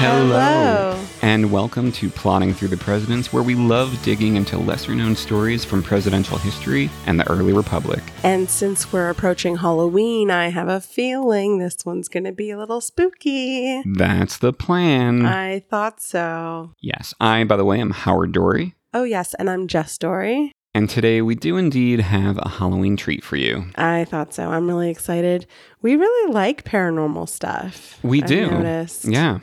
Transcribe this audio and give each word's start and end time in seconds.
Hello. 0.00 0.98
And 1.20 1.52
welcome 1.52 1.92
to 1.92 2.08
Plodding 2.08 2.54
Through 2.54 2.68
the 2.68 2.78
Presidents, 2.78 3.34
where 3.34 3.42
we 3.42 3.54
love 3.54 4.02
digging 4.02 4.36
into 4.36 4.56
lesser 4.56 4.94
known 4.94 5.14
stories 5.14 5.62
from 5.62 5.82
presidential 5.82 6.38
history 6.38 6.88
and 7.06 7.20
the 7.20 7.30
early 7.30 7.52
republic. 7.52 8.02
And 8.22 8.48
since 8.48 8.94
we're 8.94 9.10
approaching 9.10 9.58
Halloween, 9.58 10.30
I 10.30 10.48
have 10.48 10.68
a 10.68 10.80
feeling 10.80 11.58
this 11.58 11.84
one's 11.84 12.08
going 12.08 12.24
to 12.24 12.32
be 12.32 12.50
a 12.50 12.56
little 12.56 12.80
spooky. 12.80 13.82
That's 13.84 14.38
the 14.38 14.54
plan. 14.54 15.26
I 15.26 15.58
thought 15.60 16.00
so. 16.00 16.72
yes, 16.80 17.12
I, 17.20 17.44
by 17.44 17.58
the 17.58 17.66
way, 17.66 17.78
am 17.78 17.90
Howard 17.90 18.32
Dorre. 18.32 18.72
Oh, 18.94 19.04
yes, 19.04 19.34
and 19.34 19.50
I'm 19.50 19.68
Jess 19.68 19.98
Dorre. 19.98 20.50
And 20.74 20.88
today 20.88 21.20
we 21.20 21.34
do 21.34 21.58
indeed 21.58 22.00
have 22.00 22.38
a 22.38 22.48
Halloween 22.48 22.96
treat 22.96 23.22
for 23.22 23.36
you. 23.36 23.66
I 23.74 24.06
thought 24.06 24.32
so. 24.32 24.48
I'm 24.50 24.66
really 24.66 24.88
excited. 24.88 25.46
We 25.82 25.96
really 25.96 26.32
like 26.32 26.64
paranormal 26.64 27.28
stuff. 27.28 27.98
We 28.02 28.22
I've 28.22 28.28
do. 28.28 28.50
noticed. 28.50 29.04
Yeah. 29.04 29.40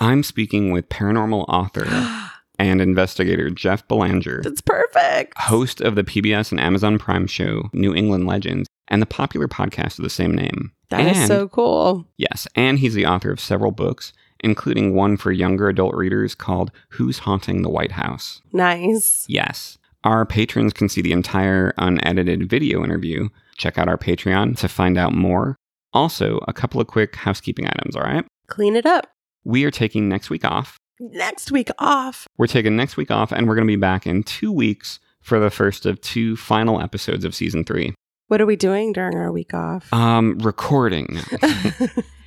I'm 0.00 0.22
speaking 0.22 0.72
with 0.72 0.88
paranormal 0.88 1.44
author 1.48 1.86
and 2.58 2.80
investigator 2.80 3.50
Jeff 3.50 3.86
Belanger, 3.88 4.40
That's 4.42 4.60
perfect. 4.60 5.38
host 5.38 5.80
of 5.80 5.94
the 5.94 6.04
PBS 6.04 6.50
and 6.50 6.60
Amazon 6.60 6.98
Prime 6.98 7.26
show 7.26 7.68
New 7.72 7.94
England 7.94 8.26
Legends 8.26 8.68
and 8.88 9.00
the 9.00 9.06
popular 9.06 9.46
podcast 9.48 9.98
of 9.98 10.02
the 10.02 10.10
same 10.10 10.34
name. 10.34 10.72
That 10.90 11.06
is 11.06 11.18
And- 11.18 11.28
so 11.28 11.48
cool. 11.48 12.06
Yes, 12.16 12.46
and 12.56 12.78
he's 12.78 12.94
the 12.94 13.06
author 13.06 13.30
of 13.30 13.38
several 13.40 13.70
books, 13.70 14.12
including 14.40 14.94
one 14.94 15.16
for 15.16 15.30
younger 15.32 15.68
adult 15.68 15.94
readers 15.94 16.34
called 16.34 16.72
Who's 16.90 17.18
Haunting 17.20 17.62
the 17.62 17.70
White 17.70 17.92
House? 17.92 18.40
Nice. 18.52 19.24
Yes. 19.28 19.78
Our 20.02 20.24
patrons 20.24 20.72
can 20.72 20.88
see 20.88 21.02
the 21.02 21.12
entire 21.12 21.74
unedited 21.76 22.48
video 22.48 22.82
interview. 22.82 23.28
Check 23.58 23.76
out 23.78 23.88
our 23.88 23.98
Patreon 23.98 24.56
to 24.58 24.68
find 24.68 24.96
out 24.96 25.12
more. 25.14 25.56
Also, 25.92 26.40
a 26.48 26.52
couple 26.54 26.80
of 26.80 26.86
quick 26.86 27.14
housekeeping 27.16 27.66
items, 27.66 27.94
all 27.94 28.02
right? 28.02 28.24
Clean 28.46 28.74
it 28.76 28.86
up. 28.86 29.08
We 29.44 29.64
are 29.64 29.70
taking 29.70 30.08
next 30.08 30.30
week 30.30 30.44
off. 30.44 30.78
Next 30.98 31.50
week 31.50 31.70
off. 31.78 32.26
We're 32.36 32.46
taking 32.46 32.76
next 32.76 32.96
week 32.96 33.10
off, 33.10 33.32
and 33.32 33.48
we're 33.48 33.54
going 33.54 33.66
to 33.66 33.72
be 33.72 33.76
back 33.76 34.06
in 34.06 34.22
two 34.22 34.52
weeks 34.52 35.00
for 35.22 35.38
the 35.40 35.50
first 35.50 35.86
of 35.86 36.00
two 36.00 36.36
final 36.36 36.80
episodes 36.80 37.24
of 37.24 37.34
season 37.34 37.64
three. 37.64 37.94
What 38.28 38.40
are 38.40 38.46
we 38.46 38.56
doing 38.56 38.92
during 38.92 39.16
our 39.16 39.32
week 39.32 39.54
off? 39.54 39.92
Um, 39.92 40.38
recording. 40.38 41.18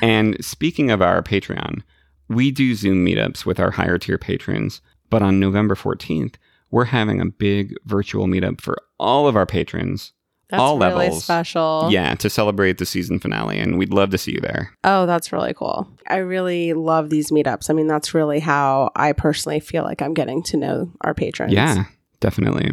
And 0.00 0.42
speaking 0.44 0.90
of 0.90 1.02
our 1.02 1.22
Patreon, 1.22 1.82
we 2.28 2.50
do 2.50 2.74
Zoom 2.74 3.04
meetups 3.04 3.44
with 3.44 3.58
our 3.60 3.72
higher 3.72 3.98
tier 3.98 4.18
patrons, 4.18 4.80
but 5.10 5.22
on 5.22 5.40
November 5.40 5.74
14th, 5.74 6.36
we're 6.70 6.86
having 6.86 7.20
a 7.20 7.26
big 7.26 7.74
virtual 7.84 8.26
meetup 8.26 8.60
for 8.60 8.78
all 8.98 9.26
of 9.26 9.36
our 9.36 9.46
patrons. 9.46 10.12
That's 10.50 10.60
all 10.60 10.78
really 10.78 10.94
levels. 11.06 11.24
special. 11.24 11.88
Yeah, 11.90 12.14
to 12.14 12.30
celebrate 12.30 12.78
the 12.78 12.86
season 12.86 13.18
finale, 13.20 13.58
and 13.58 13.76
we'd 13.78 13.92
love 13.92 14.10
to 14.10 14.18
see 14.18 14.32
you 14.32 14.40
there. 14.40 14.72
Oh, 14.84 15.04
that's 15.04 15.30
really 15.32 15.52
cool. 15.52 15.86
I 16.06 16.16
really 16.16 16.72
love 16.72 17.10
these 17.10 17.30
meetups. 17.30 17.68
I 17.68 17.74
mean, 17.74 17.86
that's 17.86 18.14
really 18.14 18.40
how 18.40 18.90
I 18.96 19.12
personally 19.12 19.60
feel 19.60 19.82
like 19.84 20.00
I'm 20.00 20.14
getting 20.14 20.42
to 20.44 20.56
know 20.56 20.90
our 21.02 21.12
patrons. 21.12 21.52
Yeah, 21.52 21.84
definitely. 22.20 22.70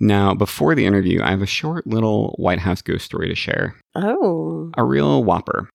Now, 0.00 0.34
before 0.34 0.74
the 0.74 0.84
interview, 0.86 1.22
I 1.22 1.30
have 1.30 1.40
a 1.40 1.46
short 1.46 1.86
little 1.86 2.34
White 2.38 2.58
House 2.58 2.82
ghost 2.82 3.04
story 3.06 3.28
to 3.28 3.34
share. 3.34 3.76
Oh, 3.94 4.70
A 4.76 4.84
real 4.84 5.22
whopper. 5.24 5.70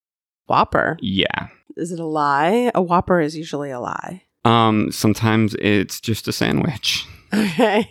Whopper. 0.48 0.98
Yeah. 1.02 1.48
Is 1.78 1.92
it 1.92 2.00
a 2.00 2.06
lie? 2.06 2.70
A 2.76 2.82
Whopper 2.82 3.22
is 3.22 3.38
usually 3.38 3.72
a 3.72 3.80
lie. 3.80 4.24
Um, 4.46 4.92
sometimes 4.92 5.56
it's 5.60 6.00
just 6.02 6.28
a 6.28 6.32
sandwich. 6.34 7.06
Okay. 7.32 7.88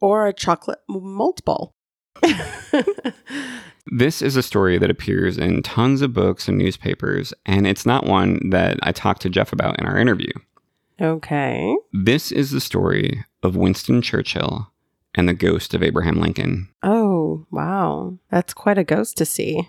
or 0.00 0.26
a 0.26 0.32
chocolate 0.32 0.80
malt 0.88 1.02
multiple. 1.04 1.72
This 3.88 4.20
is 4.20 4.34
a 4.34 4.42
story 4.42 4.78
that 4.78 4.90
appears 4.90 5.38
in 5.38 5.62
tons 5.62 6.02
of 6.02 6.12
books 6.12 6.48
and 6.48 6.58
newspapers, 6.58 7.32
and 7.46 7.68
it's 7.68 7.86
not 7.86 8.04
one 8.04 8.50
that 8.50 8.78
I 8.82 8.90
talked 8.90 9.22
to 9.22 9.30
Jeff 9.30 9.52
about 9.52 9.78
in 9.78 9.86
our 9.86 9.96
interview. 9.96 10.32
okay. 11.00 11.76
This 11.92 12.32
is 12.32 12.50
the 12.50 12.60
story 12.60 13.24
of 13.44 13.54
Winston 13.54 14.02
Churchill 14.02 14.72
and 15.14 15.28
the 15.28 15.34
ghost 15.34 15.72
of 15.72 15.84
Abraham 15.84 16.20
Lincoln. 16.20 16.68
Oh, 16.82 17.46
wow. 17.52 18.18
That's 18.28 18.52
quite 18.52 18.76
a 18.76 18.84
ghost 18.84 19.16
to 19.18 19.24
see. 19.24 19.68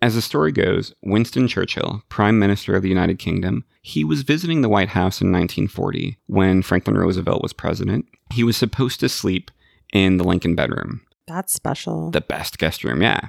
As 0.00 0.14
the 0.14 0.22
story 0.22 0.50
goes, 0.50 0.94
Winston 1.02 1.46
Churchill, 1.46 2.02
Prime 2.08 2.38
Minister 2.38 2.74
of 2.74 2.82
the 2.82 2.88
United 2.88 3.18
Kingdom, 3.18 3.64
he 3.82 4.02
was 4.02 4.22
visiting 4.22 4.62
the 4.62 4.68
White 4.68 4.88
House 4.90 5.20
in 5.20 5.30
1940 5.30 6.16
when 6.26 6.62
Franklin 6.62 6.96
Roosevelt 6.96 7.42
was 7.42 7.52
president. 7.52 8.06
He 8.32 8.44
was 8.44 8.56
supposed 8.56 8.98
to 9.00 9.08
sleep 9.10 9.50
in 9.92 10.16
the 10.16 10.24
Lincoln 10.24 10.54
bedroom, 10.54 11.02
That's 11.28 11.52
special. 11.52 12.10
the 12.10 12.20
best 12.20 12.58
guest 12.58 12.82
room, 12.82 13.02
yeah, 13.02 13.28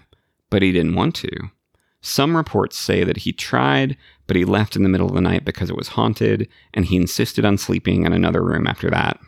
but 0.49 0.61
he 0.61 0.71
didn't 0.71 0.95
want 0.95 1.15
to. 1.15 1.29
Some 2.01 2.35
reports 2.35 2.77
say 2.77 3.03
that 3.03 3.17
he 3.17 3.33
tried, 3.33 3.97
but 4.25 4.37
he 4.37 4.45
left 4.45 4.75
in 4.75 4.83
the 4.83 4.89
middle 4.89 5.07
of 5.07 5.13
the 5.13 5.21
night 5.21 5.43
because 5.43 5.69
it 5.69 5.75
was 5.75 5.89
haunted, 5.89 6.47
and 6.73 6.85
he 6.85 6.95
insisted 6.95 7.43
on 7.45 7.57
sleeping 7.57 8.05
in 8.05 8.13
another 8.13 8.41
room 8.41 8.65
after 8.65 8.89
that. 8.89 9.19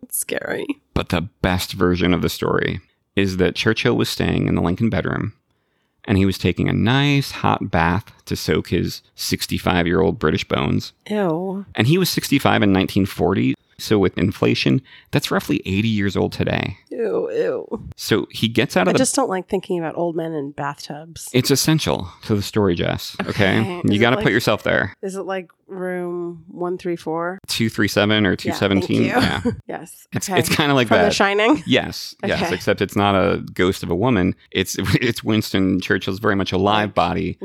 That's 0.00 0.18
scary. 0.18 0.66
But 0.92 1.10
the 1.10 1.22
best 1.40 1.72
version 1.72 2.12
of 2.12 2.22
the 2.22 2.28
story 2.28 2.80
is 3.14 3.36
that 3.36 3.54
Churchill 3.54 3.96
was 3.96 4.08
staying 4.08 4.48
in 4.48 4.56
the 4.56 4.60
Lincoln 4.60 4.90
bedroom 4.90 5.32
and 6.06 6.16
he 6.16 6.26
was 6.26 6.38
taking 6.38 6.68
a 6.68 6.72
nice 6.72 7.30
hot 7.30 7.70
bath 7.70 8.12
to 8.26 8.36
soak 8.36 8.68
his 8.68 9.02
65 9.14 9.86
year 9.86 10.00
old 10.00 10.18
British 10.18 10.44
bones. 10.46 10.92
Ew. 11.08 11.64
And 11.74 11.86
he 11.86 11.98
was 11.98 12.10
65 12.10 12.62
in 12.62 12.72
1940. 12.72 13.54
So 13.78 13.98
with 13.98 14.16
inflation, 14.16 14.80
that's 15.10 15.30
roughly 15.30 15.60
80 15.66 15.88
years 15.88 16.16
old 16.16 16.32
today. 16.32 16.78
Ew, 16.90 17.30
ew. 17.30 17.88
So 17.94 18.26
he 18.30 18.48
gets 18.48 18.74
out 18.74 18.88
I 18.88 18.92
of 18.92 18.94
the 18.94 18.98
just 18.98 19.14
don't 19.14 19.28
like 19.28 19.48
thinking 19.50 19.78
about 19.78 19.96
old 19.98 20.16
men 20.16 20.32
in 20.32 20.52
bathtubs. 20.52 21.28
It's 21.34 21.50
essential 21.50 22.08
to 22.22 22.34
the 22.34 22.40
story, 22.42 22.74
Jess. 22.74 23.14
Okay. 23.20 23.60
Okay. 23.60 23.82
You 23.96 24.00
got 24.00 24.10
to 24.10 24.16
like- 24.16 24.24
put 24.24 24.32
yourself 24.32 24.62
there. 24.62 24.94
Is 25.02 25.14
it 25.14 25.22
like 25.24 25.50
room 25.66 26.44
134? 26.48 27.40
237 27.48 28.26
or 28.26 28.30
Yeah, 28.30 28.36
217. 28.36 28.80
thank 28.80 28.90
you. 28.90 29.04
Yeah. 29.06 29.42
Yes. 29.66 30.06
It's, 30.12 30.28
okay. 30.30 30.38
it's 30.38 30.48
kind 30.48 30.70
of 30.70 30.76
like 30.76 30.88
From 30.88 30.98
that. 30.98 31.04
The 31.06 31.10
Shining? 31.10 31.62
Yes, 31.66 32.14
yes, 32.24 32.50
except 32.52 32.80
it's 32.80 32.96
not 32.96 33.14
a 33.14 33.42
ghost 33.52 33.82
of 33.82 33.90
a 33.90 33.94
woman. 33.96 34.34
It's 34.52 34.76
it's 35.02 35.22
Winston 35.22 35.80
Churchill's 35.80 36.18
very 36.18 36.34
much 36.34 36.52
alive 36.52 36.76
live 36.88 36.94
body 36.94 37.38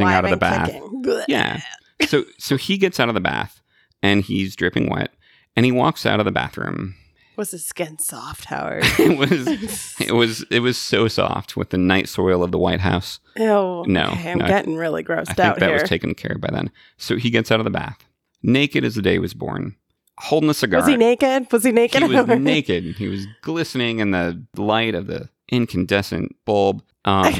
rising 0.00 0.14
out 0.16 0.24
of 0.24 0.30
the 0.30 0.36
bath. 0.36 1.24
Yeah. 1.28 1.60
So 2.06 2.24
so 2.38 2.56
he 2.56 2.78
gets 2.78 2.98
out 3.00 3.08
of 3.08 3.14
the 3.14 3.20
bath 3.20 3.60
and 4.02 4.22
he's 4.22 4.56
dripping 4.56 4.90
wet 4.90 5.12
and 5.56 5.64
he 5.64 5.72
walks 5.72 6.04
out 6.06 6.18
of 6.20 6.24
the 6.26 6.32
bathroom. 6.32 6.94
Was 7.36 7.50
his 7.50 7.66
skin 7.66 7.98
soft, 7.98 8.44
Howard? 8.44 8.84
It 8.98 9.18
was 9.18 9.96
it 10.00 10.12
was 10.12 10.44
it 10.50 10.60
was 10.60 10.78
so 10.78 11.08
soft 11.08 11.56
with 11.56 11.70
the 11.70 11.78
night 11.78 12.08
soil 12.08 12.42
of 12.44 12.52
the 12.52 12.58
White 12.58 12.80
House. 12.80 13.18
Oh 13.38 13.84
No, 13.88 14.06
Okay, 14.12 14.32
I'm 14.32 14.38
no, 14.38 14.46
getting 14.46 14.76
really 14.76 15.02
grossed 15.02 15.30
I 15.30 15.34
think 15.34 15.40
out 15.40 15.58
that 15.60 15.68
here. 15.70 15.80
was 15.80 15.88
taken 15.88 16.14
care 16.14 16.32
of 16.36 16.40
by 16.40 16.50
then. 16.52 16.70
So 16.96 17.16
he 17.16 17.30
gets 17.30 17.50
out 17.50 17.58
of 17.60 17.64
the 17.64 17.70
bath, 17.70 17.98
naked 18.42 18.84
as 18.84 18.94
the 18.94 19.02
day 19.02 19.18
was 19.18 19.34
born, 19.34 19.74
holding 20.18 20.48
a 20.50 20.54
cigar. 20.54 20.80
was 20.80 20.88
he 20.88 20.96
naked? 20.96 21.50
Was 21.50 21.64
he 21.64 21.72
naked? 21.72 22.02
He 22.02 22.08
was 22.08 22.26
naked. 22.38 22.84
He 22.96 23.08
was 23.08 23.26
glistening 23.42 23.98
in 23.98 24.12
the 24.12 24.40
light 24.56 24.94
of 24.94 25.08
the 25.08 25.28
incandescent 25.48 26.36
bulb. 26.44 26.82
Um, 27.04 27.34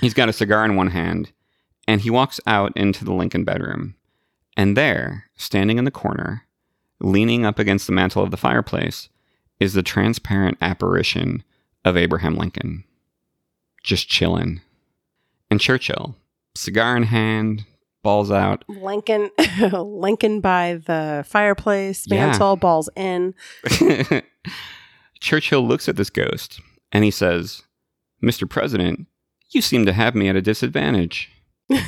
he's 0.00 0.14
got 0.14 0.28
a 0.28 0.32
cigar 0.32 0.64
in 0.64 0.76
one 0.76 0.88
hand, 0.88 1.32
and 1.88 2.00
he 2.00 2.10
walks 2.10 2.40
out 2.46 2.72
into 2.76 3.04
the 3.04 3.12
Lincoln 3.12 3.44
bedroom. 3.44 3.94
And 4.56 4.76
there, 4.76 5.24
standing 5.36 5.78
in 5.78 5.84
the 5.84 5.90
corner, 5.90 6.46
leaning 7.00 7.44
up 7.44 7.58
against 7.58 7.86
the 7.86 7.92
mantel 7.92 8.22
of 8.22 8.30
the 8.30 8.36
fireplace, 8.36 9.08
is 9.60 9.74
the 9.74 9.82
transparent 9.82 10.56
apparition 10.60 11.42
of 11.84 11.96
Abraham 11.96 12.36
Lincoln. 12.36 12.84
Just 13.82 14.08
chilling. 14.08 14.60
And 15.50 15.60
Churchill, 15.60 16.16
cigar 16.54 16.96
in 16.96 17.04
hand, 17.04 17.64
balls 18.02 18.30
out. 18.30 18.64
Lincoln, 18.68 19.30
Lincoln 19.72 20.40
by 20.40 20.80
the 20.86 21.24
fireplace, 21.28 22.04
Yeah. 22.06 22.26
mantle, 22.28 22.56
balls 22.56 22.88
in. 22.96 23.34
Churchill 25.20 25.66
looks 25.66 25.88
at 25.88 25.96
this 25.96 26.10
ghost 26.10 26.60
and 26.92 27.04
he 27.04 27.10
says, 27.10 27.62
Mr. 28.22 28.48
President, 28.48 29.06
you 29.56 29.62
seem 29.62 29.86
to 29.86 29.92
have 29.92 30.14
me 30.14 30.28
at 30.28 30.36
a 30.36 30.42
disadvantage. 30.42 31.32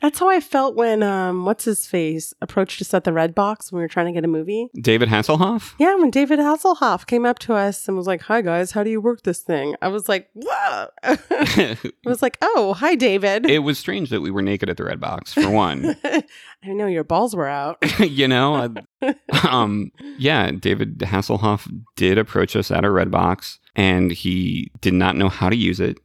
That's 0.00 0.18
how 0.18 0.28
I 0.28 0.40
felt 0.40 0.74
when 0.74 1.02
um 1.02 1.44
what's 1.44 1.64
his 1.64 1.86
face 1.86 2.34
approached 2.40 2.80
us 2.82 2.92
at 2.92 3.04
the 3.04 3.12
Red 3.12 3.34
Box 3.34 3.70
when 3.70 3.78
we 3.78 3.84
were 3.84 3.88
trying 3.88 4.06
to 4.06 4.12
get 4.12 4.24
a 4.24 4.28
movie. 4.28 4.68
David 4.80 5.08
Hasselhoff? 5.08 5.74
Yeah, 5.78 5.94
when 5.94 6.10
David 6.10 6.38
Hasselhoff 6.38 7.06
came 7.06 7.24
up 7.24 7.38
to 7.40 7.54
us 7.54 7.86
and 7.86 7.96
was 7.96 8.06
like, 8.06 8.22
"Hi 8.22 8.42
guys, 8.42 8.72
how 8.72 8.82
do 8.82 8.90
you 8.90 9.00
work 9.00 9.22
this 9.22 9.40
thing?" 9.40 9.76
I 9.80 9.88
was 9.88 10.08
like, 10.08 10.28
"Whoa!" 10.34 10.88
I 11.04 11.78
was 12.04 12.22
like, 12.22 12.36
"Oh, 12.42 12.74
hi, 12.74 12.94
David." 12.94 13.48
it 13.48 13.60
was 13.60 13.78
strange 13.78 14.10
that 14.10 14.20
we 14.22 14.30
were 14.30 14.42
naked 14.42 14.68
at 14.68 14.76
the 14.76 14.84
Red 14.84 15.00
Box, 15.00 15.32
for 15.32 15.50
one. 15.50 15.96
I 16.04 16.24
know 16.64 16.86
your 16.86 17.04
balls 17.04 17.34
were 17.34 17.48
out. 17.48 17.78
you 18.00 18.28
know? 18.28 18.74
um, 19.48 19.92
yeah, 20.18 20.50
David 20.50 20.98
Hasselhoff 20.98 21.70
did 21.96 22.18
approach 22.18 22.56
us 22.56 22.70
at 22.70 22.84
a 22.84 22.90
Red 22.90 23.10
Box, 23.10 23.60
and 23.76 24.10
he 24.10 24.70
did 24.80 24.94
not 24.94 25.16
know 25.16 25.28
how 25.28 25.48
to 25.48 25.56
use 25.56 25.80
it. 25.80 25.98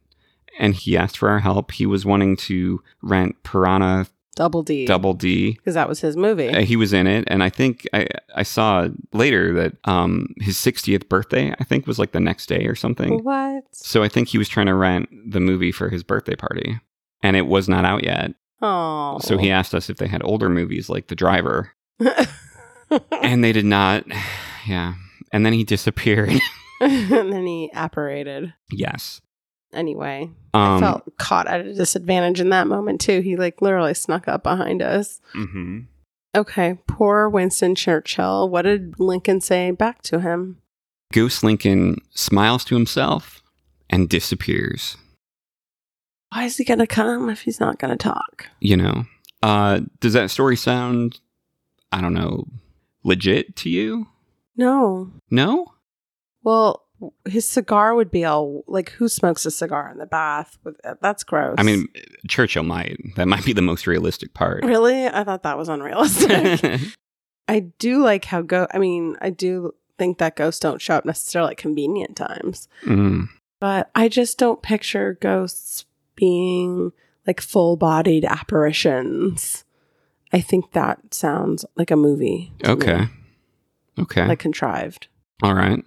And 0.58 0.74
he 0.74 0.96
asked 0.96 1.18
for 1.18 1.28
our 1.28 1.40
help. 1.40 1.72
He 1.72 1.86
was 1.86 2.06
wanting 2.06 2.36
to 2.38 2.82
rent 3.02 3.42
Piranha 3.42 4.06
Double 4.36 4.62
D. 4.62 4.84
Double 4.84 5.14
D. 5.14 5.52
Because 5.52 5.74
that 5.74 5.88
was 5.88 6.00
his 6.00 6.14
movie. 6.14 6.50
Uh, 6.50 6.60
he 6.60 6.76
was 6.76 6.92
in 6.92 7.06
it, 7.06 7.24
and 7.28 7.42
I 7.42 7.48
think 7.48 7.86
I, 7.94 8.06
I 8.34 8.42
saw 8.42 8.88
later 9.14 9.54
that 9.54 9.72
um, 9.84 10.34
his 10.40 10.56
60th 10.56 11.08
birthday, 11.08 11.54
I 11.58 11.64
think, 11.64 11.86
was 11.86 11.98
like 11.98 12.12
the 12.12 12.20
next 12.20 12.46
day 12.46 12.66
or 12.66 12.74
something. 12.74 13.24
what? 13.24 13.64
So 13.72 14.02
I 14.02 14.08
think 14.08 14.28
he 14.28 14.36
was 14.36 14.48
trying 14.48 14.66
to 14.66 14.74
rent 14.74 15.08
the 15.26 15.40
movie 15.40 15.72
for 15.72 15.88
his 15.88 16.02
birthday 16.02 16.36
party, 16.36 16.78
and 17.22 17.34
it 17.34 17.46
was 17.46 17.66
not 17.66 17.86
out 17.86 18.04
yet. 18.04 18.34
Oh. 18.60 19.18
So 19.22 19.38
he 19.38 19.50
asked 19.50 19.74
us 19.74 19.88
if 19.88 19.96
they 19.96 20.06
had 20.06 20.22
older 20.22 20.50
movies 20.50 20.90
like 20.90 21.06
The 21.06 21.16
Driver, 21.16 21.72
and 23.22 23.42
they 23.42 23.52
did 23.52 23.66
not. 23.66 24.04
Yeah. 24.68 24.94
And 25.30 25.46
then 25.46 25.52
he 25.52 25.62
disappeared. 25.62 26.32
and 26.80 27.32
then 27.32 27.46
he 27.46 27.70
apparated. 27.72 28.52
yes. 28.72 29.20
Anyway, 29.72 30.30
I 30.54 30.74
Um, 30.76 30.80
felt 30.80 31.16
caught 31.18 31.46
at 31.48 31.60
a 31.66 31.74
disadvantage 31.74 32.40
in 32.40 32.48
that 32.50 32.66
moment 32.66 33.00
too. 33.00 33.20
He 33.20 33.36
like 33.36 33.60
literally 33.60 33.94
snuck 33.94 34.28
up 34.28 34.42
behind 34.42 34.80
us. 34.82 35.20
mhm. 35.34 35.86
Okay, 36.36 36.78
poor 36.86 37.28
Winston 37.30 37.74
Churchill. 37.74 38.48
What 38.48 38.62
did 38.62 39.00
Lincoln 39.00 39.40
say 39.40 39.70
back 39.70 40.02
to 40.02 40.20
him? 40.20 40.58
Goose 41.12 41.42
Lincoln 41.42 41.96
smiles 42.14 42.64
to 42.66 42.74
himself 42.74 43.42
and 43.88 44.08
disappears. 44.08 44.96
Why 46.30 46.44
is 46.44 46.56
he 46.56 46.64
gonna 46.64 46.86
come 46.86 47.30
if 47.30 47.42
he's 47.42 47.60
not 47.60 47.78
gonna 47.78 47.96
talk? 47.96 48.48
You 48.60 48.76
know, 48.76 49.04
uh, 49.42 49.80
does 50.00 50.12
that 50.12 50.30
story 50.30 50.56
sound, 50.56 51.20
I 51.92 52.00
don't 52.00 52.14
know, 52.14 52.44
legit 53.04 53.56
to 53.56 53.70
you? 53.70 54.06
No. 54.56 55.10
No? 55.30 55.72
Well, 56.42 56.85
his 57.26 57.48
cigar 57.48 57.94
would 57.94 58.10
be 58.10 58.24
all 58.24 58.64
like, 58.66 58.90
who 58.92 59.08
smokes 59.08 59.44
a 59.46 59.50
cigar 59.50 59.90
in 59.90 59.98
the 59.98 60.06
bath? 60.06 60.56
With 60.64 60.76
that's 61.00 61.24
gross. 61.24 61.54
I 61.58 61.62
mean, 61.62 61.88
Churchill 62.28 62.62
might. 62.62 62.98
That 63.16 63.28
might 63.28 63.44
be 63.44 63.52
the 63.52 63.62
most 63.62 63.86
realistic 63.86 64.32
part. 64.34 64.64
really, 64.64 65.06
I 65.06 65.24
thought 65.24 65.42
that 65.42 65.58
was 65.58 65.68
unrealistic. 65.68 66.70
I 67.48 67.60
do 67.78 68.02
like 68.02 68.24
how 68.24 68.42
go. 68.42 68.66
I 68.72 68.78
mean, 68.78 69.16
I 69.20 69.30
do 69.30 69.74
think 69.98 70.18
that 70.18 70.36
ghosts 70.36 70.60
don't 70.60 70.80
show 70.80 70.94
up 70.96 71.04
necessarily 71.04 71.52
at 71.52 71.56
convenient 71.58 72.16
times, 72.16 72.68
Mm. 72.84 73.28
but 73.60 73.90
I 73.94 74.08
just 74.08 74.36
don't 74.38 74.62
picture 74.62 75.16
ghosts 75.20 75.84
being 76.16 76.92
like 77.26 77.40
full-bodied 77.40 78.24
apparitions. 78.24 79.64
I 80.32 80.40
think 80.40 80.72
that 80.72 81.14
sounds 81.14 81.64
like 81.76 81.90
a 81.90 81.96
movie. 81.96 82.52
to 82.60 82.68
me, 82.68 82.72
Okay. 82.74 83.08
Okay. 83.98 84.26
like 84.26 84.38
contrived. 84.38 85.08
All 85.42 85.54
right. 85.54 85.82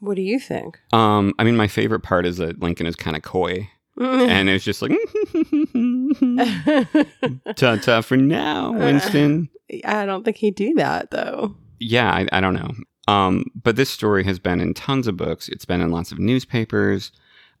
What 0.00 0.16
do 0.16 0.22
you 0.22 0.38
think? 0.38 0.78
Um, 0.92 1.32
I 1.38 1.44
mean, 1.44 1.56
my 1.56 1.68
favorite 1.68 2.00
part 2.00 2.26
is 2.26 2.36
that 2.38 2.60
Lincoln 2.60 2.86
is 2.86 2.96
kind 2.96 3.16
of 3.16 3.22
coy, 3.22 3.68
and 3.98 4.48
it's 4.48 4.64
just 4.64 4.82
like, 4.82 4.90
ta 7.56 7.76
ta 7.76 8.00
for 8.02 8.16
now, 8.16 8.72
Winston. 8.72 9.48
I 9.84 10.06
don't 10.06 10.24
think 10.24 10.36
he'd 10.36 10.54
do 10.56 10.74
that 10.74 11.10
though. 11.10 11.56
Yeah, 11.80 12.10
I, 12.10 12.26
I 12.32 12.40
don't 12.40 12.54
know. 12.54 12.70
Um, 13.12 13.44
but 13.62 13.76
this 13.76 13.90
story 13.90 14.24
has 14.24 14.38
been 14.38 14.60
in 14.60 14.74
tons 14.74 15.06
of 15.06 15.16
books. 15.16 15.48
It's 15.48 15.64
been 15.64 15.80
in 15.80 15.90
lots 15.90 16.12
of 16.12 16.18
newspapers. 16.18 17.12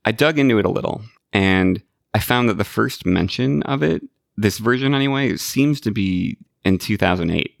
I 0.04 0.12
dug 0.12 0.38
into 0.38 0.58
it 0.58 0.66
a 0.66 0.70
little, 0.70 1.02
and 1.32 1.82
I 2.14 2.20
found 2.20 2.48
that 2.48 2.58
the 2.58 2.64
first 2.64 3.06
mention 3.06 3.62
of 3.64 3.82
it, 3.82 4.02
this 4.36 4.58
version 4.58 4.94
anyway, 4.94 5.36
seems 5.36 5.80
to 5.82 5.90
be 5.90 6.36
in 6.64 6.78
2008, 6.78 7.52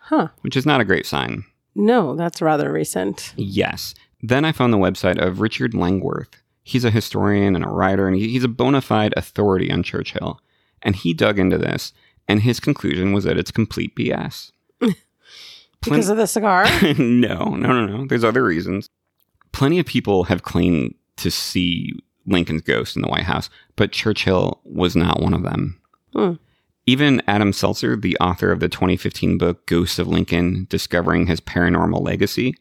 Huh. 0.00 0.28
which 0.40 0.56
is 0.56 0.66
not 0.66 0.80
a 0.80 0.84
great 0.84 1.06
sign. 1.06 1.44
No, 1.74 2.16
that's 2.16 2.42
rather 2.42 2.72
recent. 2.72 3.32
Yes. 3.36 3.94
Then 4.22 4.44
I 4.44 4.52
found 4.52 4.72
the 4.72 4.78
website 4.78 5.18
of 5.18 5.40
Richard 5.40 5.74
Langworth. 5.74 6.42
He's 6.62 6.84
a 6.84 6.90
historian 6.90 7.56
and 7.56 7.64
a 7.64 7.68
writer, 7.68 8.06
and 8.06 8.16
he's 8.16 8.44
a 8.44 8.48
bona 8.48 8.80
fide 8.80 9.14
authority 9.16 9.70
on 9.70 9.82
Churchill. 9.82 10.40
And 10.82 10.96
he 10.96 11.14
dug 11.14 11.38
into 11.38 11.58
this, 11.58 11.92
and 12.28 12.42
his 12.42 12.60
conclusion 12.60 13.12
was 13.12 13.24
that 13.24 13.38
it's 13.38 13.50
complete 13.50 13.94
BS. 13.96 14.52
Because 15.82 16.10
of 16.10 16.18
the 16.18 16.26
cigar? 16.26 16.64
no, 16.98 17.44
no, 17.44 17.54
no, 17.54 17.86
no. 17.86 18.06
There's 18.06 18.24
other 18.24 18.44
reasons. 18.44 18.88
Plenty 19.52 19.78
of 19.78 19.86
people 19.86 20.24
have 20.24 20.42
claimed 20.42 20.94
to 21.16 21.30
see 21.30 21.92
Lincoln's 22.26 22.62
ghost 22.62 22.96
in 22.96 23.02
the 23.02 23.08
White 23.08 23.24
House, 23.24 23.48
but 23.76 23.92
Churchill 23.92 24.60
was 24.64 24.94
not 24.94 25.22
one 25.22 25.34
of 25.34 25.42
them. 25.42 25.80
Hmm. 26.14 26.34
Even 26.86 27.22
Adam 27.26 27.52
Selzer, 27.52 28.00
the 28.00 28.16
author 28.18 28.50
of 28.50 28.60
the 28.60 28.68
2015 28.68 29.38
book 29.38 29.66
Ghosts 29.66 29.98
of 29.98 30.08
Lincoln 30.08 30.66
Discovering 30.70 31.26
His 31.26 31.40
Paranormal 31.40 32.02
Legacy, 32.02 32.54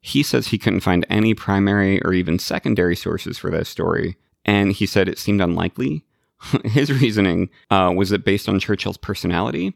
he 0.00 0.22
says 0.22 0.48
he 0.48 0.58
couldn't 0.58 0.80
find 0.80 1.06
any 1.10 1.34
primary 1.34 2.02
or 2.02 2.12
even 2.12 2.38
secondary 2.38 2.96
sources 2.96 3.38
for 3.38 3.50
this 3.50 3.68
story, 3.68 4.16
and 4.44 4.72
he 4.72 4.86
said 4.86 5.08
it 5.08 5.18
seemed 5.18 5.40
unlikely. 5.40 6.04
His 6.64 6.90
reasoning 6.90 7.50
uh, 7.70 7.92
was 7.94 8.08
that 8.10 8.24
based 8.24 8.48
on 8.48 8.60
Churchill's 8.60 8.96
personality, 8.96 9.74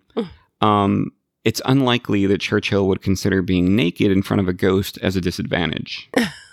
um, 0.63 1.13
it's 1.45 1.61
unlikely 1.67 2.27
that 2.27 2.41
Churchill 2.41 2.89
would 2.89 3.03
consider 3.03 3.43
being 3.43 3.77
naked 3.77 4.11
in 4.11 4.23
front 4.23 4.41
of 4.41 4.49
a 4.49 4.55
ghost 4.55 4.99
as 5.03 5.15
a 5.15 5.21
disadvantage. 5.21 6.09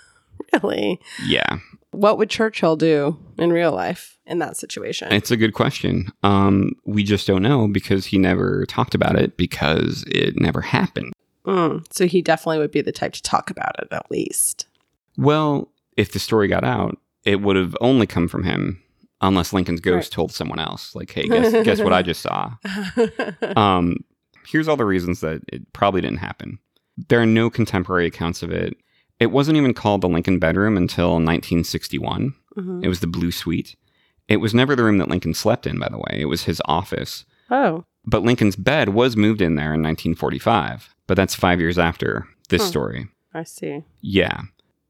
really? 0.52 1.00
Yeah, 1.24 1.58
What 1.92 2.18
would 2.18 2.30
Churchill 2.30 2.76
do 2.76 3.18
in 3.38 3.52
real 3.52 3.72
life 3.72 4.18
in 4.26 4.38
that 4.38 4.56
situation? 4.56 5.12
it's 5.12 5.30
a 5.30 5.36
good 5.36 5.54
question. 5.54 6.10
Um, 6.22 6.72
we 6.84 7.02
just 7.04 7.26
don't 7.26 7.42
know 7.42 7.68
because 7.68 8.06
he 8.06 8.18
never 8.18 8.64
talked 8.66 8.94
about 8.94 9.16
it 9.18 9.36
because 9.36 10.04
it 10.08 10.40
never 10.40 10.60
happened. 10.60 11.12
Mm, 11.44 11.84
so 11.92 12.06
he 12.06 12.22
definitely 12.22 12.58
would 12.58 12.70
be 12.70 12.82
the 12.82 12.92
type 12.92 13.12
to 13.14 13.22
talk 13.22 13.50
about 13.50 13.74
it 13.80 13.88
at 13.90 14.10
least. 14.10 14.66
Well, 15.18 15.68
if 15.96 16.12
the 16.12 16.18
story 16.18 16.48
got 16.48 16.64
out, 16.64 16.98
it 17.24 17.40
would 17.42 17.56
have 17.56 17.76
only 17.80 18.06
come 18.06 18.28
from 18.28 18.44
him, 18.44 18.82
unless 19.20 19.52
Lincoln's 19.52 19.80
ghost 19.80 20.06
Right. 20.06 20.14
told 20.14 20.32
someone 20.32 20.58
else, 20.60 20.94
like, 20.94 21.10
"Hey, 21.12 21.26
guess, 21.28 21.52
guess 21.64 21.80
what 21.80 21.92
I 21.92 22.02
just 22.02 22.20
saw." 22.22 22.52
Um, 23.56 23.96
here's 24.46 24.68
all 24.68 24.76
the 24.76 24.84
reasons 24.84 25.20
that 25.20 25.42
it 25.48 25.72
probably 25.72 26.00
didn't 26.00 26.18
happen. 26.18 26.58
There 27.08 27.20
are 27.20 27.26
no 27.26 27.50
contemporary 27.50 28.06
accounts 28.06 28.42
of 28.42 28.50
it. 28.50 28.76
It 29.22 29.30
wasn't 29.30 29.56
even 29.56 29.72
called 29.74 30.00
the 30.00 30.08
Lincoln 30.08 30.38
bedroom 30.40 30.76
until 30.76 31.20
1961. 31.20 32.34
Mhm. 32.56 32.84
It 32.84 32.88
was 32.88 33.00
the 33.00 33.06
Blue 33.06 33.30
Suite. 33.30 33.76
It 34.28 34.38
was 34.38 34.52
never 34.54 34.74
the 34.74 34.82
room 34.84 34.98
that 34.98 35.08
Lincoln 35.08 35.34
slept 35.34 35.66
in, 35.66 35.78
by 35.78 35.88
the 35.88 35.98
way. 35.98 36.16
It 36.20 36.24
was 36.26 36.44
his 36.44 36.60
office. 36.64 37.24
Oh, 37.50 37.84
But 38.04 38.24
Lincoln's 38.24 38.56
bed 38.56 38.88
was 38.88 39.16
moved 39.16 39.40
in 39.40 39.54
there 39.54 39.72
in 39.74 39.80
1945. 39.80 40.88
But 41.06 41.14
that's 41.16 41.36
five 41.36 41.60
years 41.60 41.78
after 41.78 42.26
this 42.48 42.62
Huh. 42.62 42.68
story. 42.68 43.08
I 43.32 43.44
see. 43.44 43.84
Yeah. 44.00 44.40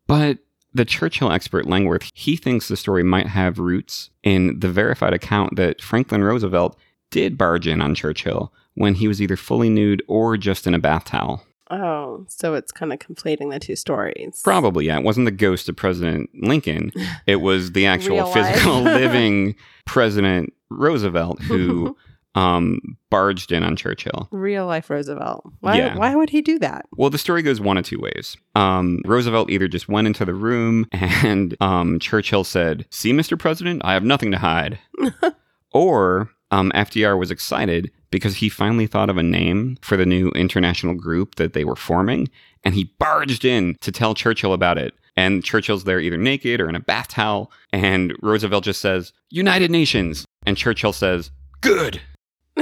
But 0.06 0.38
the 0.72 0.86
Churchill 0.86 1.30
expert 1.30 1.66
Langworth, 1.66 2.10
he 2.14 2.36
thinks 2.36 2.68
the 2.68 2.76
story 2.76 3.02
might 3.02 3.26
have 3.26 3.58
roots 3.58 4.08
in 4.22 4.58
the 4.60 4.70
verified 4.70 5.12
account 5.12 5.56
that 5.56 5.82
Franklin 5.82 6.24
Roosevelt 6.24 6.78
did 7.10 7.36
barge 7.36 7.66
in 7.66 7.82
on 7.82 7.94
Churchill 7.94 8.50
when 8.74 8.94
he 8.94 9.06
was 9.06 9.20
either 9.20 9.36
fully 9.36 9.68
nude 9.68 10.02
or 10.08 10.38
just 10.38 10.66
in 10.66 10.72
a 10.72 10.78
bath 10.78 11.04
towel. 11.04 11.44
Oh, 11.72 12.26
so 12.28 12.52
it's 12.52 12.70
kind 12.70 12.92
of 12.92 12.98
conflating 12.98 13.50
the 13.50 13.58
two 13.58 13.76
stories. 13.76 14.42
Probably, 14.44 14.86
yeah. 14.86 14.98
It 14.98 15.04
wasn't 15.04 15.24
the 15.24 15.30
ghost 15.30 15.70
of 15.70 15.76
President 15.76 16.28
Lincoln. 16.34 16.92
It 17.26 17.36
was 17.40 17.72
the 17.72 17.86
actual 17.86 18.26
physical 18.26 18.80
living 18.82 19.56
President 19.86 20.52
Roosevelt 20.68 21.40
who 21.40 21.96
um, 22.34 22.78
barged 23.08 23.52
in 23.52 23.62
on 23.62 23.76
Churchill. 23.76 24.28
Real 24.32 24.66
life 24.66 24.90
Roosevelt. 24.90 25.50
Why? 25.60 25.78
Yeah. 25.78 25.96
Why 25.96 26.14
would 26.14 26.28
he 26.28 26.42
do 26.42 26.58
that? 26.58 26.84
Well, 26.96 27.08
the 27.08 27.16
story 27.16 27.40
goes 27.40 27.58
one 27.58 27.78
of 27.78 27.86
two 27.86 27.98
ways. 27.98 28.36
Um, 28.54 29.00
Roosevelt 29.06 29.50
either 29.50 29.66
just 29.66 29.88
went 29.88 30.06
into 30.06 30.26
the 30.26 30.34
room 30.34 30.86
and 30.92 31.56
um, 31.60 31.98
Churchill 32.00 32.44
said, 32.44 32.84
See, 32.90 33.14
Mr. 33.14 33.38
President, 33.38 33.80
I 33.82 33.94
have 33.94 34.04
nothing 34.04 34.30
to 34.32 34.38
hide. 34.38 34.78
or 35.72 36.30
um, 36.50 36.70
FDR 36.74 37.18
was 37.18 37.30
excited 37.30 37.90
because 38.12 38.37
he 38.37 38.49
finally 38.49 38.87
thought 38.87 39.11
of 39.11 39.16
a 39.16 39.23
name 39.25 39.76
for 39.83 39.97
the 39.97 40.07
new 40.07 40.28
international 40.31 40.95
group 40.95 41.35
that 41.35 41.54
they 41.54 41.64
were 41.64 41.75
forming 41.75 42.28
and 42.62 42.75
he 42.75 42.85
barged 42.99 43.45
in 43.45 43.76
to 43.81 43.90
tell 43.90 44.14
Churchill 44.14 44.52
about 44.52 44.78
it. 44.78 44.95
And 45.16 45.45
Churchill's 45.45 45.85
there 45.85 46.00
either 46.00 46.16
naked 46.16 46.61
or 46.61 46.69
in 46.69 46.76
a 46.76 46.81
bath 46.81 47.09
towel. 47.09 47.50
And 47.73 48.14
Roosevelt 48.23 48.64
just 48.64 48.81
says, 48.81 49.12
United 49.31 49.71
Nations. 49.71 50.25
And 50.47 50.57
Churchill 50.57 50.92
says, 50.92 51.31
Good. 51.61 52.00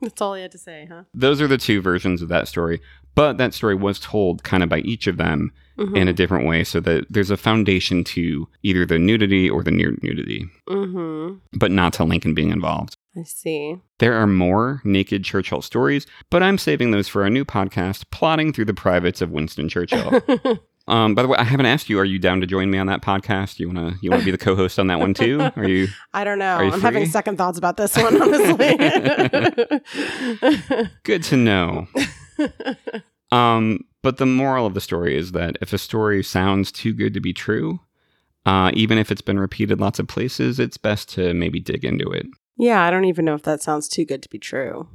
That's 0.00 0.20
all 0.20 0.34
he 0.34 0.42
had 0.42 0.52
to 0.52 0.58
say, 0.58 0.88
huh? 0.90 1.04
Those 1.12 1.40
are 1.40 1.46
the 1.46 1.58
two 1.58 1.80
versions 1.80 2.22
of 2.22 2.28
that 2.28 2.48
story. 2.48 2.80
But 3.14 3.38
that 3.38 3.54
story 3.54 3.74
was 3.74 4.00
told 4.00 4.42
kind 4.42 4.62
of 4.62 4.68
by 4.68 4.78
each 4.78 5.06
of 5.06 5.18
them 5.18 5.52
Mm-hmm. 5.76 5.96
in 5.96 6.06
a 6.06 6.12
different 6.12 6.46
way 6.46 6.62
so 6.62 6.78
that 6.78 7.04
there's 7.10 7.32
a 7.32 7.36
foundation 7.36 8.04
to 8.04 8.46
either 8.62 8.86
the 8.86 8.96
nudity 8.96 9.50
or 9.50 9.64
the 9.64 9.72
near 9.72 9.96
nudity, 10.02 10.48
mm-hmm. 10.68 11.34
but 11.58 11.72
not 11.72 11.92
to 11.94 12.04
Lincoln 12.04 12.32
being 12.32 12.52
involved. 12.52 12.96
I 13.16 13.22
see. 13.22 13.76
There 13.98 14.14
are 14.14 14.26
more 14.26 14.80
naked 14.84 15.24
Churchill 15.24 15.62
stories, 15.62 16.06
but 16.30 16.42
I'm 16.42 16.58
saving 16.58 16.90
those 16.90 17.06
for 17.06 17.24
a 17.24 17.30
new 17.30 17.44
podcast, 17.44 18.10
Plodding 18.10 18.52
Through 18.52 18.64
the 18.64 18.74
Privates 18.74 19.20
of 19.20 19.30
Winston 19.30 19.68
Churchill. 19.68 20.20
um, 20.88 21.14
by 21.14 21.22
the 21.22 21.28
way, 21.28 21.38
I 21.38 21.44
haven't 21.44 21.66
asked 21.66 21.88
you, 21.88 21.98
are 22.00 22.04
you 22.04 22.18
down 22.18 22.40
to 22.40 22.46
join 22.46 22.70
me 22.70 22.78
on 22.78 22.88
that 22.88 23.02
podcast? 23.02 23.60
You 23.60 23.68
wanna 23.68 23.94
you 24.02 24.10
wanna 24.10 24.24
be 24.24 24.32
the 24.32 24.38
co-host 24.38 24.80
on 24.80 24.88
that 24.88 24.98
one 24.98 25.14
too? 25.14 25.40
Are 25.54 25.68
you 25.68 25.86
I 26.12 26.24
don't 26.24 26.40
know. 26.40 26.56
I'm 26.56 26.80
having 26.80 27.06
second 27.06 27.38
thoughts 27.38 27.56
about 27.56 27.76
this 27.76 27.96
one, 27.96 28.20
honestly. 28.20 28.76
good 31.04 31.22
to 31.24 31.36
know? 31.36 31.86
Um, 33.30 33.80
but 34.02 34.18
the 34.18 34.26
moral 34.26 34.66
of 34.66 34.74
the 34.74 34.80
story 34.80 35.16
is 35.16 35.32
that 35.32 35.56
if 35.60 35.72
a 35.72 35.78
story 35.78 36.22
sounds 36.22 36.70
too 36.70 36.92
good 36.92 37.14
to 37.14 37.20
be 37.20 37.32
true, 37.32 37.80
uh, 38.46 38.70
even 38.74 38.98
if 38.98 39.10
it's 39.10 39.22
been 39.22 39.40
repeated 39.40 39.80
lots 39.80 39.98
of 39.98 40.06
places, 40.06 40.60
it's 40.60 40.76
best 40.76 41.08
to 41.10 41.32
maybe 41.32 41.58
dig 41.58 41.84
into 41.84 42.10
it. 42.10 42.26
Yeah, 42.56 42.82
I 42.82 42.90
don't 42.90 43.04
even 43.06 43.24
know 43.24 43.34
if 43.34 43.42
that 43.42 43.62
sounds 43.62 43.88
too 43.88 44.04
good 44.04 44.22
to 44.22 44.28
be 44.28 44.38
true. 44.38 44.88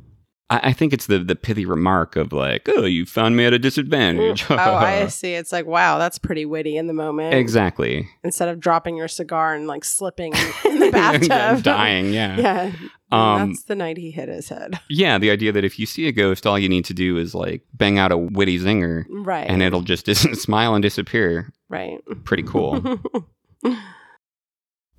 I, 0.49 0.69
I 0.69 0.73
think 0.73 0.93
it's 0.93 1.05
the 1.05 1.19
the 1.19 1.35
pithy 1.35 1.65
remark 1.65 2.15
of 2.15 2.33
like, 2.33 2.67
"Oh, 2.69 2.85
you 2.85 3.05
found 3.05 3.35
me 3.37 3.45
at 3.45 3.53
a 3.53 3.59
disadvantage." 3.59 4.45
oh, 4.49 4.55
I 4.55 5.05
see. 5.09 5.33
It's 5.35 5.51
like, 5.51 5.65
wow, 5.67 5.97
that's 5.99 6.17
pretty 6.17 6.45
witty 6.45 6.75
in 6.77 6.87
the 6.87 6.93
moment. 6.93 7.35
exactly. 7.35 8.09
Instead 8.23 8.49
of 8.49 8.59
dropping 8.59 8.97
your 8.97 9.07
cigar 9.07 9.53
and 9.53 9.67
like 9.67 9.85
slipping 9.85 10.33
in 10.65 10.79
the 10.79 10.89
bathtub. 10.91 11.63
dying. 11.63 12.13
Yeah. 12.13 12.37
Yeah. 12.37 12.71
Um, 13.11 13.49
that's 13.49 13.63
the 13.63 13.75
night 13.75 13.97
he 13.97 14.11
hit 14.11 14.29
his 14.29 14.49
head. 14.49 14.79
Yeah, 14.89 15.17
the 15.17 15.31
idea 15.31 15.51
that 15.51 15.63
if 15.63 15.79
you 15.79 15.85
see 15.87 16.07
a 16.07 16.11
ghost, 16.11 16.45
all 16.45 16.59
you 16.59 16.69
need 16.69 16.85
to 16.85 16.93
do 16.93 17.17
is 17.17 17.33
like 17.33 17.63
bang 17.73 17.97
out 17.97 18.11
a 18.11 18.17
witty 18.17 18.59
zinger, 18.59 19.05
Right. 19.09 19.47
and 19.49 19.63
it'll 19.63 19.81
just 19.81 20.05
dis- 20.05 20.21
smile 20.41 20.75
and 20.75 20.81
disappear. 20.83 21.51
right. 21.69 21.97
Pretty 22.23 22.43
cool. 22.43 22.99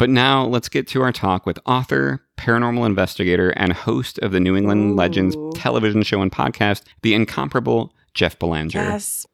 But 0.00 0.08
now 0.08 0.46
let's 0.46 0.70
get 0.70 0.88
to 0.88 1.02
our 1.02 1.12
talk 1.12 1.44
with 1.44 1.58
author, 1.66 2.24
paranormal 2.38 2.86
investigator, 2.86 3.50
and 3.50 3.74
host 3.74 4.18
of 4.20 4.32
the 4.32 4.40
New 4.40 4.56
England 4.56 4.92
Ooh. 4.92 4.94
Legends 4.94 5.36
television 5.54 6.02
show 6.04 6.22
and 6.22 6.32
podcast, 6.32 6.84
the 7.02 7.12
incomparable 7.12 7.92
Jeff 8.14 8.38
Belanger. 8.38 8.78
yes. 8.78 9.26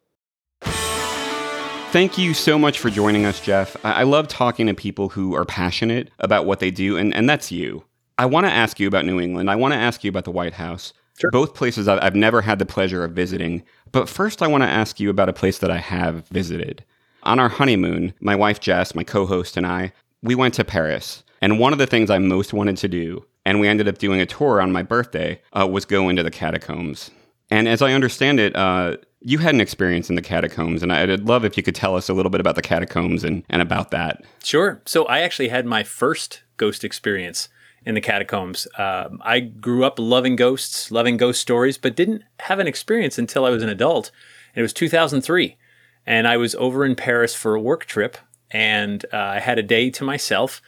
Thank 1.92 2.18
you 2.18 2.34
so 2.34 2.58
much 2.58 2.80
for 2.80 2.90
joining 2.90 3.26
us, 3.26 3.40
Jeff. 3.40 3.76
I-, 3.84 4.00
I 4.00 4.02
love 4.02 4.26
talking 4.26 4.66
to 4.66 4.74
people 4.74 5.08
who 5.10 5.36
are 5.36 5.44
passionate 5.44 6.10
about 6.18 6.46
what 6.46 6.58
they 6.58 6.72
do, 6.72 6.96
and, 6.96 7.14
and 7.14 7.30
that's 7.30 7.52
you. 7.52 7.84
I 8.18 8.26
want 8.26 8.46
to 8.46 8.52
ask 8.52 8.80
you 8.80 8.88
about 8.88 9.04
New 9.04 9.20
England. 9.20 9.48
I 9.48 9.54
want 9.54 9.72
to 9.72 9.78
ask 9.78 10.02
you 10.02 10.08
about 10.08 10.24
the 10.24 10.32
White 10.32 10.54
House. 10.54 10.92
Sure. 11.20 11.30
Both 11.30 11.54
places 11.54 11.86
I- 11.86 12.04
I've 12.04 12.16
never 12.16 12.42
had 12.42 12.58
the 12.58 12.66
pleasure 12.66 13.04
of 13.04 13.12
visiting. 13.12 13.62
But 13.92 14.08
first, 14.08 14.42
I 14.42 14.48
want 14.48 14.64
to 14.64 14.68
ask 14.68 14.98
you 14.98 15.10
about 15.10 15.28
a 15.28 15.32
place 15.32 15.58
that 15.58 15.70
I 15.70 15.78
have 15.78 16.26
visited. 16.26 16.84
On 17.22 17.38
our 17.38 17.48
honeymoon, 17.48 18.14
my 18.20 18.34
wife 18.34 18.58
Jess, 18.58 18.96
my 18.96 19.04
co 19.04 19.26
host, 19.26 19.56
and 19.56 19.64
I, 19.64 19.92
we 20.22 20.34
went 20.34 20.54
to 20.54 20.64
Paris. 20.64 21.22
And 21.40 21.58
one 21.58 21.72
of 21.72 21.78
the 21.78 21.86
things 21.86 22.10
I 22.10 22.18
most 22.18 22.52
wanted 22.52 22.76
to 22.78 22.88
do, 22.88 23.26
and 23.44 23.60
we 23.60 23.68
ended 23.68 23.88
up 23.88 23.98
doing 23.98 24.20
a 24.20 24.26
tour 24.26 24.60
on 24.60 24.72
my 24.72 24.82
birthday, 24.82 25.40
uh, 25.52 25.66
was 25.66 25.84
go 25.84 26.08
into 26.08 26.22
the 26.22 26.30
catacombs. 26.30 27.10
And 27.50 27.68
as 27.68 27.82
I 27.82 27.92
understand 27.92 28.40
it, 28.40 28.56
uh, 28.56 28.96
you 29.20 29.38
had 29.38 29.54
an 29.54 29.60
experience 29.60 30.08
in 30.08 30.16
the 30.16 30.22
catacombs, 30.22 30.82
and 30.82 30.92
I'd 30.92 31.28
love 31.28 31.44
if 31.44 31.56
you 31.56 31.62
could 31.62 31.74
tell 31.74 31.96
us 31.96 32.08
a 32.08 32.14
little 32.14 32.30
bit 32.30 32.40
about 32.40 32.54
the 32.54 32.62
catacombs 32.62 33.24
and, 33.24 33.44
and 33.48 33.62
about 33.62 33.90
that. 33.90 34.24
Sure. 34.42 34.80
So 34.84 35.04
I 35.06 35.20
actually 35.20 35.48
had 35.48 35.66
my 35.66 35.82
first 35.82 36.42
ghost 36.56 36.84
experience 36.84 37.48
in 37.84 37.94
the 37.94 38.00
catacombs. 38.00 38.66
Um, 38.78 39.20
I 39.24 39.40
grew 39.40 39.84
up 39.84 39.98
loving 39.98 40.36
ghosts, 40.36 40.90
loving 40.90 41.16
ghost 41.16 41.40
stories, 41.40 41.78
but 41.78 41.96
didn't 41.96 42.22
have 42.40 42.58
an 42.58 42.66
experience 42.66 43.16
until 43.16 43.44
I 43.44 43.50
was 43.50 43.62
an 43.62 43.68
adult. 43.68 44.10
And 44.54 44.60
it 44.60 44.62
was 44.62 44.72
2003. 44.72 45.56
And 46.04 46.28
I 46.28 46.36
was 46.36 46.54
over 46.56 46.84
in 46.84 46.94
Paris 46.94 47.34
for 47.34 47.54
a 47.54 47.60
work 47.60 47.84
trip, 47.84 48.18
and 48.50 49.04
uh, 49.12 49.16
I 49.18 49.40
had 49.40 49.58
a 49.58 49.62
day 49.62 49.90
to 49.90 50.04
myself. 50.04 50.60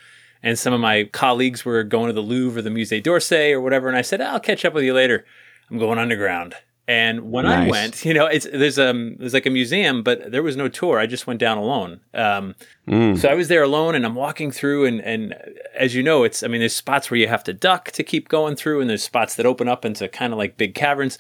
And 0.43 0.57
some 0.57 0.73
of 0.73 0.81
my 0.81 1.05
colleagues 1.05 1.65
were 1.65 1.83
going 1.83 2.07
to 2.07 2.13
the 2.13 2.21
Louvre 2.23 2.61
or 2.61 2.63
the 2.63 2.71
Musée 2.71 3.03
d'Orsay 3.03 3.51
or 3.53 3.61
whatever. 3.61 3.89
And 3.89 3.97
I 3.97 4.03
said, 4.03 4.21
I'll 4.21 4.39
catch 4.39 4.65
up 4.65 4.73
with 4.73 4.85
you 4.85 4.95
later. 4.95 5.25
I'm 5.69 5.79
going 5.79 5.99
underground. 5.99 6.55
And 6.87 7.31
when 7.33 7.45
I 7.45 7.69
went, 7.71 8.05
you 8.07 8.15
know, 8.15 8.25
it's 8.27 8.47
there's 8.51 8.79
um 8.79 9.17
there's 9.19 9.35
like 9.35 9.45
a 9.45 9.51
museum, 9.51 10.03
but 10.03 10.31
there 10.33 10.43
was 10.43 10.57
no 10.57 10.69
tour. 10.69 10.99
I 10.99 11.05
just 11.07 11.27
went 11.27 11.39
down 11.41 11.59
alone. 11.59 12.01
Um, 12.15 12.55
Mm. 12.89 13.19
so 13.19 13.29
I 13.29 13.35
was 13.35 13.49
there 13.49 13.63
alone, 13.63 13.95
and 13.95 14.07
I'm 14.07 14.15
walking 14.15 14.51
through, 14.51 14.87
and 14.87 15.01
and 15.03 15.35
as 15.77 15.95
you 15.95 16.03
know, 16.03 16.25
it's 16.25 16.43
I 16.43 16.47
mean, 16.49 16.61
there's 16.61 16.75
spots 16.75 17.11
where 17.11 17.21
you 17.21 17.29
have 17.29 17.45
to 17.45 17.53
duck 17.53 17.91
to 17.91 18.03
keep 18.03 18.31
going 18.31 18.57
through, 18.57 18.81
and 18.81 18.89
there's 18.89 19.03
spots 19.03 19.35
that 19.35 19.45
open 19.45 19.69
up 19.69 19.85
into 19.85 20.09
kind 20.09 20.33
of 20.33 20.39
like 20.39 20.57
big 20.57 20.75
caverns. 20.75 21.19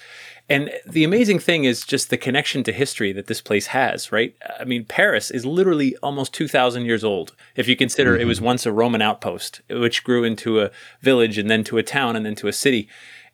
And 0.50 0.71
the 0.87 1.05
amazing 1.05 1.40
thing 1.40 1.64
is 1.64 1.85
just 1.85 2.09
the 2.09 2.17
connection 2.17 2.62
to 2.64 2.73
history 2.73 3.12
that 3.12 3.26
this 3.26 3.43
place 3.43 3.67
has, 3.69 4.11
right? 4.11 4.35
I 4.59 4.64
mean, 4.64 4.87
Paris 4.87 5.31
is 5.31 5.45
literally 5.45 5.95
almost 5.99 6.33
2,000 6.33 6.87
years 6.87 7.05
old. 7.05 7.35
If 7.55 7.69
you 7.69 7.76
consider 7.76 8.17
it 8.17 8.26
was 8.26 8.38
mm-hmm. 8.38 8.47
once 8.47 8.64
a 8.64 8.73
Roman 8.73 9.02
outpost, 9.02 9.61
which 9.69 10.05
grew 10.05 10.25
into 10.25 10.61
a 10.61 10.71
village 11.02 11.37
and 11.37 11.50
then 11.50 11.64
to 11.64 11.76
a 11.76 11.83
town 11.83 12.17
and 12.17 12.25
then 12.25 12.35
to 12.37 12.49
a 12.49 12.52
city. 12.52 12.88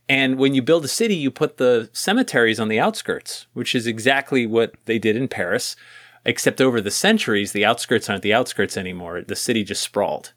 And 0.08 0.38
when 0.38 0.54
you 0.54 0.62
build 0.62 0.84
a 0.84 0.88
city, 0.88 1.14
you 1.14 1.30
put 1.30 1.56
the 1.56 1.88
cemeteries 1.92 2.58
on 2.58 2.68
the 2.68 2.80
outskirts, 2.80 3.46
which 3.54 3.76
is 3.76 3.86
exactly 3.86 4.44
what 4.44 4.74
they 4.86 4.98
did 4.98 5.16
in 5.16 5.28
Paris. 5.28 5.76
Except 6.26 6.60
over 6.60 6.80
the 6.80 6.90
centuries, 6.90 7.52
the 7.52 7.64
outskirts 7.64 8.10
aren't 8.10 8.22
the 8.22 8.34
outskirts 8.34 8.76
anymore. 8.76 9.22
The 9.22 9.36
city 9.36 9.62
just 9.62 9.82
sprawled. 9.82 10.32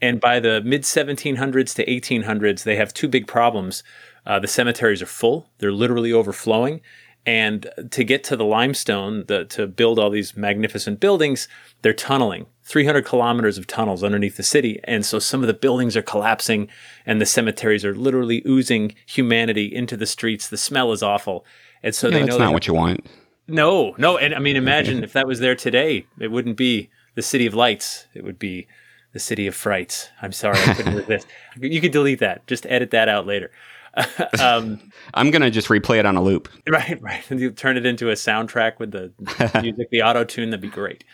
And 0.00 0.20
by 0.20 0.40
the 0.40 0.60
mid 0.62 0.82
1700s 0.82 1.74
to 1.74 1.86
1800s, 1.86 2.64
they 2.64 2.76
have 2.76 2.94
two 2.94 3.08
big 3.08 3.26
problems. 3.26 3.82
Uh, 4.26 4.38
the 4.38 4.48
cemeteries 4.48 5.02
are 5.02 5.06
full, 5.06 5.50
they're 5.58 5.72
literally 5.72 6.12
overflowing. 6.12 6.80
And 7.26 7.70
to 7.90 8.04
get 8.04 8.22
to 8.24 8.36
the 8.36 8.44
limestone, 8.44 9.24
the, 9.28 9.46
to 9.46 9.66
build 9.66 9.98
all 9.98 10.10
these 10.10 10.36
magnificent 10.36 11.00
buildings, 11.00 11.48
they're 11.80 11.94
tunneling 11.94 12.44
300 12.64 13.04
kilometers 13.06 13.56
of 13.56 13.66
tunnels 13.66 14.04
underneath 14.04 14.36
the 14.36 14.42
city. 14.42 14.78
And 14.84 15.06
so 15.06 15.18
some 15.18 15.40
of 15.42 15.46
the 15.46 15.54
buildings 15.54 15.96
are 15.96 16.02
collapsing, 16.02 16.68
and 17.06 17.20
the 17.22 17.26
cemeteries 17.26 17.82
are 17.82 17.94
literally 17.94 18.42
oozing 18.46 18.94
humanity 19.06 19.74
into 19.74 19.96
the 19.96 20.04
streets. 20.06 20.48
The 20.50 20.58
smell 20.58 20.92
is 20.92 21.02
awful. 21.02 21.46
And 21.82 21.94
so 21.94 22.08
Yeah, 22.08 22.12
they 22.14 22.20
that's 22.20 22.28
know 22.28 22.34
that's 22.38 22.46
not 22.48 22.52
what 22.52 22.66
you 22.66 22.74
want. 22.74 23.06
no, 23.48 23.94
no. 23.96 24.18
And 24.18 24.34
I 24.34 24.38
mean, 24.38 24.56
imagine 24.56 25.02
if 25.08 25.14
that 25.14 25.26
was 25.26 25.40
there 25.40 25.54
today, 25.54 26.06
it 26.20 26.30
wouldn't 26.30 26.58
be 26.58 26.90
the 27.14 27.22
city 27.22 27.46
of 27.46 27.54
lights. 27.54 28.06
It 28.12 28.22
would 28.24 28.38
be 28.38 28.66
the 29.14 29.18
city 29.18 29.46
of 29.46 29.54
frights. 29.54 30.10
I'm 30.20 30.32
sorry, 30.32 30.58
I 30.58 30.74
couldn't 30.74 30.94
resist. 31.08 31.26
You 31.58 31.80
could 31.80 31.92
delete 31.92 32.18
that. 32.18 32.46
Just 32.46 32.66
edit 32.66 32.90
that 32.90 33.08
out 33.08 33.26
later. 33.26 33.50
um, 34.40 34.80
I'm 35.14 35.30
gonna 35.30 35.50
just 35.50 35.68
replay 35.68 35.98
it 35.98 36.06
on 36.06 36.16
a 36.16 36.22
loop. 36.22 36.48
right, 36.68 37.00
right. 37.00 37.22
And 37.30 37.40
you 37.40 37.50
turn 37.50 37.76
it 37.76 37.86
into 37.86 38.10
a 38.10 38.14
soundtrack 38.14 38.78
with 38.78 38.92
the 38.92 39.12
music, 39.62 39.90
the 39.90 40.02
auto 40.02 40.24
tune. 40.24 40.50
That'd 40.50 40.60
be 40.60 40.68
great. 40.68 41.04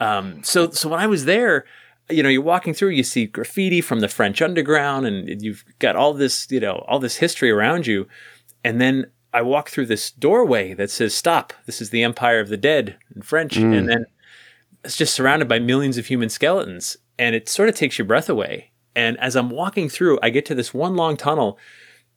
Um, 0.00 0.42
so, 0.42 0.70
so 0.70 0.90
when 0.90 1.00
I 1.00 1.06
was 1.06 1.24
there, 1.24 1.64
you 2.10 2.22
know, 2.22 2.28
you're 2.28 2.42
walking 2.42 2.74
through, 2.74 2.90
you 2.90 3.02
see 3.02 3.26
graffiti 3.26 3.80
from 3.80 4.00
the 4.00 4.08
French 4.08 4.42
underground, 4.42 5.06
and 5.06 5.42
you've 5.42 5.64
got 5.78 5.96
all 5.96 6.12
this, 6.12 6.46
you 6.50 6.60
know, 6.60 6.84
all 6.86 6.98
this 6.98 7.16
history 7.16 7.50
around 7.50 7.86
you. 7.86 8.06
And 8.62 8.80
then 8.80 9.06
I 9.32 9.42
walk 9.42 9.70
through 9.70 9.86
this 9.86 10.10
doorway 10.10 10.74
that 10.74 10.90
says 10.90 11.14
"Stop." 11.14 11.52
This 11.66 11.80
is 11.80 11.90
the 11.90 12.02
Empire 12.02 12.40
of 12.40 12.48
the 12.48 12.56
Dead 12.56 12.96
in 13.14 13.22
French, 13.22 13.56
and 13.56 13.88
then 13.88 14.06
it's 14.84 14.96
just 14.96 15.14
surrounded 15.14 15.48
by 15.48 15.58
millions 15.58 15.98
of 15.98 16.06
human 16.06 16.28
skeletons, 16.28 16.96
and 17.18 17.34
it 17.34 17.48
sort 17.48 17.68
of 17.68 17.74
takes 17.74 17.98
your 17.98 18.06
breath 18.06 18.28
away. 18.28 18.70
And 18.94 19.18
as 19.20 19.36
I'm 19.36 19.50
walking 19.50 19.88
through, 19.88 20.18
I 20.22 20.30
get 20.30 20.46
to 20.46 20.54
this 20.54 20.72
one 20.72 20.96
long 20.96 21.16
tunnel, 21.16 21.58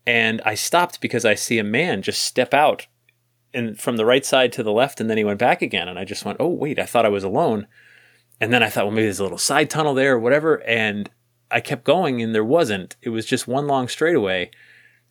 and 0.09 0.41
I 0.43 0.55
stopped 0.55 1.01
because 1.01 1.23
I 1.23 1.35
see 1.35 1.59
a 1.59 1.63
man 1.63 2.01
just 2.01 2.23
step 2.23 2.51
out 2.51 2.87
and 3.53 3.79
from 3.79 3.95
the 3.95 4.07
right 4.07 4.25
side 4.25 4.51
to 4.53 4.63
the 4.63 4.71
left, 4.71 4.99
and 4.99 5.07
then 5.07 5.17
he 5.17 5.23
went 5.23 5.37
back 5.37 5.61
again. 5.61 5.87
And 5.87 5.99
I 5.99 6.03
just 6.03 6.25
went, 6.25 6.37
oh, 6.39 6.47
wait, 6.47 6.79
I 6.79 6.87
thought 6.87 7.05
I 7.05 7.09
was 7.09 7.23
alone. 7.23 7.67
And 8.41 8.51
then 8.51 8.63
I 8.63 8.69
thought, 8.69 8.85
well, 8.85 8.91
maybe 8.91 9.03
there's 9.03 9.19
a 9.19 9.23
little 9.23 9.37
side 9.37 9.69
tunnel 9.69 9.93
there 9.93 10.15
or 10.15 10.19
whatever. 10.19 10.63
And 10.63 11.11
I 11.51 11.61
kept 11.61 11.83
going, 11.83 12.23
and 12.23 12.33
there 12.33 12.43
wasn't. 12.43 12.95
It 13.03 13.09
was 13.09 13.27
just 13.27 13.47
one 13.47 13.67
long 13.67 13.87
straightaway. 13.87 14.49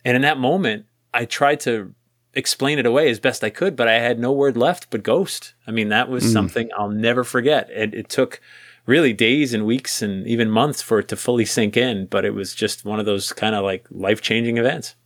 And 0.04 0.16
in 0.16 0.22
that 0.22 0.36
moment, 0.36 0.86
I 1.14 1.26
tried 1.26 1.60
to 1.60 1.94
explain 2.34 2.80
it 2.80 2.86
away 2.86 3.08
as 3.08 3.20
best 3.20 3.44
I 3.44 3.50
could, 3.50 3.76
but 3.76 3.86
I 3.86 4.00
had 4.00 4.18
no 4.18 4.32
word 4.32 4.56
left 4.56 4.90
but 4.90 5.04
ghost. 5.04 5.54
I 5.64 5.70
mean, 5.70 5.90
that 5.90 6.08
was 6.08 6.24
mm. 6.24 6.32
something 6.32 6.70
I'll 6.76 6.90
never 6.90 7.22
forget. 7.22 7.70
And 7.72 7.94
it 7.94 8.08
took 8.08 8.40
really 8.88 9.12
days 9.12 9.52
and 9.52 9.66
weeks 9.66 10.00
and 10.02 10.26
even 10.26 10.50
months 10.50 10.80
for 10.82 10.98
it 10.98 11.06
to 11.08 11.14
fully 11.16 11.44
sink 11.44 11.76
in, 11.76 12.06
but 12.06 12.24
it 12.24 12.30
was 12.34 12.54
just 12.54 12.84
one 12.86 12.98
of 12.98 13.04
those 13.06 13.32
kind 13.34 13.54
of 13.54 13.62
like 13.62 13.86
life 13.90 14.20
changing 14.22 14.56
events. 14.56 14.96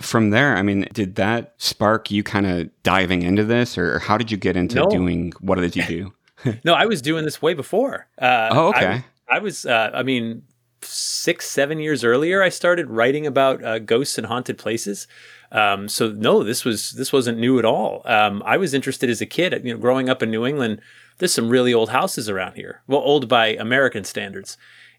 From 0.00 0.30
there, 0.30 0.56
I 0.56 0.62
mean, 0.62 0.86
did 0.92 1.16
that 1.16 1.54
spark 1.58 2.10
you 2.10 2.22
kind 2.22 2.46
of 2.46 2.70
diving 2.82 3.22
into 3.22 3.44
this, 3.44 3.76
or 3.76 3.98
how 3.98 4.16
did 4.16 4.30
you 4.30 4.36
get 4.36 4.56
into 4.56 4.76
No. 4.76 4.86
doing 4.88 5.32
what 5.40 5.56
did 5.58 5.76
you 5.76 5.84
do? 5.84 6.12
No, 6.64 6.74
I 6.74 6.86
was 6.86 7.00
doing 7.02 7.24
this 7.24 7.40
way 7.42 7.54
before. 7.54 8.06
Uh, 8.18 8.48
Oh, 8.52 8.68
okay. 8.68 9.02
I, 9.30 9.36
I 9.36 9.38
was, 9.40 9.64
uh, 9.66 9.90
I 9.94 10.02
mean, 10.02 10.42
six, 10.82 11.48
seven 11.50 11.78
years 11.78 12.04
earlier, 12.04 12.42
I 12.42 12.48
started 12.50 12.90
writing 12.90 13.26
about 13.26 13.64
uh, 13.64 13.78
ghosts 13.78 14.18
and 14.18 14.26
haunted 14.26 14.58
places. 14.58 15.06
Um, 15.52 15.88
so 15.88 16.10
no, 16.10 16.42
this 16.44 16.64
was 16.64 16.90
this 16.92 17.12
wasn't 17.12 17.38
new 17.38 17.58
at 17.58 17.64
all. 17.64 18.02
Um, 18.04 18.42
I 18.44 18.56
was 18.56 18.74
interested 18.74 19.08
as 19.08 19.20
a 19.20 19.26
kid. 19.26 19.58
You 19.64 19.72
know, 19.74 19.78
growing 19.80 20.08
up 20.10 20.22
in 20.22 20.30
New 20.30 20.44
England, 20.44 20.80
there's 21.18 21.34
some 21.34 21.48
really 21.48 21.72
old 21.74 21.90
houses 21.90 22.28
around 22.28 22.54
here. 22.54 22.82
Well, 22.86 23.00
old 23.00 23.28
by 23.28 23.48
American 23.48 24.04
standards. 24.04 24.56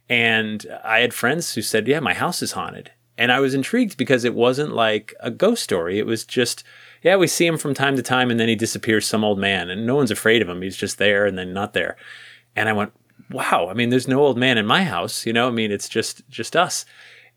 And 0.08 0.66
I 0.84 1.00
had 1.00 1.14
friends 1.14 1.56
who 1.56 1.62
said, 1.62 1.88
"Yeah, 1.88 2.00
my 2.00 2.14
house 2.14 2.42
is 2.42 2.52
haunted." 2.52 2.92
And 3.18 3.32
I 3.32 3.40
was 3.40 3.54
intrigued 3.54 3.98
because 3.98 4.24
it 4.24 4.36
wasn't 4.36 4.74
like 4.74 5.14
a 5.20 5.32
ghost 5.32 5.64
story. 5.64 6.00
It 6.00 6.06
was 6.06 6.26
just, 6.26 6.64
yeah, 7.02 7.16
we 7.16 7.28
see 7.28 7.48
him 7.48 7.58
from 7.58 7.74
time 7.74 7.96
to 7.96 8.02
time 8.02 8.30
and 8.30 8.40
then 8.40 8.50
he 8.50 8.56
disappears, 8.56 9.08
some 9.08 9.24
old 9.24 9.40
man, 9.40 9.70
and 9.70 9.86
no 9.86 9.96
one's 9.96 10.12
afraid 10.12 10.42
of 10.42 10.50
him. 10.50 10.62
He's 10.62 10.76
just 10.76 10.98
there 10.98 11.26
and 11.26 11.38
then 11.38 11.54
not 11.54 11.74
there. 11.74 11.96
And 12.56 12.68
I 12.68 12.74
went, 12.74 12.92
wow, 13.32 13.68
I 13.70 13.74
mean, 13.74 13.90
there's 13.90 14.08
no 14.08 14.20
old 14.20 14.38
man 14.38 14.58
in 14.58 14.66
my 14.66 14.84
house, 14.84 15.26
you 15.26 15.34
know, 15.34 15.48
I 15.48 15.52
mean, 15.52 15.72
it's 15.72 15.90
just 15.90 16.28
just 16.30 16.56
us. 16.56 16.86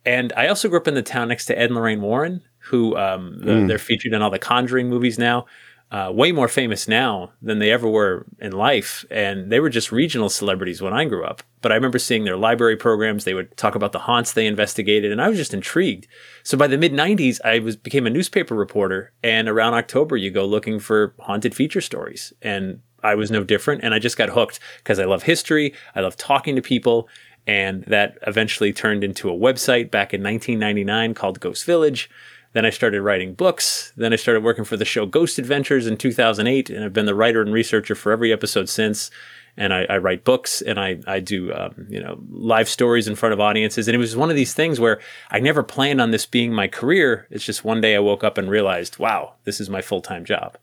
And 0.04 0.32
I 0.37 0.49
also 0.49 0.68
grew 0.68 0.78
up 0.78 0.88
in 0.88 0.94
the 0.94 1.02
town 1.02 1.28
next 1.28 1.47
to 1.47 1.58
Ed 1.58 1.66
and 1.66 1.75
Lorraine 1.75 2.00
Warren, 2.00 2.42
who 2.58 2.97
um, 2.97 3.38
the, 3.40 3.66
they're 3.66 3.78
featured 3.78 4.12
in 4.12 4.23
all 4.23 4.30
the 4.30 4.38
Conjuring 4.38 4.88
movies 4.88 5.18
now. 5.18 5.47
Uh, 5.90 6.12
way 6.14 6.33
more 6.33 6.49
famous 6.49 6.87
now 6.87 7.33
than 7.40 7.61
they 7.61 7.71
ever 7.71 7.88
were 7.88 8.26
in 8.38 8.52
life. 8.52 9.07
And 9.11 9.50
they 9.50 9.59
were 9.59 9.71
just 9.71 9.90
regional 9.90 10.28
celebrities 10.28 10.83
when 10.83 10.92
I 10.92 11.07
grew 11.07 11.25
up. 11.25 11.42
But 11.62 11.73
I 11.73 11.76
remember 11.76 11.99
seeing 11.99 12.25
their 12.25 12.37
library 12.37 12.76
programs. 12.76 13.25
They 13.25 13.33
would 13.33 13.57
talk 13.57 13.75
about 13.75 13.92
the 13.92 14.00
haunts 14.00 14.33
they 14.33 14.47
investigated, 14.47 15.11
and 15.11 15.21
I 15.21 15.28
was 15.28 15.38
just 15.38 15.54
intrigued. 15.54 16.07
So 16.42 16.59
by 16.59 16.66
the 16.66 16.76
mid 16.76 16.92
90s, 16.92 17.40
I 17.42 17.59
was 17.61 17.75
became 17.76 18.07
a 18.07 18.11
newspaper 18.11 18.54
reporter. 18.54 19.12
And 19.23 19.49
around 19.49 19.75
October, 19.75 20.16
you 20.18 20.30
go 20.30 20.45
looking 20.45 20.78
for 20.78 21.14
haunted 21.21 21.54
feature 21.54 21.80
stories. 21.80 22.35
And 22.42 22.80
I 23.02 23.14
was 23.14 23.30
no 23.30 23.45
different. 23.45 23.83
And 23.83 23.95
I 23.95 23.99
just 23.99 24.16
got 24.16 24.28
hooked 24.28 24.61
because 24.78 24.99
I 24.99 25.04
love 25.04 25.23
history. 25.23 25.75
I 25.95 26.00
love 26.00 26.16
talking 26.16 26.57
to 26.57 26.62
people. 26.62 27.09
And 27.47 27.85
that 27.85 28.18
eventually 28.26 28.75
turned 28.75 29.02
into 29.02 29.30
a 29.30 29.33
website 29.33 29.90
back 29.90 30.12
in 30.12 30.23
1999 30.23 31.14
called 31.14 31.40
Ghost 31.40 31.64
Village. 31.64 32.11
Then 32.52 32.64
I 32.64 32.70
started 32.70 33.02
writing 33.02 33.34
books. 33.34 33.92
Then 33.96 34.12
I 34.12 34.16
started 34.16 34.42
working 34.42 34.64
for 34.64 34.76
the 34.76 34.84
show 34.84 35.06
Ghost 35.06 35.38
Adventures 35.38 35.86
in 35.86 35.96
2008, 35.96 36.70
and 36.70 36.84
I've 36.84 36.92
been 36.92 37.06
the 37.06 37.14
writer 37.14 37.42
and 37.42 37.52
researcher 37.52 37.94
for 37.94 38.12
every 38.12 38.32
episode 38.32 38.68
since. 38.68 39.10
And 39.56 39.74
I, 39.74 39.86
I 39.90 39.98
write 39.98 40.22
books 40.22 40.62
and 40.62 40.78
I, 40.78 41.00
I 41.08 41.18
do 41.18 41.52
um, 41.52 41.86
you 41.88 42.00
know 42.00 42.20
live 42.30 42.68
stories 42.68 43.08
in 43.08 43.16
front 43.16 43.32
of 43.32 43.40
audiences. 43.40 43.88
And 43.88 43.94
it 43.94 43.98
was 43.98 44.16
one 44.16 44.30
of 44.30 44.36
these 44.36 44.54
things 44.54 44.78
where 44.78 45.00
I 45.30 45.40
never 45.40 45.64
planned 45.64 46.00
on 46.00 46.12
this 46.12 46.26
being 46.26 46.52
my 46.52 46.68
career. 46.68 47.26
It's 47.30 47.44
just 47.44 47.64
one 47.64 47.80
day 47.80 47.96
I 47.96 47.98
woke 47.98 48.22
up 48.22 48.38
and 48.38 48.48
realized, 48.48 48.98
wow, 48.98 49.34
this 49.44 49.60
is 49.60 49.68
my 49.68 49.82
full 49.82 50.00
time 50.00 50.24
job. 50.24 50.56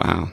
Wow. 0.00 0.32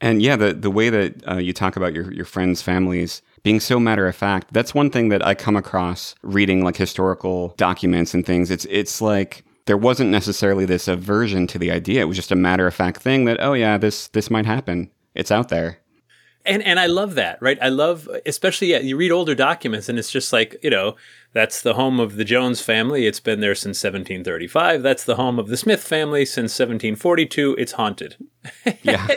And 0.00 0.20
yeah, 0.20 0.36
the 0.36 0.52
the 0.52 0.70
way 0.70 0.90
that 0.90 1.28
uh, 1.28 1.36
you 1.38 1.54
talk 1.54 1.76
about 1.76 1.94
your 1.94 2.12
your 2.12 2.26
friends' 2.26 2.60
families 2.60 3.22
being 3.42 3.60
so 3.60 3.78
matter 3.78 4.06
of 4.08 4.16
fact, 4.16 4.52
that's 4.52 4.74
one 4.74 4.90
thing 4.90 5.08
that 5.08 5.24
I 5.24 5.34
come 5.34 5.56
across 5.56 6.14
reading 6.22 6.64
like 6.64 6.76
historical 6.76 7.54
documents 7.56 8.12
and 8.12 8.26
things. 8.26 8.50
It's 8.50 8.66
it's 8.66 9.00
like 9.00 9.44
there 9.66 9.76
wasn't 9.76 10.10
necessarily 10.10 10.64
this 10.64 10.88
aversion 10.88 11.46
to 11.48 11.58
the 11.58 11.70
idea. 11.70 12.00
It 12.00 12.04
was 12.06 12.16
just 12.16 12.32
a 12.32 12.36
matter 12.36 12.66
of 12.66 12.74
fact 12.74 13.02
thing 13.02 13.24
that 13.26 13.38
oh 13.40 13.52
yeah, 13.52 13.76
this 13.76 14.08
this 14.08 14.30
might 14.30 14.46
happen. 14.46 14.90
It's 15.14 15.30
out 15.30 15.48
there. 15.48 15.78
And 16.44 16.62
and 16.62 16.78
I 16.78 16.86
love 16.86 17.16
that, 17.16 17.38
right? 17.42 17.58
I 17.60 17.68
love 17.68 18.08
especially 18.24 18.68
yeah, 18.68 18.78
you 18.78 18.96
read 18.96 19.10
older 19.10 19.34
documents 19.34 19.88
and 19.88 19.98
it's 19.98 20.10
just 20.10 20.32
like, 20.32 20.56
you 20.62 20.70
know, 20.70 20.94
that's 21.32 21.62
the 21.62 21.74
home 21.74 21.98
of 21.98 22.16
the 22.16 22.24
Jones 22.24 22.62
family. 22.62 23.06
It's 23.06 23.20
been 23.20 23.40
there 23.40 23.56
since 23.56 23.82
1735. 23.82 24.82
That's 24.82 25.04
the 25.04 25.16
home 25.16 25.38
of 25.40 25.48
the 25.48 25.56
Smith 25.56 25.82
family 25.82 26.24
since 26.24 26.52
1742. 26.52 27.56
It's 27.58 27.72
haunted. 27.72 28.16
Yeah. 28.82 29.08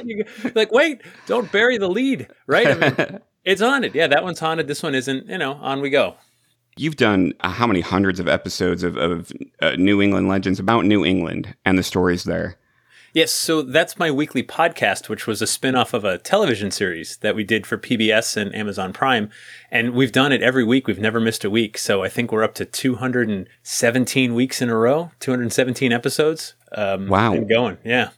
like, 0.55 0.71
wait, 0.71 1.03
don't 1.27 1.51
bury 1.51 1.77
the 1.77 1.87
lead, 1.87 2.27
right? 2.47 2.67
I 2.67 2.73
mean, 2.73 3.19
it's 3.43 3.61
haunted. 3.61 3.93
Yeah, 3.93 4.07
that 4.07 4.23
one's 4.23 4.39
haunted. 4.39 4.67
This 4.67 4.81
one 4.81 4.95
isn't. 4.95 5.27
You 5.27 5.37
know, 5.37 5.53
on 5.53 5.81
we 5.81 5.91
go. 5.91 6.15
You've 6.79 6.95
done 6.95 7.33
uh, 7.41 7.49
how 7.49 7.67
many 7.67 7.81
hundreds 7.81 8.21
of 8.21 8.29
episodes 8.29 8.83
of, 8.83 8.95
of 8.95 9.33
uh, 9.61 9.71
New 9.77 10.01
England 10.01 10.29
legends 10.29 10.61
about 10.61 10.85
New 10.85 11.03
England 11.03 11.53
and 11.65 11.77
the 11.77 11.83
stories 11.83 12.23
there? 12.23 12.55
Yes, 13.13 13.33
so 13.33 13.61
that's 13.61 13.99
my 13.99 14.09
weekly 14.09 14.43
podcast, 14.43 15.09
which 15.09 15.27
was 15.27 15.41
a 15.41 15.47
spin-off 15.47 15.93
of 15.93 16.05
a 16.05 16.19
television 16.19 16.71
series 16.71 17.17
that 17.17 17.35
we 17.35 17.43
did 17.43 17.67
for 17.67 17.77
PBS 17.77 18.37
and 18.37 18.55
Amazon 18.55 18.93
Prime. 18.93 19.29
And 19.69 19.93
we've 19.93 20.13
done 20.13 20.31
it 20.31 20.41
every 20.41 20.63
week. 20.63 20.87
We've 20.87 20.99
never 20.99 21.19
missed 21.19 21.43
a 21.43 21.49
week. 21.49 21.77
So 21.77 22.01
I 22.01 22.07
think 22.07 22.31
we're 22.31 22.43
up 22.43 22.53
to 22.55 22.65
217 22.65 24.33
weeks 24.33 24.61
in 24.61 24.69
a 24.69 24.75
row, 24.75 25.11
217 25.19 25.91
episodes. 25.91 26.53
Um, 26.71 27.07
Wow. 27.07 27.33
and 27.33 27.49
going. 27.49 27.77
Yeah. 27.83 28.11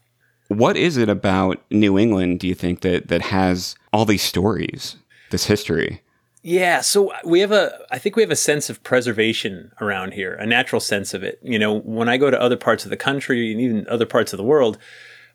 What 0.46 0.76
is 0.76 0.98
it 0.98 1.08
about 1.08 1.60
New 1.70 1.98
England, 1.98 2.38
do 2.38 2.46
you 2.46 2.54
think, 2.54 2.82
that, 2.82 3.08
that 3.08 3.22
has 3.22 3.74
all 3.92 4.04
these 4.04 4.22
stories, 4.22 4.96
this 5.30 5.46
history? 5.46 6.01
Yeah, 6.44 6.80
so 6.80 7.12
we 7.24 7.38
have 7.38 7.52
a 7.52 7.86
I 7.92 7.98
think 7.98 8.16
we 8.16 8.22
have 8.22 8.30
a 8.32 8.36
sense 8.36 8.68
of 8.68 8.82
preservation 8.82 9.70
around 9.80 10.12
here, 10.14 10.34
a 10.34 10.46
natural 10.46 10.80
sense 10.80 11.14
of 11.14 11.22
it. 11.22 11.38
You 11.42 11.58
know, 11.58 11.78
when 11.78 12.08
I 12.08 12.16
go 12.16 12.30
to 12.30 12.40
other 12.40 12.56
parts 12.56 12.84
of 12.84 12.90
the 12.90 12.96
country 12.96 13.52
and 13.52 13.60
even 13.60 13.86
other 13.88 14.06
parts 14.06 14.32
of 14.32 14.38
the 14.38 14.44
world, 14.44 14.76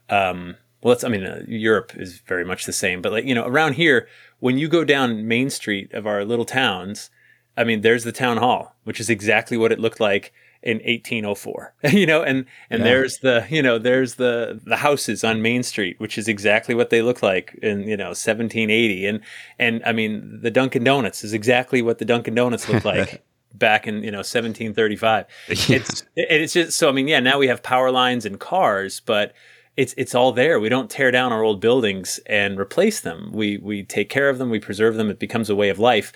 um, 0.09 0.57
well, 0.81 0.93
it's, 0.93 1.05
I 1.05 1.07
mean, 1.09 1.25
uh, 1.25 1.43
Europe 1.47 1.93
is 1.95 2.19
very 2.19 2.43
much 2.43 2.65
the 2.65 2.73
same, 2.73 3.01
but 3.01 3.13
like, 3.13 3.25
you 3.25 3.33
know, 3.33 3.45
around 3.45 3.73
here, 3.73 4.07
when 4.39 4.57
you 4.57 4.67
go 4.67 4.83
down 4.83 5.27
Main 5.27 5.49
Street 5.49 5.93
of 5.93 6.05
our 6.05 6.25
little 6.25 6.45
towns, 6.45 7.09
I 7.55 7.63
mean, 7.63 7.81
there's 7.81 8.03
the 8.03 8.11
town 8.11 8.37
hall, 8.37 8.75
which 8.83 8.99
is 8.99 9.09
exactly 9.09 9.55
what 9.57 9.71
it 9.71 9.79
looked 9.79 10.01
like 10.01 10.33
in 10.67 10.77
1804, 10.79 11.73
you 11.91 12.05
know, 12.05 12.21
and, 12.21 12.45
and 12.69 12.79
Yeah. 12.79 12.83
there's 12.89 13.17
the, 13.19 13.47
you 13.49 13.61
know, 13.61 13.77
there's 13.79 14.15
the, 14.15 14.59
the 14.65 14.75
houses 14.77 15.23
on 15.23 15.41
Main 15.41 15.63
Street, 15.63 15.99
which 15.99 16.17
is 16.17 16.27
exactly 16.27 16.75
what 16.75 16.89
they 16.89 17.01
look 17.01 17.23
like 17.23 17.57
in, 17.61 17.83
you 17.83 17.95
know, 17.97 18.09
1780. 18.09 19.05
And, 19.05 19.21
and 19.57 19.81
I 19.85 19.91
mean, 19.93 20.39
the 20.41 20.51
Dunkin' 20.51 20.83
Donuts 20.83 21.23
is 21.23 21.33
exactly 21.33 21.81
what 21.81 21.99
the 21.99 22.05
Dunkin' 22.05 22.35
Donuts 22.35 22.67
looked 22.69 22.85
like 22.95 23.23
back 23.53 23.87
in, 23.87 24.03
you 24.03 24.11
know, 24.11 24.19
1735 24.19 25.25
it's 25.47 25.69
it- 25.71 26.05
it's 26.15 26.53
just 26.53 26.77
so 26.77 26.89
I 26.89 26.91
mean, 26.91 27.07
yeah, 27.07 27.19
now 27.21 27.37
we 27.39 27.47
have 27.47 27.63
power 27.63 27.89
lines 27.91 28.25
and 28.25 28.39
cars, 28.39 28.99
but 28.99 29.33
it's 29.77 29.93
it's 29.95 30.15
all 30.15 30.31
there. 30.31 30.59
We 30.59 30.69
don't 30.69 30.89
tear 30.89 31.11
down 31.11 31.31
our 31.31 31.43
old 31.43 31.61
buildings 31.61 32.19
and 32.25 32.59
replace 32.59 32.99
them. 33.01 33.29
We 33.31 33.57
we 33.57 33.83
take 33.83 34.09
care 34.09 34.27
of 34.29 34.37
them, 34.39 34.49
we 34.49 34.59
preserve 34.59 34.95
them. 34.95 35.09
It 35.09 35.19
becomes 35.19 35.49
a 35.49 35.55
way 35.55 35.69
of 35.69 35.77
life, 35.79 36.11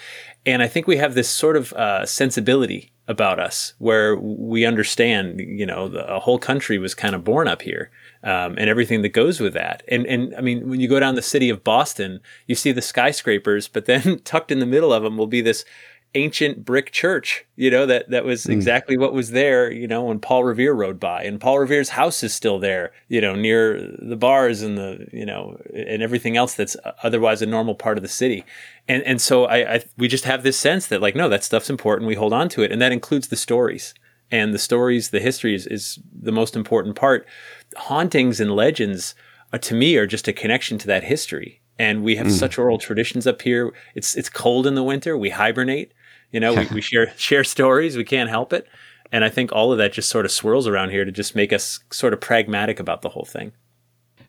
and 0.46 0.62
I 0.64 0.68
think 0.68 0.88
we 0.88 0.98
have 0.98 1.14
this 1.14 1.30
sort 1.30 1.56
of 1.56 1.72
uh, 1.74 2.06
sensibility 2.08 2.92
about 3.12 3.40
us 3.40 3.74
where 3.78 4.16
we 4.16 4.66
understand. 4.66 5.40
You 5.40 5.66
know, 5.66 5.88
the 5.88 6.08
a 6.12 6.20
whole 6.20 6.40
country 6.40 6.80
was 6.80 6.96
kind 6.96 7.14
of 7.14 7.24
born 7.24 7.48
up 7.48 7.62
here. 7.62 7.92
Um, 8.24 8.56
and 8.58 8.70
everything 8.70 9.02
that 9.02 9.10
goes 9.10 9.40
with 9.40 9.54
that, 9.54 9.84
and 9.88 10.06
and 10.06 10.36
I 10.36 10.42
mean, 10.42 10.70
when 10.70 10.80
you 10.80 10.88
go 10.88 11.00
down 11.00 11.16
the 11.16 11.24
city 11.24 11.50
of 11.50 11.64
Boston, 11.64 12.20
you 12.46 12.54
see 12.54 12.72
the 12.72 12.82
skyscrapers, 12.82 13.68
but 13.68 13.86
then 13.86 14.20
tucked 14.24 14.52
in 14.52 14.60
the 14.60 14.66
middle 14.66 14.94
of 14.94 15.02
them 15.02 15.18
will 15.18 15.28
be 15.28 15.42
this 15.42 15.66
ancient 16.14 16.66
brick 16.66 16.92
church, 16.92 17.46
you 17.56 17.72
know, 17.72 17.86
that, 17.86 18.10
that 18.10 18.26
was 18.26 18.46
exactly 18.46 18.98
what 18.98 19.14
was 19.14 19.32
there, 19.32 19.72
you 19.72 19.88
know, 19.88 20.04
when 20.04 20.20
Paul 20.20 20.44
Revere 20.44 20.74
rode 20.74 21.00
by. 21.00 21.24
And 21.24 21.40
Paul 21.40 21.60
Revere's 21.60 21.90
house 21.90 22.22
is 22.22 22.34
still 22.34 22.60
there, 22.60 22.92
you 23.08 23.22
know, 23.22 23.34
near 23.34 23.96
the 23.98 24.18
bars 24.18 24.62
and 24.62 24.78
the, 24.78 25.08
you 25.14 25.26
know, 25.26 25.58
and 25.74 26.02
everything 26.02 26.36
else 26.36 26.54
that's 26.54 26.76
otherwise 27.02 27.42
a 27.42 27.46
normal 27.46 27.76
part 27.76 27.98
of 27.98 28.02
the 28.02 28.10
city. 28.10 28.44
And 28.88 29.04
and 29.04 29.22
so 29.22 29.46
I, 29.46 29.76
I 29.76 29.84
we 29.98 30.10
just 30.10 30.26
have 30.26 30.44
this 30.44 30.60
sense 30.60 30.88
that 30.88 31.02
like, 31.02 31.16
no, 31.16 31.30
that 31.30 31.44
stuff's 31.44 31.70
important. 31.70 32.08
We 32.08 32.16
hold 32.16 32.34
on 32.34 32.50
to 32.50 32.64
it. 32.64 32.72
And 32.72 32.82
that 32.82 32.92
includes 32.92 33.30
the 33.30 33.38
stories. 33.38 33.94
And 34.32 34.54
the 34.54 34.60
stories, 34.60 35.10
the 35.10 35.20
history 35.20 35.56
is, 35.56 35.68
is 35.68 36.00
the 36.14 36.32
most 36.32 36.56
important 36.56 36.96
part. 36.96 37.28
Hauntings 37.76 38.40
and 38.40 38.56
legends, 38.56 39.14
uh, 39.54 39.58
to 39.60 39.74
me, 39.74 39.98
are 39.98 40.08
just 40.08 40.28
a 40.28 40.34
connection 40.34 40.78
to 40.80 40.88
that 40.88 41.04
history. 41.04 41.62
And 41.80 42.04
we 42.04 42.18
have 42.18 42.32
such 42.32 42.58
oral 42.60 42.78
traditions 42.78 43.26
up 43.26 43.42
here. 43.42 43.74
It's 43.96 44.16
it's 44.16 44.30
cold 44.30 44.68
in 44.68 44.76
the 44.76 44.84
winter. 44.84 45.18
We 45.18 45.32
hibernate. 45.32 45.94
You 46.32 46.40
know, 46.40 46.54
we, 46.54 46.66
we 46.76 46.82
share 46.82 47.12
share 47.18 47.44
stories. 47.44 47.98
We 47.98 48.04
can't 48.04 48.30
help 48.30 48.54
it. 48.54 48.68
And 49.12 49.26
I 49.26 49.30
think 49.30 49.52
all 49.52 49.72
of 49.74 49.78
that 49.80 49.92
just 49.92 50.10
sort 50.10 50.24
of 50.26 50.32
swirls 50.32 50.68
around 50.68 50.92
here 50.92 51.04
to 51.04 51.12
just 51.12 51.36
make 51.36 51.52
us 51.52 51.82
sort 51.92 52.14
of 52.14 52.22
pragmatic 52.22 52.80
about 52.80 53.02
the 53.02 53.10
whole 53.10 53.26
thing. 53.26 53.52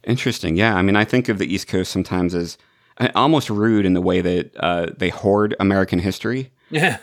Interesting. 0.04 0.56
Yeah. 0.56 0.74
I 0.74 0.82
mean, 0.82 0.96
I 0.96 1.04
think 1.04 1.28
of 1.28 1.38
the 1.38 1.52
East 1.52 1.68
Coast 1.68 1.92
sometimes 1.92 2.34
as 2.34 2.58
uh, 2.98 3.08
almost 3.14 3.48
rude 3.48 3.86
in 3.86 3.92
the 3.94 4.00
way 4.00 4.20
that 4.20 4.50
uh, 4.58 4.86
they 4.96 5.10
hoard 5.10 5.54
American 5.60 6.00
history. 6.00 6.50
Yeah. 6.70 6.98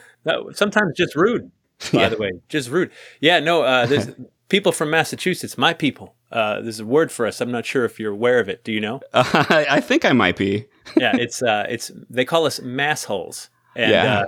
Sometimes 0.54 0.94
just 0.98 1.16
rude, 1.16 1.50
by 1.94 2.02
Yeah. 2.02 2.10
the 2.10 2.18
way. 2.18 2.32
Just 2.50 2.70
rude. 2.70 2.92
Yeah, 3.22 3.40
no, 3.40 3.62
uh, 3.64 3.86
there's 3.88 4.10
people 4.50 4.72
from 4.74 4.90
Massachusetts, 4.90 5.58
my 5.58 5.74
people. 5.74 6.16
Uh, 6.32 6.60
there's 6.62 6.82
a 6.82 6.86
word 6.86 7.12
for 7.12 7.26
us. 7.26 7.40
I'm 7.40 7.52
not 7.52 7.66
sure 7.66 7.86
if 7.86 8.00
you're 8.00 8.12
aware 8.12 8.40
of 8.40 8.50
it. 8.50 8.64
Do 8.66 8.72
you 8.74 8.82
know? 8.82 9.00
Uh, 9.14 9.24
I, 9.50 9.66
I 9.70 9.80
think 9.80 10.04
I 10.06 10.12
might 10.12 10.36
be. 10.36 10.66
yeah, 10.98 11.16
it's 11.16 11.42
uh, 11.42 11.66
it's 11.70 11.92
they 12.10 12.26
call 12.26 12.46
us 12.46 12.60
massholes. 12.60 13.48
And, 13.76 13.92
Yeah. 13.92 14.26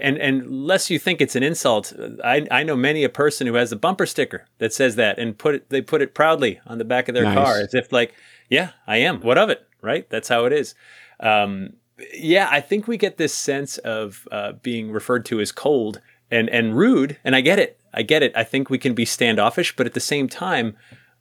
And 0.00 0.18
and 0.18 0.42
unless 0.42 0.90
you 0.90 0.98
think 0.98 1.20
it's 1.20 1.36
an 1.36 1.42
insult, 1.42 1.92
I 2.24 2.46
I 2.50 2.62
know 2.62 2.76
many 2.76 3.04
a 3.04 3.08
person 3.08 3.46
who 3.46 3.54
has 3.54 3.72
a 3.72 3.76
bumper 3.76 4.06
sticker 4.06 4.46
that 4.58 4.72
says 4.72 4.96
that 4.96 5.18
and 5.18 5.36
put 5.36 5.54
it 5.54 5.68
they 5.68 5.82
put 5.82 6.00
it 6.02 6.14
proudly 6.14 6.60
on 6.66 6.78
the 6.78 6.84
back 6.84 7.08
of 7.08 7.14
their 7.14 7.24
Nice. 7.24 7.34
car 7.34 7.60
as 7.60 7.74
if 7.74 7.92
like, 7.92 8.14
yeah, 8.48 8.70
I 8.86 8.98
am. 8.98 9.20
What 9.20 9.38
of 9.38 9.50
it? 9.50 9.66
Right? 9.82 10.08
That's 10.08 10.28
how 10.28 10.44
it 10.46 10.52
is. 10.52 10.74
Um, 11.20 11.74
yeah, 12.14 12.48
I 12.50 12.60
think 12.60 12.88
we 12.88 12.96
get 12.96 13.16
this 13.16 13.34
sense 13.34 13.78
of 13.78 14.26
uh, 14.32 14.52
being 14.62 14.90
referred 14.90 15.24
to 15.26 15.40
as 15.40 15.52
cold 15.52 16.00
and 16.30 16.48
and 16.48 16.76
rude, 16.76 17.18
and 17.24 17.36
I 17.36 17.40
get 17.40 17.58
it. 17.58 17.78
I 17.92 18.02
get 18.02 18.22
it. 18.22 18.32
I 18.34 18.44
think 18.44 18.70
we 18.70 18.78
can 18.78 18.94
be 18.94 19.04
standoffish, 19.04 19.76
but 19.76 19.86
at 19.86 19.92
the 19.92 20.00
same 20.00 20.28
time, 20.28 20.76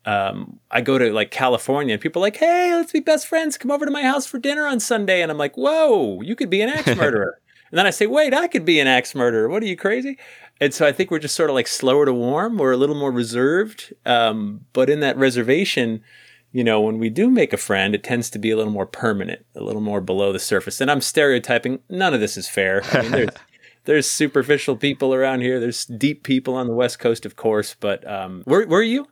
um, 0.06 0.60
I 0.72 0.82
go 0.82 0.98
to 0.98 1.12
like 1.12 1.30
California 1.32 1.94
and 1.94 2.02
people 2.02 2.22
are 2.22 2.26
like, 2.26 2.38
hey, 2.38 2.74
let's 2.74 2.94
be 2.94 3.02
best 3.02 3.28
friends. 3.28 3.58
Come 3.58 3.72
over 3.72 3.86
to 3.86 3.92
my 3.92 4.04
house 4.04 4.26
for 4.26 4.40
dinner 4.40 4.66
on 4.66 4.80
Sunday. 4.80 5.22
And 5.22 5.32
I'm 5.32 5.38
like, 5.38 5.56
whoa, 5.58 6.22
you 6.22 6.36
could 6.36 6.50
be 6.50 6.62
an 6.62 6.70
axe 6.70 6.96
murderer. 6.96 7.40
And 7.72 7.78
then 7.78 7.86
I 7.86 7.90
say, 7.90 8.06
wait, 8.06 8.34
I 8.34 8.48
could 8.48 8.66
be 8.66 8.80
an 8.80 8.88
axe 8.88 9.16
murderer. 9.16 9.48
What 9.48 9.64
are 9.64 9.68
you 9.68 9.78
crazy? 9.78 10.18
And 10.60 10.74
so 10.74 10.86
I 10.86 10.92
think 10.92 11.10
we're 11.10 11.20
just 11.20 11.36
sort 11.36 11.50
of 11.50 11.54
like 11.54 11.68
slower 11.68 12.06
to 12.06 12.14
warm. 12.14 12.58
We're 12.58 12.74
a 12.74 12.78
little 12.78 12.96
more 12.96 13.12
reserved. 13.12 13.94
Um, 14.06 14.66
but 14.74 14.90
in 14.90 15.00
that 15.00 15.18
reservation, 15.18 16.04
you 16.52 16.66
know, 16.66 16.82
when 16.82 17.00
we 17.00 17.10
do 17.10 17.30
make 17.30 17.54
a 17.54 17.58
friend, 17.58 17.96
it 17.96 18.04
tends 18.04 18.30
to 18.32 18.40
be 18.40 18.52
a 18.52 18.58
little 18.58 18.74
more 18.74 18.86
permanent, 18.86 19.46
a 19.56 19.64
little 19.64 19.82
more 19.82 20.02
below 20.02 20.34
the 20.34 20.40
surface. 20.40 20.82
And 20.82 20.92
I'm 20.92 21.00
stereotyping. 21.00 21.80
None 21.90 22.14
of 22.14 22.20
this 22.20 22.36
is 22.36 22.50
fair. 22.50 22.82
I 22.92 23.04
mean, 23.04 23.12
there's, 23.12 23.30
there's 23.86 24.12
superficial 24.12 24.76
people 24.76 25.14
around 25.14 25.42
here. 25.42 25.60
There's 25.60 25.86
deep 25.86 26.24
people 26.24 26.56
on 26.56 26.68
the 26.68 26.76
West 26.76 27.00
Coast, 27.00 27.26
of 27.26 27.38
course. 27.38 27.76
But 27.80 28.06
um, 28.06 28.44
where, 28.44 28.68
where 28.68 28.82
are 28.82 28.84
you? 28.84 29.04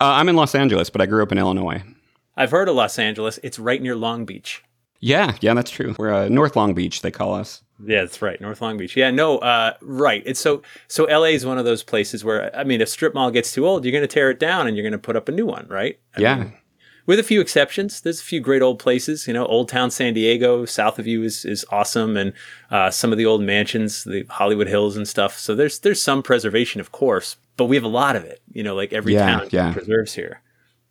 Uh, 0.00 0.14
I'm 0.14 0.28
in 0.28 0.36
Los 0.36 0.54
Angeles, 0.54 0.88
but 0.88 1.00
I 1.00 1.06
grew 1.06 1.22
up 1.22 1.32
in 1.32 1.38
Illinois. 1.38 1.82
I've 2.36 2.52
heard 2.52 2.68
of 2.68 2.76
Los 2.76 2.96
Angeles. 2.96 3.40
It's 3.42 3.58
right 3.58 3.82
near 3.82 3.96
Long 3.96 4.24
Beach. 4.24 4.62
Yeah, 5.00 5.36
yeah, 5.40 5.54
that's 5.54 5.70
true. 5.70 5.96
We're 5.98 6.14
uh, 6.14 6.28
North 6.28 6.54
Long 6.54 6.74
Beach, 6.74 7.02
they 7.02 7.10
call 7.10 7.34
us. 7.34 7.63
Yeah, 7.84 8.02
that's 8.02 8.22
right. 8.22 8.40
North 8.40 8.62
Long 8.62 8.76
Beach. 8.76 8.96
Yeah, 8.96 9.10
no, 9.10 9.38
uh, 9.38 9.74
right. 9.80 10.22
It's 10.24 10.40
so 10.40 10.62
so. 10.88 11.04
LA 11.04 11.34
is 11.34 11.44
one 11.44 11.58
of 11.58 11.64
those 11.64 11.82
places 11.82 12.24
where 12.24 12.54
I 12.56 12.64
mean, 12.64 12.80
if 12.80 12.88
strip 12.88 13.14
mall 13.14 13.30
gets 13.30 13.52
too 13.52 13.66
old, 13.66 13.84
you're 13.84 13.92
going 13.92 14.02
to 14.02 14.08
tear 14.08 14.30
it 14.30 14.38
down 14.38 14.66
and 14.66 14.76
you're 14.76 14.84
going 14.84 14.92
to 14.92 14.98
put 14.98 15.16
up 15.16 15.28
a 15.28 15.32
new 15.32 15.46
one, 15.46 15.66
right? 15.68 15.98
I 16.16 16.20
yeah. 16.20 16.36
mean, 16.36 16.52
with 17.06 17.18
a 17.18 17.24
few 17.24 17.40
exceptions. 17.40 18.00
There's 18.00 18.20
a 18.20 18.24
few 18.24 18.40
great 18.40 18.62
old 18.62 18.78
places. 18.78 19.26
You 19.26 19.34
know, 19.34 19.46
Old 19.46 19.68
Town 19.68 19.90
San 19.90 20.14
Diego, 20.14 20.64
south 20.64 20.98
of 20.98 21.06
you 21.06 21.22
is 21.22 21.44
is 21.44 21.64
awesome, 21.70 22.16
and 22.16 22.32
uh, 22.70 22.90
some 22.90 23.12
of 23.12 23.18
the 23.18 23.26
old 23.26 23.42
mansions, 23.42 24.04
the 24.04 24.24
Hollywood 24.28 24.68
Hills 24.68 24.96
and 24.96 25.06
stuff. 25.06 25.38
So 25.38 25.54
there's 25.54 25.80
there's 25.80 26.00
some 26.00 26.22
preservation, 26.22 26.80
of 26.80 26.92
course, 26.92 27.36
but 27.56 27.66
we 27.66 27.76
have 27.76 27.84
a 27.84 27.88
lot 27.88 28.16
of 28.16 28.24
it. 28.24 28.40
You 28.52 28.62
know, 28.62 28.74
like 28.74 28.92
every 28.92 29.14
Yeah, 29.14 29.26
town 29.26 29.48
yeah. 29.50 29.72
preserves 29.72 30.14
here. 30.14 30.42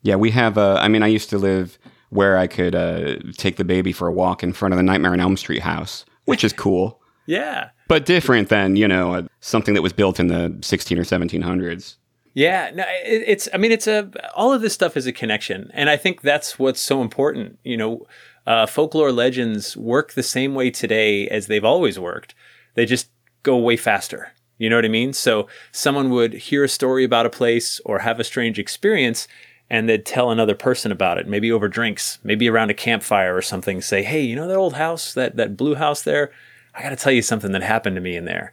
Yeah, 0.02 0.16
we 0.16 0.30
have. 0.30 0.58
Uh, 0.58 0.78
I 0.80 0.88
mean, 0.88 1.02
I 1.02 1.08
used 1.08 1.30
to 1.30 1.38
live 1.38 1.78
where 2.10 2.36
I 2.36 2.46
could 2.46 2.74
uh, 2.74 3.16
take 3.36 3.56
the 3.56 3.64
baby 3.64 3.90
for 3.92 4.06
a 4.06 4.12
walk 4.12 4.42
in 4.42 4.52
front 4.52 4.72
of 4.72 4.76
the 4.76 4.84
Nightmare 4.84 5.12
on 5.12 5.20
Elm 5.20 5.36
Street 5.36 5.62
house, 5.62 6.04
which 6.24 6.44
is 6.44 6.52
cool, 6.52 7.00
Yeah. 7.26 7.70
but 7.88 8.06
different 8.06 8.48
than 8.48 8.76
you 8.76 8.88
know 8.88 9.26
something 9.40 9.74
that 9.74 9.82
was 9.82 9.92
built 9.92 10.18
in 10.20 10.28
the 10.28 10.56
16 10.62 10.98
or 10.98 11.04
1700s. 11.04 11.96
Yeah, 12.36 12.70
no, 12.74 12.82
it, 13.04 13.22
it's. 13.28 13.48
I 13.54 13.58
mean, 13.58 13.70
it's 13.70 13.86
a. 13.86 14.10
All 14.34 14.52
of 14.52 14.60
this 14.60 14.72
stuff 14.74 14.96
is 14.96 15.06
a 15.06 15.12
connection, 15.12 15.70
and 15.72 15.88
I 15.88 15.96
think 15.96 16.22
that's 16.22 16.58
what's 16.58 16.80
so 16.80 17.00
important. 17.00 17.58
You 17.62 17.76
know, 17.76 18.06
uh, 18.44 18.66
folklore 18.66 19.12
legends 19.12 19.76
work 19.76 20.14
the 20.14 20.22
same 20.24 20.54
way 20.56 20.70
today 20.70 21.28
as 21.28 21.46
they've 21.46 21.64
always 21.64 21.96
worked. 21.98 22.34
They 22.74 22.86
just 22.86 23.08
go 23.44 23.56
way 23.56 23.76
faster. 23.76 24.32
You 24.58 24.68
know 24.68 24.76
what 24.76 24.84
I 24.84 24.88
mean? 24.88 25.12
So 25.12 25.46
someone 25.70 26.10
would 26.10 26.32
hear 26.32 26.64
a 26.64 26.68
story 26.68 27.04
about 27.04 27.26
a 27.26 27.30
place 27.30 27.80
or 27.84 28.00
have 28.00 28.18
a 28.18 28.24
strange 28.24 28.58
experience, 28.58 29.28
and 29.70 29.88
they'd 29.88 30.04
tell 30.06 30.30
another 30.30 30.54
person 30.54 30.92
about 30.92 31.18
it, 31.18 31.26
maybe 31.26 31.50
over 31.50 31.68
drinks, 31.68 32.18
maybe 32.22 32.48
around 32.48 32.70
a 32.70 32.74
campfire 32.74 33.34
or 33.36 33.42
something. 33.42 33.80
Say, 33.80 34.02
hey, 34.02 34.20
you 34.22 34.36
know 34.36 34.46
that 34.48 34.56
old 34.56 34.74
house, 34.74 35.14
that 35.14 35.36
that 35.36 35.56
blue 35.56 35.74
house 35.74 36.02
there? 36.02 36.30
I 36.74 36.82
got 36.82 36.90
to 36.90 36.96
tell 36.96 37.12
you 37.12 37.22
something 37.22 37.52
that 37.52 37.62
happened 37.62 37.96
to 37.96 38.02
me 38.02 38.16
in 38.16 38.24
there. 38.24 38.52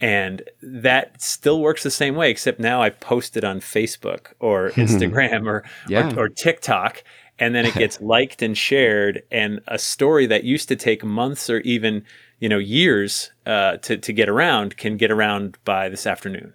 And 0.00 0.42
that 0.62 1.22
still 1.22 1.60
works 1.60 1.82
the 1.84 1.90
same 1.90 2.16
way, 2.16 2.30
except 2.30 2.58
now 2.58 2.82
I 2.82 2.90
post 2.90 3.36
it 3.36 3.44
on 3.44 3.60
Facebook 3.60 4.32
or 4.40 4.70
Instagram 4.74 5.46
or, 5.46 5.64
Yeah. 5.88 6.12
or 6.16 6.24
or 6.24 6.28
TikTok, 6.28 7.04
and 7.38 7.54
then 7.54 7.66
it 7.66 7.74
gets 7.74 8.00
liked 8.14 8.42
and 8.42 8.56
shared. 8.58 9.22
And 9.30 9.60
a 9.68 9.78
story 9.78 10.26
that 10.26 10.44
used 10.44 10.68
to 10.68 10.76
take 10.76 11.04
months 11.04 11.48
or 11.48 11.60
even 11.60 12.04
you 12.40 12.48
know 12.48 12.58
years 12.58 13.30
uh, 13.46 13.76
to 13.78 13.96
to 13.96 14.12
get 14.12 14.28
around 14.28 14.76
can 14.76 14.96
get 14.96 15.10
around 15.12 15.56
by 15.64 15.88
this 15.88 16.06
afternoon. 16.06 16.54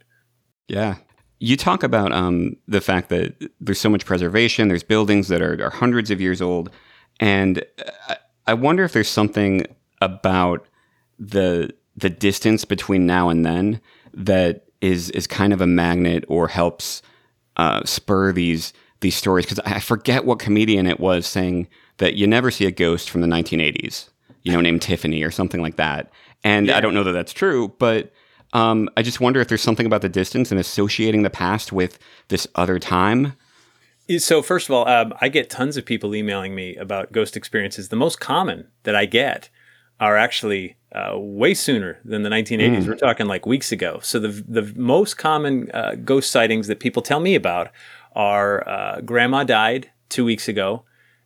Yeah. 0.67 0.95
You 1.39 1.55
talk 1.55 1.83
about 1.83 2.11
um, 2.11 2.55
the 2.67 2.81
fact 2.81 3.09
that 3.09 3.51
there's 3.59 3.79
so 3.79 3.89
much 3.89 4.05
preservation, 4.05 4.67
there's 4.67 4.83
buildings 4.83 5.27
that 5.27 5.41
are, 5.41 5.63
are 5.63 5.69
hundreds 5.69 6.09
of 6.09 6.19
years 6.19 6.41
old. 6.41 6.71
And 7.19 7.63
I, 8.09 8.17
I 8.47 8.53
wonder 8.53 8.83
if 8.83 8.93
there's 8.93 9.09
something 9.09 9.65
about 10.01 10.67
the 11.19 11.73
the 11.95 12.09
distance 12.09 12.63
between 12.63 13.07
now 13.07 13.29
and 13.29 13.45
then 13.45 13.81
that 14.13 14.67
is 14.81 15.09
is 15.11 15.25
kind 15.27 15.51
of 15.51 15.61
a 15.61 15.67
magnet 15.67 16.23
or 16.27 16.47
helps 16.47 17.01
uh, 17.57 17.83
spur 17.85 18.31
these 18.31 18.73
these 19.01 19.15
stories. 19.15 19.45
Because 19.45 19.59
I 19.59 19.79
forget 19.79 20.25
what 20.25 20.39
comedian 20.39 20.87
it 20.87 20.99
was 20.99 21.27
saying 21.27 21.67
that 21.97 22.15
you 22.15 22.27
never 22.27 22.51
see 22.51 22.65
a 22.65 22.71
ghost 22.71 23.09
from 23.09 23.21
the 23.21 23.27
1980s, 23.27 24.09
you 24.43 24.51
know, 24.51 24.61
named 24.61 24.81
Tiffany 24.81 25.23
or 25.23 25.31
something 25.31 25.61
like 25.61 25.75
that. 25.77 26.11
And 26.43 26.69
I 26.69 26.79
don't 26.79 26.93
know 26.93 27.03
that 27.03 27.11
that's 27.13 27.33
true, 27.33 27.73
but 27.79 28.11
um, 28.53 28.89
I 28.95 29.01
just 29.01 29.19
wonder 29.19 29.39
if 29.39 29.47
there's 29.47 29.61
something 29.61 29.85
about 29.85 30.01
the 30.01 30.09
distance 30.09 30.51
and 30.51 30.59
associating 30.59 31.23
the 31.23 31.29
past 31.29 31.71
with 31.71 31.99
this 32.29 32.47
other 32.55 32.79
time. 32.79 33.33
So 34.19 34.41
first 34.41 34.69
of 34.69 34.75
all, 34.75 34.87
um, 34.87 35.13
I 35.19 35.27
get 35.27 35.49
tons 35.49 35.75
of 35.75 35.85
people 35.85 36.15
emailing 36.15 36.55
me 36.55 36.75
about 36.77 37.11
ghost 37.11 37.35
experiences. 37.35 37.89
The 37.89 37.97
most 37.97 38.19
common 38.19 38.67
that 38.83 38.95
I 38.95 39.05
get 39.05 39.49
are 39.99 40.15
actually 40.15 40.77
uh, 40.93 41.17
way 41.17 41.53
sooner 41.53 41.99
than 42.05 42.23
the 42.23 42.29
1980s. 42.29 42.87
We're 42.87 42.95
talking 42.95 43.25
like 43.25 43.45
weeks 43.45 43.71
ago. 43.71 43.99
So 44.01 44.19
the 44.19 44.29
the 44.47 44.73
most 44.75 45.17
common 45.17 45.69
uh, 45.71 45.95
ghost 45.95 46.31
sightings 46.31 46.67
that 46.67 46.79
people 46.79 47.01
tell 47.01 47.19
me 47.19 47.35
about 47.35 47.71
are 48.13 48.67
uh, 48.67 49.01
grandma 49.01 49.43
died 49.43 49.91
two 50.09 50.23
weeks 50.23 50.47
ago, 50.47 50.83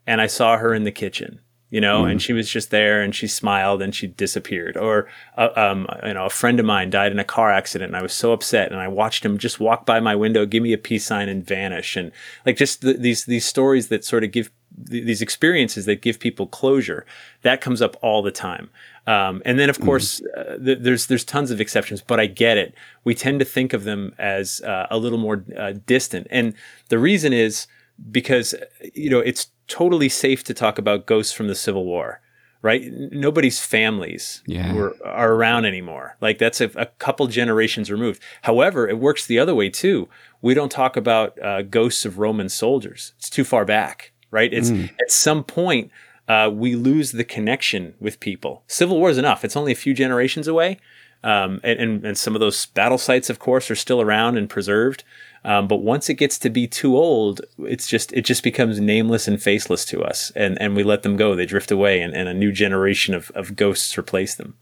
and 0.08 0.20
I 0.20 0.28
saw 0.28 0.58
her 0.58 0.74
in 0.74 0.84
the 0.84 0.92
kitchen. 0.92 1.40
You 1.72 1.80
know, 1.80 2.04
and 2.04 2.22
she 2.22 2.34
was 2.34 2.50
just 2.50 2.70
there, 2.70 3.02
and 3.02 3.16
she 3.16 3.28
smiled, 3.28 3.82
and 3.82 3.96
she 3.96 4.06
disappeared. 4.06 4.76
Or, 4.76 5.08
uh, 5.38 5.50
um, 5.56 5.88
you 6.06 6.14
know, 6.14 6.26
a 6.26 6.30
friend 6.30 6.60
of 6.60 6.66
mine 6.66 6.90
died 6.90 7.14
in 7.14 7.20
a 7.20 7.24
car 7.24 7.50
accident, 7.50 7.92
and 7.92 7.96
I 7.96 8.02
was 8.02 8.12
so 8.12 8.34
upset, 8.34 8.72
and 8.72 8.82
I 8.82 8.90
watched 8.90 9.24
him 9.24 9.38
just 9.38 9.58
walk 9.60 9.86
by 9.86 10.02
my 10.02 10.14
window, 10.14 10.46
give 10.46 10.62
me 10.62 10.74
a 10.74 10.78
peace 10.78 11.06
sign, 11.06 11.30
and 11.30 11.48
vanish. 11.48 11.96
And 11.96 12.12
like 12.46 12.58
just 12.58 12.82
th- 12.82 12.98
these 12.98 13.24
these 13.24 13.46
stories 13.46 13.88
that 13.88 14.04
sort 14.04 14.26
of 14.26 14.32
give 14.32 14.52
th- 14.90 15.06
these 15.06 15.22
experiences 15.22 15.86
that 15.86 16.02
give 16.02 16.20
people 16.20 16.46
closure. 16.46 17.06
That 17.44 17.62
comes 17.62 17.82
up 17.82 17.96
all 18.02 18.22
the 18.22 18.32
time. 18.32 18.70
Um, 19.08 19.42
and 19.46 19.58
then, 19.58 19.70
of 19.70 19.80
course, 19.80 20.22
uh, 20.38 20.58
th- 20.58 20.80
there's 20.82 21.08
there's 21.08 21.24
tons 21.24 21.52
of 21.52 21.62
exceptions, 21.62 22.02
but 22.02 22.20
I 22.20 22.26
get 22.26 22.58
it. 22.58 22.74
We 23.06 23.16
tend 23.16 23.40
to 23.40 23.46
think 23.46 23.72
of 23.72 23.86
them 23.86 24.14
as 24.20 24.62
uh, 24.62 24.88
a 24.92 24.98
little 24.98 25.18
more 25.18 25.46
uh, 25.58 25.74
distant, 25.86 26.28
and 26.30 26.54
the 26.90 27.00
reason 27.00 27.32
is 27.32 27.68
because 28.12 28.56
you 28.94 29.10
know 29.10 29.20
it's 29.20 29.48
totally 29.72 30.10
safe 30.10 30.44
to 30.46 30.54
talk 30.54 30.78
about 30.78 31.06
ghosts 31.06 31.34
from 31.34 31.48
the 31.48 31.56
Civil 31.56 31.86
War, 31.86 32.22
right? 32.62 32.82
Nobody's 32.92 33.60
families 33.60 34.44
Yeah. 34.46 34.74
were 34.74 34.96
are 35.06 35.34
around 35.34 35.66
anymore. 35.66 36.18
Like 36.22 36.38
that's 36.38 36.62
a, 36.62 36.70
a 36.76 36.86
couple 37.00 37.28
generations 37.28 37.90
removed. 37.90 38.22
However, 38.44 38.88
it 38.90 38.98
works 39.00 39.26
the 39.26 39.40
other 39.40 39.56
way 39.56 39.70
too. 39.70 40.10
We 40.42 40.54
don't 40.54 40.72
talk 40.72 40.98
about 40.98 41.42
uh, 41.42 41.62
ghosts 41.64 42.06
of 42.06 42.18
Roman 42.20 42.50
soldiers. 42.50 43.14
It's 43.18 43.30
too 43.30 43.44
far 43.44 43.66
back, 43.66 44.12
right? 44.32 44.52
It's 44.54 44.70
at 44.72 45.12
some 45.12 45.44
point 45.44 45.92
uh, 46.28 46.50
we 46.54 46.76
lose 46.76 47.12
the 47.12 47.24
connection 47.24 47.94
with 48.00 48.20
people. 48.20 48.64
Civil 48.68 48.98
War 49.00 49.10
is 49.10 49.18
enough. 49.18 49.44
It's 49.46 49.56
only 49.58 49.72
a 49.72 49.76
few 49.76 49.94
generations 49.94 50.48
away. 50.48 50.78
Um, 51.24 51.60
and, 51.64 51.80
and, 51.80 52.06
and 52.06 52.18
some 52.18 52.36
of 52.36 52.40
those 52.40 52.66
battle 52.66 52.98
sites, 52.98 53.30
of 53.30 53.38
course, 53.38 53.70
are 53.70 53.76
still 53.76 54.02
around 54.02 54.38
and 54.40 54.50
preserved. 54.50 55.04
Um, 55.44 55.68
but 55.68 55.78
once 55.78 56.08
it 56.10 56.16
gets 56.16 56.38
to 56.40 56.50
be 56.52 56.68
too 56.68 56.96
old, 56.96 57.42
it's 57.60 57.88
just 57.88 58.14
it 58.14 58.22
just 58.26 58.44
becomes 58.44 58.80
nameless 58.80 59.28
and 59.28 59.42
faceless 59.42 59.86
to 59.86 60.02
us, 60.04 60.32
and, 60.36 60.62
and 60.62 60.76
we 60.76 60.84
let 60.84 61.02
them 61.02 61.18
go. 61.18 61.36
They 61.36 61.48
drift 61.48 61.72
away, 61.72 62.00
and, 62.02 62.14
and 62.16 62.30
a 62.30 62.34
new 62.34 62.52
generation 62.52 63.14
of, 63.16 63.32
of 63.32 63.56
ghosts 63.56 63.98
replace 63.98 64.36
them. 64.36 64.56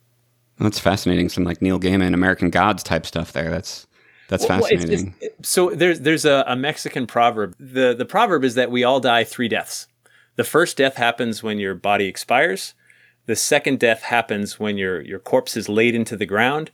That's 0.57 0.79
fascinating. 0.79 1.27
Some 1.29 1.43
like 1.43 1.61
Neil 1.61 1.79
Gaiman, 1.79 2.13
American 2.13 2.49
Gods 2.49 2.81
type 2.83 3.05
stuff 3.05 3.33
there. 3.33 3.49
That's 3.49 3.87
that's 4.29 4.47
Well, 4.47 4.59
it's- 4.65 4.83
it's- 4.85 5.01
fascinating. 5.01 5.15
so 5.41 5.71
there's 5.71 5.99
there's 6.01 6.23
a, 6.25 6.45
a 6.47 6.55
Mexican 6.55 7.07
proverb. 7.07 7.55
the 7.59 7.93
The 7.97 8.05
proverb 8.05 8.45
is 8.45 8.55
that 8.55 8.71
we 8.71 8.83
all 8.85 8.99
die 9.01 9.25
three 9.25 9.49
deaths. 9.49 9.87
The 10.37 10.43
first 10.45 10.77
death 10.77 10.95
happens 10.95 11.43
when 11.43 11.59
your 11.59 11.75
body 11.75 12.05
expires. 12.05 12.73
The 13.25 13.35
second 13.35 13.79
death 13.79 14.03
happens 14.03 14.59
when 14.61 14.77
your 14.77 15.01
your 15.01 15.19
corpse 15.19 15.57
is 15.57 15.67
laid 15.67 15.93
into 15.93 16.15
the 16.15 16.25
ground. 16.25 16.71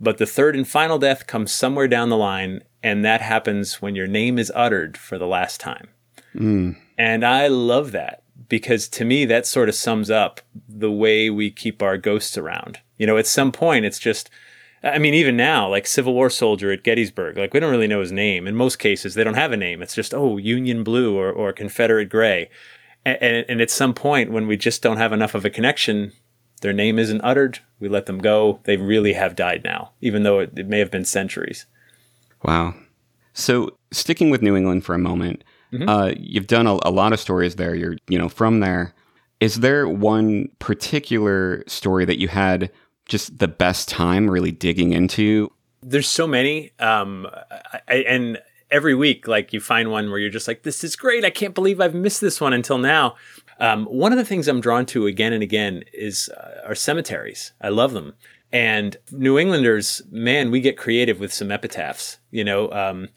But 0.00 0.18
the 0.18 0.26
third 0.26 0.56
and 0.56 0.66
final 0.66 0.98
death 0.98 1.28
comes 1.28 1.52
somewhere 1.52 1.86
down 1.86 2.08
the 2.08 2.16
line, 2.16 2.62
and 2.84 3.02
that 3.02 3.22
happens 3.22 3.80
when 3.80 3.96
your 3.96 4.06
name 4.06 4.38
is 4.38 4.52
uttered 4.54 4.98
for 4.98 5.16
the 5.16 5.26
last 5.26 5.58
time. 5.58 5.88
Hmm. 6.34 6.72
And 6.98 7.24
I 7.24 7.48
love 7.48 7.92
that 7.92 8.22
because 8.48 8.88
to 8.88 9.06
me, 9.06 9.24
that 9.24 9.46
sort 9.46 9.70
of 9.70 9.74
sums 9.74 10.10
up 10.10 10.42
the 10.68 10.92
way 10.92 11.30
we 11.30 11.50
keep 11.50 11.82
our 11.82 11.96
ghosts 11.96 12.36
around. 12.36 12.80
You 12.98 13.06
know, 13.06 13.16
at 13.16 13.26
some 13.26 13.52
point, 13.52 13.86
it's 13.86 13.98
just, 13.98 14.28
I 14.82 14.98
mean, 14.98 15.14
even 15.14 15.34
now, 15.34 15.66
like 15.66 15.86
Civil 15.86 16.12
War 16.12 16.28
soldier 16.28 16.70
at 16.70 16.84
Gettysburg, 16.84 17.38
like 17.38 17.54
we 17.54 17.58
don't 17.58 17.70
really 17.70 17.88
know 17.88 18.00
his 18.00 18.12
name. 18.12 18.46
In 18.46 18.54
most 18.54 18.78
cases, 18.78 19.14
they 19.14 19.24
don't 19.24 19.34
have 19.34 19.52
a 19.52 19.56
name. 19.56 19.80
It's 19.82 19.94
just, 19.94 20.12
oh, 20.12 20.36
Union 20.36 20.84
Blue 20.84 21.16
or, 21.16 21.32
or 21.32 21.54
Confederate 21.54 22.10
Gray. 22.10 22.50
And, 23.06 23.18
and, 23.22 23.46
and 23.48 23.60
at 23.62 23.70
some 23.70 23.94
point, 23.94 24.30
when 24.30 24.46
we 24.46 24.58
just 24.58 24.82
don't 24.82 24.98
have 24.98 25.12
enough 25.12 25.34
of 25.34 25.46
a 25.46 25.50
connection, 25.50 26.12
their 26.60 26.74
name 26.74 26.98
isn't 26.98 27.22
uttered. 27.22 27.60
We 27.80 27.88
let 27.88 28.04
them 28.04 28.18
go. 28.18 28.60
They 28.64 28.76
really 28.76 29.14
have 29.14 29.34
died 29.34 29.62
now, 29.64 29.92
even 30.02 30.22
though 30.22 30.40
it, 30.40 30.58
it 30.58 30.68
may 30.68 30.80
have 30.80 30.90
been 30.90 31.06
centuries. 31.06 31.64
Wow. 32.44 32.74
So 33.32 33.76
sticking 33.90 34.30
with 34.30 34.42
New 34.42 34.54
England 34.56 34.84
for 34.84 34.94
a 34.94 34.98
moment, 34.98 35.42
uh, 35.88 36.12
you've 36.16 36.46
done 36.46 36.68
a, 36.68 36.78
a 36.82 36.90
lot 36.90 37.12
of 37.12 37.18
stories 37.18 37.56
there. 37.56 37.74
You're 37.74 37.96
you 38.08 38.18
know 38.18 38.28
from 38.28 38.60
there. 38.60 38.94
Is 39.40 39.56
there 39.56 39.88
one 39.88 40.48
particular 40.60 41.64
story 41.66 42.04
that 42.04 42.20
you 42.20 42.28
had 42.28 42.70
just 43.06 43.38
the 43.38 43.48
best 43.48 43.88
time 43.88 44.30
really 44.30 44.52
digging 44.52 44.92
into? 44.92 45.50
there's 45.84 46.08
so 46.08 46.26
many 46.26 46.70
um 46.78 47.28
I, 47.88 48.04
and 48.08 48.40
every 48.70 48.94
week 48.94 49.28
like 49.28 49.52
you 49.52 49.60
find 49.60 49.90
one 49.90 50.10
where 50.10 50.18
you're 50.18 50.30
just 50.30 50.48
like 50.48 50.62
this 50.62 50.82
is 50.82 50.96
great 50.96 51.24
i 51.24 51.30
can't 51.30 51.54
believe 51.54 51.80
i've 51.80 51.94
missed 51.94 52.20
this 52.20 52.40
one 52.40 52.52
until 52.52 52.78
now 52.78 53.16
um, 53.60 53.84
one 53.86 54.10
of 54.10 54.18
the 54.18 54.24
things 54.24 54.48
i'm 54.48 54.60
drawn 54.60 54.86
to 54.86 55.06
again 55.06 55.32
and 55.32 55.42
again 55.42 55.84
is 55.92 56.28
uh, 56.30 56.62
our 56.66 56.74
cemeteries 56.74 57.52
i 57.60 57.68
love 57.68 57.92
them 57.92 58.14
and 58.54 58.96
new 59.10 59.38
englanders 59.38 60.00
man 60.10 60.50
we 60.50 60.60
get 60.60 60.78
creative 60.78 61.20
with 61.20 61.32
some 61.32 61.52
epitaphs 61.52 62.18
you 62.30 62.44
know 62.44 62.70
um, 62.72 63.08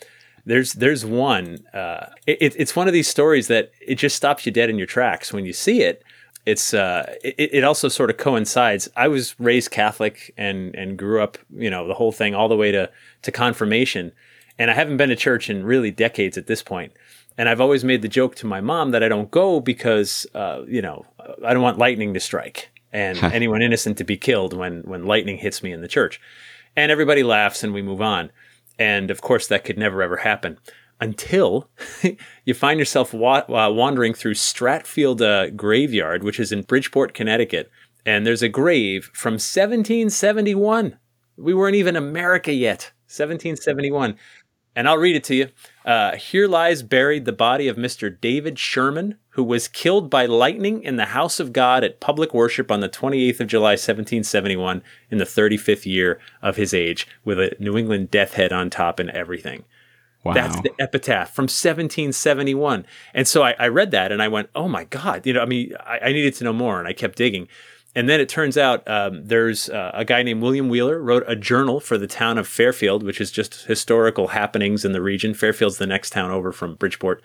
there's 0.45 0.73
there's 0.73 1.05
one 1.05 1.59
uh, 1.73 2.07
it, 2.25 2.53
it's 2.57 2.75
one 2.75 2.87
of 2.87 2.93
these 2.93 3.07
stories 3.07 3.47
that 3.47 3.71
it 3.79 3.95
just 3.95 4.15
stops 4.15 4.45
you 4.45 4.51
dead 4.51 4.69
in 4.69 4.77
your 4.77 4.87
tracks 4.87 5.31
when 5.31 5.45
you 5.45 5.53
see 5.53 5.81
it 5.81 6.03
it's 6.47 6.73
uh, 6.73 7.13
it, 7.25 7.55
it 7.55 7.63
also 7.65 7.89
sort 7.89 8.09
of 8.09 8.15
coincides. 8.15 8.89
I 8.95 9.09
was 9.09 9.37
raised 9.37 9.69
Catholic 9.69 10.33
and 10.37 10.73
and 10.75 10.97
grew 10.97 11.21
up, 11.21 11.37
you 11.53 11.69
know, 11.69 11.85
the 11.89 11.93
whole 11.93 12.13
thing 12.13 12.33
all 12.33 12.47
the 12.47 12.55
way 12.55 12.71
to 12.71 12.89
to 13.23 13.31
confirmation, 13.33 14.13
and 14.57 14.71
I 14.71 14.73
haven't 14.73 14.95
been 14.95 15.09
to 15.09 15.17
church 15.17 15.49
in 15.49 15.65
really 15.65 15.91
decades 15.91 16.37
at 16.37 16.47
this 16.47 16.63
point. 16.63 16.93
And 17.37 17.49
I've 17.49 17.59
always 17.59 17.83
made 17.83 18.01
the 18.01 18.07
joke 18.07 18.35
to 18.35 18.47
my 18.47 18.61
mom 18.61 18.91
that 18.91 19.03
I 19.03 19.09
don't 19.09 19.29
go 19.29 19.59
because, 19.59 20.25
uh, 20.33 20.61
you 20.67 20.81
know, 20.81 21.05
I 21.45 21.53
don't 21.53 21.61
want 21.61 21.77
lightning 21.77 22.13
to 22.13 22.19
strike. 22.21 22.69
And 22.91 23.21
anyone 23.23 23.61
innocent 23.61 23.97
to 23.97 24.03
be 24.03 24.17
killed 24.17 24.53
when 24.53 24.81
when 24.81 25.05
lightning 25.05 25.37
hits 25.37 25.61
me 25.63 25.71
in 25.71 25.81
the 25.81 25.87
church. 25.87 26.21
And 26.75 26.91
everybody 26.91 27.23
laughs 27.23 27.63
and 27.63 27.73
we 27.73 27.81
move 27.81 28.01
on. 28.01 28.31
And 28.79 29.09
of 29.09 29.21
course, 29.21 29.47
that 29.47 29.63
could 29.63 29.77
never 29.77 30.01
ever 30.01 30.17
happen 30.17 30.59
until 30.99 31.69
you 32.45 32.53
find 32.53 32.79
yourself 32.79 33.13
wa- 33.13 33.45
uh, 33.49 33.71
wandering 33.71 34.13
through 34.13 34.33
Stratfield 34.33 35.21
uh, 35.21 35.49
Graveyard, 35.51 36.23
which 36.23 36.39
is 36.39 36.51
in 36.51 36.63
Bridgeport, 36.63 37.13
Connecticut. 37.13 37.71
And 38.05 38.25
there's 38.25 38.41
a 38.41 38.49
grave 38.49 39.09
from 39.13 39.33
1771. 39.33 40.97
We 41.35 41.53
weren't 41.53 41.75
even 41.75 41.95
America 41.95 42.53
yet. 42.53 42.91
1771. 43.07 44.15
And 44.75 44.87
I'll 44.87 44.97
read 44.97 45.15
it 45.15 45.23
to 45.25 45.35
you. 45.35 45.49
Uh, 45.87 46.17
here 46.17 46.49
lies 46.49 46.83
buried 46.83 47.23
the 47.23 47.31
body 47.31 47.69
of 47.69 47.77
Mr. 47.77 48.13
David 48.19 48.59
Sherman, 48.59 49.15
who 49.29 49.43
was 49.43 49.69
killed 49.69 50.09
by 50.09 50.25
lightning 50.25 50.83
in 50.83 50.97
the 50.97 51.05
house 51.05 51.39
of 51.39 51.53
God 51.53 51.81
at 51.81 52.01
public 52.01 52.33
worship 52.33 52.69
on 52.69 52.81
the 52.81 52.89
28th 52.89 53.39
of 53.39 53.47
July, 53.47 53.71
1771, 53.71 54.83
in 55.09 55.17
the 55.17 55.23
35th 55.23 55.85
year 55.85 56.19
of 56.41 56.57
his 56.57 56.73
age, 56.73 57.07
with 57.23 57.39
a 57.39 57.55
New 57.57 57.77
England 57.77 58.11
death 58.11 58.33
head 58.33 58.51
on 58.51 58.69
top 58.69 58.99
and 58.99 59.09
everything. 59.11 59.63
Wow. 60.25 60.33
That's 60.33 60.59
the 60.59 60.73
epitaph 60.77 61.33
from 61.33 61.43
1771. 61.43 62.85
And 63.13 63.25
so 63.25 63.43
I, 63.43 63.55
I, 63.57 63.69
read 63.69 63.91
that 63.91 64.11
and 64.11 64.21
I 64.21 64.27
went, 64.27 64.49
oh 64.55 64.67
my 64.67 64.83
God. 64.83 65.25
You 65.25 65.31
know, 65.31 65.41
I 65.41 65.45
mean, 65.45 65.73
I, 65.79 65.99
I 65.99 66.11
needed 66.11 66.35
to 66.35 66.43
know 66.43 66.51
more 66.51 66.79
and 66.79 66.87
I 66.87 66.91
kept 66.91 67.17
digging. 67.17 67.47
And 67.97 68.07
then 68.07 68.21
it 68.21 68.29
turns 68.29 68.59
out 68.59 68.87
um, 68.87 69.25
there's 69.25 69.71
uh, 69.71 69.89
a 69.91 70.05
guy 70.05 70.21
named 70.21 70.43
William 70.43 70.69
Wheeler 70.69 71.01
wrote 71.01 71.23
a 71.25 71.35
journal 71.35 71.79
for 71.79 71.97
the 71.97 72.05
town 72.05 72.37
of 72.37 72.47
Fairfield, 72.47 73.01
which 73.01 73.19
is 73.19 73.31
just 73.31 73.65
historical 73.65 74.27
happenings 74.27 74.85
in 74.85 74.91
the 74.91 75.01
region. 75.01 75.33
Fairfield's 75.33 75.79
the 75.79 75.87
next 75.87 76.11
town 76.11 76.29
over 76.29 76.51
from 76.51 76.75
Bridgeport. 76.75 77.23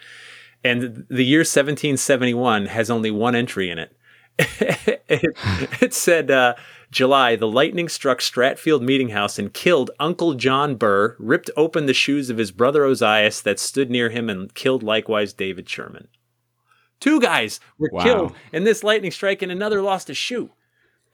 And 0.64 1.04
the 1.11 1.26
year 1.26 1.40
1771 1.40 2.64
has 2.64 2.88
only 2.88 3.11
one 3.11 3.35
entry 3.35 3.68
in 3.68 3.78
it. 3.78 3.94
it, 4.38 5.37
it, 5.82 5.92
said, 5.92 6.30
uh, 6.30 6.54
July, 6.90 7.37
the 7.37 7.46
lightning 7.46 7.90
struck 7.90 8.20
Stratfield 8.20 8.80
Meeting 8.80 9.11
House 9.11 9.38
and 9.38 9.52
killed 9.52 9.90
Uncle 10.00 10.32
John 10.32 10.76
Burr, 10.76 11.16
ripped 11.18 11.50
open 11.54 11.85
the 11.85 11.92
shoes 11.92 12.30
of 12.30 12.38
his 12.38 12.50
brother 12.50 12.85
Ozias 12.85 13.42
that 13.42 13.58
stood 13.61 13.90
near 13.90 14.08
him, 14.08 14.30
and 14.30 14.54
killed 14.54 14.82
likewise 14.82 15.35
David 15.35 15.68
Sherman. 15.68 16.08
Two 16.98 17.20
guys 17.20 17.61
were 17.76 17.90
wow. 17.92 18.02
killed 18.02 18.32
in 18.54 18.64
this 18.64 18.82
lightning 18.82 19.11
strike, 19.11 19.42
and 19.42 19.52
another 19.52 19.82
lost 19.82 20.08
a 20.08 20.14
shoe. 20.14 20.48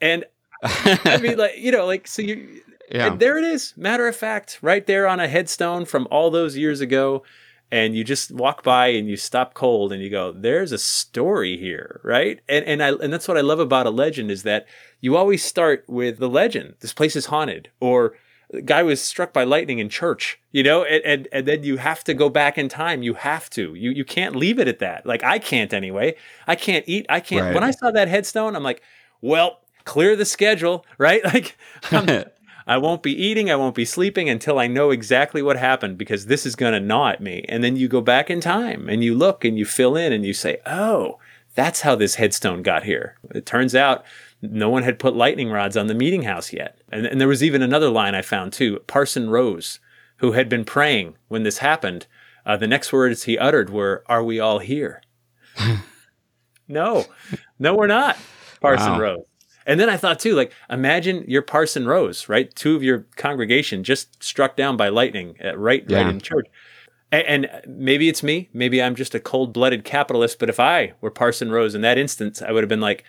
And 0.01 0.25
I 0.63 1.19
mean, 1.23 1.37
like, 1.39 1.59
you 1.59 1.73
know, 1.73 1.87
like, 1.87 2.07
so 2.07 2.23
you, 2.23 2.63
yeah. 2.91 3.15
there 3.15 3.39
it 3.39 3.45
is. 3.45 3.75
Matter 3.77 4.07
of 4.07 4.17
fact, 4.17 4.59
right 4.63 4.87
there 4.87 5.07
on 5.07 5.21
a 5.21 5.29
headstone 5.29 5.85
from 5.85 6.09
all 6.11 6.31
those 6.31 6.57
years 6.57 6.81
ago. 6.81 7.23
And 7.71 7.95
you 7.95 8.03
just 8.03 8.31
walk 8.31 8.63
by 8.63 8.87
and 8.87 9.11
you 9.11 9.17
stop 9.19 9.53
cold 9.53 9.93
and 9.93 10.03
you 10.03 10.09
go, 10.09 10.33
there's 10.33 10.73
a 10.73 10.79
story 10.79 11.59
here, 11.59 12.01
right? 12.03 12.41
And, 12.49 12.65
and 12.65 12.83
I, 12.83 12.93
and 12.93 13.13
that's 13.13 13.29
what 13.29 13.37
I 13.37 13.43
love 13.43 13.61
about 13.61 13.87
a 13.87 13.91
legend 13.91 14.31
is 14.31 14.43
that 14.45 14.67
you 15.03 15.17
always 15.19 15.45
start 15.45 15.85
with 15.87 16.17
the 16.17 16.31
legend. 16.31 16.77
This 16.81 16.95
place 16.95 17.15
is 17.15 17.27
haunted 17.27 17.71
or, 17.79 18.15
the 18.51 18.63
guy 18.63 18.83
was 18.83 19.03
struck 19.03 19.33
by 19.33 19.45
lightning 19.45 19.79
in 19.79 19.89
church, 19.89 20.41
you 20.53 20.63
know, 20.63 20.83
and, 20.85 21.05
and, 21.05 21.29
and 21.33 21.47
then 21.47 21.65
you 21.65 21.77
have 21.77 22.03
to 22.05 22.15
go 22.15 22.29
back 22.29 22.57
in 22.57 22.69
time. 22.69 23.03
You 23.03 23.15
have 23.15 23.51
to. 23.51 23.75
You 23.75 23.91
you 23.91 24.05
can't 24.05 24.35
leave 24.35 24.59
it 24.59 24.69
at 24.69 24.79
that. 24.79 25.05
Like 25.05 25.23
I 25.23 25.39
can't 25.39 25.73
anyway. 25.75 26.17
I 26.47 26.55
can't 26.55 26.85
eat. 26.89 27.07
I 27.09 27.21
can't. 27.21 27.47
Right. 27.47 27.55
When 27.55 27.65
I 27.65 27.73
saw 27.73 27.91
that 27.91 28.09
headstone, 28.09 28.57
I'm 28.57 28.63
like, 28.63 28.83
well, 29.21 29.61
clear 29.89 30.15
the 30.15 30.25
schedule, 30.27 30.85
right? 30.99 31.23
Like, 31.33 31.57
I 32.67 32.77
won't 32.77 33.03
be 33.03 33.13
eating, 33.13 33.51
I 33.51 33.57
won't 33.57 33.75
be 33.75 33.87
sleeping 33.87 34.29
until 34.29 34.59
I 34.59 34.67
know 34.67 34.91
exactly 34.91 35.41
what 35.41 35.57
happened 35.57 35.97
because 35.97 36.27
this 36.27 36.45
is 36.45 36.55
going 36.55 36.75
to 36.75 36.81
gnaw 36.81 37.09
at 37.09 37.23
me. 37.23 37.47
And 37.49 37.65
then 37.65 37.77
you 37.77 37.89
go 37.89 38.03
back 38.03 38.29
in 38.29 38.43
time 38.43 38.91
and 38.91 39.03
you 39.03 39.15
look 39.15 39.43
and 39.43 39.59
you 39.59 39.65
fill 39.65 39.97
in 39.97 40.13
and 40.13 40.27
you 40.27 40.35
say, 40.35 40.59
oh, 40.67 41.19
that's 41.55 41.81
how 41.81 41.95
this 41.95 42.17
headstone 42.17 42.63
got 42.63 42.85
here. 42.85 43.17
It 43.35 43.47
turns 43.47 43.75
out 43.75 44.05
no 44.43 44.69
one 44.69 44.83
had 44.83 44.99
put 44.99 45.17
lightning 45.17 45.51
rods 45.51 45.79
on 45.79 45.87
the 45.87 45.95
meeting 45.95 46.25
house 46.25 46.53
yet. 46.53 46.79
And, 46.93 47.07
and 47.07 47.19
there 47.19 47.27
was 47.27 47.43
even 47.43 47.63
another 47.63 47.89
line 47.89 48.15
I 48.15 48.21
found 48.21 48.53
too 48.53 48.81
Parson 48.87 49.31
Rose, 49.31 49.81
who 50.19 50.33
had 50.33 50.51
been 50.51 50.67
praying 50.67 51.17
when 51.29 51.45
this 51.45 51.59
happened. 51.59 52.07
Uh, 52.45 52.59
the 52.59 52.67
next 52.67 52.93
words 52.93 53.23
he 53.23 53.39
uttered 53.39 53.71
were, 53.71 54.05
Are 54.07 54.23
we 54.23 54.39
all 54.39 54.59
here? 54.59 55.03
no, 56.69 57.07
no, 57.59 57.75
we're 57.75 57.87
not, 57.87 58.19
Parson 58.61 58.93
wow. 58.93 59.01
Rose. 59.01 59.28
And 59.69 59.79
then 59.79 59.91
I 59.91 59.99
thought 59.99 60.19
too, 60.19 60.35
like, 60.35 60.53
imagine 60.71 61.25
your 61.29 61.43
Parson 61.43 61.87
Rose, 61.87 62.27
right? 62.29 62.53
Two 62.55 62.75
of 62.75 62.83
your 62.83 63.07
congregation 63.17 63.85
just 63.85 64.21
struck 64.23 64.57
down 64.57 64.79
by 64.79 64.89
lightning 64.89 65.37
at, 65.41 65.59
right, 65.59 65.85
yeah. 65.87 65.99
right 65.99 66.07
in 66.07 66.21
church. 66.21 66.47
And, 67.13 67.47
and 67.47 67.63
maybe 67.69 68.09
it's 68.09 68.23
me. 68.23 68.49
Maybe 68.55 68.83
I'm 68.83 68.95
just 68.95 69.15
a 69.15 69.21
cold 69.21 69.53
blooded 69.53 69.85
capitalist. 69.85 70.39
But 70.39 70.49
if 70.49 70.59
I 70.59 70.95
were 71.03 71.11
Parson 71.11 71.51
Rose 71.51 71.75
in 71.75 71.83
that 71.83 71.99
instance, 71.99 72.41
I 72.41 72.51
would 72.51 72.65
have 72.65 72.69
been 72.69 72.81
like, 72.81 73.05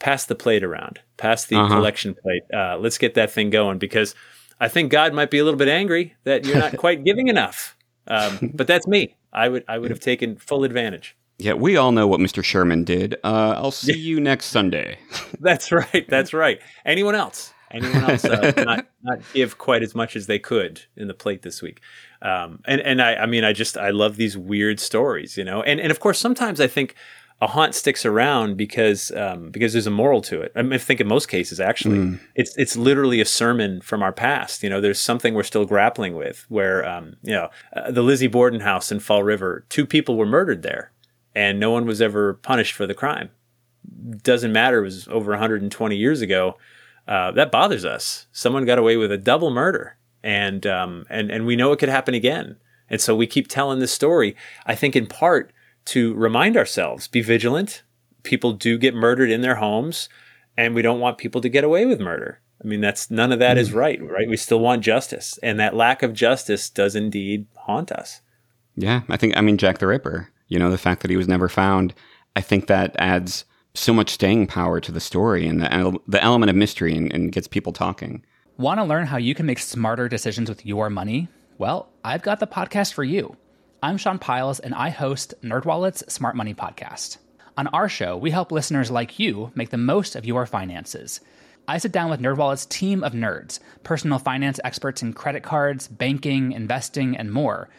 pass 0.00 0.26
the 0.26 0.34
plate 0.34 0.64
around, 0.64 0.98
pass 1.18 1.44
the 1.44 1.56
uh-huh. 1.56 1.76
collection 1.76 2.16
plate. 2.20 2.42
Uh, 2.52 2.76
let's 2.78 2.98
get 2.98 3.14
that 3.14 3.30
thing 3.30 3.50
going 3.50 3.78
because 3.78 4.16
I 4.58 4.66
think 4.66 4.90
God 4.90 5.14
might 5.14 5.30
be 5.30 5.38
a 5.38 5.44
little 5.44 5.58
bit 5.58 5.68
angry 5.68 6.16
that 6.24 6.44
you're 6.44 6.58
not 6.58 6.76
quite 6.78 7.04
giving 7.04 7.28
enough. 7.28 7.76
Um, 8.08 8.50
but 8.54 8.66
that's 8.66 8.88
me. 8.88 9.14
I 9.32 9.48
would 9.48 9.64
I 9.68 9.78
would 9.78 9.90
have 9.90 10.00
taken 10.00 10.36
full 10.36 10.64
advantage. 10.64 11.16
Yeah, 11.38 11.54
we 11.54 11.76
all 11.76 11.92
know 11.92 12.06
what 12.06 12.20
Mr. 12.20 12.44
Sherman 12.44 12.84
did. 12.84 13.14
Uh, 13.24 13.54
I'll 13.56 13.70
see 13.70 13.98
you 13.98 14.20
next 14.20 14.46
Sunday. 14.46 14.98
that's 15.40 15.72
right. 15.72 16.06
That's 16.08 16.32
right. 16.32 16.60
Anyone 16.84 17.14
else? 17.14 17.52
Anyone 17.72 18.04
else 18.04 18.24
uh, 18.24 18.52
not 18.64 18.86
not 19.02 19.18
give 19.32 19.58
quite 19.58 19.82
as 19.82 19.94
much 19.94 20.14
as 20.14 20.26
they 20.26 20.38
could 20.38 20.82
in 20.96 21.08
the 21.08 21.14
plate 21.14 21.42
this 21.42 21.62
week? 21.62 21.80
Um, 22.20 22.60
and 22.66 22.80
and 22.80 23.00
I 23.00 23.14
I 23.14 23.26
mean 23.26 23.44
I 23.44 23.52
just 23.52 23.76
I 23.76 23.90
love 23.90 24.16
these 24.16 24.36
weird 24.36 24.78
stories, 24.78 25.36
you 25.36 25.44
know. 25.44 25.62
And 25.62 25.80
and 25.80 25.90
of 25.90 25.98
course 25.98 26.18
sometimes 26.18 26.60
I 26.60 26.66
think 26.66 26.94
a 27.42 27.48
haunt 27.48 27.74
sticks 27.74 28.06
around 28.06 28.56
because 28.56 29.10
um, 29.12 29.50
because 29.50 29.72
there's 29.72 29.88
a 29.88 29.90
moral 29.90 30.20
to 30.22 30.40
it. 30.40 30.52
I, 30.54 30.62
mean, 30.62 30.74
I 30.74 30.78
think 30.78 31.00
in 31.00 31.08
most 31.08 31.26
cases, 31.26 31.58
actually, 31.58 31.98
mm. 31.98 32.20
it's 32.36 32.56
it's 32.56 32.76
literally 32.76 33.20
a 33.20 33.24
sermon 33.24 33.80
from 33.80 34.00
our 34.00 34.12
past. 34.12 34.62
You 34.62 34.70
know, 34.70 34.80
there's 34.80 35.00
something 35.00 35.34
we're 35.34 35.42
still 35.42 35.64
grappling 35.64 36.14
with. 36.14 36.46
Where 36.48 36.88
um, 36.88 37.16
you 37.22 37.32
know, 37.32 37.48
uh, 37.74 37.90
the 37.90 38.02
Lizzie 38.02 38.28
Borden 38.28 38.60
house 38.60 38.92
in 38.92 39.00
Fall 39.00 39.24
River, 39.24 39.66
two 39.70 39.86
people 39.86 40.16
were 40.16 40.24
murdered 40.24 40.62
there, 40.62 40.91
and 41.34 41.58
no 41.58 41.70
one 41.70 41.86
was 41.86 42.00
ever 42.00 42.34
punished 42.34 42.74
for 42.74 42.86
the 42.86 42.94
crime. 42.94 43.30
Doesn't 44.22 44.52
matter. 44.52 44.78
It 44.80 44.84
was 44.84 45.08
over 45.08 45.32
120 45.32 45.96
years 45.96 46.20
ago. 46.20 46.56
Uh, 47.06 47.32
that 47.32 47.50
bothers 47.50 47.84
us. 47.84 48.26
Someone 48.32 48.64
got 48.64 48.78
away 48.78 48.96
with 48.96 49.10
a 49.10 49.18
double 49.18 49.50
murder, 49.50 49.96
and 50.22 50.66
um, 50.66 51.04
and 51.10 51.30
and 51.30 51.46
we 51.46 51.56
know 51.56 51.72
it 51.72 51.78
could 51.78 51.88
happen 51.88 52.14
again. 52.14 52.56
And 52.88 53.00
so 53.00 53.16
we 53.16 53.26
keep 53.26 53.48
telling 53.48 53.80
this 53.80 53.92
story. 53.92 54.36
I 54.66 54.74
think 54.74 54.94
in 54.94 55.06
part 55.06 55.52
to 55.86 56.14
remind 56.14 56.56
ourselves, 56.56 57.08
be 57.08 57.22
vigilant. 57.22 57.82
People 58.22 58.52
do 58.52 58.78
get 58.78 58.94
murdered 58.94 59.30
in 59.30 59.40
their 59.40 59.56
homes, 59.56 60.08
and 60.56 60.74
we 60.74 60.82
don't 60.82 61.00
want 61.00 61.18
people 61.18 61.40
to 61.40 61.48
get 61.48 61.64
away 61.64 61.86
with 61.86 61.98
murder. 61.98 62.40
I 62.62 62.68
mean, 62.68 62.80
that's 62.80 63.10
none 63.10 63.32
of 63.32 63.40
that 63.40 63.58
is 63.58 63.70
mm. 63.70 63.74
right, 63.74 64.00
right? 64.00 64.28
We 64.28 64.36
still 64.36 64.60
want 64.60 64.84
justice, 64.84 65.38
and 65.42 65.58
that 65.58 65.74
lack 65.74 66.04
of 66.04 66.12
justice 66.12 66.70
does 66.70 66.94
indeed 66.94 67.46
haunt 67.56 67.90
us. 67.90 68.20
Yeah, 68.76 69.02
I 69.08 69.16
think 69.16 69.36
I 69.36 69.40
mean 69.40 69.58
Jack 69.58 69.78
the 69.78 69.88
Ripper 69.88 70.28
you 70.52 70.58
know, 70.58 70.70
the 70.70 70.76
fact 70.76 71.00
that 71.00 71.10
he 71.10 71.16
was 71.16 71.28
never 71.28 71.48
found, 71.48 71.94
I 72.36 72.42
think 72.42 72.66
that 72.66 72.94
adds 72.98 73.46
so 73.74 73.94
much 73.94 74.10
staying 74.10 74.48
power 74.48 74.80
to 74.80 74.92
the 74.92 75.00
story 75.00 75.46
and 75.46 75.62
the, 75.62 75.98
the 76.06 76.22
element 76.22 76.50
of 76.50 76.56
mystery 76.56 76.94
and, 76.94 77.10
and 77.10 77.32
gets 77.32 77.48
people 77.48 77.72
talking. 77.72 78.22
Want 78.58 78.78
to 78.78 78.84
learn 78.84 79.06
how 79.06 79.16
you 79.16 79.34
can 79.34 79.46
make 79.46 79.58
smarter 79.58 80.10
decisions 80.10 80.50
with 80.50 80.66
your 80.66 80.90
money? 80.90 81.28
Well, 81.56 81.88
I've 82.04 82.20
got 82.20 82.38
the 82.38 82.46
podcast 82.46 82.92
for 82.92 83.02
you. 83.02 83.34
I'm 83.82 83.96
Sean 83.96 84.18
Pyles, 84.18 84.60
and 84.60 84.74
I 84.74 84.90
host 84.90 85.32
NerdWallet's 85.42 86.12
Smart 86.12 86.36
Money 86.36 86.52
Podcast. 86.52 87.16
On 87.56 87.66
our 87.68 87.88
show, 87.88 88.18
we 88.18 88.30
help 88.30 88.52
listeners 88.52 88.90
like 88.90 89.18
you 89.18 89.52
make 89.54 89.70
the 89.70 89.78
most 89.78 90.16
of 90.16 90.26
your 90.26 90.44
finances. 90.44 91.22
I 91.66 91.78
sit 91.78 91.92
down 91.92 92.10
with 92.10 92.20
NerdWallet's 92.20 92.66
team 92.66 93.02
of 93.02 93.14
nerds, 93.14 93.58
personal 93.84 94.18
finance 94.18 94.60
experts 94.64 95.00
in 95.00 95.14
credit 95.14 95.44
cards, 95.44 95.88
banking, 95.88 96.52
investing, 96.52 97.16
and 97.16 97.32
more– 97.32 97.70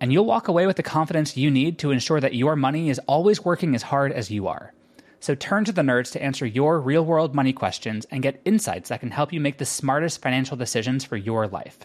and 0.00 0.12
you'll 0.12 0.24
walk 0.24 0.48
away 0.48 0.66
with 0.66 0.76
the 0.76 0.82
confidence 0.82 1.36
you 1.36 1.50
need 1.50 1.78
to 1.78 1.90
ensure 1.90 2.20
that 2.20 2.34
your 2.34 2.56
money 2.56 2.88
is 2.88 2.98
always 3.06 3.44
working 3.44 3.74
as 3.74 3.82
hard 3.82 4.12
as 4.12 4.30
you 4.30 4.48
are. 4.48 4.72
So 5.20 5.34
turn 5.34 5.66
to 5.66 5.72
the 5.72 5.82
nerds 5.82 6.10
to 6.12 6.22
answer 6.22 6.46
your 6.46 6.80
real 6.80 7.04
world 7.04 7.34
money 7.34 7.52
questions 7.52 8.06
and 8.10 8.22
get 8.22 8.40
insights 8.46 8.88
that 8.88 9.00
can 9.00 9.10
help 9.10 9.32
you 9.32 9.40
make 9.40 9.58
the 9.58 9.66
smartest 9.66 10.22
financial 10.22 10.56
decisions 10.56 11.04
for 11.04 11.18
your 11.18 11.46
life. 11.46 11.78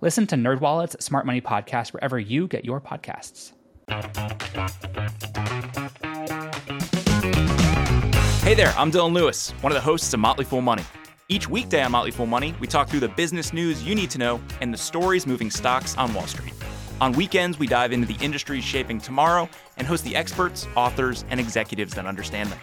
Listen 0.00 0.26
to 0.28 0.36
NerdWallet's 0.36 1.04
Smart 1.04 1.26
Money 1.26 1.40
Podcast 1.40 1.92
wherever 1.92 2.18
you 2.18 2.46
get 2.46 2.64
your 2.64 2.80
podcasts. 2.80 3.52
Hey 8.44 8.54
there, 8.54 8.72
I'm 8.76 8.92
Dylan 8.92 9.12
Lewis, 9.12 9.50
one 9.60 9.72
of 9.72 9.74
the 9.74 9.80
hosts 9.80 10.14
of 10.14 10.20
Motley 10.20 10.44
Fool 10.44 10.62
Money. 10.62 10.84
Each 11.28 11.48
weekday 11.48 11.82
on 11.82 11.92
Motley 11.92 12.12
Fool 12.12 12.26
Money, 12.26 12.54
we 12.60 12.68
talk 12.68 12.88
through 12.88 13.00
the 13.00 13.08
business 13.08 13.52
news 13.52 13.82
you 13.82 13.96
need 13.96 14.10
to 14.10 14.18
know 14.18 14.40
and 14.60 14.72
the 14.72 14.78
stories 14.78 15.26
moving 15.26 15.50
stocks 15.50 15.96
on 15.96 16.14
Wall 16.14 16.26
Street. 16.26 16.54
On 17.00 17.12
weekends, 17.12 17.58
we 17.58 17.66
dive 17.66 17.92
into 17.92 18.06
the 18.06 18.22
industries 18.22 18.62
shaping 18.62 19.00
tomorrow 19.00 19.48
and 19.78 19.86
host 19.86 20.04
the 20.04 20.14
experts, 20.14 20.66
authors, 20.76 21.24
and 21.30 21.40
executives 21.40 21.94
that 21.94 22.04
understand 22.04 22.50
them. 22.50 22.58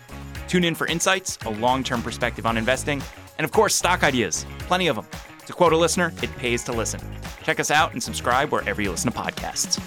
Tune 0.47 0.63
in 0.63 0.76
for 0.76 0.86
insights, 0.86 1.39
a 1.45 1.50
long 1.50 1.84
term 1.84 2.04
perspective 2.04 2.45
on 2.45 2.56
investing, 2.56 3.02
and 3.39 3.45
of 3.45 3.52
course, 3.52 3.73
stock 3.73 4.04
ideas. 4.04 4.45
Plenty 4.60 4.88
of 4.88 4.95
them. 4.95 5.08
To 5.47 5.54
quote 5.54 5.73
a 5.73 5.78
listener, 5.78 6.13
it 6.21 6.36
pays 6.38 6.63
to 6.65 6.71
listen. 6.71 7.00
Check 7.43 7.60
us 7.60 7.71
out 7.71 7.93
and 7.93 8.04
subscribe 8.04 8.52
wherever 8.52 8.80
you 8.82 8.91
listen 8.91 9.12
to 9.12 9.17
podcasts. 9.17 9.80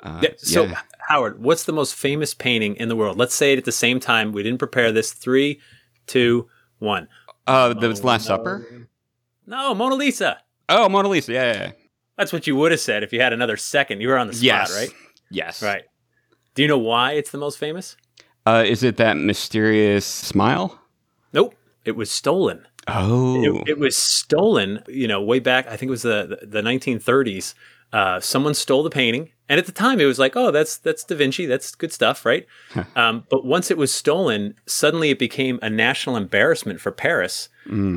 Uh, 0.00 0.20
Yeah, 0.22 0.30
so, 0.38 0.64
yeah. 0.64 0.80
Howard, 1.08 1.42
what's 1.42 1.64
the 1.64 1.72
most 1.72 1.94
famous 1.94 2.32
painting 2.32 2.76
in 2.76 2.88
the 2.88 2.96
world? 2.96 3.18
Let's 3.18 3.34
say 3.34 3.52
it 3.52 3.58
at 3.58 3.66
the 3.66 3.72
same 3.72 4.00
time. 4.00 4.32
We 4.32 4.42
didn't 4.42 4.58
prepare 4.58 4.90
this. 4.90 5.12
Three, 5.12 5.60
two, 6.06 6.48
one. 6.78 7.08
Uh, 7.46 7.74
the 7.74 7.88
Last 8.02 8.24
Supper. 8.24 8.86
No, 9.46 9.74
Mona 9.74 9.96
Lisa. 9.96 10.38
Oh, 10.68 10.88
Mona 10.88 11.08
Lisa. 11.08 11.32
Yeah, 11.32 11.52
yeah, 11.52 11.60
yeah. 11.62 11.72
That's 12.16 12.32
what 12.32 12.46
you 12.46 12.56
would 12.56 12.70
have 12.70 12.80
said 12.80 13.02
if 13.02 13.12
you 13.12 13.20
had 13.20 13.32
another 13.32 13.56
second. 13.56 14.00
You 14.00 14.08
were 14.08 14.18
on 14.18 14.28
the 14.28 14.32
spot, 14.34 14.44
Yes. 14.44 14.74
right? 14.76 14.90
Yes. 15.30 15.62
Right. 15.62 15.82
Do 16.54 16.62
you 16.62 16.68
know 16.68 16.78
why 16.78 17.12
it's 17.12 17.30
the 17.30 17.38
most 17.38 17.58
famous? 17.58 17.96
Uh, 18.46 18.62
is 18.66 18.82
it 18.82 18.96
that 18.98 19.16
mysterious 19.16 20.06
smile? 20.06 20.80
Nope. 21.32 21.54
It 21.84 21.96
was 21.96 22.10
stolen. 22.10 22.66
Oh. 22.86 23.42
It, 23.42 23.70
it 23.70 23.78
was 23.78 23.96
stolen, 23.96 24.82
you 24.88 25.08
know, 25.08 25.20
way 25.22 25.38
back. 25.40 25.66
I 25.66 25.76
think 25.76 25.88
it 25.88 25.90
was 25.90 26.02
the 26.02 26.38
the 26.42 26.60
1930s. 26.62 27.54
Uh, 27.92 28.20
someone 28.20 28.54
stole 28.54 28.82
the 28.82 28.90
painting, 28.90 29.30
and 29.48 29.58
at 29.58 29.66
the 29.66 29.72
time, 29.72 30.00
it 30.00 30.06
was 30.06 30.18
like, 30.18 30.36
"Oh, 30.36 30.50
that's 30.50 30.76
that's 30.78 31.04
Da 31.04 31.16
Vinci. 31.16 31.46
That's 31.46 31.74
good 31.74 31.92
stuff, 31.92 32.24
right?" 32.24 32.46
um, 32.96 33.24
but 33.30 33.44
once 33.44 33.70
it 33.70 33.76
was 33.78 33.92
stolen, 33.92 34.54
suddenly 34.66 35.10
it 35.10 35.18
became 35.18 35.58
a 35.62 35.68
national 35.68 36.16
embarrassment 36.16 36.80
for 36.80 36.90
Paris. 36.90 37.48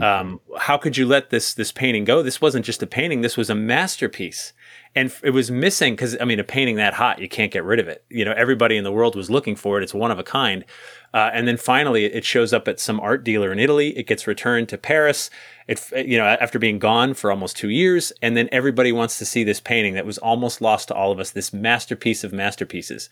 Um, 0.02 0.40
how 0.58 0.78
could 0.78 0.98
you 0.98 1.06
let 1.06 1.30
this 1.30 1.54
this 1.54 1.72
painting 1.72 2.04
go? 2.06 2.22
This 2.22 2.42
wasn't 2.42 2.66
just 2.66 2.84
a 2.84 2.88
painting. 2.88 3.22
This 3.22 3.38
was 3.38 3.50
a 3.50 3.56
masterpiece, 3.56 4.54
and 4.98 5.14
it 5.22 5.30
was 5.30 5.52
missing 5.52 5.94
because 5.94 6.18
I 6.20 6.26
mean, 6.26 6.40
a 6.40 6.44
painting 6.44 6.78
that 6.78 6.96
hot, 6.96 7.20
you 7.20 7.30
can't 7.30 7.52
get 7.52 7.64
rid 7.64 7.80
of 7.80 7.88
it. 7.88 8.04
You 8.10 8.26
know, 8.26 8.34
everybody 8.36 8.78
in 8.78 8.84
the 8.84 8.92
world 8.92 9.16
was 9.16 9.30
looking 9.30 9.56
for 9.56 9.78
it. 9.78 9.84
It's 9.84 9.94
one 9.94 10.10
of 10.10 10.18
a 10.18 10.24
kind. 10.24 10.66
Uh, 11.14 11.30
and 11.34 11.48
then 11.48 11.56
finally, 11.56 12.06
it 12.06 12.26
shows 12.26 12.52
up 12.52 12.68
at 12.68 12.80
some 12.80 13.00
art 13.00 13.24
dealer 13.24 13.52
in 13.52 13.60
Italy. 13.60 13.96
It 13.96 14.08
gets 14.08 14.26
returned 14.26 14.70
to 14.70 14.78
Paris. 14.78 15.30
It, 15.68 15.88
you 16.08 16.18
know, 16.18 16.26
after 16.26 16.58
being 16.58 16.80
gone 16.80 17.14
for 17.14 17.30
almost 17.30 17.56
two 17.58 17.70
years, 17.70 18.12
and 18.24 18.36
then 18.36 18.50
everybody 18.52 18.92
wants 18.92 19.20
to 19.20 19.26
see 19.26 19.44
this 19.44 19.60
painting 19.60 19.94
that 19.94 20.06
was 20.06 20.18
almost 20.18 20.62
lost 20.62 20.88
to 20.88 20.96
all 20.96 21.12
of 21.12 21.20
us. 21.20 21.30
This 21.30 21.54
masterpiece 21.54 22.24
of 22.24 22.34
masterpieces. 22.34 23.12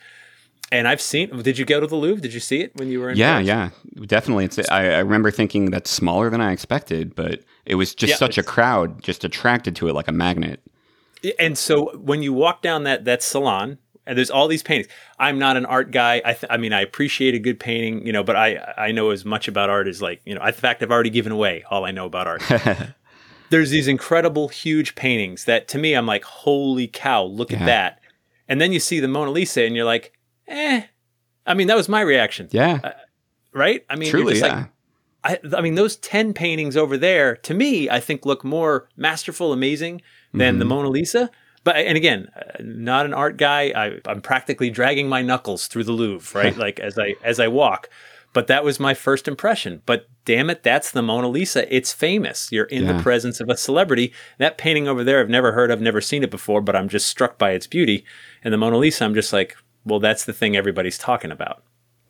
And 0.72 0.88
I've 0.88 1.02
seen. 1.02 1.44
Did 1.44 1.60
you 1.60 1.66
go 1.66 1.80
to 1.80 1.86
the 1.86 1.96
Louvre? 1.96 2.20
Did 2.20 2.34
you 2.34 2.40
see 2.40 2.62
it 2.62 2.76
when 2.76 2.90
you 2.90 3.00
were 3.00 3.12
in? 3.12 3.18
yeah, 3.18 3.36
Paris? 3.36 3.48
yeah, 3.48 3.70
definitely. 4.08 4.46
It's. 4.46 4.58
I, 4.72 4.86
I 4.86 5.00
remember 5.00 5.30
thinking 5.30 5.70
that's 5.70 5.92
smaller 5.92 6.32
than 6.32 6.42
I 6.42 6.52
expected, 6.52 7.14
but 7.14 7.42
it 7.68 7.76
was 7.76 7.94
just 7.94 8.10
Yeah, 8.10 8.18
such 8.18 8.40
a 8.40 8.44
crowd, 8.44 9.04
just 9.04 9.24
attracted 9.24 9.76
to 9.76 9.88
it 9.88 9.94
like 9.94 10.08
a 10.08 10.12
magnet. 10.12 10.62
And 11.40 11.58
so 11.58 11.96
when 11.98 12.22
you 12.24 12.34
walk 12.34 12.62
down 12.62 12.84
that 12.84 13.06
that 13.06 13.24
salon, 13.24 13.78
and 14.08 14.16
there's 14.18 14.30
all 14.30 14.48
these 14.48 14.62
paintings. 14.62 14.88
I'm 15.18 15.40
not 15.40 15.58
an 15.58 15.66
art 15.66 15.90
guy. 15.90 16.22
I, 16.24 16.34
th- 16.34 16.46
I 16.52 16.58
mean, 16.58 16.74
I 16.74 16.82
appreciate 16.82 17.34
a 17.34 17.40
good 17.40 17.60
painting, 17.60 18.06
you 18.06 18.14
know, 18.14 18.24
but 18.24 18.36
I 18.36 18.74
I 18.78 18.92
know 18.92 19.10
as 19.10 19.26
much 19.26 19.48
about 19.48 19.70
art 19.72 19.88
as 19.88 20.00
like 20.02 20.22
you 20.26 20.36
know. 20.36 20.46
In 20.46 20.54
fact, 20.54 20.84
I've 20.84 20.92
already 20.92 21.10
given 21.10 21.32
away 21.32 21.64
all 21.72 21.86
I 21.86 21.92
know 21.92 22.06
about 22.06 22.28
art. 22.28 22.44
there's 23.50 23.72
these 23.72 23.88
incredible, 23.88 24.48
huge 24.50 24.96
paintings 24.96 25.46
that 25.46 25.68
to 25.70 25.78
me, 25.78 25.94
I'm 25.94 26.06
like, 26.06 26.24
holy 26.24 26.88
cow, 26.88 27.24
look 27.24 27.52
Yeah. 27.52 27.60
at 27.62 27.66
that. 27.66 28.00
And 28.48 28.62
then 28.62 28.72
you 28.72 28.80
see 28.80 29.00
the 29.00 29.08
Mona 29.08 29.32
Lisa, 29.32 29.64
and 29.64 29.76
you're 29.76 29.86
like, 29.86 30.14
eh. 30.48 30.84
I 31.48 31.54
mean, 31.56 31.68
that 31.68 31.78
was 31.78 31.90
my 31.90 32.02
reaction, 32.02 32.48
Yeah, 32.52 32.94
right? 33.54 33.86
I 33.90 33.96
mean, 33.96 34.10
truly. 34.10 34.40
Yeah. 34.40 34.68
like, 35.24 35.42
I, 35.54 35.58
I 35.58 35.62
mean, 35.62 35.74
those 35.76 35.96
10 35.98 36.34
paintings 36.34 36.76
over 36.78 36.98
there, 36.98 37.36
to 37.38 37.54
me, 37.56 37.90
I 37.90 38.00
think 38.00 38.26
look 38.26 38.44
more 38.44 38.88
masterful, 38.98 39.52
amazing 39.54 40.02
than 40.38 40.60
the 40.60 40.66
Mona 40.66 40.90
Lisa. 40.90 41.30
But, 41.64 41.78
and 41.78 41.98
again, 41.98 42.28
uh, 42.36 42.42
not 42.62 43.06
an 43.06 43.14
art 43.14 43.38
guy. 43.38 43.72
I, 43.76 44.00
I'm 44.06 44.22
practically 44.22 44.70
dragging 44.70 45.10
my 45.10 45.22
knuckles 45.24 45.68
through 45.68 45.86
the 45.86 45.92
Louvre, 45.94 46.40
right? 46.40 46.56
like 46.66 46.80
as 46.80 47.00
I, 47.00 47.16
as 47.24 47.40
I 47.40 47.48
walk. 47.48 47.90
But 48.34 48.48
that 48.48 48.64
was 48.66 48.80
my 48.80 48.94
first 48.94 49.28
impression. 49.28 49.82
But 49.86 50.08
damn 50.26 50.50
it, 50.50 50.62
that's 50.62 50.92
the 50.92 51.02
Mona 51.02 51.28
Lisa. 51.30 51.74
It's 51.74 51.94
famous. 51.94 52.52
You're 52.52 52.66
in 52.66 52.84
Yeah. 52.84 52.94
the 52.98 53.02
presence 53.02 53.40
of 53.40 53.50
a 53.50 53.56
celebrity. 53.58 54.14
That 54.38 54.58
painting 54.58 54.88
over 54.88 55.04
there, 55.06 55.22
I've 55.22 55.30
never 55.30 55.54
heard 55.54 55.72
of, 55.72 55.80
never 55.82 56.02
seen 56.02 56.22
it 56.24 56.30
before, 56.30 56.62
but 56.62 56.76
I'm 56.76 56.90
just 56.90 57.08
struck 57.08 57.38
by 57.38 57.52
its 57.52 57.66
beauty. 57.66 58.04
And 58.44 58.54
the 58.54 58.58
Mona 58.58 58.78
Lisa, 58.78 59.06
I'm 59.06 59.14
just 59.16 59.32
like, 59.34 59.56
well, 59.86 60.00
that's 60.02 60.26
the 60.26 60.34
thing 60.34 60.56
everybody's 60.58 60.98
talking 60.98 61.32
about. 61.32 61.64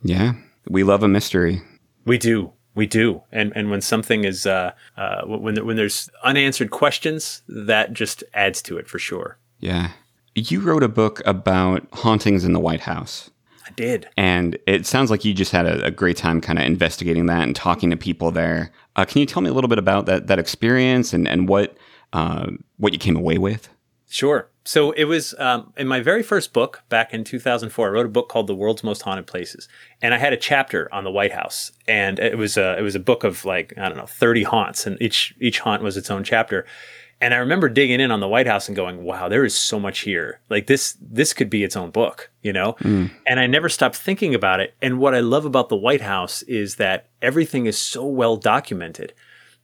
yeah. 0.04 0.34
We 0.68 0.82
love 0.84 1.04
a 1.04 1.08
mystery. 1.08 1.62
We 2.06 2.18
do. 2.18 2.52
We 2.76 2.86
do. 2.86 3.24
And 3.32 3.54
and 3.56 3.72
when 3.72 3.82
something 3.82 4.26
is 4.26 4.46
uh, 4.46 4.74
uh, 4.98 5.22
when 5.26 5.66
when 5.66 5.78
there's 5.78 6.10
unanswered 6.24 6.72
questions, 6.72 7.42
that 7.48 7.94
just 7.94 8.24
adds 8.34 8.62
to 8.64 8.78
it 8.78 8.88
for 8.88 9.00
sure. 9.00 9.38
Yeah. 9.60 9.92
You 10.36 10.60
wrote 10.60 10.84
a 10.84 10.90
book 10.90 11.22
about 11.26 11.88
hauntings 11.94 12.44
in 12.44 12.52
the 12.52 12.60
White 12.60 12.82
House. 12.82 13.32
I 13.66 13.72
did. 13.72 14.08
And 14.18 14.60
it 14.68 14.86
sounds 14.86 15.10
like 15.10 15.26
you 15.26 15.34
just 15.34 15.52
had 15.52 15.66
a, 15.66 15.86
a 15.86 15.92
great 15.92 16.18
time 16.18 16.42
kind 16.42 16.60
of 16.60 16.66
investigating 16.66 17.26
that 17.28 17.44
and 17.44 17.56
talking 17.56 17.90
to 17.90 17.98
people 17.98 18.30
there. 18.32 18.72
Uh, 18.96 19.06
can 19.06 19.22
you 19.22 19.26
tell 19.26 19.42
me 19.42 19.50
a 19.50 19.54
little 19.54 19.70
bit 19.70 19.80
about 19.80 20.06
that 20.06 20.28
that 20.28 20.38
experience 20.38 21.14
and 21.14 21.28
and 21.28 21.48
what 21.48 21.78
uh, 22.14 22.48
what 22.78 22.94
you 22.94 23.00
came 23.00 23.16
away 23.16 23.38
with? 23.38 23.70
Sure. 24.10 24.50
So 24.68 24.92
it 24.92 25.04
was 25.04 25.36
um, 25.38 25.72
in 25.78 25.88
my 25.88 26.02
very 26.02 26.24
first 26.24 26.52
book 26.52 26.82
back 26.90 27.14
in 27.14 27.24
2004. 27.24 27.88
I 27.88 27.92
wrote 27.92 28.08
a 28.08 28.10
book 28.10 28.30
called 28.30 28.48
"The 28.48 28.56
World's 28.56 28.84
Most 28.84 29.04
Haunted 29.04 29.28
Places," 29.28 29.70
and 30.02 30.14
I 30.14 30.18
had 30.18 30.34
a 30.34 30.38
chapter 30.38 30.92
on 30.94 31.04
the 31.04 31.12
White 31.12 31.32
House. 31.32 31.72
And 31.88 32.18
it 32.18 32.38
was 32.38 32.58
a 32.58 32.76
it 32.78 32.82
was 32.82 32.96
a 32.96 33.00
book 33.00 33.24
of 33.24 33.46
like 33.46 33.74
I 33.78 33.88
don't 33.88 33.98
know 33.98 34.08
30 34.08 34.44
haunts, 34.44 34.88
and 34.88 35.00
each 35.00 35.36
each 35.40 35.60
haunt 35.60 35.84
was 35.84 35.98
its 35.98 36.10
own 36.10 36.24
chapter. 36.24 36.66
And 37.22 37.34
I 37.34 37.38
remember 37.38 37.70
digging 37.70 38.02
in 38.02 38.12
on 38.12 38.20
the 38.20 38.28
White 38.28 38.48
House 38.48 38.68
and 38.68 38.76
going, 38.76 39.04
"Wow, 39.04 39.30
there 39.30 39.46
is 39.46 39.56
so 39.56 39.80
much 39.80 40.00
here. 40.00 40.40
Like 40.50 40.66
this 40.66 40.98
this 41.00 41.32
could 41.32 41.50
be 41.50 41.64
its 41.64 41.76
own 41.76 41.92
book, 41.92 42.32
you 42.42 42.52
know." 42.52 42.76
And 43.28 43.40
I 43.40 43.46
never 43.46 43.70
stopped 43.70 43.96
thinking 43.96 44.34
about 44.34 44.60
it. 44.62 44.74
And 44.82 44.98
what 44.98 45.14
I 45.14 45.20
love 45.20 45.46
about 45.46 45.70
the 45.70 45.78
White 45.78 46.02
House 46.02 46.42
is 46.44 46.76
that 46.78 47.10
everything 47.22 47.68
is 47.68 47.78
so 47.78 48.04
well 48.04 48.36
documented. 48.36 49.14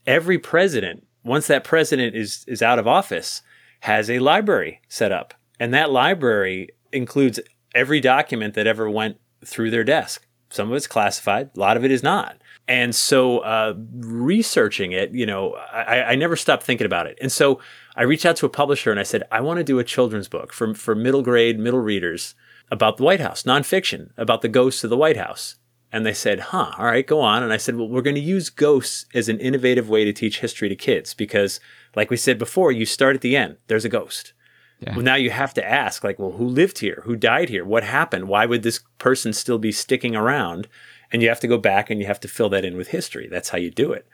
Every 0.06 0.38
president, 0.38 1.08
once 1.24 1.48
that 1.48 1.64
president 1.64 2.16
is 2.16 2.46
is 2.48 2.62
out 2.62 2.78
of 2.78 2.88
office, 2.88 3.42
has 3.82 4.10
a 4.10 4.20
library 4.20 4.82
set 4.88 5.12
up. 5.12 5.34
And 5.60 5.74
that 5.74 5.91
library 5.91 6.70
includes 6.91 7.39
every 7.76 8.00
document 8.00 8.54
that 8.56 8.67
ever 8.67 8.89
went 8.89 9.17
through 9.46 9.72
their 9.72 9.84
desk. 9.84 10.26
Some 10.50 10.70
of 10.70 10.76
it's 10.76 10.88
classified, 10.88 11.52
a 11.56 11.60
lot 11.60 11.78
of 11.78 11.86
it 11.86 11.91
is 11.91 12.04
not. 12.04 12.38
And 12.67 12.94
so, 12.94 13.39
uh, 13.39 13.74
researching 13.96 14.91
it, 14.91 15.12
you 15.12 15.26
know, 15.26 15.56
I, 15.74 16.04
I 16.04 16.15
never 16.15 16.36
stopped 16.36 16.63
thinking 16.63 16.86
about 16.86 17.08
it. 17.08 17.17
And 17.22 17.32
so, 17.32 17.60
I 17.96 18.04
reached 18.04 18.26
out 18.26 18.36
to 18.38 18.46
a 18.46 18.50
publisher 18.50 18.91
and 18.91 19.00
I 19.00 19.04
said, 19.04 19.24
I 19.32 19.41
want 19.41 19.58
to 19.58 19.63
do 19.63 19.80
a 19.80 19.84
children's 19.84 20.28
book 20.28 20.54
for, 20.54 20.74
for 20.74 20.96
middle 20.96 21.22
grade, 21.22 21.60
middle 21.60 21.80
readers 21.80 22.36
about 22.70 22.98
the 22.98 23.04
White 23.04 23.20
House, 23.20 23.44
nonfiction, 23.44 24.12
about 24.15 24.41
the 24.41 24.48
ghosts 24.48 24.84
of 24.84 24.89
the 24.89 24.98
White 24.98 25.17
House. 25.17 25.56
And 25.91 26.06
they 26.06 26.13
said, 26.13 26.39
huh, 26.39 26.72
all 26.78 26.86
right, 26.86 27.06
go 27.06 27.20
on. 27.20 27.44
And 27.44 27.52
I 27.52 27.58
said, 27.58 27.76
well, 27.76 27.89
we're 27.89 28.02
going 28.02 28.15
to 28.15 28.22
use 28.22 28.50
ghosts 28.50 29.06
as 29.13 29.28
an 29.28 29.39
innovative 29.39 29.89
way 29.89 30.06
to 30.06 30.13
teach 30.13 30.39
history 30.39 30.70
to 30.70 30.76
kids 30.76 31.13
because, 31.13 31.60
like 31.95 32.10
we 32.10 32.17
said 32.17 32.38
before, 32.38 32.71
you 32.71 32.86
start 32.86 33.15
at 33.15 33.21
the 33.21 33.36
end, 33.36 33.58
there's 33.67 33.86
a 33.86 33.89
ghost. 33.89 34.34
Yeah. 34.80 34.95
Well, 34.95 35.06
now 35.06 35.15
you 35.15 35.30
have 35.30 35.54
to 35.56 35.67
ask, 35.67 36.04
like, 36.04 36.17
well, 36.17 36.32
who 36.32 36.47
lived 36.47 36.80
here? 36.80 37.04
Who 37.06 37.15
died 37.15 37.49
here? 37.49 37.63
What 37.63 37.84
happened? 37.84 38.27
Why 38.27 38.45
would 38.47 38.63
this 38.63 38.80
person 38.97 39.32
still 39.32 39.60
be 39.60 39.71
sticking 39.71 40.15
around? 40.15 40.67
And 41.12 41.21
you 41.21 41.30
have 41.30 41.39
to 41.41 41.47
go 41.47 41.58
back 41.58 41.89
and 41.89 41.99
you 41.99 42.08
have 42.08 42.19
to 42.21 42.27
fill 42.27 42.49
that 42.49 42.65
in 42.65 42.77
with 42.77 42.88
history. 42.88 43.27
That's 43.30 43.49
how 43.49 43.58
you 43.58 43.69
do 43.69 43.91
it. 43.91 44.08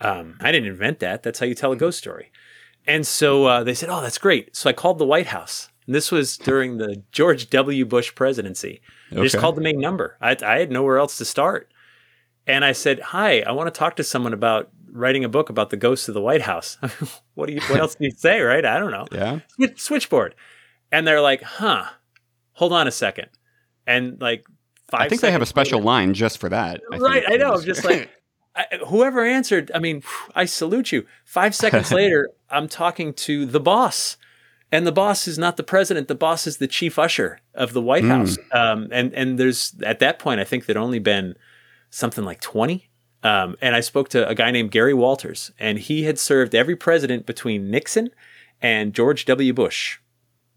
Um, 0.00 0.36
I 0.40 0.52
didn't 0.52 0.68
invent 0.68 0.98
that. 0.98 1.22
That's 1.22 1.38
how 1.38 1.46
you 1.46 1.54
tell 1.54 1.72
a 1.72 1.76
ghost 1.76 1.98
story. 1.98 2.30
And 2.86 3.06
so 3.06 3.46
uh, 3.46 3.64
they 3.64 3.74
said, 3.74 3.88
oh, 3.88 4.00
that's 4.00 4.18
great. 4.18 4.54
So 4.56 4.68
I 4.68 4.72
called 4.72 4.98
the 4.98 5.06
White 5.06 5.28
House. 5.28 5.70
And 5.86 5.94
this 5.94 6.10
was 6.10 6.36
during 6.36 6.78
the 6.78 7.02
George 7.12 7.48
W. 7.50 7.84
Bush 7.84 8.14
presidency. 8.14 8.80
I 9.10 9.16
just 9.16 9.38
called 9.38 9.56
the 9.56 9.62
main 9.62 9.80
number. 9.80 10.16
I, 10.20 10.36
I 10.44 10.58
had 10.58 10.70
nowhere 10.70 10.98
else 10.98 11.18
to 11.18 11.24
start. 11.24 11.72
And 12.46 12.64
I 12.64 12.72
said, 12.72 13.00
"Hi, 13.00 13.40
I 13.40 13.52
want 13.52 13.72
to 13.72 13.78
talk 13.78 13.96
to 13.96 14.04
someone 14.04 14.32
about 14.32 14.70
writing 14.92 15.24
a 15.24 15.28
book 15.28 15.50
about 15.50 15.70
the 15.70 15.76
ghosts 15.76 16.08
of 16.08 16.14
the 16.14 16.20
White 16.20 16.42
House." 16.42 16.78
what 17.34 17.46
do 17.46 17.54
you? 17.54 17.60
What 17.62 17.80
else 17.80 17.94
do 17.94 18.04
you 18.04 18.12
say? 18.12 18.40
Right? 18.40 18.64
I 18.64 18.78
don't 18.78 18.90
know. 18.90 19.06
Yeah. 19.10 19.40
Switchboard, 19.76 20.34
and 20.90 21.06
they're 21.06 21.20
like, 21.20 21.42
"Huh? 21.42 21.84
Hold 22.54 22.72
on 22.72 22.86
a 22.86 22.92
second. 22.92 23.28
And 23.86 24.20
like 24.20 24.44
five. 24.90 25.02
I 25.02 25.08
think 25.08 25.20
they 25.20 25.32
have 25.32 25.42
a 25.42 25.46
special 25.46 25.78
later- 25.78 25.86
line 25.86 26.14
just 26.14 26.38
for 26.38 26.48
that. 26.48 26.80
I 26.92 26.98
right? 26.98 27.24
I 27.26 27.36
know. 27.36 27.54
I'm 27.54 27.62
just 27.62 27.84
like. 27.84 28.10
I, 28.54 28.66
whoever 28.86 29.24
answered, 29.24 29.70
I 29.74 29.78
mean, 29.78 30.02
I 30.34 30.44
salute 30.44 30.92
you. 30.92 31.06
Five 31.24 31.54
seconds 31.54 31.90
later, 31.92 32.28
I'm 32.50 32.68
talking 32.68 33.14
to 33.14 33.46
the 33.46 33.60
boss, 33.60 34.18
and 34.70 34.86
the 34.86 34.92
boss 34.92 35.26
is 35.26 35.38
not 35.38 35.56
the 35.56 35.62
president. 35.62 36.06
The 36.06 36.14
boss 36.14 36.46
is 36.46 36.58
the 36.58 36.66
chief 36.68 36.98
usher 36.98 37.40
of 37.54 37.72
the 37.72 37.80
White 37.80 38.04
House. 38.04 38.36
Um, 38.52 38.88
and 38.92 39.14
and 39.14 39.38
there's 39.38 39.74
at 39.82 40.00
that 40.00 40.18
point, 40.18 40.38
I 40.38 40.44
think 40.44 40.66
there'd 40.66 40.76
only 40.76 40.98
been 40.98 41.34
something 41.88 42.24
like 42.24 42.42
20. 42.42 42.90
Um, 43.22 43.56
and 43.60 43.76
I 43.76 43.80
spoke 43.80 44.08
to 44.10 44.28
a 44.28 44.34
guy 44.34 44.50
named 44.50 44.70
Gary 44.72 44.94
Walters, 44.94 45.52
and 45.58 45.78
he 45.78 46.04
had 46.04 46.18
served 46.18 46.54
every 46.54 46.76
president 46.76 47.24
between 47.24 47.70
Nixon 47.70 48.10
and 48.60 48.92
George 48.94 49.24
W. 49.26 49.52
Bush. 49.52 49.98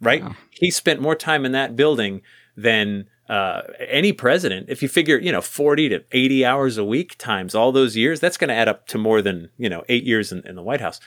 Right? 0.01 0.23
He 0.51 0.71
spent 0.71 1.01
more 1.01 1.15
time 1.15 1.45
in 1.45 1.51
that 1.53 1.75
building 1.75 2.21
than 2.57 3.07
uh, 3.29 3.61
any 3.79 4.13
president, 4.13 4.67
if 4.69 4.83
you 4.83 4.87
figure, 4.87 5.17
you 5.17 5.31
know, 5.31 5.41
40 5.41 5.89
to 5.89 6.03
80 6.11 6.45
hours 6.45 6.77
a 6.77 6.85
week 6.85 7.17
times 7.17 7.55
all 7.55 7.71
those 7.71 7.97
years, 7.97 8.19
that's 8.19 8.37
going 8.37 8.49
to 8.49 8.53
add 8.53 8.67
up 8.67 8.87
to 8.87 8.97
more 8.97 9.21
than, 9.21 9.49
you 9.57 9.67
know, 9.67 9.83
eight 9.89 10.03
years 10.03 10.31
in, 10.31 10.45
in 10.45 10.55
the 10.55 10.61
White 10.61 10.81
House. 10.81 10.99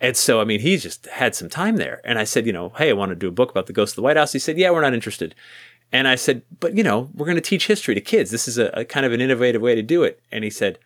And 0.00 0.16
so, 0.16 0.40
I 0.40 0.44
mean, 0.44 0.60
he's 0.60 0.82
just 0.82 1.06
had 1.06 1.34
some 1.34 1.48
time 1.48 1.76
there. 1.76 2.00
And 2.04 2.18
I 2.18 2.24
said, 2.24 2.46
you 2.46 2.52
know, 2.52 2.70
hey, 2.70 2.88
I 2.88 2.94
want 2.94 3.10
to 3.10 3.16
do 3.16 3.28
a 3.28 3.32
book 3.32 3.50
about 3.50 3.66
the 3.66 3.72
ghost 3.72 3.92
of 3.92 3.96
the 3.96 4.02
White 4.02 4.16
House. 4.16 4.32
He 4.32 4.38
said, 4.38 4.56
yeah, 4.56 4.70
we're 4.70 4.80
not 4.80 4.94
interested. 4.94 5.34
And 5.92 6.06
I 6.06 6.14
said, 6.14 6.42
but, 6.60 6.74
you 6.74 6.82
know, 6.82 7.10
we're 7.14 7.26
going 7.26 7.36
to 7.36 7.42
teach 7.42 7.66
history 7.66 7.94
to 7.94 8.00
kids. 8.00 8.30
This 8.30 8.48
is 8.48 8.58
a, 8.58 8.66
a 8.68 8.84
kind 8.84 9.04
of 9.04 9.12
an 9.12 9.20
innovative 9.20 9.60
way 9.60 9.74
to 9.74 9.82
do 9.82 10.04
it. 10.04 10.22
And 10.30 10.44
he 10.44 10.50
said, 10.50 10.78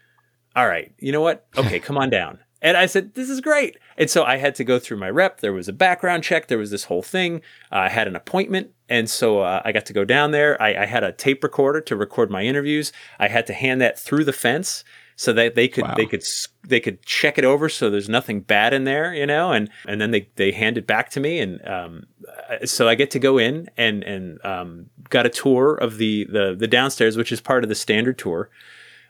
all 0.55 0.67
right, 0.67 0.93
you 0.99 1.13
know 1.13 1.21
what? 1.21 1.47
Okay, 1.57 1.79
come 1.79 1.99
on 1.99 2.11
down. 2.11 2.39
And 2.63 2.77
I 2.77 2.87
said, 2.87 3.15
this 3.15 3.29
is 3.29 3.41
great. 3.41 3.77
And 3.99 4.09
so 4.09 4.23
I 4.23 4.37
had 4.37 4.55
to 4.55 4.65
go 4.65 4.79
through 4.79 4.99
my 4.99 5.11
rep. 5.11 5.41
There 5.41 5.53
was 5.53 5.69
a 5.69 5.73
background 5.73 6.23
check. 6.23 6.47
There 6.47 6.59
was 6.59 6.71
this 6.71 6.85
whole 6.85 7.03
thing. 7.03 7.43
Uh, 7.73 7.77
I 7.77 7.89
had 7.89 8.07
an 8.07 8.15
appointment. 8.15 8.71
And 8.89 9.11
so 9.11 9.41
uh, 9.41 9.63
I 9.65 9.73
got 9.73 9.85
to 9.87 9.93
go 9.93 10.05
down 10.05 10.31
there. 10.31 10.61
I, 10.63 10.83
I, 10.83 10.87
had 10.87 11.03
a 11.03 11.11
tape 11.11 11.43
recorder 11.43 11.81
to 11.81 11.97
record 11.97 12.31
my 12.31 12.43
interviews. 12.43 12.93
I 13.19 13.27
had 13.27 13.47
to 13.49 13.53
hand 13.53 13.81
that 13.81 13.99
through 13.99 14.25
the 14.25 14.33
fence 14.33 14.85
so 15.17 15.33
that 15.33 15.55
they 15.55 15.69
could 15.69 15.85
wow. 15.85 15.95
they 15.97 16.07
could 16.07 16.25
they 16.67 16.81
could 16.81 17.03
check 17.05 17.39
it 17.39 17.45
over 17.45 17.69
so 17.69 17.91
there's 17.91 18.09
nothing 18.09 18.41
bad 18.41 18.73
in 18.73 18.85
there, 18.85 19.15
you 19.15 19.27
know, 19.27 19.53
and 19.53 19.71
and 19.87 20.01
then 20.01 20.11
they 20.11 20.29
they 20.37 20.53
hand 20.53 20.79
it 20.79 20.87
back 20.87 21.11
to 21.11 21.21
me, 21.21 21.39
and 21.39 21.67
um, 21.67 22.05
uh, 22.51 22.67
so 22.67 22.89
I 22.89 22.95
get 22.95 23.11
to 23.13 23.19
go 23.19 23.39
in 23.39 23.69
and 23.77 24.03
and 24.03 24.45
um, 24.45 24.87
got 25.11 25.27
a 25.27 25.29
tour 25.29 25.75
of 25.75 25.99
the 25.99 26.25
the 26.25 26.57
the 26.59 26.67
downstairs, 26.67 27.17
which 27.17 27.31
is 27.31 27.41
part 27.41 27.63
of 27.63 27.69
the 27.69 27.75
standard 27.75 28.19
tour. 28.19 28.51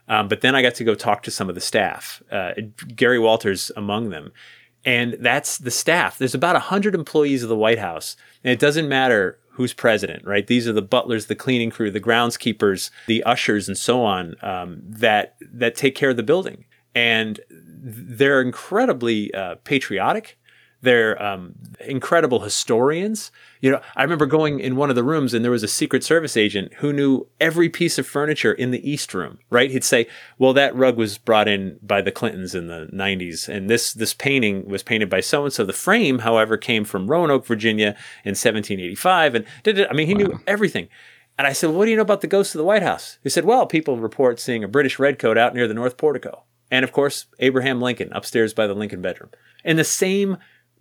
Um, 0.09 0.29
but 0.29 0.41
then 0.41 0.55
I 0.55 0.63
got 0.63 0.75
to 0.77 0.85
go 0.85 0.95
talk 0.95 1.23
to 1.25 1.31
some 1.31 1.49
of 1.49 1.55
the 1.55 1.61
staff, 1.61 2.23
uh, 2.31 2.53
Gary 2.95 3.19
Walters 3.19 3.71
among 3.77 4.11
them. 4.11 4.33
And 4.85 5.17
that's 5.21 5.59
the 5.59 5.71
staff. 5.71 6.19
There's 6.19 6.35
about 6.35 6.55
100 6.55 6.95
employees 6.95 7.43
of 7.43 7.49
the 7.49 7.57
White 7.57 7.79
House. 7.79 8.17
And 8.43 8.53
it 8.53 8.59
doesn't 8.59 8.89
matter 8.89 9.39
who's 9.53 9.73
president, 9.73 10.25
right? 10.27 10.47
These 10.47 10.67
are 10.67 10.73
the 10.73 10.83
butlers, 10.83 11.27
the 11.27 11.35
cleaning 11.35 11.71
crew, 11.71 11.91
the 11.91 12.01
groundskeepers, 12.01 12.91
the 13.07 13.23
ushers, 13.23 13.69
and 13.69 13.77
so 13.77 14.03
on 14.03 14.35
um, 14.43 14.81
that 14.85 15.37
that 15.41 15.77
take 15.77 15.95
care 15.95 16.11
of 16.11 16.17
the 16.17 16.23
building. 16.23 16.65
And 16.95 17.41
they're 17.51 18.41
incredibly 18.41 19.33
uh, 19.35 19.57
patriotic. 19.65 20.39
They're 20.83 21.21
um, 21.23 21.55
incredible 21.87 22.41
historians. 22.41 23.31
You 23.61 23.71
know, 23.71 23.81
I 23.95 24.03
remember 24.03 24.27
going 24.27 24.59
in 24.59 24.75
one 24.75 24.91
of 24.91 24.97
the 24.97 25.05
rooms 25.05 25.33
and 25.33 25.45
there 25.45 25.53
was 25.53 25.63
a 25.63 25.69
Secret 25.69 26.03
Service 26.03 26.37
agent 26.37 26.75
who 26.75 26.93
knew 26.93 27.29
every 27.41 27.69
piece 27.69 27.99
of 27.99 28.07
furniture 28.07 28.53
in 28.53 28.73
the 28.73 28.91
East 28.91 29.15
Room. 29.15 29.39
Right? 29.49 29.71
He'd 29.71 29.85
say, 29.85 30.09
"Well, 30.39 30.53
that 30.55 30.75
rug 30.75 30.97
was 30.97 31.19
brought 31.19 31.47
in 31.47 31.79
by 31.83 32.03
the 32.03 32.11
Clintons 32.11 32.55
in 32.55 32.67
the 32.67 32.89
'90s, 32.93 33.49
and 33.49 33.71
this 33.71 33.93
this 33.93 34.13
painting 34.13 34.69
was 34.69 34.83
painted 34.83 35.09
by 35.09 35.21
so 35.21 35.45
and 35.45 35.53
so. 35.53 35.65
The 35.65 35.73
frame, 35.73 36.21
however, 36.21 36.57
came 36.57 36.85
from 36.85 37.07
Roanoke, 37.07 37.47
Virginia, 37.47 37.97
in 38.25 38.35
1785." 38.35 39.37
And 39.37 39.47
I 39.89 39.93
mean, 39.93 40.09
he 40.09 40.15
wow. 40.15 40.21
knew 40.21 40.41
everything. 40.49 40.89
And 41.39 41.47
I 41.47 41.53
said, 41.53 41.71
well, 41.71 41.79
"What 41.79 41.85
do 41.85 41.93
you 41.93 41.97
know 41.97 42.03
about 42.03 42.23
the 42.23 42.27
ghost 42.27 42.55
of 42.55 42.59
the 42.59 42.65
White 42.65 42.83
House?" 42.83 43.19
He 43.23 43.31
said, 43.31 43.45
"Well, 43.45 43.67
people 43.67 43.99
report 43.99 44.41
seeing 44.41 44.65
a 44.65 44.69
British 44.69 44.99
redcoat 44.99 45.39
out 45.39 45.55
near 45.55 45.69
the 45.69 45.75
North 45.75 45.97
Portico." 45.97 46.43
And 46.73 46.85
of 46.85 46.91
course, 46.91 47.27
Abraham 47.39 47.81
Lincoln 47.81 48.09
upstairs 48.13 48.55
by 48.55 48.67
the 48.67 48.75
Lincoln 48.75 49.03
bedroom. 49.03 49.31
In 49.63 49.77
the 49.77 49.85
same 49.85 50.39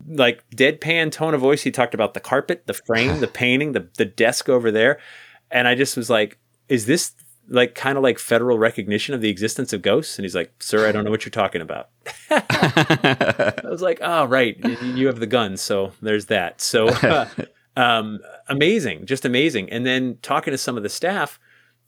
like 0.08 0.48
deadpan 0.50 1.12
tone 1.12 1.34
of 1.34 1.40
voice. 1.40 1.62
He 1.62 1.70
talked 1.70 1.94
about 1.94 2.14
the 2.14 2.20
carpet, 2.20 2.64
the 2.66 2.74
frame, 2.74 3.20
the 3.20 3.28
painting, 3.28 3.72
the 3.72 3.88
the 3.96 4.04
desk 4.04 4.48
over 4.48 4.70
there, 4.70 4.98
and 5.50 5.68
I 5.68 5.74
just 5.74 5.96
was 5.96 6.10
like, 6.10 6.38
"Is 6.68 6.86
this 6.86 7.12
like 7.48 7.74
kind 7.74 7.96
of 7.96 8.02
like 8.02 8.18
federal 8.18 8.58
recognition 8.58 9.14
of 9.14 9.20
the 9.20 9.28
existence 9.28 9.72
of 9.72 9.82
ghosts?" 9.82 10.18
And 10.18 10.24
he's 10.24 10.34
like, 10.34 10.52
"Sir, 10.62 10.88
I 10.88 10.92
don't 10.92 11.04
know 11.04 11.10
what 11.10 11.24
you're 11.24 11.30
talking 11.30 11.60
about." 11.60 11.90
I 12.30 13.54
was 13.64 13.82
like, 13.82 13.98
"Oh, 14.02 14.24
right, 14.24 14.56
you 14.82 15.06
have 15.06 15.20
the 15.20 15.26
gun, 15.26 15.56
so 15.56 15.92
there's 16.00 16.26
that." 16.26 16.60
So 16.60 16.88
uh, 17.02 17.28
um, 17.76 18.20
amazing, 18.48 19.06
just 19.06 19.24
amazing. 19.24 19.70
And 19.70 19.86
then 19.86 20.18
talking 20.22 20.52
to 20.52 20.58
some 20.58 20.76
of 20.76 20.82
the 20.82 20.88
staff. 20.88 21.38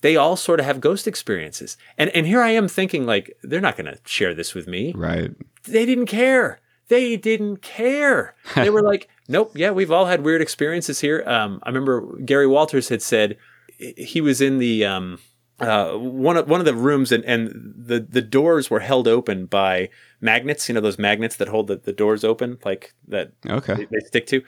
They 0.01 0.17
all 0.17 0.37
sort 0.37 0.61
of 0.61 0.67
have 0.67 0.83
ghost 0.83 1.07
experiences. 1.07 1.79
And 1.97 2.11
and 2.11 2.27
here 2.27 2.43
I 2.43 2.51
am 2.51 2.69
thinking 2.69 3.07
like 3.07 3.39
they're 3.43 3.59
not 3.63 3.75
going 3.75 3.87
to 3.87 3.99
share 4.05 4.35
this 4.35 4.53
with 4.53 4.69
me. 4.69 4.93
Right. 4.95 5.31
They 5.63 5.87
didn't 5.87 6.07
care 6.07 6.61
they 6.89 7.17
didn't 7.17 7.63
care. 7.63 8.35
They 8.55 8.71
were 8.71 8.83
like, 8.91 9.09
nope, 9.29 9.53
yeah, 9.55 9.71
we've 9.71 9.91
all 9.91 10.07
had 10.07 10.23
weird 10.23 10.43
experiences 10.43 11.01
here. 11.01 11.23
Um, 11.27 11.61
I 11.63 11.69
remember 11.69 12.17
Gary 12.23 12.47
Walters 12.47 12.89
had 12.89 13.03
said 13.03 13.37
he 13.79 14.21
was 14.21 14.41
in 14.41 14.59
the 14.59 14.85
um, 14.85 15.19
uh, 15.61 15.93
one 15.93 16.37
of 16.37 16.49
one 16.49 16.61
of 16.61 16.67
the 16.67 16.75
rooms, 16.75 17.13
and, 17.13 17.25
and 17.25 17.75
the 17.77 18.01
the 18.01 18.23
doors 18.23 18.71
were 18.71 18.81
held 18.81 19.07
open 19.09 19.47
by 19.47 19.89
magnets. 20.21 20.69
You 20.69 20.75
know 20.75 20.81
those 20.81 20.99
magnets 20.99 21.37
that 21.37 21.49
hold 21.49 21.69
the, 21.69 21.77
the 21.77 21.93
doors 21.93 22.25
open, 22.25 22.59
like 22.65 22.95
that. 23.09 23.33
Okay, 23.49 23.75
they, 23.75 23.85
they 23.85 24.01
stick 24.07 24.27
to. 24.29 24.43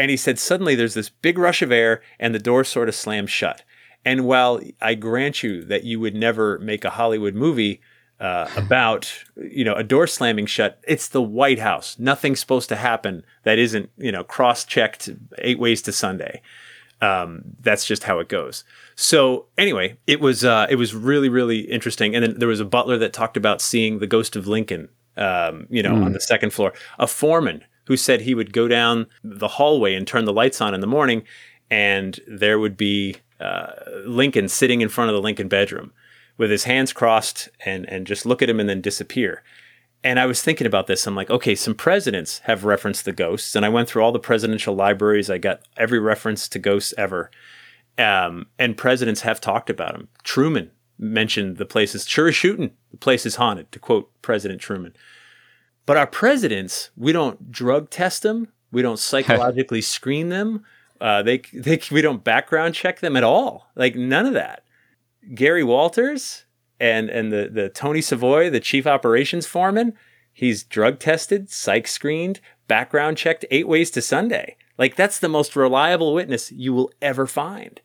And 0.00 0.10
he 0.12 0.16
said 0.16 0.38
suddenly 0.38 0.76
there's 0.76 0.94
this 0.94 1.10
big 1.10 1.38
rush 1.38 1.60
of 1.60 1.72
air, 1.72 2.02
and 2.18 2.34
the 2.34 2.38
door 2.38 2.64
sort 2.64 2.88
of 2.88 2.94
slams 2.94 3.30
shut. 3.30 3.64
And 4.04 4.24
while 4.24 4.60
I 4.80 4.94
grant 4.94 5.42
you 5.42 5.64
that 5.64 5.84
you 5.84 5.98
would 6.00 6.14
never 6.14 6.58
make 6.60 6.84
a 6.84 6.90
Hollywood 6.90 7.34
movie 7.34 7.80
uh, 8.20 8.48
about 8.56 9.12
you 9.36 9.64
know 9.64 9.74
a 9.74 9.84
door 9.84 10.06
slamming 10.06 10.46
shut. 10.46 10.80
It's 10.86 11.08
the 11.08 11.22
White 11.22 11.58
House. 11.58 11.98
Nothing's 11.98 12.40
supposed 12.40 12.68
to 12.70 12.76
happen 12.76 13.24
that 13.44 13.58
isn't 13.58 13.90
you 13.96 14.12
know 14.12 14.24
cross 14.24 14.64
checked 14.64 15.08
eight 15.38 15.58
ways 15.58 15.82
to 15.82 15.92
Sunday. 15.92 16.42
Um, 17.00 17.42
that's 17.60 17.86
just 17.86 18.04
how 18.04 18.18
it 18.18 18.28
goes. 18.28 18.64
So 18.96 19.46
anyway, 19.56 19.98
it 20.08 20.20
was 20.20 20.44
uh, 20.44 20.66
it 20.68 20.76
was 20.76 20.94
really 20.94 21.28
really 21.28 21.60
interesting. 21.60 22.14
And 22.14 22.24
then 22.24 22.38
there 22.38 22.48
was 22.48 22.60
a 22.60 22.64
butler 22.64 22.98
that 22.98 23.12
talked 23.12 23.36
about 23.36 23.60
seeing 23.60 23.98
the 23.98 24.06
ghost 24.06 24.36
of 24.36 24.46
Lincoln. 24.46 24.88
Um, 25.16 25.66
you 25.68 25.82
know, 25.82 25.94
mm. 25.94 26.04
on 26.04 26.12
the 26.12 26.20
second 26.20 26.52
floor. 26.52 26.72
A 27.00 27.08
foreman 27.08 27.64
who 27.86 27.96
said 27.96 28.20
he 28.20 28.36
would 28.36 28.52
go 28.52 28.68
down 28.68 29.06
the 29.24 29.48
hallway 29.48 29.96
and 29.96 30.06
turn 30.06 30.26
the 30.26 30.32
lights 30.32 30.60
on 30.60 30.74
in 30.74 30.80
the 30.80 30.86
morning, 30.86 31.24
and 31.72 32.20
there 32.28 32.60
would 32.60 32.76
be 32.76 33.16
uh, 33.40 33.72
Lincoln 34.04 34.46
sitting 34.48 34.80
in 34.80 34.88
front 34.88 35.10
of 35.10 35.16
the 35.16 35.20
Lincoln 35.20 35.48
bedroom 35.48 35.92
with 36.38 36.50
his 36.50 36.64
hands 36.64 36.94
crossed 36.94 37.50
and 37.66 37.86
and 37.90 38.06
just 38.06 38.24
look 38.24 38.40
at 38.40 38.48
him 38.48 38.58
and 38.58 38.68
then 38.68 38.80
disappear. 38.80 39.42
And 40.04 40.20
I 40.20 40.26
was 40.26 40.40
thinking 40.40 40.66
about 40.66 40.86
this. 40.86 41.06
I'm 41.06 41.16
like, 41.16 41.28
okay, 41.28 41.56
some 41.56 41.74
presidents 41.74 42.38
have 42.44 42.64
referenced 42.64 43.04
the 43.04 43.12
ghosts, 43.12 43.56
and 43.56 43.66
I 43.66 43.68
went 43.68 43.88
through 43.88 44.02
all 44.02 44.12
the 44.12 44.20
presidential 44.20 44.74
libraries. 44.74 45.28
I 45.28 45.38
got 45.38 45.62
every 45.76 45.98
reference 45.98 46.48
to 46.48 46.58
ghosts 46.58 46.94
ever, 46.96 47.30
um, 47.98 48.46
and 48.58 48.76
presidents 48.76 49.22
have 49.22 49.40
talked 49.40 49.68
about 49.68 49.92
them. 49.92 50.08
Truman 50.22 50.70
mentioned 50.98 51.56
the 51.56 51.66
place 51.66 51.94
is 51.94 52.06
sure 52.06 52.30
shooting. 52.32 52.70
The 52.92 52.96
place 52.96 53.26
is 53.26 53.36
haunted, 53.36 53.70
to 53.72 53.78
quote 53.78 54.10
President 54.22 54.60
Truman. 54.60 54.94
But 55.84 55.96
our 55.96 56.06
presidents, 56.06 56.90
we 56.96 57.12
don't 57.12 57.50
drug 57.50 57.90
test 57.90 58.22
them. 58.22 58.48
We 58.70 58.82
don't 58.82 58.98
psychologically 58.98 59.80
screen 59.82 60.28
them. 60.28 60.64
Uh, 61.00 61.22
they, 61.22 61.38
they, 61.52 61.80
we 61.90 62.02
don't 62.02 62.22
background 62.22 62.74
check 62.74 63.00
them 63.00 63.16
at 63.16 63.24
all. 63.24 63.68
Like 63.74 63.96
none 63.96 64.26
of 64.26 64.34
that. 64.34 64.64
Gary 65.34 65.64
Walters 65.64 66.44
and 66.80 67.08
and 67.10 67.32
the 67.32 67.48
the 67.52 67.68
Tony 67.68 68.00
Savoy, 68.00 68.50
the 68.50 68.60
chief 68.60 68.86
operations 68.86 69.46
foreman, 69.46 69.94
he's 70.32 70.62
drug 70.62 70.98
tested, 70.98 71.50
psych 71.50 71.86
screened, 71.86 72.40
background 72.66 73.16
checked 73.16 73.44
eight 73.50 73.68
ways 73.68 73.90
to 73.92 74.02
Sunday. 74.02 74.56
Like 74.78 74.94
that's 74.96 75.18
the 75.18 75.28
most 75.28 75.56
reliable 75.56 76.14
witness 76.14 76.52
you 76.52 76.72
will 76.72 76.92
ever 77.02 77.26
find. 77.26 77.80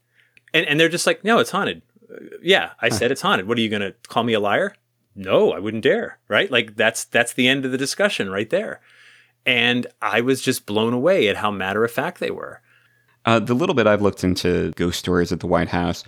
And 0.54 0.66
and 0.68 0.80
they're 0.80 0.90
just 0.90 1.08
like, 1.08 1.24
no, 1.24 1.40
it's 1.40 1.52
haunted. 1.52 1.82
Uh, 2.10 2.18
yeah, 2.42 2.72
I 2.80 2.90
said 2.90 3.12
it's 3.12 3.22
haunted. 3.22 3.48
What 3.48 3.58
are 3.58 3.62
you 3.62 3.70
gonna 3.70 3.94
call 4.08 4.24
me 4.24 4.34
a 4.34 4.40
liar? 4.40 4.76
No, 5.16 5.52
I 5.52 5.60
wouldn't 5.60 5.84
dare. 5.84 6.20
Right? 6.28 6.52
Like 6.52 6.76
that's 6.76 7.06
that's 7.06 7.34
the 7.34 7.48
end 7.48 7.66
of 7.66 7.72
the 7.72 7.78
discussion 7.78 8.30
right 8.30 8.50
there. 8.50 8.82
And 9.46 9.88
I 10.02 10.22
was 10.22 10.42
just 10.42 10.66
blown 10.66 10.94
away 10.94 11.28
at 11.28 11.38
how 11.38 11.52
matter 11.52 11.84
of 11.84 11.92
fact 11.92 12.20
they 12.20 12.32
were. 12.32 12.62
Uh, 13.26 13.40
the 13.40 13.54
little 13.54 13.76
bit 13.76 13.88
I've 13.88 14.02
looked 14.02 14.24
into 14.24 14.72
ghost 14.72 15.00
stories 15.00 15.32
at 15.32 15.40
the 15.40 15.48
White 15.48 15.70
House, 15.70 16.04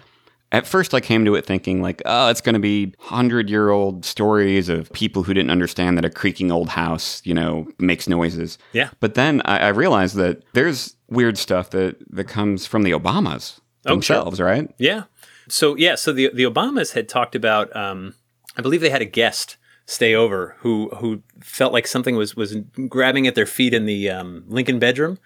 at 0.52 0.68
first, 0.68 0.94
I 0.94 1.00
came 1.00 1.26
to 1.26 1.36
it 1.36 1.46
thinking, 1.46 1.82
like, 1.82 2.02
oh, 2.06 2.30
it's 2.30 2.42
going 2.42 2.54
to 2.54 2.60
be 2.60 2.94
100 2.98 3.50
year 3.50 3.70
old 3.70 4.06
stories 4.06 4.70
of 4.70 4.92
people 4.94 5.24
who 5.24 5.34
didn't 5.34 5.52
understand 5.52 5.98
that 5.98 6.06
a 6.06 6.10
creaking 6.10 6.52
old 6.52 6.70
house, 6.70 7.22
you 7.26 7.34
know, 7.34 7.68
makes 7.80 8.08
noises. 8.08 8.58
Yeah. 8.72 8.90
But 9.00 9.16
then 9.16 9.42
I, 9.46 9.60
I 9.60 9.68
realized 9.70 10.16
that 10.16 10.44
there's 10.54 10.96
weird 11.10 11.38
stuff 11.38 11.72
that, 11.72 11.98
that 12.12 12.26
comes 12.26 12.66
from 12.66 12.84
the 12.84 12.92
Obamas 12.92 13.60
themselves, 13.84 14.40
oh, 14.40 14.44
sure. 14.44 14.46
right? 14.46 14.74
Yeah. 14.78 15.04
So, 15.50 15.76
yeah. 15.76 15.96
So 15.96 16.14
the, 16.14 16.32
the 16.34 16.44
Obamas 16.44 16.94
had 16.94 17.10
talked 17.10 17.36
about, 17.36 17.76
um, 17.76 18.16
I 18.58 18.62
believe 18.62 18.82
they 18.82 18.90
had 18.90 19.02
a 19.02 19.06
guest 19.06 19.58
stay 19.88 20.16
over 20.16 20.56
who 20.60 20.90
who 20.98 21.22
felt 21.42 21.72
like 21.72 21.86
something 21.86 22.16
was 22.16 22.36
was 22.36 22.56
grabbing 22.90 23.28
at 23.28 23.36
their 23.36 23.46
feet 23.46 23.74
in 23.74 23.86
the 23.86 24.10
um, 24.10 24.44
Lincoln 24.48 24.80
bedroom. 24.80 25.20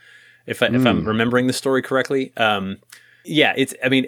If, 0.45 0.63
I, 0.63 0.67
mm. 0.67 0.75
if 0.75 0.85
I'm 0.85 1.01
hmm. 1.01 1.07
remembering 1.07 1.47
the 1.47 1.53
story 1.53 1.81
correctly, 1.81 2.33
um, 2.37 2.77
yeah, 3.23 3.53
it's. 3.55 3.73
I 3.83 3.89
mean, 3.89 4.07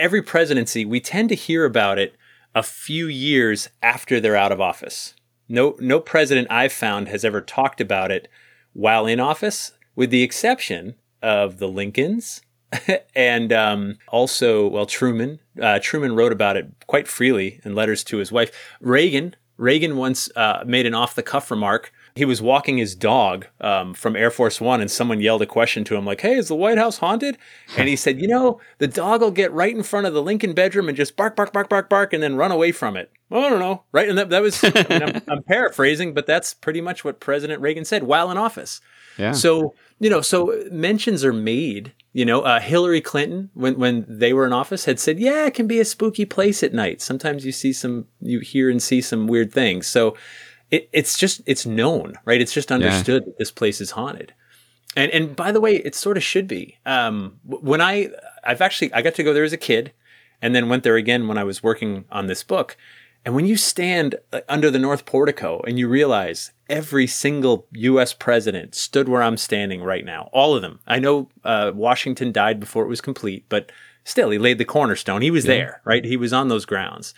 every 0.00 0.22
presidency, 0.22 0.84
we 0.84 1.00
tend 1.00 1.28
to 1.28 1.34
hear 1.34 1.64
about 1.64 1.98
it 1.98 2.16
a 2.54 2.62
few 2.62 3.06
years 3.06 3.68
after 3.82 4.18
they're 4.20 4.36
out 4.36 4.50
of 4.50 4.60
office. 4.60 5.14
No, 5.48 5.76
no 5.78 6.00
president 6.00 6.48
I've 6.50 6.72
found 6.72 7.08
has 7.08 7.24
ever 7.24 7.40
talked 7.40 7.80
about 7.80 8.10
it 8.10 8.28
while 8.72 9.06
in 9.06 9.20
office, 9.20 9.72
with 9.94 10.10
the 10.10 10.22
exception 10.22 10.94
of 11.22 11.58
the 11.58 11.68
Lincolns 11.68 12.40
and 13.14 13.52
um, 13.52 13.98
also, 14.08 14.68
well, 14.68 14.86
Truman. 14.86 15.40
Uh, 15.60 15.78
Truman 15.82 16.14
wrote 16.14 16.32
about 16.32 16.56
it 16.56 16.70
quite 16.86 17.08
freely 17.08 17.60
in 17.64 17.74
letters 17.74 18.04
to 18.04 18.18
his 18.18 18.32
wife. 18.32 18.76
Reagan, 18.80 19.34
Reagan 19.56 19.96
once 19.96 20.30
uh, 20.36 20.62
made 20.66 20.86
an 20.86 20.94
off 20.94 21.14
the 21.14 21.22
cuff 21.22 21.50
remark. 21.50 21.92
He 22.20 22.26
was 22.26 22.42
walking 22.42 22.76
his 22.76 22.94
dog 22.94 23.46
um, 23.62 23.94
from 23.94 24.14
Air 24.14 24.30
Force 24.30 24.60
One, 24.60 24.82
and 24.82 24.90
someone 24.90 25.22
yelled 25.22 25.40
a 25.40 25.46
question 25.46 25.84
to 25.84 25.96
him 25.96 26.04
like, 26.04 26.20
"Hey, 26.20 26.34
is 26.34 26.48
the 26.48 26.54
White 26.54 26.76
House 26.76 26.98
haunted?" 26.98 27.38
And 27.78 27.88
he 27.88 27.96
said, 28.04 28.20
"You 28.20 28.28
know, 28.28 28.60
the 28.76 28.86
dog 28.86 29.22
will 29.22 29.30
get 29.30 29.50
right 29.52 29.74
in 29.74 29.82
front 29.82 30.06
of 30.06 30.12
the 30.12 30.20
Lincoln 30.20 30.52
bedroom 30.52 30.86
and 30.88 30.96
just 30.98 31.16
bark, 31.16 31.34
bark, 31.34 31.50
bark, 31.50 31.70
bark, 31.70 31.88
bark, 31.88 32.12
and 32.12 32.22
then 32.22 32.36
run 32.36 32.52
away 32.52 32.72
from 32.72 32.94
it." 32.98 33.10
Well, 33.30 33.42
I 33.42 33.48
don't 33.48 33.58
know, 33.58 33.84
right? 33.90 34.06
And 34.06 34.18
that, 34.18 34.28
that 34.28 34.42
was 34.42 34.62
I 34.62 34.68
mean, 34.90 35.02
I'm, 35.02 35.22
I'm 35.28 35.42
paraphrasing, 35.48 36.12
but 36.12 36.26
that's 36.26 36.52
pretty 36.52 36.82
much 36.82 37.06
what 37.06 37.20
President 37.20 37.62
Reagan 37.62 37.86
said 37.86 38.02
while 38.02 38.30
in 38.30 38.36
office. 38.36 38.82
Yeah. 39.16 39.32
So 39.32 39.74
you 39.98 40.10
know, 40.10 40.20
so 40.20 40.62
mentions 40.70 41.24
are 41.24 41.32
made. 41.32 41.94
You 42.12 42.26
know, 42.26 42.42
uh, 42.42 42.60
Hillary 42.60 43.00
Clinton, 43.00 43.48
when 43.54 43.78
when 43.78 44.04
they 44.06 44.34
were 44.34 44.44
in 44.44 44.52
office, 44.52 44.84
had 44.84 45.00
said, 45.00 45.18
"Yeah, 45.18 45.46
it 45.46 45.54
can 45.54 45.66
be 45.66 45.80
a 45.80 45.86
spooky 45.86 46.26
place 46.26 46.62
at 46.62 46.74
night. 46.74 47.00
Sometimes 47.00 47.46
you 47.46 47.52
see 47.52 47.72
some, 47.72 48.08
you 48.20 48.40
hear 48.40 48.68
and 48.68 48.82
see 48.82 49.00
some 49.00 49.26
weird 49.26 49.54
things." 49.54 49.86
So 49.86 50.18
it, 50.70 50.88
it's 50.92 51.18
just 51.18 51.40
it's 51.46 51.66
known, 51.66 52.14
right? 52.24 52.40
It's 52.40 52.52
just 52.52 52.72
understood 52.72 53.24
that 53.26 53.38
this 53.38 53.50
place 53.50 53.80
is 53.80 53.92
haunted. 53.92 54.32
And 54.96 55.10
and 55.12 55.36
by 55.36 55.52
the 55.52 55.60
way, 55.60 55.76
it 55.76 55.94
sort 55.94 56.16
of 56.16 56.22
should 56.22 56.46
be. 56.46 56.78
Um, 56.86 57.38
when 57.44 57.80
I 57.80 58.10
I've 58.44 58.60
actually 58.60 58.92
I 58.92 59.02
got 59.02 59.14
to 59.16 59.22
go 59.22 59.32
there 59.32 59.44
as 59.44 59.52
a 59.52 59.58
kid, 59.58 59.92
and 60.40 60.54
then 60.54 60.68
went 60.68 60.82
there 60.82 60.96
again 60.96 61.28
when 61.28 61.38
I 61.38 61.44
was 61.44 61.62
working 61.62 62.04
on 62.10 62.26
this 62.26 62.42
book. 62.42 62.76
And 63.24 63.34
when 63.34 63.44
you 63.44 63.56
stand 63.56 64.14
uh, 64.32 64.40
under 64.48 64.70
the 64.70 64.78
North 64.78 65.04
Portico 65.04 65.60
and 65.66 65.78
you 65.78 65.88
realize 65.88 66.52
every 66.70 67.06
single 67.06 67.66
U.S. 67.72 68.14
president 68.14 68.74
stood 68.74 69.10
where 69.10 69.22
I'm 69.22 69.36
standing 69.36 69.82
right 69.82 70.06
now, 70.06 70.30
all 70.32 70.54
of 70.54 70.62
them. 70.62 70.80
I 70.86 71.00
know 71.00 71.28
uh, 71.44 71.72
Washington 71.74 72.32
died 72.32 72.58
before 72.58 72.84
it 72.84 72.88
was 72.88 73.02
complete, 73.02 73.44
but 73.50 73.70
still, 74.04 74.30
he 74.30 74.38
laid 74.38 74.56
the 74.56 74.64
cornerstone. 74.64 75.20
He 75.20 75.30
was 75.30 75.44
yeah. 75.44 75.54
there, 75.54 75.80
right? 75.84 76.04
He 76.04 76.16
was 76.16 76.32
on 76.32 76.48
those 76.48 76.64
grounds. 76.64 77.12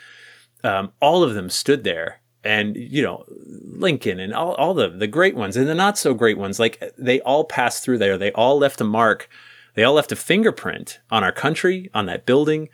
Um, 0.65 0.93
all 1.01 1.23
of 1.23 1.35
them 1.35 1.49
stood 1.49 1.85
there 1.85 2.21
and 2.45 2.77
you 2.77 3.03
know 3.03 3.25
lincoln 3.29 4.21
and 4.21 4.35
all, 4.35 4.55
all 4.55 4.75
the 4.75 4.89
the 4.89 5.07
great 5.07 5.35
ones 5.35 5.57
and 5.57 5.69
the 5.69 5.75
not 5.75 5.99
so 5.99 6.15
great 6.15 6.39
ones 6.39 6.59
like 6.59 6.83
they 6.99 7.21
all 7.21 7.45
passed 7.45 7.83
through 7.83 7.99
there. 7.99 8.19
They 8.19 8.33
all 8.33 8.59
left 8.59 8.81
a 8.81 8.85
mark. 8.85 9.29
They 9.75 9.85
all 9.85 9.95
left 9.95 10.13
a 10.13 10.17
fingerprint 10.17 11.01
on 11.11 11.25
our 11.25 11.33
country 11.33 11.91
on 11.95 12.07
that 12.07 12.27
building. 12.27 12.69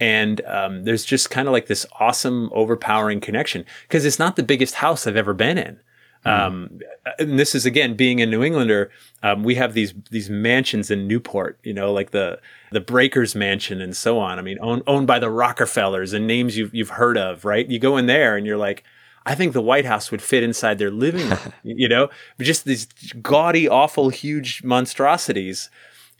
And 0.00 0.40
um, 0.46 0.84
there's 0.84 1.04
just 1.04 1.30
kind 1.30 1.46
of 1.46 1.52
like 1.52 1.66
this 1.66 1.84
awesome 2.00 2.50
overpowering 2.52 3.20
connection 3.20 3.66
because 3.82 4.04
it's 4.04 4.18
not 4.18 4.36
the 4.36 4.42
biggest 4.42 4.76
house 4.76 5.06
i've 5.06 5.16
ever 5.16 5.34
been 5.34 5.58
in. 5.58 5.80
Mm. 6.24 6.38
um, 6.46 6.80
and 7.18 7.38
this 7.38 7.54
is 7.54 7.64
again 7.64 7.94
being 7.94 8.20
a 8.20 8.26
new 8.26 8.44
englander 8.44 8.90
um, 9.22 9.42
we 9.42 9.54
have 9.54 9.72
these 9.72 9.94
these 10.10 10.28
mansions 10.28 10.90
in 10.90 11.08
newport 11.08 11.58
you 11.62 11.72
know 11.72 11.94
like 11.94 12.10
the 12.10 12.38
the 12.72 12.80
breakers 12.80 13.34
mansion 13.34 13.80
and 13.80 13.96
so 13.96 14.18
on. 14.18 14.38
I 14.38 14.42
mean 14.42 14.58
owned, 14.60 14.82
owned 14.86 15.06
by 15.06 15.18
the 15.18 15.30
rockefellers 15.30 16.12
and 16.12 16.26
names 16.26 16.56
you've, 16.56 16.74
you've 16.74 16.90
heard 16.90 17.16
of 17.16 17.44
right? 17.44 17.66
You 17.66 17.78
go 17.78 17.96
in 17.96 18.06
there 18.06 18.36
and 18.36 18.46
you're 18.46 18.58
like 18.58 18.84
I 19.26 19.34
think 19.34 19.52
the 19.52 19.62
White 19.62 19.84
House 19.84 20.10
would 20.10 20.22
fit 20.22 20.42
inside 20.42 20.78
their 20.78 20.90
living 20.90 21.28
room, 21.28 21.52
you 21.62 21.88
know, 21.88 22.08
just 22.40 22.64
these 22.64 22.86
gaudy, 23.20 23.68
awful, 23.68 24.08
huge 24.08 24.62
monstrosities. 24.64 25.70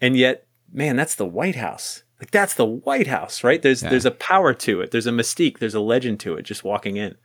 And 0.00 0.16
yet, 0.16 0.46
man, 0.72 0.96
that's 0.96 1.14
the 1.14 1.26
White 1.26 1.56
House. 1.56 2.02
Like 2.18 2.30
that's 2.30 2.54
the 2.54 2.66
White 2.66 3.06
House, 3.06 3.42
right? 3.42 3.62
There's 3.62 3.82
yeah. 3.82 3.88
there's 3.88 4.04
a 4.04 4.10
power 4.10 4.52
to 4.52 4.82
it. 4.82 4.90
There's 4.90 5.06
a 5.06 5.10
mystique. 5.12 5.58
There's 5.58 5.74
a 5.74 5.80
legend 5.80 6.20
to 6.20 6.34
it. 6.34 6.42
Just 6.42 6.64
walking 6.64 6.96
in. 6.96 7.16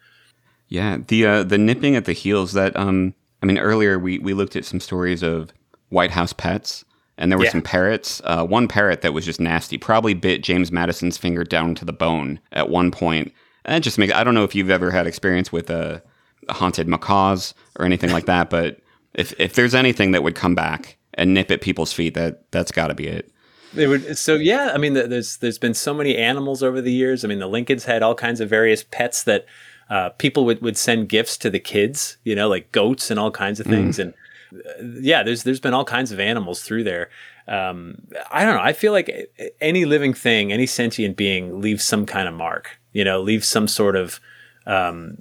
Yeah, 0.69 0.99
the 1.05 1.25
uh, 1.25 1.43
the 1.43 1.57
nipping 1.57 1.97
at 1.97 2.05
the 2.05 2.13
heels. 2.13 2.53
That 2.53 2.75
um, 2.77 3.13
I 3.43 3.45
mean, 3.45 3.57
earlier 3.57 3.99
we 3.99 4.19
we 4.19 4.33
looked 4.33 4.55
at 4.55 4.63
some 4.63 4.79
stories 4.79 5.21
of 5.21 5.51
White 5.89 6.11
House 6.11 6.31
pets, 6.31 6.85
and 7.17 7.29
there 7.29 7.37
were 7.37 7.43
yeah. 7.43 7.51
some 7.51 7.61
parrots. 7.61 8.21
Uh, 8.23 8.45
one 8.45 8.69
parrot 8.69 9.01
that 9.01 9.13
was 9.13 9.25
just 9.25 9.41
nasty, 9.41 9.77
probably 9.77 10.13
bit 10.13 10.41
James 10.41 10.71
Madison's 10.71 11.17
finger 11.17 11.43
down 11.43 11.75
to 11.75 11.83
the 11.83 11.93
bone 11.93 12.39
at 12.53 12.69
one 12.69 12.89
point 12.89 13.33
and 13.65 13.75
it 13.75 13.81
just 13.81 13.97
makes 13.97 14.13
I 14.13 14.23
don't 14.23 14.33
know 14.33 14.43
if 14.43 14.55
you've 14.55 14.69
ever 14.69 14.91
had 14.91 15.07
experience 15.07 15.51
with 15.51 15.69
a, 15.69 16.01
haunted 16.49 16.87
macaws 16.87 17.53
or 17.77 17.85
anything 17.85 18.11
like 18.11 18.25
that, 18.25 18.49
but 18.49 18.79
if 19.13 19.33
if 19.39 19.55
there's 19.55 19.75
anything 19.75 20.11
that 20.11 20.23
would 20.23 20.35
come 20.35 20.55
back 20.55 20.97
and 21.13 21.33
nip 21.33 21.49
at 21.51 21.61
people's 21.61 21.93
feet, 21.93 22.13
that 22.13 22.51
that's 22.51 22.71
got 22.71 22.87
to 22.87 22.93
be 22.93 23.07
it. 23.07 23.31
They 23.73 23.87
would 23.87 24.17
so 24.17 24.35
yeah. 24.35 24.71
I 24.73 24.77
mean, 24.77 24.93
there's 24.93 25.37
there's 25.37 25.57
been 25.57 25.73
so 25.73 25.93
many 25.93 26.15
animals 26.17 26.63
over 26.63 26.81
the 26.81 26.91
years. 26.91 27.25
I 27.25 27.27
mean, 27.27 27.39
the 27.39 27.47
Lincolns 27.47 27.85
had 27.85 28.03
all 28.03 28.15
kinds 28.15 28.39
of 28.39 28.49
various 28.49 28.83
pets 28.83 29.23
that 29.23 29.45
uh, 29.89 30.09
people 30.09 30.45
would, 30.45 30.61
would 30.61 30.77
send 30.77 31.09
gifts 31.09 31.37
to 31.37 31.49
the 31.49 31.59
kids. 31.59 32.17
You 32.23 32.35
know, 32.35 32.47
like 32.47 32.71
goats 32.71 33.11
and 33.11 33.19
all 33.19 33.31
kinds 33.31 33.59
of 33.59 33.65
things. 33.65 33.97
Mm. 33.97 34.01
And 34.01 34.13
uh, 34.53 34.99
yeah, 35.01 35.23
there's 35.23 35.43
there's 35.43 35.59
been 35.59 35.73
all 35.73 35.85
kinds 35.85 36.11
of 36.11 36.19
animals 36.19 36.61
through 36.61 36.83
there. 36.83 37.09
Um, 37.47 38.01
I 38.31 38.45
don't 38.45 38.55
know. 38.55 38.61
I 38.61 38.73
feel 38.73 38.91
like 38.91 39.29
any 39.61 39.85
living 39.85 40.13
thing, 40.13 40.51
any 40.51 40.65
sentient 40.65 41.17
being, 41.17 41.61
leaves 41.61 41.83
some 41.83 42.05
kind 42.05 42.27
of 42.27 42.33
mark 42.33 42.79
you 42.95 43.03
know, 43.03 43.21
leave 43.21 43.43
some 43.43 43.67
sort 43.67 43.97
of 43.97 44.21
um, 44.65 45.17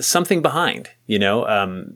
something 0.00 0.42
behind, 0.42 0.90
you 1.06 1.18
know, 1.18 1.48
um, 1.48 1.94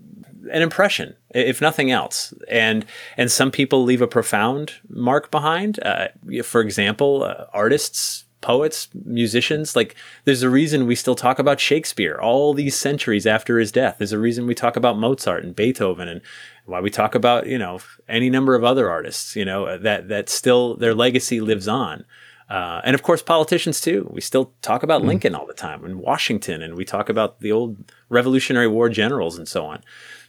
an 0.50 0.62
impression, 0.62 1.14
if 1.34 1.60
nothing 1.60 1.90
else. 1.90 2.32
And 2.48 2.86
and 3.18 3.30
some 3.30 3.50
people 3.50 3.84
leave 3.84 4.00
a 4.00 4.06
profound 4.08 4.72
mark 4.88 5.30
behind. 5.30 5.78
Uh, 5.82 6.08
for 6.42 6.62
example, 6.62 7.24
uh, 7.24 7.44
artists, 7.52 8.24
poets, 8.40 8.88
musicians. 9.04 9.76
Like, 9.76 9.96
there's 10.24 10.42
a 10.42 10.48
reason 10.48 10.86
we 10.86 10.94
still 10.94 11.14
talk 11.14 11.38
about 11.38 11.60
Shakespeare 11.60 12.18
all 12.18 12.54
these 12.54 12.74
centuries 12.74 13.26
after 13.26 13.58
his 13.58 13.70
death. 13.70 13.96
There's 13.98 14.12
a 14.14 14.18
reason 14.18 14.46
we 14.46 14.54
talk 14.54 14.76
about 14.76 14.98
Mozart 14.98 15.44
and 15.44 15.54
Beethoven, 15.54 16.08
and 16.08 16.22
why 16.64 16.80
we 16.80 16.88
talk 16.88 17.14
about 17.14 17.46
you 17.46 17.58
know 17.58 17.80
any 18.08 18.30
number 18.30 18.54
of 18.54 18.64
other 18.64 18.88
artists. 18.88 19.36
You 19.36 19.44
know 19.44 19.76
that 19.76 20.08
that 20.08 20.30
still 20.30 20.74
their 20.74 20.94
legacy 20.94 21.42
lives 21.42 21.68
on. 21.68 22.06
Uh, 22.48 22.80
and 22.84 22.94
of 22.94 23.02
course, 23.02 23.22
politicians 23.22 23.80
too. 23.80 24.08
We 24.10 24.20
still 24.20 24.52
talk 24.62 24.82
about 24.82 25.02
mm. 25.02 25.06
Lincoln 25.06 25.34
all 25.34 25.46
the 25.46 25.52
time 25.52 25.84
and 25.84 26.00
Washington, 26.00 26.62
and 26.62 26.76
we 26.76 26.84
talk 26.84 27.08
about 27.08 27.40
the 27.40 27.52
old 27.52 27.76
Revolutionary 28.08 28.68
War 28.68 28.88
generals 28.88 29.36
and 29.36 29.46
so 29.46 29.66
on. 29.66 29.82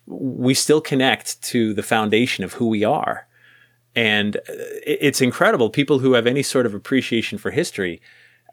We 0.06 0.54
still 0.54 0.82
connect 0.82 1.42
to 1.44 1.74
the 1.74 1.84
foundation 1.84 2.44
of 2.44 2.54
who 2.54 2.68
we 2.68 2.84
are. 2.84 3.28
And 3.96 4.38
uh, 4.38 4.42
it's 4.86 5.22
incredible. 5.22 5.70
People 5.70 6.00
who 6.00 6.14
have 6.14 6.28
any 6.28 6.44
sort 6.44 6.66
of 6.66 6.74
appreciation 6.74 7.38
for 7.38 7.52
history, 7.52 8.02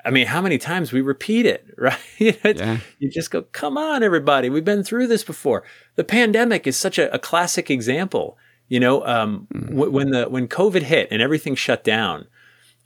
I 0.04 0.10
mean, 0.10 0.26
how 0.26 0.40
many 0.40 0.58
times 0.58 0.92
we 0.92 1.00
repeat 1.00 1.46
it, 1.46 1.66
right? 1.76 1.98
yeah. 2.18 2.78
You 3.00 3.10
just 3.10 3.32
go, 3.32 3.42
come 3.42 3.76
on, 3.76 4.04
everybody. 4.04 4.48
We've 4.48 4.64
been 4.64 4.84
through 4.84 5.08
this 5.08 5.24
before. 5.24 5.64
The 5.96 6.04
pandemic 6.04 6.66
is 6.66 6.76
such 6.76 6.98
a, 6.98 7.12
a 7.12 7.18
classic 7.18 7.70
example. 7.70 8.38
You 8.68 8.80
know, 8.80 9.04
um, 9.06 9.48
mm. 9.52 9.70
w- 9.70 9.90
when 9.90 10.10
the 10.10 10.24
when 10.28 10.48
COVID 10.48 10.82
hit 10.82 11.08
and 11.10 11.22
everything 11.22 11.54
shut 11.54 11.84
down, 11.84 12.26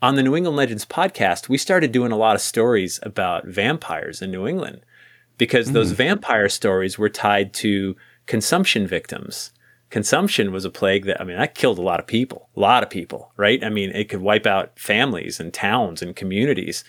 on 0.03 0.15
the 0.15 0.23
New 0.23 0.35
England 0.35 0.57
Legends 0.57 0.87
podcast, 0.87 1.49
we 1.49 1.59
started 1.59 1.93
doing 1.93 2.13
a 2.13 2.17
lot 2.17 2.35
of 2.35 2.41
stories 2.41 2.99
about 3.03 3.47
vampires 3.47 4.23
in 4.23 4.31
New 4.31 4.47
England 4.47 4.81
because 5.37 5.71
mm. 5.71 5.73
those 5.75 5.93
vampire 5.93 6.49
stories 6.49 6.99
were 6.99 7.09
tied 7.09 7.53
to 7.55 7.97
consumption 8.27 8.87
victims. 8.87 9.53
Consumption 9.91 10.53
was 10.53 10.65
a 10.65 10.71
plague 10.71 11.05
that, 11.07 11.21
I 11.21 11.25
mean, 11.25 11.37
that 11.37 11.55
killed 11.55 11.79
a 11.79 11.83
lot 11.83 12.01
of 12.01 12.07
people, 12.07 12.49
a 12.57 12.61
lot 12.61 12.83
of 12.83 12.91
people, 12.91 13.33
right? 13.37 13.63
I 13.63 13.69
mean, 13.69 13.91
it 13.91 14.09
could 14.09 14.21
wipe 14.21 14.47
out 14.47 14.79
families 14.79 15.41
and 15.41 15.53
towns 15.53 16.01
and 16.01 16.17
communities. 16.17 16.85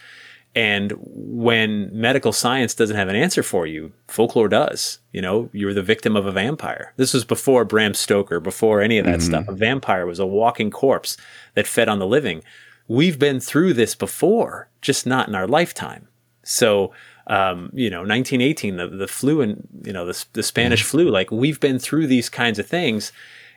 And 0.53 0.93
when 0.99 1.89
medical 1.93 2.31
science 2.31 2.75
doesn't 2.75 2.95
have 2.95 3.07
an 3.07 3.15
answer 3.15 3.41
for 3.41 3.65
you, 3.65 3.93
folklore 4.07 4.49
does. 4.49 4.99
You 5.11 5.21
know, 5.21 5.49
you're 5.51 5.73
the 5.73 5.81
victim 5.81 6.15
of 6.15 6.25
a 6.25 6.31
vampire. 6.31 6.93
This 6.97 7.13
was 7.13 7.25
before 7.25 7.65
Bram 7.65 7.93
Stoker, 7.93 8.39
before 8.39 8.81
any 8.81 8.99
of 8.99 9.05
that 9.05 9.19
mm-hmm. 9.19 9.29
stuff. 9.29 9.47
A 9.47 9.53
vampire 9.53 10.05
was 10.05 10.19
a 10.19 10.25
walking 10.25 10.69
corpse 10.69 11.17
that 11.55 11.67
fed 11.67 11.89
on 11.89 11.99
the 11.99 12.07
living 12.07 12.43
we've 12.91 13.17
been 13.17 13.39
through 13.39 13.73
this 13.73 13.95
before, 13.95 14.69
just 14.81 15.05
not 15.05 15.29
in 15.29 15.33
our 15.33 15.47
lifetime. 15.47 16.09
So, 16.43 16.91
um, 17.27 17.69
you 17.73 17.89
know, 17.89 17.99
1918, 17.99 18.75
the, 18.75 18.87
the 18.87 19.07
flu 19.07 19.39
and, 19.39 19.65
you 19.85 19.93
know, 19.93 20.05
the, 20.05 20.25
the 20.33 20.43
Spanish 20.43 20.83
flu, 20.83 21.09
like 21.09 21.31
we've 21.31 21.59
been 21.59 21.79
through 21.79 22.07
these 22.07 22.27
kinds 22.27 22.59
of 22.59 22.67
things. 22.67 23.13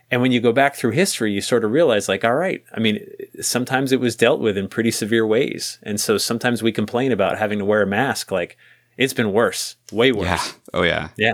And 0.08 0.22
when 0.22 0.30
you 0.30 0.40
go 0.40 0.52
back 0.52 0.76
through 0.76 0.92
history, 0.92 1.32
you 1.32 1.40
sort 1.40 1.64
of 1.64 1.72
realize, 1.72 2.08
like, 2.08 2.24
all 2.24 2.34
right, 2.34 2.62
I 2.72 2.78
mean, 2.78 3.04
sometimes 3.40 3.90
it 3.90 3.98
was 3.98 4.14
dealt 4.14 4.38
with 4.38 4.56
in 4.56 4.68
pretty 4.68 4.92
severe 4.92 5.26
ways. 5.26 5.80
And 5.82 5.98
so 5.98 6.16
sometimes 6.16 6.62
we 6.62 6.70
complain 6.70 7.10
about 7.10 7.36
having 7.36 7.58
to 7.58 7.64
wear 7.64 7.82
a 7.82 7.86
mask. 7.86 8.30
Like, 8.30 8.56
it's 8.96 9.14
been 9.14 9.32
worse, 9.32 9.74
way 9.90 10.12
worse. 10.12 10.26
Yeah. 10.26 10.42
Oh, 10.74 10.82
yeah. 10.82 11.08
Yeah. 11.16 11.32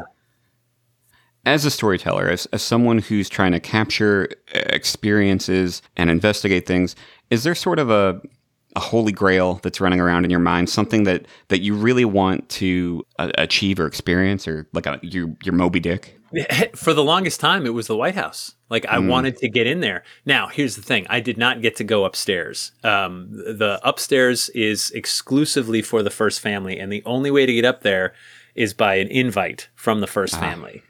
As 1.44 1.64
a 1.64 1.70
storyteller, 1.70 2.28
as, 2.28 2.46
as 2.46 2.62
someone 2.62 2.98
who's 2.98 3.28
trying 3.28 3.52
to 3.52 3.60
capture 3.60 4.28
experiences 4.52 5.82
and 5.96 6.08
investigate 6.08 6.66
things, 6.66 6.94
is 7.30 7.44
there 7.44 7.54
sort 7.54 7.78
of 7.78 7.90
a 7.90 8.20
a 8.76 8.80
holy 8.80 9.10
grail 9.10 9.54
that's 9.62 9.80
running 9.80 10.00
around 10.00 10.24
in 10.24 10.30
your 10.30 10.40
mind, 10.40 10.70
something 10.70 11.04
that 11.04 11.26
that 11.48 11.60
you 11.60 11.74
really 11.74 12.04
want 12.04 12.48
to 12.48 13.04
uh, 13.18 13.30
achieve 13.36 13.80
or 13.80 13.86
experience, 13.86 14.46
or 14.46 14.68
like 14.72 14.86
a, 14.86 14.98
your 15.02 15.34
your 15.42 15.54
Moby 15.54 15.80
Dick? 15.80 16.18
For 16.76 16.94
the 16.94 17.02
longest 17.02 17.40
time, 17.40 17.66
it 17.66 17.74
was 17.74 17.88
the 17.88 17.96
White 17.96 18.14
House. 18.14 18.54
Like 18.68 18.86
I 18.88 18.98
mm. 18.98 19.08
wanted 19.08 19.36
to 19.38 19.48
get 19.48 19.66
in 19.66 19.80
there. 19.80 20.04
Now, 20.24 20.46
here's 20.46 20.76
the 20.76 20.82
thing: 20.82 21.06
I 21.10 21.20
did 21.20 21.36
not 21.36 21.62
get 21.62 21.76
to 21.76 21.84
go 21.84 22.04
upstairs. 22.04 22.72
Um, 22.84 23.30
the 23.32 23.80
upstairs 23.82 24.48
is 24.50 24.90
exclusively 24.92 25.82
for 25.82 26.02
the 26.02 26.10
first 26.10 26.40
family, 26.40 26.78
and 26.78 26.92
the 26.92 27.02
only 27.04 27.30
way 27.30 27.46
to 27.46 27.52
get 27.52 27.64
up 27.64 27.82
there 27.82 28.14
is 28.54 28.74
by 28.74 28.96
an 28.96 29.08
invite 29.08 29.68
from 29.74 30.00
the 30.00 30.06
first 30.06 30.34
ah. 30.34 30.40
family. 30.40 30.82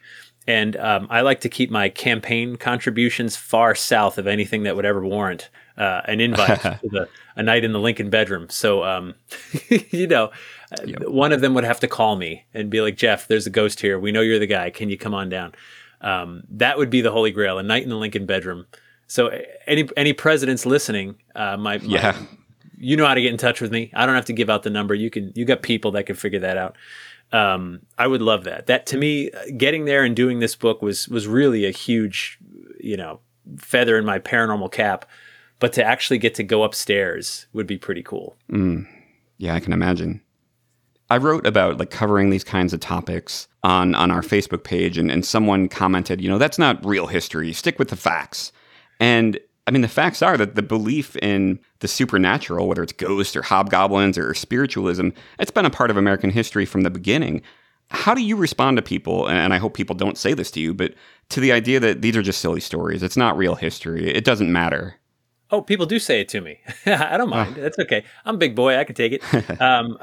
And 0.47 0.76
um, 0.76 1.07
I 1.11 1.20
like 1.20 1.41
to 1.43 1.49
keep 1.49 1.70
my 1.70 1.91
campaign 1.91 2.57
contributions 2.57 3.36
far 3.36 3.74
south 3.74 4.18
of 4.18 4.26
anything 4.26 4.64
that 4.64 4.74
would 4.74 4.86
ever 4.86 5.05
warrant 5.05 5.49
uh, 5.81 6.03
an 6.05 6.20
invite 6.20 6.61
to 6.62 6.78
the, 6.83 7.09
a 7.37 7.43
night 7.43 7.64
in 7.64 7.72
the 7.72 7.81
Lincoln 7.81 8.11
bedroom. 8.11 8.49
So, 8.51 8.85
um, 8.85 9.14
you 9.91 10.07
know, 10.07 10.31
yep. 10.85 11.09
one 11.09 11.33
of 11.33 11.41
them 11.41 11.55
would 11.55 11.64
have 11.64 11.81
to 11.81 11.89
call 11.89 12.16
me 12.16 12.45
and 12.53 12.68
be 12.70 12.81
like, 12.83 12.97
Jeff, 12.97 13.26
there's 13.26 13.47
a 13.47 13.51
ghost 13.51 13.81
here. 13.81 13.99
We 13.99 14.12
know 14.12 14.20
you're 14.20 14.39
the 14.39 14.47
guy. 14.47 14.70
Can 14.70 14.91
you 14.91 14.99
come 14.99 15.14
on 15.14 15.31
down? 15.31 15.55
Um, 16.03 16.45
that 16.51 16.78
would 16.78 16.91
be 16.91 17.01
the 17.01 17.11
holy 17.11 17.31
grail: 17.31 17.59
a 17.59 17.62
night 17.62 17.83
in 17.83 17.89
the 17.89 17.97
Lincoln 17.97 18.26
bedroom. 18.26 18.66
So 19.07 19.31
any 19.66 19.89
any 19.97 20.12
presidents 20.12 20.64
listening, 20.64 21.16
uh, 21.35 21.57
my, 21.57 21.78
my 21.78 21.85
Yeah. 21.85 22.16
you 22.78 22.97
know 22.97 23.07
how 23.07 23.14
to 23.14 23.20
get 23.20 23.33
in 23.33 23.39
touch 23.39 23.61
with 23.61 23.72
me. 23.72 23.91
I 23.95 24.07
don't 24.07 24.14
have 24.14 24.26
to 24.26 24.33
give 24.33 24.49
out 24.49 24.62
the 24.62 24.70
number. 24.70 24.95
You 24.95 25.11
can 25.11 25.33
you 25.35 25.45
got 25.45 25.62
people 25.62 25.91
that 25.93 26.05
can 26.05 26.16
figure 26.16 26.39
that 26.41 26.57
out. 26.57 26.76
Um, 27.33 27.81
I 27.99 28.07
would 28.07 28.22
love 28.22 28.45
that. 28.45 28.66
That 28.66 28.87
to 28.87 28.97
me, 28.97 29.31
getting 29.57 29.85
there 29.85 30.05
and 30.05 30.14
doing 30.16 30.39
this 30.41 30.57
book 30.57 30.83
was 30.83 31.09
was 31.09 31.26
really 31.26 31.64
a 31.66 31.70
huge, 31.70 32.39
you 32.78 32.97
know, 32.97 33.20
feather 33.59 33.99
in 33.99 34.05
my 34.05 34.18
paranormal 34.18 34.72
cap. 34.72 35.07
But 35.61 35.72
to 35.74 35.84
actually 35.84 36.18
get 36.18 36.34
to 36.34 36.42
go 36.42 36.64
upstairs 36.64 37.46
would 37.52 37.66
be 37.66 37.78
pretty 37.78 38.02
cool. 38.02 38.36
Mm. 38.50 38.88
Yeah, 39.38 39.54
I 39.54 39.61
can 39.61 39.72
imagine. 39.72 40.20
I 41.11 41.16
wrote 41.16 41.46
about 41.46 41.78
like 41.78 41.90
covering 41.90 42.30
these 42.30 42.44
kinds 42.44 42.72
of 42.72 42.80
topics 42.80 43.48
on 43.62 43.94
on 43.94 44.11
our 44.11 44.22
Facebook 44.22 44.64
page 44.64 44.96
and, 44.96 45.11
and 45.11 45.24
someone 45.24 45.68
commented, 45.68 46.20
you 46.20 46.28
know, 46.28 46.38
that's 46.38 46.58
not 46.58 46.84
real 46.84 47.06
history. 47.08 47.52
Stick 47.52 47.78
with 47.78 47.88
the 47.88 47.96
facts. 47.96 48.52
And 49.00 49.38
I 49.66 49.72
mean 49.72 49.82
the 49.82 49.88
facts 49.88 50.22
are 50.22 50.36
that 50.36 50.54
the 50.54 50.62
belief 50.62 51.16
in 51.16 51.58
the 51.80 51.88
supernatural, 51.88 52.68
whether 52.68 52.82
it's 52.82 52.92
ghosts 52.92 53.36
or 53.36 53.42
hobgoblins 53.42 54.16
or 54.16 54.34
spiritualism, 54.34 55.08
it's 55.38 55.50
been 55.50 55.66
a 55.66 55.70
part 55.70 55.90
of 55.90 55.96
American 55.96 56.30
history 56.30 56.64
from 56.64 56.82
the 56.82 56.90
beginning. 56.90 57.42
How 57.90 58.14
do 58.14 58.22
you 58.22 58.36
respond 58.36 58.76
to 58.76 58.82
people, 58.82 59.26
and 59.26 59.52
I 59.52 59.58
hope 59.58 59.74
people 59.74 59.96
don't 59.96 60.16
say 60.16 60.32
this 60.32 60.52
to 60.52 60.61
you, 60.61 60.72
but 60.72 60.94
to 61.30 61.40
the 61.40 61.50
idea 61.50 61.80
that 61.80 62.02
these 62.02 62.16
are 62.16 62.22
just 62.22 62.40
silly 62.40 62.61
stories. 62.61 63.02
It's 63.02 63.16
not 63.16 63.36
real 63.36 63.56
history. 63.56 64.08
It 64.14 64.24
doesn't 64.24 64.52
matter. 64.52 64.94
Oh, 65.53 65.61
people 65.61 65.86
do 65.86 65.98
say 65.98 66.20
it 66.20 66.28
to 66.30 66.40
me. 66.40 66.61
I 66.86 67.16
don't 67.16 67.28
mind. 67.28 67.57
That's 67.57 67.78
okay. 67.78 68.05
I'm 68.24 68.36
a 68.36 68.38
big 68.38 68.55
boy. 68.55 68.76
I 68.76 68.84
can 68.84 68.94
take 68.94 69.12
it. 69.12 69.61
um, 69.61 69.98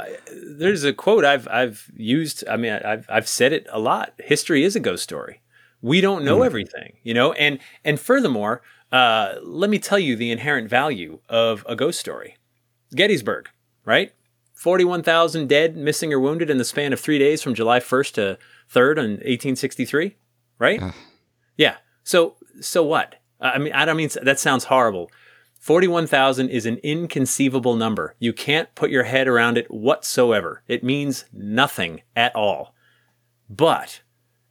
there's 0.58 0.84
a 0.84 0.94
quote 0.94 1.24
I've 1.24 1.48
I've 1.48 1.90
used. 1.96 2.48
I 2.48 2.58
mean, 2.58 2.74
I've 2.74 3.06
I've 3.10 3.28
said 3.28 3.54
it 3.54 3.66
a 3.72 3.80
lot. 3.80 4.14
History 4.20 4.64
is 4.64 4.76
a 4.76 4.80
ghost 4.80 5.04
story. 5.04 5.42
We 5.82 6.02
don't 6.02 6.26
know 6.26 6.42
everything, 6.42 6.98
you 7.04 7.14
know. 7.14 7.34
And 7.34 7.60
and 7.86 8.00
furthermore, 8.00 8.62
uh, 8.92 9.36
let 9.44 9.70
me 9.70 9.80
tell 9.80 10.00
you 10.00 10.16
the 10.16 10.32
inherent 10.32 10.70
value 10.70 11.20
of 11.30 11.66
a 11.68 11.76
ghost 11.76 12.00
story. 12.00 12.36
Gettysburg, 12.96 13.50
right? 13.86 14.12
Forty-one 14.54 15.04
thousand 15.04 15.48
dead, 15.48 15.78
missing 15.78 16.12
or 16.12 16.20
wounded 16.20 16.50
in 16.50 16.58
the 16.58 16.66
span 16.66 16.92
of 16.92 17.00
three 17.00 17.20
days 17.20 17.42
from 17.42 17.54
July 17.54 17.80
1st 17.80 18.14
to 18.14 18.40
3rd 18.74 18.98
in 18.98 19.12
1863, 19.12 20.16
right? 20.60 20.82
Yeah. 21.58 21.78
So 22.04 22.36
so 22.60 22.84
what? 22.84 23.16
I 23.40 23.60
mean, 23.60 23.74
I 23.74 23.86
don't 23.86 23.98
mean 23.98 24.10
that 24.24 24.40
sounds 24.40 24.66
horrible. 24.66 25.12
41,000 25.68 26.48
is 26.48 26.66
an 26.66 26.78
inconceivable 26.78 27.76
number. 27.76 28.16
You 28.20 28.32
can't 28.32 28.74
put 28.74 28.90
your 28.90 29.04
head 29.04 29.28
around 29.28 29.58
it 29.58 29.70
whatsoever. 29.70 30.64
It 30.66 30.82
means 30.82 31.26
nothing 31.34 32.04
at 32.16 32.34
all. 32.34 32.74
But 33.50 34.00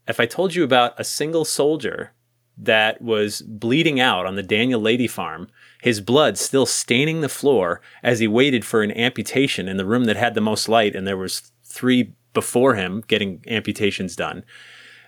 if 0.06 0.20
I 0.20 0.26
told 0.26 0.54
you 0.54 0.62
about 0.62 0.92
a 1.00 1.04
single 1.04 1.46
soldier 1.46 2.12
that 2.58 3.00
was 3.00 3.40
bleeding 3.40 3.98
out 3.98 4.26
on 4.26 4.36
the 4.36 4.42
Daniel 4.42 4.78
Lady 4.78 5.06
farm, 5.06 5.48
his 5.80 6.02
blood 6.02 6.36
still 6.36 6.66
staining 6.66 7.22
the 7.22 7.30
floor 7.30 7.80
as 8.02 8.18
he 8.18 8.28
waited 8.28 8.62
for 8.62 8.82
an 8.82 8.92
amputation 8.92 9.68
in 9.68 9.78
the 9.78 9.86
room 9.86 10.04
that 10.04 10.16
had 10.16 10.34
the 10.34 10.42
most 10.42 10.68
light, 10.68 10.94
and 10.94 11.06
there 11.06 11.16
was 11.16 11.50
three 11.64 12.12
before 12.34 12.74
him 12.74 13.02
getting 13.06 13.42
amputations 13.46 14.16
done. 14.16 14.44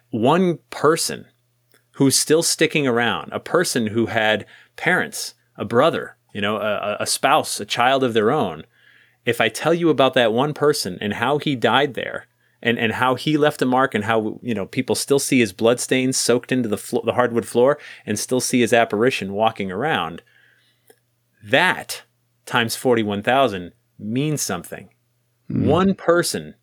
One 0.08 0.60
person 0.70 1.26
who's 1.96 2.16
still 2.16 2.42
sticking 2.42 2.86
around, 2.86 3.30
a 3.30 3.40
person 3.40 3.88
who 3.88 4.06
had 4.06 4.46
parents, 4.76 5.34
a 5.58 5.66
brother, 5.66 6.16
you 6.32 6.40
know, 6.40 6.56
a, 6.56 6.96
a 7.00 7.06
spouse, 7.06 7.60
a 7.60 7.66
child 7.66 8.02
of 8.02 8.14
their 8.14 8.30
own. 8.30 8.64
If 9.26 9.42
I 9.42 9.50
tell 9.50 9.74
you 9.74 9.90
about 9.90 10.14
that 10.14 10.32
one 10.32 10.54
person 10.54 10.96
and 11.02 11.12
how 11.12 11.36
he 11.36 11.54
died 11.54 11.92
there, 11.92 12.26
and, 12.60 12.78
and 12.78 12.92
how 12.92 13.14
he 13.14 13.36
left 13.36 13.62
a 13.62 13.66
mark, 13.66 13.94
and 13.94 14.04
how 14.04 14.40
you 14.42 14.54
know 14.54 14.66
people 14.66 14.96
still 14.96 15.20
see 15.20 15.38
his 15.38 15.52
bloodstains 15.52 16.16
soaked 16.16 16.50
into 16.50 16.68
the 16.68 16.78
flo- 16.78 17.02
the 17.04 17.12
hardwood 17.12 17.46
floor, 17.46 17.78
and 18.04 18.18
still 18.18 18.40
see 18.40 18.60
his 18.60 18.72
apparition 18.72 19.32
walking 19.32 19.70
around, 19.70 20.22
that 21.44 22.02
times 22.46 22.74
forty 22.74 23.02
one 23.02 23.22
thousand 23.22 23.72
means 23.98 24.42
something. 24.42 24.88
Hmm. 25.48 25.66
One 25.66 25.94
person 25.94 26.54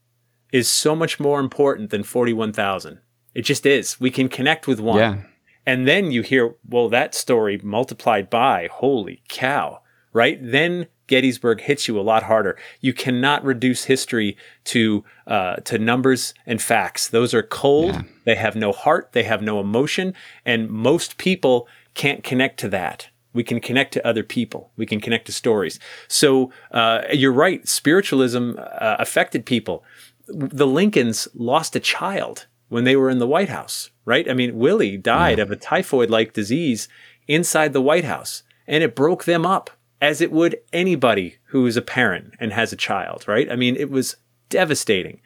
is 0.52 0.68
so 0.68 0.96
much 0.96 1.20
more 1.20 1.40
important 1.40 1.92
than 1.92 2.04
forty 2.04 2.34
one 2.34 2.52
thousand. 2.52 3.00
It 3.34 3.44
just 3.44 3.66
is. 3.66 4.00
We 4.00 4.12
can 4.12 4.28
connect 4.28 4.68
with 4.68 4.80
one. 4.82 5.00
Yeah. 5.00 5.22
And 5.66 5.88
then 5.88 6.12
you 6.12 6.22
hear, 6.22 6.56
well, 6.68 6.90
that 6.90 7.16
story 7.16 7.60
multiplied 7.64 8.30
by, 8.30 8.70
holy 8.72 9.22
cow, 9.28 9.82
right? 10.14 10.38
Then 10.42 10.88
Gettysburg 11.08 11.62
hits 11.62 11.88
you 11.88 12.00
a 12.00 12.02
lot 12.02 12.24
harder. 12.24 12.58
You 12.82 12.94
cannot 12.94 13.44
reduce 13.44 13.86
history 13.86 14.38
to 14.66 15.04
uh, 15.28 15.58
to 15.58 15.78
numbers 15.78 16.34
and 16.46 16.62
facts. 16.62 17.08
Those 17.08 17.34
are 17.34 17.44
cold. 17.44 18.04
They 18.26 18.36
have 18.36 18.56
no 18.56 18.72
heart. 18.72 19.12
They 19.12 19.24
have 19.24 19.42
no 19.42 19.60
emotion, 19.60 20.14
and 20.46 20.70
most 20.70 21.18
people 21.18 21.68
can't 21.94 22.24
connect 22.24 22.60
to 22.62 22.70
that. 22.70 23.10
We 23.34 23.44
can 23.44 23.60
connect 23.60 23.94
to 23.94 24.08
other 24.08 24.24
people. 24.24 24.72
We 24.78 24.86
can 24.86 25.02
connect 25.02 25.26
to 25.26 25.32
stories. 25.32 25.80
So 26.08 26.52
uh, 26.72 27.02
you're 27.12 27.34
right. 27.34 27.68
Spiritualism 27.68 28.54
uh, 28.58 28.96
affected 28.98 29.46
people. 29.46 29.84
The 30.28 30.66
Lincolns 30.66 31.28
lost 31.36 31.76
a 31.76 31.80
child 31.80 32.48
when 32.70 32.84
they 32.84 32.96
were 32.96 33.10
in 33.10 33.20
the 33.20 33.28
White 33.28 33.50
House, 33.50 33.90
right? 34.06 34.30
I 34.30 34.34
mean, 34.34 34.58
Willie 34.58 34.98
died 34.98 35.40
of 35.40 35.52
a 35.52 35.56
typhoid 35.56 36.10
like 36.10 36.34
disease 36.34 36.88
inside 37.28 37.74
the 37.74 37.82
White 37.82 38.06
House, 38.06 38.44
and 38.68 38.84
it 38.84 38.96
broke 38.96 39.26
them 39.26 39.46
up 39.46 39.70
as 40.02 40.22
it 40.22 40.32
would 40.32 40.58
anybody 40.74 41.38
who 41.46 41.66
is 41.66 41.78
a 41.78 41.82
parent 41.82 42.34
and 42.40 42.54
has 42.54 42.74
a 42.74 42.78
child, 42.78 43.28
right? 43.28 43.52
I 43.52 43.56
mean, 43.56 43.76
it 43.76 43.90
was 43.90 44.18
devastating. 44.50 45.22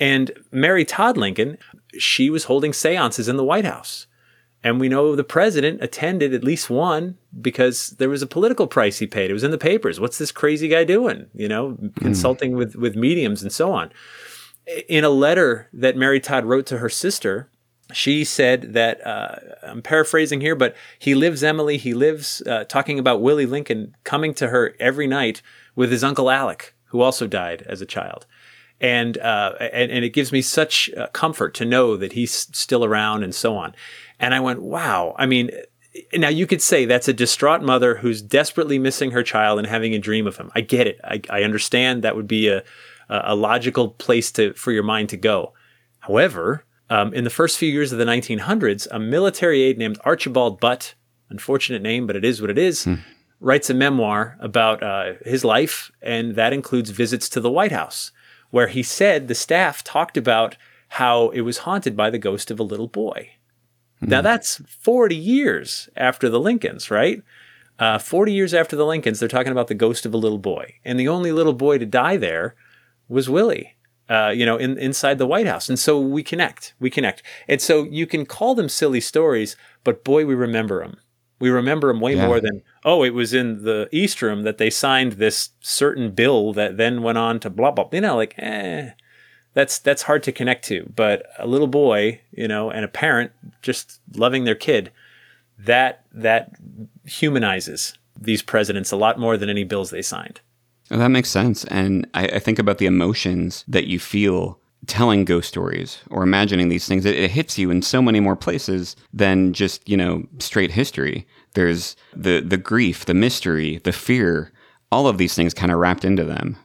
And 0.00 0.30
Mary 0.50 0.84
Todd 0.84 1.16
Lincoln, 1.16 1.58
she 1.98 2.30
was 2.30 2.44
holding 2.44 2.72
seances 2.72 3.28
in 3.28 3.36
the 3.36 3.44
White 3.44 3.64
House. 3.64 4.06
And 4.64 4.80
we 4.80 4.88
know 4.88 5.14
the 5.14 5.24
president 5.24 5.82
attended 5.82 6.34
at 6.34 6.42
least 6.42 6.68
one 6.68 7.16
because 7.40 7.90
there 7.90 8.08
was 8.08 8.22
a 8.22 8.26
political 8.26 8.66
price 8.66 8.98
he 8.98 9.06
paid. 9.06 9.30
It 9.30 9.34
was 9.34 9.44
in 9.44 9.52
the 9.52 9.58
papers. 9.58 10.00
What's 10.00 10.18
this 10.18 10.32
crazy 10.32 10.66
guy 10.66 10.82
doing? 10.82 11.26
You 11.32 11.48
know, 11.48 11.70
hmm. 11.70 11.88
consulting 11.88 12.56
with, 12.56 12.74
with 12.74 12.96
mediums 12.96 13.42
and 13.42 13.52
so 13.52 13.72
on 13.72 13.92
in 14.88 15.04
a 15.04 15.10
letter 15.10 15.68
that 15.72 15.96
Mary 15.96 16.20
Todd 16.20 16.44
wrote 16.44 16.66
to 16.66 16.78
her 16.78 16.88
sister, 16.88 17.48
she 17.92 18.24
said 18.24 18.74
that 18.74 19.04
uh, 19.06 19.36
I'm 19.62 19.82
paraphrasing 19.82 20.40
here, 20.40 20.54
but 20.54 20.76
he 20.98 21.14
lives 21.14 21.42
Emilie. 21.42 21.78
He 21.78 21.94
lives 21.94 22.42
uh, 22.46 22.64
talking 22.64 22.98
about 22.98 23.22
Willie 23.22 23.46
Lincoln 23.46 23.96
coming 24.04 24.34
to 24.34 24.48
her 24.48 24.74
every 24.78 25.06
night 25.06 25.40
with 25.74 25.90
his 25.90 26.04
uncle 26.04 26.30
Alec, 26.30 26.74
who 26.86 27.00
also 27.00 27.26
died 27.26 27.62
as 27.66 27.80
a 27.80 27.86
child, 27.86 28.26
and 28.80 29.16
uh, 29.18 29.54
and, 29.60 29.90
and 29.90 30.04
it 30.04 30.10
gives 30.10 30.32
me 30.32 30.42
such 30.42 30.90
uh, 30.98 31.06
comfort 31.08 31.54
to 31.54 31.64
know 31.64 31.96
that 31.96 32.12
he's 32.12 32.32
still 32.32 32.84
around 32.84 33.22
and 33.22 33.34
so 33.34 33.56
on. 33.56 33.74
And 34.20 34.34
I 34.34 34.40
went, 34.40 34.62
wow. 34.62 35.14
I 35.18 35.26
mean. 35.26 35.50
Now 36.14 36.28
you 36.28 36.46
could 36.46 36.62
say 36.62 36.84
that's 36.84 37.08
a 37.08 37.12
distraught 37.12 37.62
mother 37.62 37.96
who's 37.96 38.22
desperately 38.22 38.78
missing 38.78 39.10
her 39.10 39.24
child 39.24 39.58
and 39.58 39.66
having 39.66 39.94
a 39.94 39.98
dream 39.98 40.28
of 40.28 40.36
him. 40.36 40.48
I 40.54 40.60
get 40.60 40.86
it. 40.86 41.00
I, 41.02 41.20
I 41.28 41.42
understand 41.42 42.04
that 42.04 42.14
would 42.14 42.28
be 42.28 42.46
a, 42.46 42.62
a 43.08 43.34
logical 43.34 43.90
place 43.90 44.30
to 44.32 44.52
for 44.54 44.72
your 44.72 44.82
mind 44.82 45.08
to 45.10 45.16
go. 45.16 45.52
However, 46.00 46.64
um, 46.90 47.12
in 47.12 47.24
the 47.24 47.30
first 47.30 47.58
few 47.58 47.70
years 47.70 47.92
of 47.92 47.98
the 47.98 48.04
1900s, 48.04 48.86
a 48.90 48.98
military 48.98 49.62
aide 49.62 49.78
named 49.78 49.98
Archibald 50.04 50.60
Butt, 50.60 50.94
unfortunate 51.28 51.82
name, 51.82 52.06
but 52.06 52.16
it 52.16 52.24
is 52.24 52.40
what 52.40 52.50
it 52.50 52.58
is, 52.58 52.88
writes 53.40 53.70
a 53.70 53.74
memoir 53.74 54.36
about 54.40 54.82
uh, 54.82 55.12
his 55.24 55.44
life, 55.44 55.90
and 56.00 56.34
that 56.34 56.52
includes 56.52 56.90
visits 56.90 57.28
to 57.30 57.40
the 57.40 57.50
White 57.50 57.72
House, 57.72 58.10
where 58.50 58.68
he 58.68 58.82
said 58.82 59.28
the 59.28 59.34
staff 59.34 59.84
talked 59.84 60.16
about 60.16 60.56
how 60.88 61.28
it 61.30 61.42
was 61.42 61.58
haunted 61.58 61.94
by 61.96 62.08
the 62.08 62.18
ghost 62.18 62.50
of 62.50 62.58
a 62.58 62.62
little 62.64 62.88
boy. 62.88 63.30
Now 64.00 64.22
that's 64.22 64.62
40 64.68 65.16
years 65.16 65.88
after 65.96 66.28
the 66.28 66.40
Lincolns, 66.40 66.90
right? 66.90 67.22
Uh, 67.78 67.98
40 67.98 68.32
years 68.32 68.54
after 68.54 68.76
the 68.76 68.86
Lincolns, 68.86 69.18
they're 69.20 69.28
talking 69.28 69.52
about 69.52 69.68
the 69.68 69.74
ghost 69.74 70.06
of 70.06 70.14
a 70.14 70.18
little 70.18 70.38
boy. 70.38 70.74
And 70.84 70.98
the 70.98 71.08
only 71.08 71.32
little 71.32 71.52
boy 71.52 71.78
to 71.78 71.86
die 71.86 72.16
there 72.16 72.54
was 73.08 73.28
Willie, 73.28 73.76
uh, 74.08 74.32
you 74.34 74.44
know, 74.46 74.56
in, 74.56 74.78
inside 74.78 75.18
the 75.18 75.26
White 75.26 75.46
House. 75.46 75.68
And 75.68 75.78
so 75.78 76.00
we 76.00 76.22
connect, 76.22 76.74
we 76.78 76.90
connect. 76.90 77.22
And 77.48 77.60
so 77.60 77.84
you 77.84 78.06
can 78.06 78.26
call 78.26 78.54
them 78.54 78.68
silly 78.68 79.00
stories, 79.00 79.56
but 79.84 80.04
boy, 80.04 80.26
we 80.26 80.34
remember 80.34 80.80
them. 80.80 80.98
We 81.40 81.50
remember 81.50 81.88
them 81.88 82.00
way 82.00 82.16
Yeah. 82.16 82.26
more 82.26 82.40
than, 82.40 82.62
oh, 82.84 83.04
it 83.04 83.14
was 83.14 83.32
in 83.32 83.62
the 83.64 83.88
East 83.92 84.20
Room 84.22 84.42
that 84.42 84.58
they 84.58 84.70
signed 84.70 85.12
this 85.14 85.50
certain 85.60 86.10
bill 86.10 86.52
that 86.54 86.76
then 86.76 87.02
went 87.02 87.18
on 87.18 87.38
to 87.40 87.50
blah, 87.50 87.70
blah. 87.70 87.88
You 87.92 88.00
know, 88.00 88.16
like, 88.16 88.34
eh, 88.38 88.90
that's, 89.54 89.78
that's 89.78 90.02
hard 90.02 90.22
to 90.24 90.32
connect 90.32 90.64
to. 90.66 90.90
But 90.94 91.24
a 91.38 91.46
little 91.46 91.68
boy, 91.68 92.20
you 92.32 92.48
know, 92.48 92.70
and 92.70 92.84
a 92.84 92.88
parent 92.88 93.30
just 93.62 94.00
loving 94.14 94.44
their 94.44 94.54
kid, 94.56 94.90
that, 95.58 96.04
that 96.12 96.52
humanizes 97.04 97.96
these 98.20 98.42
presidents 98.42 98.90
a 98.90 98.96
lot 98.96 99.18
more 99.18 99.36
than 99.36 99.48
any 99.48 99.64
bills 99.64 99.90
they 99.90 100.02
signed. 100.02 100.40
Well, 100.90 101.00
that 101.00 101.08
makes 101.08 101.28
sense. 101.28 101.64
And 101.64 102.06
I, 102.14 102.26
I 102.26 102.38
think 102.38 102.58
about 102.58 102.78
the 102.78 102.86
emotions 102.86 103.64
that 103.68 103.86
you 103.86 103.98
feel 103.98 104.58
telling 104.86 105.24
ghost 105.24 105.48
stories 105.48 105.98
or 106.10 106.22
imagining 106.22 106.68
these 106.68 106.86
things. 106.86 107.04
It, 107.04 107.16
it 107.16 107.30
hits 107.30 107.58
you 107.58 107.70
in 107.70 107.82
so 107.82 108.00
many 108.00 108.20
more 108.20 108.36
places 108.36 108.96
than 109.12 109.52
just, 109.52 109.86
you 109.88 109.96
know, 109.96 110.24
straight 110.38 110.70
history. 110.70 111.26
There's 111.54 111.96
the, 112.14 112.40
the 112.40 112.56
grief, 112.56 113.04
the 113.04 113.14
mystery, 113.14 113.78
the 113.84 113.92
fear, 113.92 114.52
all 114.90 115.06
of 115.06 115.18
these 115.18 115.34
things 115.34 115.52
kind 115.52 115.72
of 115.72 115.78
wrapped 115.78 116.04
into 116.04 116.24
them. 116.24 116.56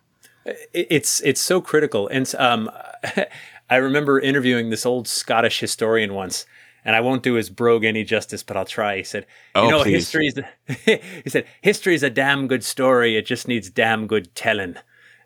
it's 0.74 1.21
it's 1.21 1.41
so 1.41 1.61
critical. 1.61 2.07
And 2.07 2.34
um, 2.38 2.69
I 3.69 3.76
remember 3.78 4.19
interviewing 4.19 4.69
this 4.69 4.86
old 4.86 5.07
Scottish 5.07 5.59
historian 5.59 6.13
once, 6.13 6.45
and 6.86 6.95
I 6.95 7.01
won't 7.01 7.23
do 7.23 7.34
his 7.36 7.49
brogue 7.49 7.84
any 7.84 8.03
justice, 8.03 8.43
but 8.43 8.57
I'll 8.57 8.65
try. 8.65 8.97
He 8.97 9.03
said, 9.03 9.25
Oh, 9.55 9.69
know, 9.69 9.84
please. 9.84 10.11
history 10.11 10.27
is." 10.27 10.39
he 11.23 11.29
said, 11.29 11.45
"History 11.61 11.95
is 11.95 12.03
a 12.03 12.09
damn 12.09 12.47
good 12.47 12.63
story. 12.63 13.15
It 13.17 13.25
just 13.25 13.47
needs 13.47 13.69
damn 13.69 14.07
good 14.07 14.34
telling." 14.36 14.75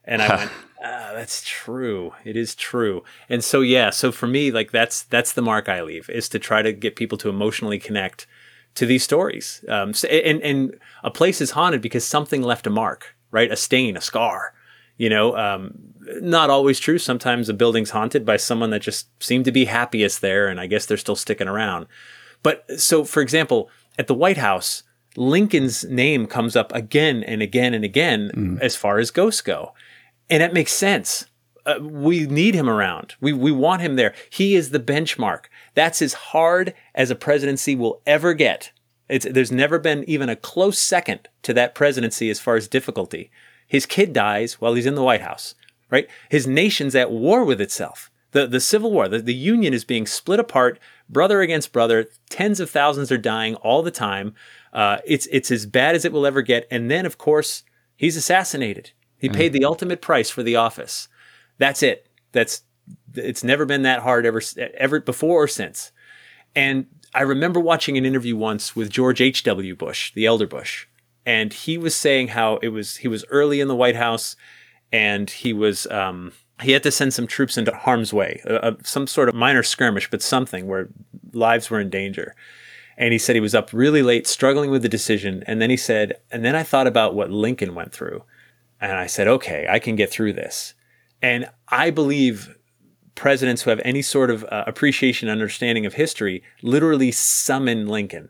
And 0.05 0.21
I 0.21 0.35
went, 0.35 0.51
ah, 0.83 1.11
"That's 1.13 1.43
true. 1.45 2.13
It 2.23 2.35
is 2.37 2.55
true." 2.55 3.03
And 3.29 3.43
so, 3.43 3.61
yeah. 3.61 3.89
So 3.89 4.11
for 4.11 4.27
me, 4.27 4.51
like 4.51 4.71
that's 4.71 5.03
that's 5.03 5.33
the 5.33 5.41
mark 5.41 5.67
I 5.69 5.81
leave 5.81 6.09
is 6.09 6.29
to 6.29 6.39
try 6.39 6.61
to 6.61 6.71
get 6.73 6.95
people 6.95 7.17
to 7.19 7.29
emotionally 7.29 7.79
connect 7.79 8.27
to 8.75 8.85
these 8.85 9.03
stories. 9.03 9.63
Um, 9.67 9.93
so- 9.93 10.07
and 10.07 10.41
and 10.41 10.77
a 11.03 11.09
place 11.11 11.41
is 11.41 11.51
haunted 11.51 11.81
because 11.81 12.05
something 12.05 12.41
left 12.41 12.67
a 12.67 12.69
mark, 12.69 13.15
right? 13.31 13.51
A 13.51 13.55
stain, 13.55 13.97
a 13.97 14.01
scar. 14.01 14.53
You 14.97 15.09
know, 15.09 15.37
um, 15.37 15.73
not 16.21 16.49
always 16.49 16.79
true. 16.79 16.97
Sometimes 16.97 17.49
a 17.49 17.53
building's 17.53 17.91
haunted 17.91 18.25
by 18.25 18.37
someone 18.37 18.71
that 18.71 18.81
just 18.81 19.07
seemed 19.23 19.45
to 19.45 19.51
be 19.51 19.65
happiest 19.65 20.21
there, 20.21 20.47
and 20.47 20.59
I 20.59 20.67
guess 20.67 20.85
they're 20.85 20.97
still 20.97 21.15
sticking 21.15 21.47
around. 21.47 21.87
But 22.43 22.79
so, 22.79 23.03
for 23.03 23.21
example, 23.21 23.69
at 23.97 24.07
the 24.07 24.13
White 24.13 24.37
House, 24.37 24.83
Lincoln's 25.15 25.83
name 25.85 26.27
comes 26.27 26.55
up 26.55 26.73
again 26.73 27.23
and 27.23 27.41
again 27.41 27.73
and 27.73 27.83
again 27.83 28.59
as 28.61 28.75
far 28.75 28.99
as 28.99 29.11
ghosts 29.11 29.41
go, 29.41 29.73
and 30.29 30.41
that 30.41 30.53
makes 30.53 30.71
sense. 30.71 31.25
Uh, 31.65 31.79
we 31.81 32.25
need 32.25 32.55
him 32.55 32.69
around. 32.69 33.15
We 33.19 33.33
we 33.33 33.51
want 33.51 33.81
him 33.81 33.95
there. 33.95 34.13
He 34.29 34.55
is 34.55 34.69
the 34.69 34.79
benchmark. 34.79 35.45
That's 35.73 36.01
as 36.01 36.13
hard 36.13 36.73
as 36.95 37.11
a 37.11 37.15
presidency 37.15 37.75
will 37.75 38.01
ever 38.05 38.33
get. 38.33 38.71
It's, 39.09 39.25
there's 39.29 39.51
never 39.51 39.79
been 39.79 40.03
even 40.07 40.29
a 40.29 40.35
close 40.35 40.79
second 40.79 41.29
to 41.43 41.53
that 41.53 41.75
presidency 41.75 42.29
as 42.29 42.39
far 42.39 42.55
as 42.55 42.67
difficulty. 42.67 43.31
His 43.67 43.85
kid 43.85 44.13
dies 44.13 44.53
while 44.55 44.73
he's 44.73 44.85
in 44.85 44.95
the 44.95 45.03
White 45.03 45.21
House, 45.21 45.53
right? 45.91 46.07
His 46.29 46.47
nation's 46.47 46.95
at 46.95 47.11
war 47.11 47.43
with 47.43 47.61
itself. 47.61 48.09
The, 48.31 48.47
the 48.47 48.59
Civil 48.59 48.91
War, 48.91 49.07
the, 49.07 49.19
the 49.19 49.33
Union 49.33 49.73
is 49.73 49.83
being 49.83 50.05
split 50.05 50.39
apart, 50.39 50.79
brother 51.09 51.41
against 51.41 51.71
brother. 51.71 52.07
Tens 52.29 52.59
of 52.59 52.69
thousands 52.69 53.11
are 53.11 53.17
dying 53.17 53.55
all 53.55 53.83
the 53.83 53.91
time. 53.91 54.33
Uh, 54.73 54.97
it's, 55.05 55.27
it's 55.31 55.51
as 55.51 55.65
bad 55.65 55.95
as 55.95 56.05
it 56.05 56.11
will 56.11 56.25
ever 56.25 56.41
get. 56.41 56.67
And 56.71 56.89
then, 56.89 57.05
of 57.05 57.17
course, 57.17 57.63
he's 57.95 58.17
assassinated. 58.17 58.91
He 59.17 59.29
paid 59.29 59.53
the 59.53 59.65
ultimate 59.65 60.01
price 60.01 60.29
for 60.29 60.43
the 60.43 60.55
office. 60.55 61.07
That's 61.57 61.81
it. 61.81 62.07
That's 62.31 62.61
it's 63.15 63.43
never 63.43 63.65
been 63.65 63.81
that 63.81 64.01
hard 64.01 64.25
ever 64.25 64.41
ever 64.75 64.99
before 64.99 65.43
or 65.43 65.47
since. 65.47 65.91
And 66.55 66.87
I 67.13 67.21
remember 67.21 67.59
watching 67.59 67.97
an 67.97 68.05
interview 68.05 68.35
once 68.35 68.75
with 68.75 68.89
George 68.89 69.21
H.W. 69.21 69.75
Bush, 69.75 70.13
the 70.13 70.25
elder 70.25 70.47
Bush, 70.47 70.87
and 71.27 71.51
he 71.51 71.77
was 71.77 71.93
saying 71.93 72.29
how 72.29 72.55
it 72.63 72.69
was 72.69 72.95
he 72.97 73.09
was 73.09 73.25
early 73.29 73.59
in 73.59 73.67
the 73.67 73.75
White 73.75 73.97
House 73.97 74.37
and 74.93 75.29
he 75.29 75.51
was 75.51 75.85
um, 75.87 76.31
he 76.61 76.71
had 76.71 76.83
to 76.83 76.91
send 76.91 77.13
some 77.13 77.27
troops 77.27 77.57
into 77.57 77.75
harm's 77.75 78.13
way, 78.13 78.41
uh, 78.49 78.53
uh, 78.53 78.75
some 78.81 79.05
sort 79.05 79.27
of 79.27 79.35
minor 79.35 79.61
skirmish, 79.61 80.09
but 80.09 80.21
something 80.21 80.67
where 80.67 80.87
lives 81.33 81.69
were 81.69 81.81
in 81.81 81.89
danger. 81.89 82.33
And 82.97 83.11
he 83.11 83.19
said 83.19 83.35
he 83.35 83.41
was 83.41 83.53
up 83.53 83.73
really 83.73 84.01
late, 84.01 84.25
struggling 84.25 84.71
with 84.71 84.81
the 84.81 84.89
decision. 84.89 85.43
And 85.45 85.61
then 85.61 85.69
he 85.69 85.77
said, 85.77 86.13
and 86.31 86.43
then 86.43 86.55
I 86.55 86.63
thought 86.63 86.87
about 86.87 87.13
what 87.13 87.29
Lincoln 87.29 87.75
went 87.75 87.91
through. 87.91 88.23
And 88.81 88.93
I 88.93 89.05
said, 89.05 89.27
okay, 89.27 89.67
I 89.69 89.77
can 89.77 89.95
get 89.95 90.09
through 90.09 90.33
this. 90.33 90.73
And 91.21 91.47
I 91.67 91.91
believe 91.91 92.57
presidents 93.13 93.61
who 93.61 93.69
have 93.69 93.81
any 93.83 94.01
sort 94.01 94.31
of 94.31 94.45
uh, 94.45 94.63
appreciation, 94.65 95.29
understanding 95.29 95.85
of 95.85 95.93
history, 95.93 96.41
literally 96.63 97.11
summon 97.11 97.85
Lincoln. 97.85 98.29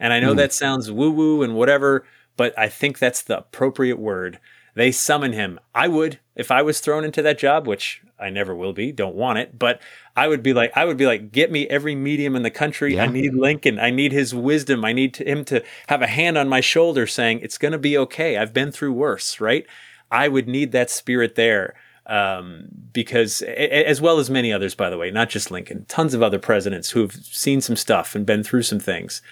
And 0.00 0.12
I 0.12 0.20
know 0.20 0.34
that 0.34 0.52
sounds 0.52 0.90
woo 0.90 1.10
woo 1.10 1.42
and 1.42 1.54
whatever, 1.54 2.04
but 2.38 2.58
I 2.58 2.70
think 2.70 2.98
that's 2.98 3.20
the 3.20 3.36
appropriate 3.36 3.98
word. 3.98 4.38
They 4.74 4.92
summon 4.92 5.32
him. 5.34 5.60
I 5.74 5.88
would 5.88 6.20
if 6.36 6.50
I 6.50 6.62
was 6.62 6.80
thrown 6.80 7.04
into 7.04 7.20
that 7.20 7.38
job, 7.38 7.66
which 7.66 8.00
I 8.18 8.30
never 8.30 8.54
will 8.54 8.72
be. 8.72 8.92
Don't 8.92 9.16
want 9.16 9.38
it, 9.38 9.58
but 9.58 9.82
I 10.16 10.28
would 10.28 10.42
be 10.42 10.52
like, 10.52 10.72
I 10.76 10.84
would 10.84 10.96
be 10.96 11.06
like, 11.06 11.32
get 11.32 11.50
me 11.50 11.66
every 11.68 11.94
medium 11.94 12.36
in 12.36 12.42
the 12.42 12.50
country. 12.50 12.98
I 12.98 13.06
need 13.06 13.34
Lincoln. 13.34 13.78
I 13.78 13.90
need 13.90 14.12
his 14.12 14.34
wisdom. 14.34 14.84
I 14.84 14.92
need 14.92 15.14
to, 15.14 15.24
him 15.24 15.44
to 15.46 15.62
have 15.88 16.00
a 16.00 16.06
hand 16.06 16.38
on 16.38 16.48
my 16.48 16.60
shoulder, 16.60 17.06
saying 17.06 17.40
it's 17.40 17.58
going 17.58 17.72
to 17.72 17.78
be 17.78 17.98
okay. 17.98 18.36
I've 18.38 18.54
been 18.54 18.72
through 18.72 18.92
worse, 18.92 19.40
right? 19.40 19.66
I 20.10 20.28
would 20.28 20.48
need 20.48 20.72
that 20.72 20.90
spirit 20.90 21.34
there 21.34 21.74
um, 22.06 22.68
because, 22.92 23.42
as 23.42 24.00
well 24.00 24.18
as 24.18 24.30
many 24.30 24.52
others, 24.52 24.74
by 24.74 24.90
the 24.90 24.96
way, 24.96 25.10
not 25.10 25.28
just 25.28 25.50
Lincoln, 25.50 25.84
tons 25.86 26.14
of 26.14 26.22
other 26.22 26.38
presidents 26.38 26.90
who 26.90 27.00
have 27.00 27.12
seen 27.12 27.60
some 27.60 27.76
stuff 27.76 28.14
and 28.14 28.24
been 28.24 28.42
through 28.42 28.62
some 28.62 28.80
things. 28.80 29.22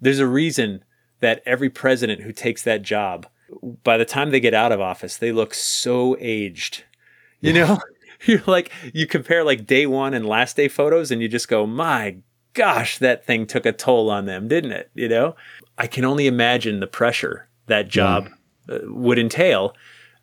There's 0.00 0.18
a 0.18 0.26
reason 0.26 0.82
that 1.20 1.42
every 1.44 1.70
president 1.70 2.22
who 2.22 2.32
takes 2.32 2.62
that 2.62 2.82
job, 2.82 3.26
by 3.82 3.96
the 3.96 4.04
time 4.04 4.30
they 4.30 4.40
get 4.40 4.54
out 4.54 4.72
of 4.72 4.80
office, 4.80 5.16
they 5.16 5.32
look 5.32 5.54
so 5.54 6.16
aged. 6.20 6.84
You 7.40 7.52
know, 7.52 7.78
you're 8.24 8.42
like, 8.46 8.72
you 8.92 9.06
compare 9.06 9.44
like 9.44 9.66
day 9.66 9.86
one 9.86 10.14
and 10.14 10.26
last 10.26 10.56
day 10.56 10.68
photos, 10.68 11.10
and 11.10 11.22
you 11.22 11.28
just 11.28 11.48
go, 11.48 11.66
my 11.66 12.16
gosh, 12.54 12.98
that 12.98 13.24
thing 13.24 13.46
took 13.46 13.66
a 13.66 13.72
toll 13.72 14.10
on 14.10 14.26
them, 14.26 14.48
didn't 14.48 14.72
it? 14.72 14.90
You 14.94 15.08
know, 15.08 15.36
I 15.76 15.86
can 15.86 16.04
only 16.04 16.26
imagine 16.26 16.80
the 16.80 16.86
pressure 16.86 17.48
that 17.66 17.88
job 17.88 18.28
uh, 18.68 18.78
would 18.84 19.18
entail. 19.18 19.74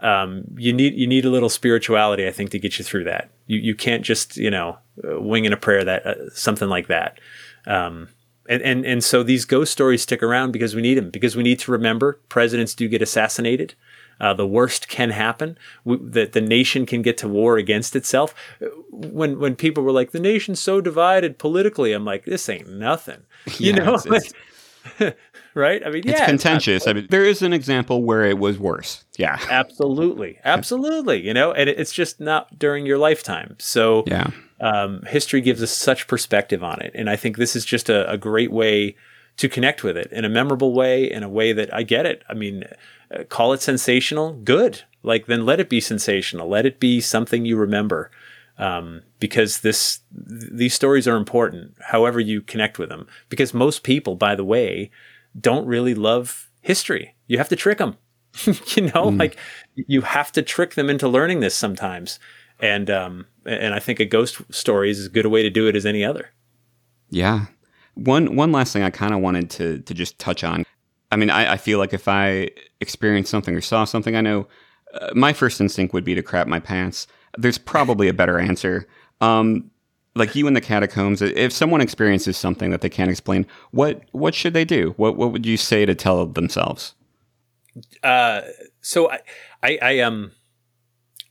Um, 0.01 0.43
you 0.57 0.73
need 0.73 0.93
you 0.95 1.07
need 1.07 1.25
a 1.25 1.29
little 1.29 1.49
spirituality, 1.49 2.27
I 2.27 2.31
think, 2.31 2.51
to 2.51 2.59
get 2.59 2.77
you 2.77 2.83
through 2.83 3.05
that. 3.05 3.31
You 3.47 3.59
you 3.59 3.73
can't 3.73 4.03
just 4.03 4.37
you 4.37 4.51
know 4.51 4.77
uh, 5.03 5.21
wing 5.21 5.45
in 5.45 5.53
a 5.53 5.57
prayer 5.57 5.83
that 5.83 6.05
uh, 6.05 6.29
something 6.31 6.67
like 6.67 6.87
that. 6.87 7.19
Um, 7.65 8.09
and, 8.47 8.61
and 8.61 8.85
and 8.85 9.03
so 9.03 9.23
these 9.23 9.45
ghost 9.45 9.71
stories 9.71 10.01
stick 10.03 10.21
around 10.23 10.51
because 10.51 10.75
we 10.75 10.81
need 10.81 10.95
them 10.95 11.09
because 11.09 11.35
we 11.35 11.43
need 11.43 11.59
to 11.59 11.71
remember 11.71 12.19
presidents 12.29 12.73
do 12.75 12.87
get 12.87 13.01
assassinated. 13.01 13.73
Uh, 14.17 14.33
the 14.33 14.47
worst 14.47 14.87
can 14.87 15.09
happen. 15.09 15.57
We, 15.83 15.97
that 15.97 16.31
the 16.31 16.39
nation 16.39 16.85
can 16.85 17.01
get 17.01 17.17
to 17.17 17.27
war 17.27 17.57
against 17.57 17.95
itself. 17.95 18.33
When 18.89 19.39
when 19.39 19.55
people 19.55 19.83
were 19.83 19.91
like, 19.91 20.11
the 20.11 20.19
nation's 20.21 20.59
so 20.61 20.79
divided 20.79 21.37
politically, 21.37 21.91
I'm 21.91 22.05
like, 22.05 22.23
this 22.25 22.47
ain't 22.49 22.69
nothing. 22.69 23.23
You 23.59 23.73
Yeah, 23.73 23.83
know, 23.83 23.95
it's- 23.95 24.33
it's- 24.99 25.13
right? 25.55 25.81
I 25.85 25.89
mean, 25.89 26.03
It's 26.07 26.19
yeah, 26.19 26.25
contentious. 26.25 26.87
I 26.87 26.93
mean, 26.93 27.07
there 27.09 27.25
is 27.25 27.41
an 27.41 27.53
example 27.53 28.03
where 28.03 28.23
it 28.25 28.37
was 28.37 28.59
worse. 28.59 29.03
Yeah. 29.17 29.39
absolutely, 29.49 30.39
absolutely. 30.45 31.25
You 31.25 31.33
know, 31.33 31.51
and 31.53 31.69
it's 31.69 31.91
just 31.93 32.19
not 32.19 32.59
during 32.59 32.85
your 32.85 32.97
lifetime. 32.97 33.55
So 33.57 34.03
Yeah. 34.05 34.29
um, 34.59 35.01
history 35.07 35.41
gives 35.41 35.63
us 35.63 35.71
such 35.71 36.07
perspective 36.07 36.63
on 36.63 36.81
it. 36.81 36.91
And 36.93 37.09
I 37.09 37.15
think 37.15 37.37
this 37.37 37.55
is 37.55 37.65
just 37.65 37.89
a, 37.89 38.09
a 38.11 38.17
great 38.17 38.51
way 38.51 38.95
to 39.37 39.49
connect 39.49 39.83
with 39.83 39.97
it 39.97 40.11
in 40.11 40.23
a 40.25 40.29
memorable 40.29 40.73
way, 40.73 41.09
in 41.11 41.23
a 41.23 41.29
way 41.29 41.51
that 41.53 41.73
I 41.73 41.83
get 41.83 42.05
it. 42.05 42.23
I 42.29 42.33
mean, 42.33 42.63
uh, 43.13 43.23
call 43.23 43.53
it 43.53 43.61
sensational, 43.61 44.33
good. 44.33 44.83
Like, 45.03 45.25
then 45.27 45.45
let 45.45 45.59
it 45.59 45.69
be 45.69 45.81
sensational. 45.81 46.47
Let 46.47 46.65
it 46.65 46.79
be 46.79 47.01
something 47.01 47.45
you 47.45 47.57
remember. 47.57 48.11
Um, 48.57 49.01
because 49.19 49.59
this, 49.59 49.99
th- 50.15 50.49
these 50.53 50.73
stories 50.73 51.07
are 51.09 51.17
important, 51.17 51.73
however 51.81 52.21
you 52.21 52.41
connect 52.41 52.79
with 52.79 52.87
them. 52.87 53.05
Because 53.27 53.53
most 53.53 53.83
people, 53.83 54.15
by 54.15 54.33
the 54.35 54.45
way, 54.45 54.89
don't 55.39 55.65
really 55.65 55.95
love 55.95 56.49
history. 56.61 57.15
You 57.27 57.37
have 57.37 57.49
to 57.49 57.55
trick 57.55 57.77
them. 57.77 57.97
you 58.75 58.91
know, 58.93 59.07
like 59.07 59.37
you 59.75 60.01
have 60.01 60.31
to 60.33 60.41
trick 60.41 60.75
them 60.75 60.89
into 60.89 61.07
learning 61.07 61.39
this 61.39 61.55
sometimes. 61.55 62.19
And 62.59 62.89
um, 62.89 63.25
and 63.45 63.73
I 63.73 63.79
think 63.79 63.99
a 63.99 64.05
ghost 64.05 64.41
story 64.53 64.89
is 64.89 64.99
as 64.99 65.07
good 65.07 65.25
a 65.25 65.29
way 65.29 65.43
to 65.43 65.49
do 65.49 65.67
it 65.67 65.75
as 65.75 65.85
any 65.85 66.03
other. 66.03 66.31
Yeah. 67.09 67.45
One 67.95 68.35
one 68.35 68.51
last 68.51 68.73
thing 68.73 68.83
I 68.83 68.89
kind 68.89 69.13
of 69.13 69.21
wanted 69.21 69.49
to 69.51 69.79
to 69.79 69.93
just 69.93 70.19
touch 70.19 70.43
on. 70.43 70.65
I 71.11 71.17
mean, 71.17 71.29
I, 71.29 71.53
I 71.53 71.57
feel 71.57 71.79
like 71.79 71.93
if 71.93 72.07
I 72.07 72.49
experienced 72.81 73.31
something 73.31 73.55
or 73.55 73.61
saw 73.61 73.85
something, 73.85 74.15
I 74.15 74.21
know 74.21 74.47
uh, 74.93 75.11
my 75.13 75.33
first 75.33 75.61
instinct 75.61 75.93
would 75.93 76.03
be 76.03 76.15
to 76.15 76.23
crap 76.23 76.47
my 76.47 76.59
pants. 76.59 77.07
There's 77.37 77.57
probably 77.57 78.07
a 78.07 78.13
better 78.13 78.39
answer. 78.39 78.87
Um, 79.21 79.71
like 80.15 80.35
you 80.35 80.47
in 80.47 80.53
the 80.53 80.61
catacombs, 80.61 81.21
if 81.21 81.51
someone 81.51 81.81
experiences 81.81 82.37
something 82.37 82.71
that 82.71 82.81
they 82.81 82.89
can't 82.89 83.11
explain, 83.11 83.45
what 83.71 84.03
what 84.11 84.33
should 84.33 84.53
they 84.53 84.65
do? 84.65 84.93
What 84.97 85.17
what 85.17 85.31
would 85.31 85.45
you 85.45 85.57
say 85.57 85.85
to 85.85 85.93
tell 85.93 86.25
themselves? 86.25 86.95
Uh, 88.03 88.41
so 88.81 89.11
I, 89.11 89.19
I, 89.61 89.79
I 89.81 89.99
um, 89.99 90.31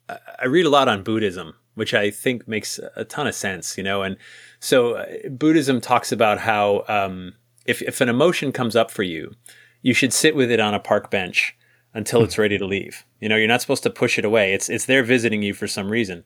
I- 0.09 0.47
read 0.47 0.67
a 0.67 0.71
lot 0.71 0.89
on 0.89 1.03
Buddhism, 1.03 1.55
which 1.75 1.95
I 1.95 2.11
think 2.11 2.47
makes 2.47 2.79
a 2.97 3.05
ton 3.05 3.27
of 3.27 3.35
sense, 3.35 3.79
you 3.79 3.83
know. 3.83 4.03
And 4.03 4.19
so 4.61 4.97
uh, 4.97 5.07
Buddhism 5.31 5.81
talks 5.81 6.13
about 6.13 6.39
how 6.39 6.85
um, 6.89 7.35
if 7.65 7.81
if 7.83 8.01
an 8.03 8.11
emotion 8.11 8.53
comes 8.53 8.77
up 8.77 8.91
for 8.91 9.03
you, 9.03 9.35
you 9.81 9.95
should 9.95 10.13
sit 10.13 10.37
with 10.37 10.51
it 10.51 10.61
on 10.61 10.75
a 10.75 10.81
park 10.81 11.11
bench 11.11 11.57
until 11.95 12.23
it's 12.23 12.37
ready 12.37 12.59
to 12.59 12.67
leave. 12.67 13.05
You 13.21 13.29
know, 13.31 13.37
you're 13.37 13.49
not 13.49 13.63
supposed 13.63 13.85
to 13.85 13.91
push 13.91 14.19
it 14.19 14.25
away. 14.27 14.53
It's 14.53 14.69
it's 14.69 14.85
there 14.85 15.03
visiting 15.03 15.43
you 15.43 15.55
for 15.55 15.67
some 15.67 15.89
reason. 15.89 16.25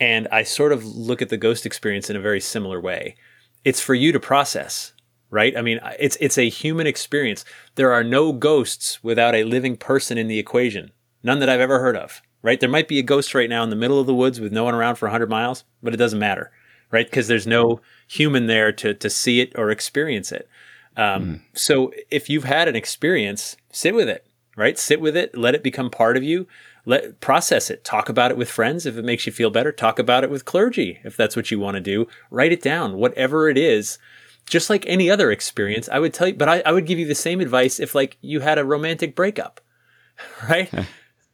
And 0.00 0.28
I 0.32 0.42
sort 0.42 0.72
of 0.72 0.84
look 0.84 1.22
at 1.22 1.28
the 1.28 1.36
ghost 1.36 1.64
experience 1.66 2.10
in 2.10 2.16
a 2.16 2.20
very 2.20 2.40
similar 2.40 2.80
way. 2.80 3.16
It's 3.64 3.80
for 3.80 3.94
you 3.94 4.12
to 4.12 4.20
process, 4.20 4.92
right? 5.30 5.56
I 5.56 5.62
mean, 5.62 5.80
it's 5.98 6.16
it's 6.20 6.38
a 6.38 6.48
human 6.48 6.86
experience. 6.86 7.44
There 7.76 7.92
are 7.92 8.04
no 8.04 8.32
ghosts 8.32 9.02
without 9.02 9.34
a 9.34 9.44
living 9.44 9.76
person 9.76 10.18
in 10.18 10.28
the 10.28 10.38
equation. 10.38 10.90
None 11.22 11.38
that 11.38 11.48
I've 11.48 11.60
ever 11.60 11.80
heard 11.80 11.96
of, 11.96 12.20
right? 12.42 12.60
There 12.60 12.68
might 12.68 12.88
be 12.88 12.98
a 12.98 13.02
ghost 13.02 13.34
right 13.34 13.48
now 13.48 13.62
in 13.62 13.70
the 13.70 13.76
middle 13.76 13.98
of 13.98 14.06
the 14.06 14.14
woods 14.14 14.40
with 14.40 14.52
no 14.52 14.64
one 14.64 14.74
around 14.74 14.96
for 14.96 15.06
100 15.06 15.30
miles, 15.30 15.64
but 15.82 15.94
it 15.94 15.98
doesn't 15.98 16.18
matter, 16.18 16.50
right? 16.90 17.06
Because 17.06 17.28
there's 17.28 17.46
no 17.46 17.80
human 18.08 18.46
there 18.46 18.72
to 18.72 18.94
to 18.94 19.08
see 19.08 19.40
it 19.40 19.52
or 19.56 19.70
experience 19.70 20.32
it. 20.32 20.48
Um, 20.96 21.42
So 21.54 21.92
if 22.10 22.28
you've 22.28 22.44
had 22.44 22.68
an 22.68 22.76
experience, 22.76 23.56
sit 23.72 23.94
with 23.94 24.08
it, 24.08 24.26
right? 24.56 24.78
Sit 24.78 25.00
with 25.00 25.16
it, 25.16 25.36
let 25.36 25.54
it 25.54 25.62
become 25.62 25.90
part 25.90 26.16
of 26.16 26.22
you. 26.22 26.46
Let 26.86 27.20
process 27.20 27.70
it. 27.70 27.84
Talk 27.84 28.08
about 28.08 28.30
it 28.30 28.36
with 28.36 28.50
friends 28.50 28.84
if 28.84 28.96
it 28.96 29.04
makes 29.04 29.26
you 29.26 29.32
feel 29.32 29.50
better. 29.50 29.72
Talk 29.72 29.98
about 29.98 30.24
it 30.24 30.30
with 30.30 30.44
clergy 30.44 31.00
if 31.04 31.16
that's 31.16 31.36
what 31.36 31.50
you 31.50 31.58
want 31.58 31.76
to 31.76 31.80
do. 31.80 32.06
Write 32.30 32.52
it 32.52 32.62
down, 32.62 32.96
whatever 32.96 33.48
it 33.48 33.56
is. 33.56 33.98
just 34.46 34.68
like 34.68 34.84
any 34.86 35.10
other 35.10 35.30
experience, 35.30 35.88
I 35.88 35.98
would 35.98 36.12
tell 36.12 36.28
you, 36.28 36.34
but 36.34 36.48
I, 36.48 36.62
I 36.66 36.72
would 36.72 36.86
give 36.86 36.98
you 36.98 37.06
the 37.06 37.14
same 37.14 37.40
advice 37.40 37.80
if 37.80 37.94
like 37.94 38.18
you 38.20 38.40
had 38.40 38.58
a 38.58 38.64
romantic 38.64 39.16
breakup, 39.16 39.60
right? 40.48 40.70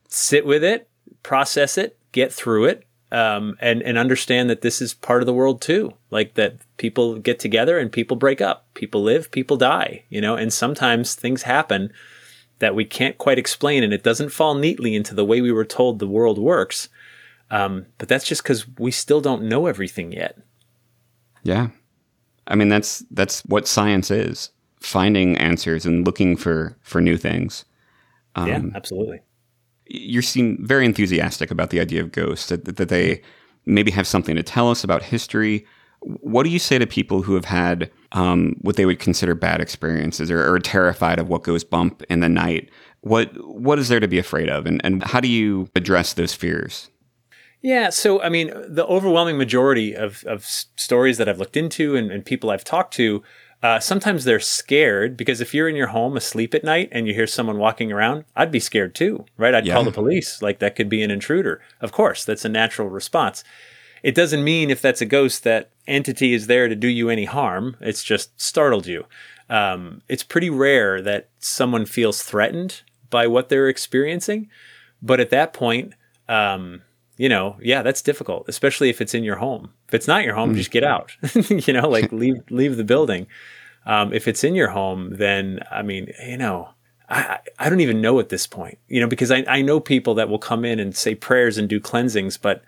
Sit 0.08 0.46
with 0.46 0.62
it, 0.62 0.88
process 1.22 1.76
it, 1.76 1.98
get 2.12 2.32
through 2.32 2.66
it, 2.66 2.86
um, 3.12 3.56
and 3.60 3.82
and 3.82 3.98
understand 3.98 4.48
that 4.50 4.60
this 4.60 4.80
is 4.80 4.94
part 4.94 5.22
of 5.22 5.26
the 5.26 5.34
world 5.34 5.60
too. 5.60 5.94
Like 6.10 6.34
that 6.34 6.58
people 6.76 7.18
get 7.18 7.40
together 7.40 7.78
and 7.78 7.90
people 7.90 8.16
break 8.16 8.40
up, 8.40 8.66
people 8.74 9.02
live, 9.02 9.32
people 9.32 9.56
die, 9.56 10.04
you 10.08 10.20
know, 10.20 10.36
and 10.36 10.52
sometimes 10.52 11.14
things 11.14 11.42
happen 11.42 11.92
that 12.60 12.74
we 12.74 12.84
can't 12.84 13.18
quite 13.18 13.38
explain, 13.38 13.82
and 13.82 13.92
it 13.92 14.02
doesn't 14.02 14.30
fall 14.30 14.54
neatly 14.54 14.94
into 14.94 15.14
the 15.14 15.24
way 15.24 15.40
we 15.40 15.52
were 15.52 15.64
told 15.64 15.98
the 15.98 16.06
world 16.06 16.38
works. 16.38 16.88
Um, 17.50 17.86
but 17.98 18.08
that's 18.08 18.24
just 18.24 18.42
because 18.42 18.66
we 18.78 18.90
still 18.90 19.20
don't 19.20 19.42
know 19.42 19.66
everything 19.66 20.12
yet. 20.12 20.38
Yeah. 21.42 21.68
I 22.46 22.54
mean 22.54 22.68
that's 22.68 23.04
that's 23.10 23.40
what 23.46 23.68
science 23.68 24.10
is. 24.10 24.50
Finding 24.80 25.36
answers 25.36 25.84
and 25.84 26.06
looking 26.06 26.36
for 26.36 26.76
for 26.80 27.00
new 27.00 27.16
things. 27.16 27.64
Um, 28.34 28.48
yeah, 28.48 28.62
absolutely. 28.74 29.20
You 29.86 30.22
seem 30.22 30.64
very 30.64 30.86
enthusiastic 30.86 31.50
about 31.50 31.70
the 31.70 31.80
idea 31.80 32.00
of 32.00 32.12
ghosts 32.12 32.48
that, 32.48 32.76
that 32.76 32.88
they 32.88 33.22
maybe 33.66 33.90
have 33.90 34.06
something 34.06 34.36
to 34.36 34.42
tell 34.42 34.70
us 34.70 34.84
about 34.84 35.02
history. 35.02 35.66
What 36.00 36.44
do 36.44 36.50
you 36.50 36.58
say 36.58 36.78
to 36.78 36.86
people 36.86 37.22
who 37.22 37.34
have 37.34 37.46
had 37.46 37.90
um, 38.12 38.56
what 38.60 38.76
they 38.76 38.86
would 38.86 38.98
consider 38.98 39.34
bad 39.34 39.60
experiences 39.60 40.30
or, 40.30 40.52
or 40.52 40.58
terrified 40.58 41.18
of 41.18 41.28
what 41.28 41.42
goes 41.42 41.64
bump 41.64 42.02
in 42.08 42.20
the 42.20 42.28
night? 42.28 42.70
What 43.02 43.32
what 43.44 43.78
is 43.78 43.88
there 43.88 44.00
to 44.00 44.08
be 44.08 44.18
afraid 44.18 44.50
of, 44.50 44.66
and, 44.66 44.80
and 44.84 45.02
how 45.02 45.20
do 45.20 45.28
you 45.28 45.68
address 45.74 46.12
those 46.12 46.34
fears? 46.34 46.90
Yeah, 47.62 47.90
so 47.90 48.22
I 48.22 48.28
mean, 48.28 48.52
the 48.66 48.86
overwhelming 48.86 49.36
majority 49.36 49.94
of, 49.94 50.24
of 50.24 50.44
stories 50.44 51.18
that 51.18 51.28
I've 51.28 51.38
looked 51.38 51.56
into 51.56 51.94
and, 51.94 52.10
and 52.10 52.24
people 52.24 52.50
I've 52.50 52.64
talked 52.64 52.94
to, 52.94 53.22
uh, 53.62 53.78
sometimes 53.78 54.24
they're 54.24 54.40
scared 54.40 55.16
because 55.16 55.42
if 55.42 55.52
you're 55.52 55.68
in 55.68 55.76
your 55.76 55.88
home 55.88 56.16
asleep 56.16 56.54
at 56.54 56.64
night 56.64 56.88
and 56.92 57.06
you 57.06 57.12
hear 57.12 57.26
someone 57.26 57.58
walking 57.58 57.92
around, 57.92 58.24
I'd 58.34 58.50
be 58.50 58.60
scared 58.60 58.94
too, 58.94 59.26
right? 59.36 59.54
I'd 59.54 59.68
call 59.68 59.84
the 59.84 59.92
police. 59.92 60.40
Like 60.40 60.60
that 60.60 60.74
could 60.74 60.88
be 60.88 61.02
an 61.02 61.10
intruder. 61.10 61.60
Of 61.80 61.92
course, 61.92 62.24
that's 62.24 62.46
a 62.46 62.48
natural 62.48 62.88
response. 62.88 63.44
It 64.02 64.14
doesn't 64.14 64.42
mean 64.42 64.70
if 64.70 64.80
that's 64.80 65.02
a 65.02 65.06
ghost 65.06 65.44
that 65.44 65.70
entity 65.90 66.32
is 66.32 66.46
there 66.46 66.68
to 66.68 66.76
do 66.76 66.88
you 66.88 67.10
any 67.10 67.24
harm. 67.24 67.76
It's 67.80 68.02
just 68.02 68.40
startled 68.40 68.86
you. 68.86 69.06
Um, 69.48 70.02
it's 70.08 70.22
pretty 70.22 70.48
rare 70.48 71.02
that 71.02 71.28
someone 71.40 71.84
feels 71.84 72.22
threatened 72.22 72.82
by 73.10 73.26
what 73.26 73.48
they're 73.48 73.68
experiencing. 73.68 74.48
But 75.02 75.20
at 75.20 75.30
that 75.30 75.52
point, 75.52 75.94
um, 76.28 76.82
you 77.16 77.28
know, 77.28 77.56
yeah, 77.60 77.82
that's 77.82 78.00
difficult, 78.00 78.48
especially 78.48 78.88
if 78.88 79.00
it's 79.00 79.12
in 79.12 79.24
your 79.24 79.36
home. 79.36 79.70
If 79.88 79.94
it's 79.94 80.08
not 80.08 80.24
your 80.24 80.34
home, 80.34 80.54
just 80.54 80.70
get 80.70 80.84
out. 80.84 81.12
you 81.50 81.74
know, 81.74 81.88
like 81.88 82.12
leave 82.12 82.42
leave 82.48 82.76
the 82.76 82.84
building. 82.84 83.26
Um, 83.84 84.12
if 84.12 84.28
it's 84.28 84.44
in 84.44 84.54
your 84.54 84.70
home, 84.70 85.16
then 85.16 85.60
I 85.70 85.82
mean, 85.82 86.12
you 86.24 86.38
know, 86.38 86.70
I 87.10 87.40
I 87.58 87.68
don't 87.68 87.80
even 87.80 88.00
know 88.00 88.20
at 88.20 88.28
this 88.28 88.46
point. 88.46 88.78
You 88.88 89.00
know, 89.00 89.06
because 89.06 89.30
I 89.30 89.44
I 89.48 89.60
know 89.62 89.80
people 89.80 90.14
that 90.14 90.28
will 90.28 90.38
come 90.38 90.64
in 90.64 90.78
and 90.78 90.96
say 90.96 91.14
prayers 91.14 91.58
and 91.58 91.68
do 91.68 91.80
cleansings, 91.80 92.36
but 92.36 92.62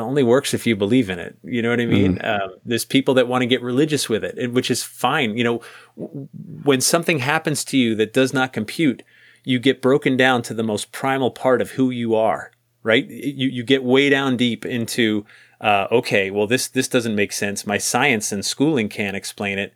only 0.00 0.22
works 0.22 0.54
if 0.54 0.66
you 0.66 0.76
believe 0.76 1.10
in 1.10 1.18
it. 1.18 1.36
You 1.44 1.62
know 1.62 1.70
what 1.70 1.80
I 1.80 1.86
mean? 1.86 2.18
Um, 2.24 2.56
there's 2.64 2.84
people 2.84 3.14
that 3.14 3.28
want 3.28 3.42
to 3.42 3.46
get 3.46 3.62
religious 3.62 4.08
with 4.08 4.24
it, 4.24 4.52
which 4.52 4.70
is 4.70 4.82
fine. 4.82 5.36
You 5.36 5.44
know, 5.44 5.60
w- 5.98 6.28
when 6.64 6.80
something 6.80 7.18
happens 7.18 7.64
to 7.66 7.78
you 7.78 7.94
that 7.96 8.12
does 8.12 8.32
not 8.32 8.52
compute, 8.52 9.02
you 9.44 9.58
get 9.58 9.82
broken 9.82 10.16
down 10.16 10.42
to 10.42 10.54
the 10.54 10.62
most 10.62 10.92
primal 10.92 11.30
part 11.30 11.60
of 11.60 11.72
who 11.72 11.90
you 11.90 12.14
are. 12.14 12.52
Right? 12.82 13.08
You 13.08 13.48
you 13.48 13.62
get 13.62 13.84
way 13.84 14.08
down 14.08 14.36
deep 14.36 14.66
into 14.66 15.24
uh, 15.60 15.86
okay, 15.92 16.30
well 16.30 16.48
this 16.48 16.66
this 16.68 16.88
doesn't 16.88 17.14
make 17.14 17.32
sense. 17.32 17.64
My 17.64 17.78
science 17.78 18.32
and 18.32 18.44
schooling 18.44 18.88
can't 18.88 19.16
explain 19.16 19.58
it. 19.58 19.72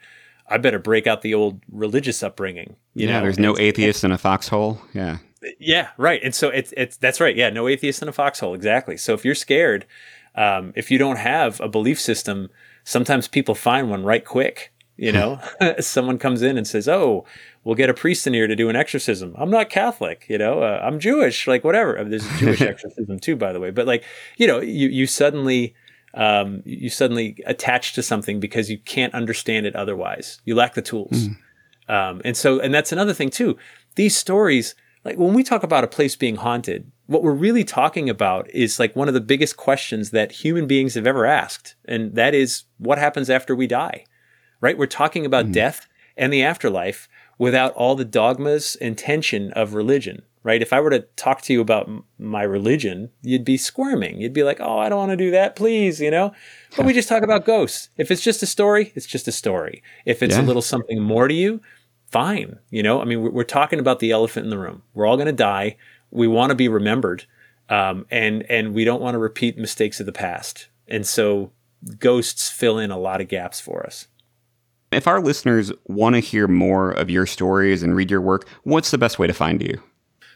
I 0.49 0.59
better 0.59 0.79
break 0.79 1.07
out 1.07 1.23
the 1.23 1.35
old 1.35 1.61
religious 1.71 2.23
upbringing. 2.23 2.77
You 2.95 3.07
yeah, 3.07 3.14
know, 3.14 3.23
there's 3.23 3.39
no 3.39 3.57
atheist 3.59 4.05
in 4.05 4.12
a 4.12 4.19
foxhole. 4.19 4.81
Yeah. 4.93 5.19
Yeah, 5.59 5.88
right. 5.97 6.20
And 6.22 6.34
so 6.34 6.49
it's 6.49 6.72
it's 6.76 6.97
that's 6.97 7.20
right. 7.20 7.36
Yeah, 7.36 7.51
no 7.51 7.68
atheist 7.68 8.03
in 8.03 8.09
a 8.09 8.12
foxhole. 8.12 8.55
Exactly. 8.55 8.97
So 8.97 9.14
if 9.14 9.24
you're 9.24 9.34
scared, 9.34 9.86
um, 10.34 10.72
if 10.76 10.90
you 10.90 10.99
don't 10.99 11.18
have 11.18 11.61
a 11.61 11.68
belief 11.68 12.01
system, 12.01 12.51
sometimes 12.84 13.28
people 13.28 13.55
find 13.55 13.90
one 13.90 14.05
right 14.05 14.24
quick. 14.24 14.72
You 14.97 15.12
know, 15.12 15.40
someone 15.80 16.18
comes 16.18 16.42
in 16.42 16.57
and 16.57 16.66
says, 16.66 16.88
"Oh, 16.88 17.24
we'll 17.64 17.74
get 17.74 17.90
a 17.90 17.94
priest 17.94 18.26
in 18.26 18.34
here 18.34 18.47
to 18.47 18.57
do 18.57 18.68
an 18.68 18.76
exorcism." 18.76 19.34
I'm 19.36 19.51
not 19.51 19.70
Catholic. 19.70 20.26
You 20.28 20.38
know, 20.38 20.62
uh, 20.62 20.80
I'm 20.82 20.99
Jewish. 20.99 21.47
Like 21.47 21.64
whatever. 21.64 21.99
I 21.99 22.03
mean, 22.03 22.11
there's 22.11 22.26
a 22.26 22.38
Jewish 22.38 22.61
exorcism 22.62 23.18
too, 23.18 23.36
by 23.36 23.53
the 23.53 23.61
way. 23.61 23.70
But 23.70 23.86
like, 23.86 24.05
you 24.36 24.47
know, 24.47 24.61
you 24.61 24.88
you 24.88 25.07
suddenly. 25.07 25.74
Um, 26.14 26.62
you 26.64 26.88
suddenly 26.88 27.36
attach 27.44 27.92
to 27.92 28.03
something 28.03 28.40
because 28.40 28.70
you 28.70 28.78
can't 28.78 29.12
understand 29.12 29.66
it 29.66 29.76
otherwise. 29.76 30.40
You 30.47 30.55
lack 30.55 30.72
the 30.72 30.80
tools. 30.80 31.28
Um, 31.88 32.20
and 32.24 32.36
so, 32.36 32.59
and 32.59 32.72
that's 32.72 32.92
another 32.92 33.12
thing 33.12 33.30
too. 33.30 33.57
These 33.94 34.16
stories, 34.16 34.74
like 35.07 35.18
when 35.18 35.34
we 35.34 35.44
talk 35.44 35.62
about 35.62 35.84
a 35.84 35.88
place 35.88 36.16
being 36.16 36.34
haunted, 36.36 36.90
what 37.07 37.22
we're 37.22 37.32
really 37.32 37.62
talking 37.62 38.11
about 38.11 38.50
is 38.50 38.80
like 38.80 38.96
one 38.96 39.07
of 39.07 39.14
the 39.14 39.20
biggest 39.20 39.57
questions 39.57 40.11
that 40.11 40.32
human 40.32 40.66
beings 40.66 40.94
have 40.94 41.07
ever 41.07 41.24
asked. 41.24 41.76
And 41.84 42.14
that 42.16 42.34
is 42.34 42.64
what 42.78 42.98
happens 42.98 43.30
after 43.30 43.54
we 43.54 43.68
die, 43.68 44.04
right? 44.61 44.76
We're 44.76 44.86
talking 44.86 45.24
about 45.24 45.44
mm-hmm. 45.44 45.52
death 45.52 45.88
and 46.16 46.32
the 46.32 46.42
afterlife 46.42 47.09
without 47.38 47.72
all 47.74 47.94
the 47.94 48.04
dogmas 48.04 48.76
and 48.80 48.98
tension 48.98 49.52
of 49.52 49.74
religion, 49.74 50.22
right? 50.42 50.61
If 50.61 50.72
I 50.72 50.80
were 50.80 50.90
to 50.90 51.00
talk 51.14 51.40
to 51.42 51.52
you 51.52 51.61
about 51.61 51.86
m- 51.86 52.02
my 52.18 52.42
religion, 52.42 53.11
you'd 53.22 53.44
be 53.44 53.57
squirming. 53.57 54.20
You'd 54.20 54.32
be 54.32 54.42
like, 54.42 54.59
oh, 54.61 54.78
I 54.78 54.88
don't 54.88 54.98
want 54.98 55.12
to 55.12 55.16
do 55.16 55.30
that, 55.30 55.54
please, 55.54 56.00
you 56.00 56.11
know? 56.11 56.32
But 56.76 56.86
we 56.86 56.92
just 57.00 57.09
talk 57.09 57.22
about 57.22 57.44
ghosts. 57.44 57.90
If 57.96 58.11
it's 58.11 58.22
just 58.22 58.42
a 58.42 58.46
story, 58.46 58.92
it's 58.96 59.07
just 59.07 59.28
a 59.28 59.32
story. 59.32 59.84
If 60.04 60.20
it's 60.20 60.34
Yeah. 60.34 60.42
a 60.42 60.46
little 60.46 60.62
something 60.62 61.00
more 61.00 61.28
to 61.28 61.34
you, 61.34 61.61
fine. 62.11 62.59
You 62.70 62.82
know, 62.82 63.00
I 63.00 63.04
mean, 63.04 63.32
we're, 63.32 63.44
talking 63.44 63.78
about 63.78 64.00
the 64.00 64.11
elephant 64.11 64.44
in 64.44 64.50
the 64.50 64.59
room. 64.59 64.82
We're 64.94 65.07
all 65.07 65.16
going 65.16 65.26
to 65.26 65.32
die. 65.32 65.76
We 66.11 66.28
want 66.28 66.50
to 66.50 66.54
be 66.54 66.68
remembered, 66.68 67.24
um, 67.68 68.07
and 68.11 68.44
and 68.48 68.74
we 68.74 68.84
don't 68.84 69.02
want 69.02 69.14
to 69.14 69.18
repeat 69.18 69.59
mistakes 69.59 70.00
of 70.00 70.07
the 70.07 70.12
past. 70.12 70.68
And 70.88 71.07
so, 71.07 71.52
ghosts 71.98 72.48
fill 72.48 72.78
in 72.78 72.90
a 72.90 72.98
lot 72.98 73.20
of 73.20 73.28
gaps 73.28 73.61
for 73.61 73.84
us. 73.84 74.07
If 74.92 75.07
our 75.07 75.20
listeners 75.20 75.72
want 75.86 76.14
to 76.14 76.20
hear 76.20 76.46
more 76.46 76.92
of 76.92 77.11
your 77.11 77.26
stories 77.26 77.82
and 77.82 77.96
read 77.96 78.11
your 78.11 78.20
work, 78.20 78.48
what's 78.62 78.92
the 78.92 78.98
best 78.98 79.18
way 79.18 79.26
to 79.26 79.34
find 79.34 79.61
you? 79.61 79.82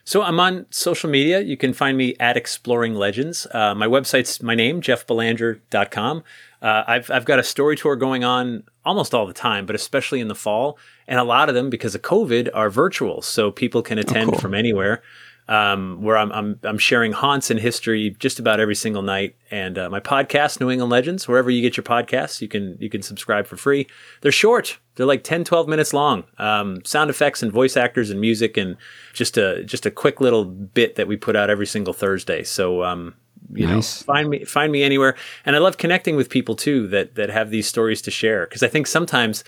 So 0.04 0.22
I'm 0.22 0.40
on 0.40 0.66
social 0.70 1.10
media. 1.10 1.40
You 1.40 1.56
can 1.56 1.72
find 1.72 1.96
me 1.96 2.14
at 2.18 2.36
Exploring 2.36 2.94
Legends. 2.94 3.46
Uh, 3.52 3.74
my 3.74 3.86
website's 3.86 4.42
my 4.42 4.54
name, 4.54 4.80
jeffbelanger.com. 4.80 6.24
Uh, 6.62 6.84
I've, 6.86 7.10
I've 7.10 7.24
got 7.24 7.38
a 7.38 7.42
story 7.42 7.76
tour 7.76 7.96
going 7.96 8.24
on 8.24 8.64
almost 8.84 9.14
all 9.14 9.26
the 9.26 9.32
time, 9.32 9.66
but 9.66 9.74
especially 9.74 10.20
in 10.20 10.28
the 10.28 10.34
fall. 10.34 10.78
And 11.06 11.18
a 11.18 11.24
lot 11.24 11.48
of 11.48 11.54
them, 11.54 11.70
because 11.70 11.94
of 11.94 12.02
COVID, 12.02 12.50
are 12.54 12.70
virtual. 12.70 13.22
So 13.22 13.50
people 13.50 13.82
can 13.82 13.98
attend 13.98 14.30
cool. 14.30 14.38
from 14.38 14.54
anywhere. 14.54 15.02
Um, 15.48 16.00
where 16.02 16.16
I'm, 16.16 16.30
I'm, 16.30 16.60
I'm 16.62 16.78
sharing 16.78 17.10
haunts 17.10 17.50
and 17.50 17.58
history 17.58 18.14
just 18.20 18.38
about 18.38 18.60
every 18.60 18.76
single 18.76 19.02
night. 19.02 19.34
And 19.50 19.78
uh, 19.78 19.90
my 19.90 19.98
podcast, 19.98 20.60
New 20.60 20.70
England 20.70 20.92
Legends, 20.92 21.26
wherever 21.26 21.50
you 21.50 21.60
get 21.60 21.76
your 21.76 21.82
podcasts, 21.82 22.40
you 22.40 22.46
can 22.46 22.76
you 22.78 22.88
can 22.88 23.02
subscribe 23.02 23.48
for 23.48 23.56
free. 23.56 23.88
They're 24.20 24.30
short. 24.30 24.78
They're 25.00 25.06
like 25.06 25.24
10, 25.24 25.44
12 25.44 25.66
minutes 25.66 25.94
long. 25.94 26.24
Um, 26.36 26.84
sound 26.84 27.08
effects 27.08 27.42
and 27.42 27.50
voice 27.50 27.74
actors 27.74 28.10
and 28.10 28.20
music 28.20 28.58
and 28.58 28.76
just 29.14 29.38
a 29.38 29.64
just 29.64 29.86
a 29.86 29.90
quick 29.90 30.20
little 30.20 30.44
bit 30.44 30.96
that 30.96 31.08
we 31.08 31.16
put 31.16 31.36
out 31.36 31.48
every 31.48 31.66
single 31.66 31.94
Thursday. 31.94 32.42
So 32.42 32.84
um, 32.84 33.14
you 33.54 33.66
Nice. 33.66 34.02
know, 34.02 34.12
find 34.12 34.28
me 34.28 34.44
find 34.44 34.70
me 34.70 34.82
anywhere. 34.82 35.16
And 35.46 35.56
I 35.56 35.58
love 35.58 35.78
connecting 35.78 36.16
with 36.16 36.28
people 36.28 36.54
too 36.54 36.86
that 36.88 37.14
that 37.14 37.30
have 37.30 37.48
these 37.48 37.66
stories 37.66 38.02
to 38.02 38.10
share 38.10 38.44
because 38.44 38.62
I 38.62 38.68
think 38.68 38.86
sometimes 38.86 39.42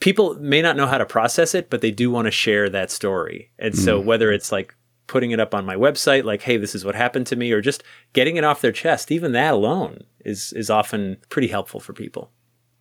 people 0.00 0.32
may 0.40 0.62
not 0.62 0.76
know 0.78 0.86
how 0.86 0.96
to 0.96 1.04
process 1.04 1.54
it, 1.54 1.68
but 1.68 1.82
they 1.82 1.90
do 1.90 2.10
want 2.10 2.24
to 2.24 2.30
share 2.30 2.70
that 2.70 2.90
story. 2.90 3.50
And 3.58 3.76
so 3.76 4.00
whether 4.00 4.32
it's 4.32 4.50
like 4.50 4.74
putting 5.08 5.30
it 5.30 5.38
up 5.40 5.54
on 5.54 5.66
my 5.66 5.76
website, 5.76 6.24
like, 6.24 6.40
hey, 6.40 6.56
this 6.56 6.74
is 6.74 6.86
what 6.86 6.94
happened 6.94 7.26
to 7.28 7.36
me, 7.36 7.52
or 7.52 7.60
just 7.60 7.84
getting 8.14 8.36
it 8.36 8.44
off 8.44 8.62
their 8.62 8.72
chest, 8.72 9.12
even 9.12 9.32
that 9.32 9.52
alone 9.52 10.04
is 10.24 10.54
is 10.54 10.70
often 10.70 11.18
pretty 11.28 11.48
helpful 11.48 11.80
for 11.80 11.92
people. 11.92 12.30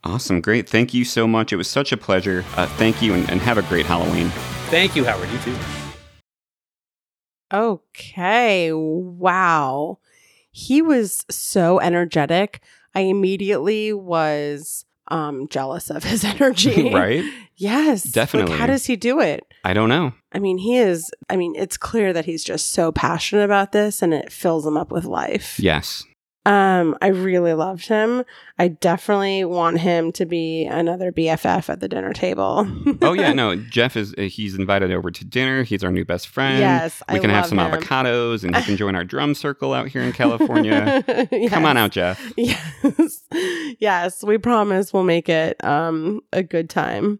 Awesome. 0.06 0.39
Great. 0.39 0.70
Thank 0.70 0.93
you 0.93 1.03
so 1.03 1.28
much. 1.28 1.51
It 1.51 1.56
was 1.56 1.68
such 1.68 1.91
a 1.91 1.97
pleasure. 1.97 2.45
Uh, 2.56 2.68
thank 2.78 3.01
you 3.01 3.14
and, 3.16 3.30
and 3.30 3.41
have 3.41 3.58
a 3.58 3.64
great 3.64 3.86
Halloween. 3.88 4.30
Thank 4.70 4.95
you, 4.95 5.03
Howard. 5.03 5.30
You 5.32 5.39
too. 5.39 5.58
Okay. 7.51 8.72
Wow. 8.74 9.99
He 10.51 10.82
was 10.82 11.26
so 11.30 11.80
energetic. 11.80 12.62
I 12.93 13.01
immediately 13.01 13.93
was 13.93 14.86
um 15.10 15.47
jealous 15.49 15.89
of 15.91 16.03
his 16.03 16.24
energy. 16.24 16.89
right? 16.93 17.24
Yes. 17.58 18.06
Like, 18.06 18.14
Definitely. 18.14 18.58
how 18.58 18.66
does 18.68 18.86
he 18.86 18.95
do 18.95 19.20
it? 19.20 19.43
I 19.64 19.74
don't 19.74 19.89
know. 19.89 20.14
I 20.32 20.39
mean, 20.39 20.58
he 20.58 20.78
is 20.78 21.10
I 21.30 21.36
mean, 21.36 21.56
it's 21.56 21.78
clear 21.78 22.14
that 22.14 22.26
he's 22.26 22.43
just 22.43 22.72
so 22.72 22.91
passionate 22.91 23.43
about 23.43 23.72
this 23.72 24.01
and 24.01 24.14
it 24.14 24.32
fills 24.32 24.66
him 24.66 24.78
up 24.78 24.91
with 24.91 25.06
life. 25.06 25.60
Yes. 25.60 26.03
Um, 26.48 26.96
I 27.02 27.08
really 27.08 27.54
loved 27.54 27.88
him. 27.88 28.24
I 28.60 28.68
definitely 28.68 29.46
want 29.46 29.80
him 29.80 30.12
to 30.12 30.28
be 30.28 30.66
another 30.66 31.12
BFF 31.12 31.70
at 31.70 31.80
the 31.80 31.88
dinner 31.88 32.14
table. 32.14 32.68
oh 33.02 33.14
yeah, 33.14 33.34
no. 33.41 33.56
Jeff 33.56 33.98
is 33.98 34.14
uh, 34.18 34.22
he's 34.22 34.54
invited 34.56 34.91
over 34.91 35.10
to 35.10 35.26
dinner. 35.26 35.64
He's 35.64 35.84
our 35.84 35.91
new 35.91 36.06
best 36.06 36.28
friend. 36.28 36.60
Yes, 36.60 37.02
we 37.12 37.20
can 37.20 37.32
have 37.32 37.48
some 37.48 37.58
him. 37.58 37.72
avocados, 37.72 38.43
and 38.43 38.56
he 38.56 38.62
can 38.62 38.78
join 38.78 38.96
our 38.96 39.04
drum 39.04 39.34
circle 39.34 39.74
out 39.74 39.88
here 39.88 40.04
in 40.04 40.12
California. 40.14 41.04
Yes. 41.08 41.50
Come 41.50 41.66
on 41.66 41.78
out, 41.78 41.91
Jeff. 41.91 42.22
Yes. 42.38 43.24
yes, 43.80 44.24
we 44.24 44.38
promise 44.38 44.93
we'll 44.93 45.04
make 45.04 45.30
it 45.30 45.62
um 45.64 46.22
a 46.32 46.43
good 46.43 46.70
time. 46.70 47.20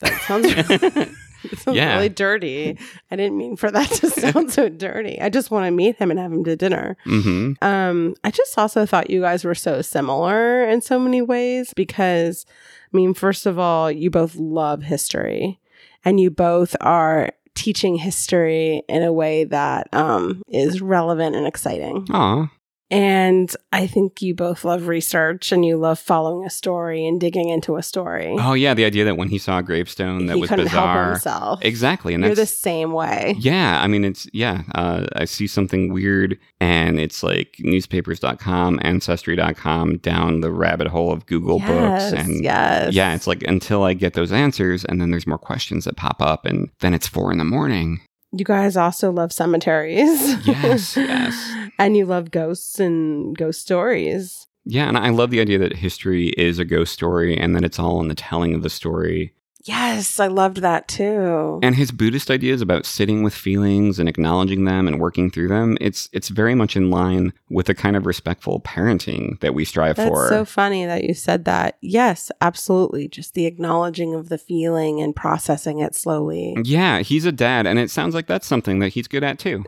That 0.00 0.12
sounds, 0.22 1.16
sounds 1.56 1.76
Yeah. 1.76 1.94
really 1.94 2.08
dirty. 2.08 2.78
I 3.10 3.16
didn't 3.16 3.36
mean 3.38 3.56
for 3.56 3.70
that 3.70 3.88
to 3.90 4.10
sound 4.20 4.52
so 4.52 4.68
dirty. 4.68 5.20
I 5.20 5.28
just 5.28 5.50
want 5.50 5.66
to 5.66 5.70
meet 5.70 5.96
him 5.96 6.10
and 6.10 6.18
have 6.18 6.32
him 6.32 6.44
to 6.44 6.56
dinner. 6.56 6.96
hmm 7.04 7.52
Um, 7.62 8.14
I 8.24 8.30
just 8.30 8.56
also 8.58 8.86
thought 8.86 9.10
you 9.10 9.20
guys 9.20 9.44
were 9.44 9.54
so 9.54 9.82
similar 9.82 10.64
in 10.64 10.80
so 10.80 10.98
many 10.98 11.22
ways 11.22 11.72
because, 11.74 12.46
I 12.92 12.96
mean, 12.96 13.14
first 13.14 13.46
of 13.46 13.58
all, 13.58 13.90
you 13.90 14.10
both 14.10 14.34
love 14.36 14.82
history 14.82 15.58
and 16.04 16.18
you 16.20 16.30
both 16.30 16.74
are 16.80 17.30
teaching 17.54 17.96
history 17.96 18.82
in 18.88 19.02
a 19.02 19.12
way 19.12 19.42
that 19.44 19.88
um, 19.92 20.42
is 20.48 20.80
relevant 20.80 21.34
and 21.34 21.46
exciting. 21.46 22.06
Aw. 22.10 22.48
And 22.90 23.54
I 23.70 23.86
think 23.86 24.22
you 24.22 24.34
both 24.34 24.64
love 24.64 24.86
research 24.86 25.52
and 25.52 25.64
you 25.64 25.76
love 25.76 25.98
following 25.98 26.46
a 26.46 26.50
story 26.50 27.06
and 27.06 27.20
digging 27.20 27.50
into 27.50 27.76
a 27.76 27.82
story. 27.82 28.34
Oh 28.38 28.54
yeah, 28.54 28.72
the 28.72 28.84
idea 28.86 29.04
that 29.04 29.16
when 29.16 29.28
he 29.28 29.36
saw 29.38 29.58
a 29.58 29.62
gravestone 29.62 30.26
that 30.26 30.36
he 30.36 30.40
was 30.40 30.48
couldn't 30.48 30.68
help 30.68 30.84
bizarre. 30.84 31.10
himself. 31.10 31.64
Exactly, 31.64 32.14
and 32.14 32.24
You're 32.24 32.34
the 32.34 32.46
same 32.46 32.92
way. 32.92 33.34
yeah. 33.38 33.82
I 33.82 33.86
mean, 33.88 34.04
it's 34.04 34.26
yeah. 34.32 34.62
Uh, 34.74 35.06
I 35.16 35.26
see 35.26 35.46
something 35.46 35.92
weird, 35.92 36.38
and 36.60 36.98
it's 36.98 37.22
like 37.22 37.56
newspapers.com, 37.58 38.80
ancestry.com, 38.82 39.98
down 39.98 40.40
the 40.40 40.50
rabbit 40.50 40.86
hole 40.86 41.12
of 41.12 41.26
Google 41.26 41.58
yes, 41.58 42.10
books, 42.10 42.22
and 42.22 42.42
yes. 42.42 42.94
yeah, 42.94 43.14
it's 43.14 43.26
like 43.26 43.42
until 43.42 43.82
I 43.82 43.92
get 43.92 44.14
those 44.14 44.32
answers, 44.32 44.84
and 44.86 45.00
then 45.00 45.10
there's 45.10 45.26
more 45.26 45.38
questions 45.38 45.84
that 45.84 45.96
pop 45.96 46.22
up, 46.22 46.46
and 46.46 46.70
then 46.80 46.94
it's 46.94 47.06
four 47.06 47.30
in 47.32 47.38
the 47.38 47.44
morning. 47.44 48.00
You 48.32 48.44
guys 48.44 48.76
also 48.76 49.10
love 49.10 49.32
cemeteries. 49.32 50.46
Yes, 50.46 50.96
yes. 50.96 51.68
and 51.78 51.96
you 51.96 52.04
love 52.04 52.30
ghosts 52.30 52.78
and 52.78 53.36
ghost 53.36 53.60
stories. 53.60 54.46
Yeah, 54.64 54.86
and 54.86 54.98
I 54.98 55.08
love 55.08 55.30
the 55.30 55.40
idea 55.40 55.58
that 55.58 55.76
history 55.76 56.28
is 56.36 56.58
a 56.58 56.64
ghost 56.64 56.92
story, 56.92 57.36
and 57.36 57.56
that 57.56 57.64
it's 57.64 57.78
all 57.78 58.00
in 58.00 58.08
the 58.08 58.14
telling 58.14 58.54
of 58.54 58.62
the 58.62 58.70
story. 58.70 59.32
Yes, 59.64 60.20
I 60.20 60.28
loved 60.28 60.58
that 60.58 60.88
too. 60.88 61.58
And 61.62 61.74
his 61.74 61.90
Buddhist 61.90 62.30
ideas 62.30 62.60
about 62.60 62.86
sitting 62.86 63.22
with 63.22 63.34
feelings 63.34 63.98
and 63.98 64.08
acknowledging 64.08 64.64
them 64.64 64.86
and 64.86 65.00
working 65.00 65.30
through 65.30 65.48
them, 65.48 65.76
it's 65.80 66.08
it's 66.12 66.28
very 66.28 66.54
much 66.54 66.76
in 66.76 66.90
line 66.90 67.32
with 67.50 67.66
the 67.66 67.74
kind 67.74 67.96
of 67.96 68.04
respectful 68.06 68.60
parenting 68.60 69.40
that 69.40 69.54
we 69.54 69.64
strive 69.64 69.96
That's 69.96 70.08
for. 70.08 70.28
so 70.28 70.44
funny 70.44 70.84
that 70.86 71.04
you 71.04 71.14
said 71.14 71.44
that. 71.46 71.76
Yes, 71.80 72.30
absolutely. 72.40 73.08
Just 73.08 73.34
the 73.34 73.46
acknowledging 73.46 74.14
of 74.14 74.28
the 74.28 74.38
feeling 74.38 75.00
and 75.00 75.14
processing 75.16 75.78
it 75.80 75.94
slowly. 75.94 76.56
yeah, 76.64 77.00
he's 77.00 77.24
a 77.24 77.32
dad, 77.32 77.66
and 77.66 77.78
it 77.78 77.90
sounds 77.90 78.14
like 78.14 78.26
that's 78.26 78.46
something 78.46 78.78
that 78.80 78.88
he's 78.90 79.08
good 79.08 79.24
at 79.24 79.38
too. 79.38 79.64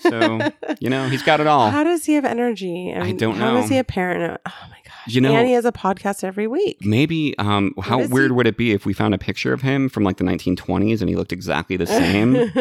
So, 0.00 0.40
you 0.80 0.88
know, 0.90 1.08
he's 1.08 1.22
got 1.22 1.40
it 1.40 1.46
all. 1.46 1.70
How 1.70 1.84
does 1.84 2.04
he 2.04 2.14
have 2.14 2.24
energy? 2.24 2.92
I 2.94 3.12
don't 3.12 3.36
How 3.36 3.56
is 3.56 3.64
know. 3.64 3.74
he 3.74 3.78
a 3.78 3.84
parent? 3.84 4.40
Oh 4.46 4.50
my 4.70 4.76
gosh. 4.84 4.92
You 5.14 5.20
know- 5.20 5.34
and 5.34 5.46
he 5.48 5.54
has 5.54 5.64
a 5.64 5.72
podcast 5.72 6.22
every 6.24 6.46
week. 6.46 6.78
Maybe 6.84 7.36
um 7.38 7.74
how 7.82 8.00
is 8.00 8.10
weird 8.10 8.30
he- 8.30 8.34
would 8.36 8.46
it 8.46 8.56
be 8.56 8.72
if 8.72 8.86
we 8.86 8.92
found 8.92 9.14
a 9.14 9.18
picture 9.18 9.52
of 9.52 9.60
him 9.62 9.88
from 9.88 10.04
like 10.04 10.16
the 10.16 10.24
1920s 10.24 11.00
and 11.00 11.08
he 11.08 11.16
looked 11.16 11.32
exactly 11.32 11.76
the 11.76 11.86
same? 11.86 12.52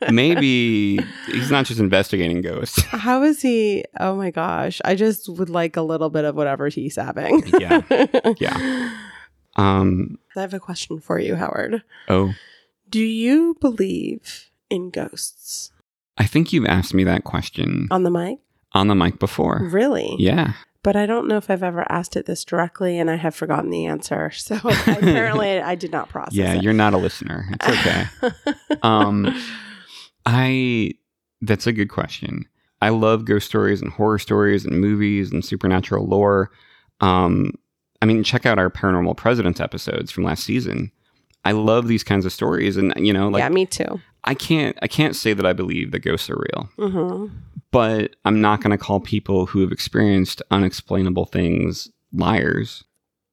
Maybe 0.10 1.00
he's 1.26 1.50
not 1.50 1.66
just 1.66 1.80
investigating 1.80 2.40
ghosts. 2.42 2.82
How 2.82 3.22
is 3.22 3.40
he? 3.42 3.84
Oh 4.04 4.14
my 4.16 4.30
gosh. 4.30 4.82
I 4.84 4.94
just 4.96 5.28
would 5.30 5.48
like 5.48 5.76
a 5.78 5.82
little 5.82 6.10
bit 6.10 6.24
of 6.26 6.36
whatever 6.36 6.68
he's 6.68 6.96
having. 6.96 7.42
Yeah. 7.58 7.80
Yeah. 8.38 8.90
Um 9.56 10.18
I 10.36 10.40
have 10.42 10.52
a 10.54 10.60
question 10.60 11.00
for 11.00 11.18
you, 11.18 11.36
Howard. 11.36 11.82
oh, 12.08 12.34
Do 12.90 13.00
you 13.00 13.56
believe 13.60 14.50
in 14.68 14.90
ghosts 14.90 15.72
I 16.18 16.26
think 16.26 16.52
you've 16.52 16.66
asked 16.66 16.92
me 16.94 17.04
that 17.04 17.24
question 17.24 17.88
on 17.90 18.02
the 18.02 18.10
mic? 18.10 18.38
on 18.72 18.88
the 18.88 18.94
mic 18.94 19.18
before. 19.18 19.68
Really? 19.70 20.16
Yeah. 20.18 20.52
But 20.82 20.96
I 20.96 21.06
don't 21.06 21.26
know 21.28 21.36
if 21.38 21.48
I've 21.48 21.62
ever 21.62 21.86
asked 21.90 22.14
it 22.16 22.26
this 22.26 22.44
directly 22.44 22.98
and 22.98 23.08
I 23.10 23.14
have 23.16 23.34
forgotten 23.34 23.70
the 23.70 23.86
answer. 23.86 24.30
So 24.32 24.56
apparently 24.64 25.60
I 25.60 25.76
did 25.76 25.92
not 25.92 26.08
process 26.10 26.34
Yeah, 26.34 26.54
it. 26.54 26.62
you're 26.62 26.72
not 26.74 26.92
a 26.92 26.98
listener. 26.98 27.46
It's 27.52 27.68
okay. 27.68 28.04
um 28.82 29.32
I 30.26 30.92
that's 31.40 31.66
a 31.66 31.72
good 31.72 31.88
question. 31.88 32.46
I 32.84 32.90
love 32.90 33.24
ghost 33.24 33.46
stories 33.46 33.80
and 33.82 33.90
horror 33.90 34.18
stories 34.18 34.64
and 34.64 34.80
movies 34.80 35.32
and 35.32 35.44
supernatural 35.44 36.06
lore. 36.06 36.50
Um 37.00 37.52
I 38.02 38.06
mean, 38.06 38.22
check 38.22 38.44
out 38.44 38.58
our 38.58 38.70
paranormal 38.70 39.16
presidents 39.16 39.60
episodes 39.60 40.10
from 40.10 40.24
last 40.24 40.44
season. 40.44 40.92
I 41.46 41.52
love 41.52 41.88
these 41.88 42.04
kinds 42.04 42.26
of 42.26 42.32
stories 42.32 42.76
and 42.76 42.92
you 42.96 43.12
know, 43.12 43.28
like 43.28 43.40
yeah, 43.40 43.48
me 43.48 43.66
too. 43.66 44.00
I 44.24 44.34
can't 44.34 44.76
I 44.82 44.88
can't 44.88 45.16
say 45.16 45.32
that 45.34 45.46
I 45.46 45.52
believe 45.52 45.90
that 45.92 46.00
ghosts 46.00 46.30
are 46.30 46.36
real. 46.36 46.68
hmm 46.76 47.26
but 47.70 48.14
I'm 48.24 48.40
not 48.40 48.60
going 48.60 48.70
to 48.70 48.78
call 48.78 49.00
people 49.00 49.46
who 49.46 49.60
have 49.60 49.72
experienced 49.72 50.40
unexplainable 50.52 51.24
things 51.26 51.90
liars. 52.12 52.84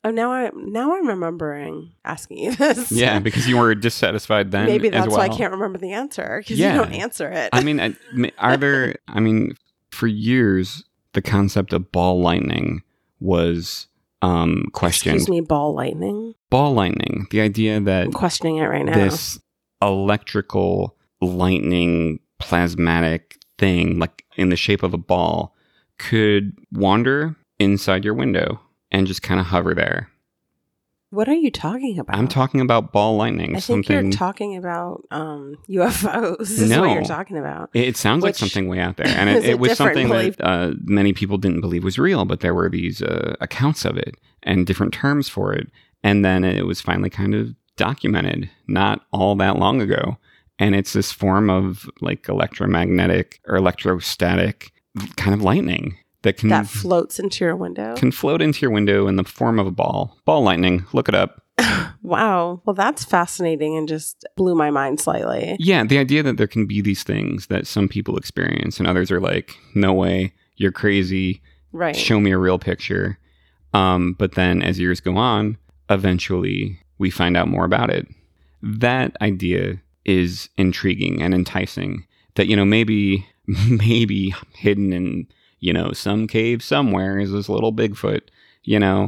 Oh, 0.03 0.09
now 0.11 0.31
I 0.31 0.49
now 0.55 0.95
I'm 0.95 1.07
remembering 1.07 1.91
asking 2.03 2.37
you 2.39 2.55
this. 2.55 2.91
Yeah, 2.91 3.19
because 3.27 3.47
you 3.47 3.57
were 3.57 3.75
dissatisfied 3.75 4.51
then. 4.51 4.65
maybe 4.65 4.89
that's 4.89 5.07
why 5.11 5.25
I 5.25 5.29
can't 5.29 5.51
remember 5.53 5.77
the 5.77 5.93
answer 5.93 6.39
because 6.43 6.57
Yeah. 6.57 6.73
you 6.73 6.79
don't 6.83 6.93
answer 6.93 7.29
it. 7.29 7.49
I 7.53 7.61
mean, 7.63 7.79
I- 7.79 7.95
are 8.39 8.57
there? 8.57 8.95
I 9.07 9.19
mean, 9.19 9.55
for 9.91 10.07
years, 10.07 10.83
the 11.13 11.21
concept 11.21 11.71
of 11.73 11.91
ball 11.91 12.19
lightning 12.21 12.81
was 13.19 13.87
um, 14.23 14.65
questioned. 14.73 15.15
Excuse 15.17 15.29
me, 15.29 15.41
ball 15.41 15.75
lightning. 15.75 16.33
Ball 16.49 16.73
lightning, 16.73 17.27
the 17.31 17.41
idea 17.41 17.79
that 17.79 18.05
I'm 18.05 18.11
questioning 18.11 18.57
it 18.57 18.65
right 18.65 18.85
now. 18.85 18.93
this 18.93 19.39
electrical 19.81 20.97
lightning 21.21 22.19
plasmatic 22.39 23.37
thing, 23.57 23.99
like 23.99 24.25
in 24.35 24.49
the 24.49 24.55
shape 24.55 24.81
of 24.83 24.93
a 24.93 24.97
ball, 24.97 25.55
could 25.99 26.57
wander 26.71 27.35
inside 27.59 28.03
your 28.03 28.15
window 28.15 28.59
and 28.91 29.07
just 29.07 29.21
kind 29.21 29.39
of 29.39 29.47
hover 29.47 29.73
there. 29.73 30.09
what 31.09 31.27
are 31.27 31.33
you 31.35 31.51
talking 31.51 31.99
about? 31.99 32.15
I'm 32.15 32.27
talking 32.27 32.61
about 32.61 32.91
ball 32.93 33.17
lightning. 33.17 33.51
I 33.55 33.59
think 33.59 33.85
something. 33.85 34.05
you're 34.05 34.11
talking 34.13 34.55
about 34.55 35.05
um, 35.11 35.57
UFOs. 35.69 36.41
Is 36.41 36.69
No. 36.69 36.81
what 36.81 36.93
you're 36.93 37.03
talking 37.03 37.37
about. 37.37 37.69
it 37.73 37.87
it 37.89 37.97
sounds 37.97 38.23
like 38.23 38.35
something 38.35 38.67
way 38.69 38.79
out 38.79 38.95
there, 38.97 39.07
and 39.07 39.29
it, 39.29 39.43
it 39.43 39.59
was 39.59 39.77
something 39.77 40.07
belief. 40.07 40.37
that 40.37 40.45
uh, 40.47 40.71
many 40.83 41.11
people 41.13 41.37
didn't 41.37 41.61
believe 41.61 41.83
was 41.83 41.97
real. 41.99 42.23
But 42.25 42.39
there 42.39 42.53
were 42.53 42.69
these 42.69 43.01
uh, 43.01 43.35
accounts 43.41 43.83
of 43.85 43.97
it 43.97 44.15
and 44.43 44.65
different 44.65 44.93
terms 44.93 45.27
for 45.27 45.53
it, 45.53 45.69
and 46.03 46.23
then 46.23 46.43
it 46.43 46.65
was 46.65 46.79
finally 46.81 47.09
kind 47.09 47.35
of 47.35 47.53
documented 47.77 48.49
not 48.67 49.05
all 49.11 49.35
that 49.35 49.57
long 49.57 49.81
ago. 49.81 50.17
And 50.59 50.75
it's 50.75 50.93
this 50.93 51.11
form 51.11 51.49
of 51.49 51.89
like 52.01 52.29
electromagnetic 52.29 53.39
or 53.47 53.55
electrostatic 53.57 54.71
kind 55.15 55.33
of 55.33 55.41
lightning 55.41 55.97
that 56.23 56.37
can 56.37 56.49
That 56.49 56.67
floats 56.67 57.19
into 57.19 57.43
your 57.45 57.55
window. 57.55 57.95
can 57.95 58.11
float 58.11 58.41
into 58.41 58.61
your 58.61 58.71
window 58.71 59.07
in 59.07 59.15
the 59.15 59.23
form 59.23 59.59
of 59.59 59.67
a 59.67 59.71
ball. 59.71 60.17
Ball 60.25 60.41
lightning. 60.43 60.85
Look 60.93 61.09
it 61.09 61.15
up. 61.15 61.41
wow. 62.01 62.61
Well, 62.65 62.73
that's 62.73 63.03
fascinating 63.03 63.75
and 63.77 63.87
just 63.87 64.25
blew 64.37 64.55
my 64.55 64.69
mind 64.71 64.99
slightly. 64.99 65.55
Yeah, 65.59 65.83
the 65.83 65.97
idea 65.97 66.23
that 66.23 66.37
there 66.37 66.47
can 66.47 66.65
be 66.65 66.81
these 66.81 67.03
things 67.03 67.47
that 67.47 67.67
some 67.67 67.87
people 67.87 68.17
experience 68.17 68.79
and 68.79 68.87
others 68.87 69.11
are 69.11 69.19
like, 69.19 69.55
no 69.75 69.93
way, 69.93 70.33
you're 70.57 70.71
crazy, 70.71 71.41
Right. 71.71 71.95
show 71.95 72.19
me 72.19 72.31
a 72.31 72.37
real 72.37 72.59
picture. 72.59 73.17
Um, 73.73 74.15
but 74.19 74.33
then 74.35 74.61
as 74.61 74.79
years 74.79 74.99
go 74.99 75.15
on, 75.17 75.57
eventually 75.89 76.79
we 76.97 77.09
find 77.09 77.37
out 77.37 77.47
more 77.47 77.65
about 77.65 77.89
it. 77.89 78.07
That 78.61 79.15
idea 79.21 79.81
is 80.05 80.49
intriguing 80.57 81.21
and 81.21 81.33
enticing. 81.33 82.05
That, 82.35 82.47
you 82.47 82.55
know, 82.55 82.65
maybe, 82.65 83.25
maybe 83.47 84.33
hidden 84.55 84.93
in, 84.93 85.27
you 85.61 85.71
know, 85.71 85.93
some 85.93 86.27
cave 86.27 86.61
somewhere 86.61 87.17
is 87.19 87.31
this 87.31 87.47
little 87.47 87.71
Bigfoot, 87.71 88.21
you 88.63 88.79
know. 88.79 89.07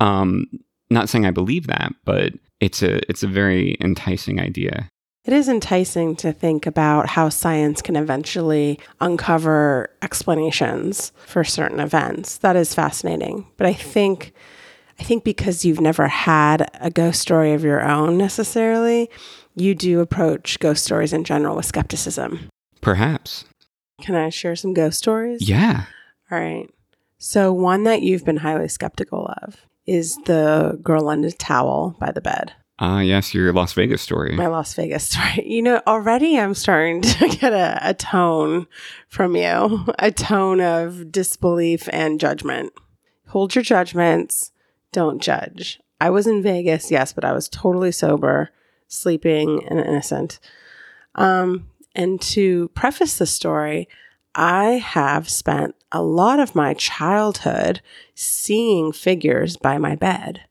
um, 0.00 0.46
not 0.90 1.08
saying 1.08 1.26
I 1.26 1.32
believe 1.32 1.66
that, 1.66 1.92
but 2.04 2.32
it's 2.60 2.82
a 2.82 2.98
it's 3.10 3.22
a 3.22 3.28
very 3.28 3.76
enticing 3.80 4.40
idea. 4.40 4.88
It 5.24 5.32
is 5.32 5.48
enticing 5.48 6.14
to 6.16 6.32
think 6.32 6.66
about 6.66 7.08
how 7.08 7.30
science 7.30 7.82
can 7.82 7.96
eventually 7.96 8.78
uncover 9.00 9.90
explanations 10.00 11.10
for 11.24 11.42
certain 11.42 11.80
events. 11.80 12.38
That 12.38 12.54
is 12.54 12.74
fascinating. 12.74 13.44
But 13.56 13.66
I 13.66 13.72
think 13.72 14.32
I 15.00 15.02
think 15.02 15.24
because 15.24 15.64
you've 15.64 15.80
never 15.80 16.06
had 16.06 16.70
a 16.80 16.90
ghost 16.90 17.20
story 17.20 17.52
of 17.52 17.64
your 17.64 17.82
own 17.82 18.16
necessarily, 18.16 19.10
you 19.56 19.74
do 19.74 20.00
approach 20.00 20.58
ghost 20.60 20.84
stories 20.84 21.12
in 21.12 21.24
general 21.24 21.56
with 21.56 21.66
skepticism. 21.66 22.48
Perhaps. 22.80 23.44
Can 24.00 24.14
I 24.14 24.28
share 24.28 24.56
some 24.56 24.74
ghost 24.74 24.98
stories? 24.98 25.48
Yeah. 25.48 25.84
All 26.30 26.38
right. 26.38 26.68
So, 27.18 27.52
one 27.52 27.84
that 27.84 28.02
you've 28.02 28.24
been 28.24 28.36
highly 28.38 28.68
skeptical 28.68 29.32
of 29.42 29.56
is 29.86 30.16
the 30.26 30.78
girl 30.82 31.10
in 31.10 31.24
a 31.24 31.30
towel 31.30 31.96
by 31.98 32.12
the 32.12 32.20
bed. 32.20 32.52
Ah, 32.78 33.00
yes, 33.00 33.32
your 33.32 33.52
Las 33.54 33.72
Vegas 33.72 34.02
story. 34.02 34.36
my 34.36 34.48
Las 34.48 34.74
Vegas 34.74 35.04
story. 35.04 35.42
You 35.46 35.62
know, 35.62 35.80
already 35.86 36.38
I'm 36.38 36.52
starting 36.54 37.00
to 37.00 37.28
get 37.40 37.52
a, 37.54 37.78
a 37.82 37.94
tone 37.94 38.66
from 39.08 39.34
you, 39.34 39.86
a 39.98 40.10
tone 40.10 40.60
of 40.60 41.10
disbelief 41.10 41.88
and 41.90 42.20
judgment. 42.20 42.72
Hold 43.28 43.54
your 43.54 43.64
judgments, 43.64 44.52
don't 44.92 45.22
judge. 45.22 45.80
I 46.00 46.10
was 46.10 46.26
in 46.26 46.42
Vegas, 46.42 46.90
yes, 46.90 47.14
but 47.14 47.24
I 47.24 47.32
was 47.32 47.48
totally 47.48 47.92
sober, 47.92 48.50
sleeping, 48.88 49.66
and 49.68 49.80
innocent. 49.80 50.38
Um, 51.14 51.70
and 51.96 52.20
to 52.20 52.68
preface 52.68 53.18
the 53.18 53.26
story, 53.26 53.88
I 54.34 54.72
have 54.72 55.28
spent 55.28 55.74
a 55.90 56.02
lot 56.02 56.38
of 56.38 56.54
my 56.54 56.74
childhood 56.74 57.80
seeing 58.14 58.92
figures 58.92 59.56
by 59.56 59.78
my 59.78 59.96
bed. 59.96 60.42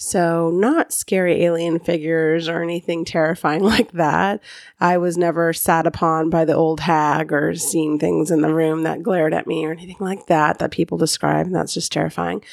So, 0.00 0.50
not 0.50 0.92
scary 0.92 1.42
alien 1.42 1.80
figures 1.80 2.48
or 2.48 2.62
anything 2.62 3.04
terrifying 3.04 3.64
like 3.64 3.90
that. 3.92 4.40
I 4.78 4.96
was 4.96 5.18
never 5.18 5.52
sat 5.52 5.88
upon 5.88 6.30
by 6.30 6.44
the 6.44 6.54
old 6.54 6.78
hag 6.78 7.32
or 7.32 7.56
seen 7.56 7.98
things 7.98 8.30
in 8.30 8.40
the 8.40 8.54
room 8.54 8.84
that 8.84 9.02
glared 9.02 9.34
at 9.34 9.48
me 9.48 9.66
or 9.66 9.72
anything 9.72 9.96
like 9.98 10.28
that 10.28 10.60
that 10.60 10.70
people 10.70 10.96
describe. 10.96 11.46
And 11.46 11.54
that's 11.54 11.74
just 11.74 11.90
terrifying. 11.90 12.44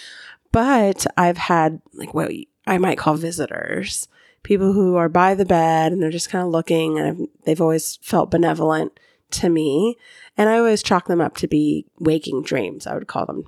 But 0.52 1.06
I've 1.16 1.38
had 1.38 1.80
like 1.94 2.16
what 2.16 2.32
I 2.66 2.80
might 2.80 2.98
call 2.98 3.14
visitors, 3.14 4.08
people 4.46 4.74
who 4.74 4.96
are 4.96 5.10
by 5.10 5.34
the 5.34 5.44
bed 5.44 5.92
and 5.92 6.02
they're 6.02 6.12
just 6.12 6.30
kind 6.30 6.46
of 6.46 6.52
looking 6.52 7.00
and 7.00 7.08
I've, 7.08 7.28
they've 7.46 7.62
always 7.62 7.98
felt 8.02 8.32
benevolent 8.32 8.98
to 9.32 9.50
me. 9.50 9.98
And 10.38 10.50
I 10.50 10.58
always 10.60 10.84
chalk 10.84 11.08
them 11.08 11.20
up 11.20 11.36
to 11.38 11.48
be 11.48 11.86
waking 12.00 12.44
dreams, 12.44 12.86
I 12.86 12.94
would 12.94 13.08
call 13.08 13.26
them 13.26 13.44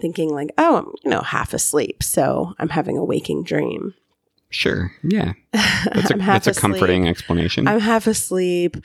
thinking 0.00 0.30
like, 0.30 0.50
oh, 0.58 0.76
I'm, 0.78 0.92
you 1.04 1.10
know, 1.10 1.20
half 1.20 1.54
asleep. 1.54 2.02
So 2.02 2.54
I'm 2.58 2.70
having 2.70 2.98
a 2.98 3.04
waking 3.04 3.44
dream. 3.44 3.94
Sure. 4.50 4.92
Yeah. 5.02 5.32
That's 5.52 6.10
a, 6.10 6.16
that's 6.18 6.46
a 6.46 6.54
comforting 6.54 7.08
explanation. 7.08 7.66
I'm 7.66 7.80
half 7.80 8.06
asleep. 8.06 8.76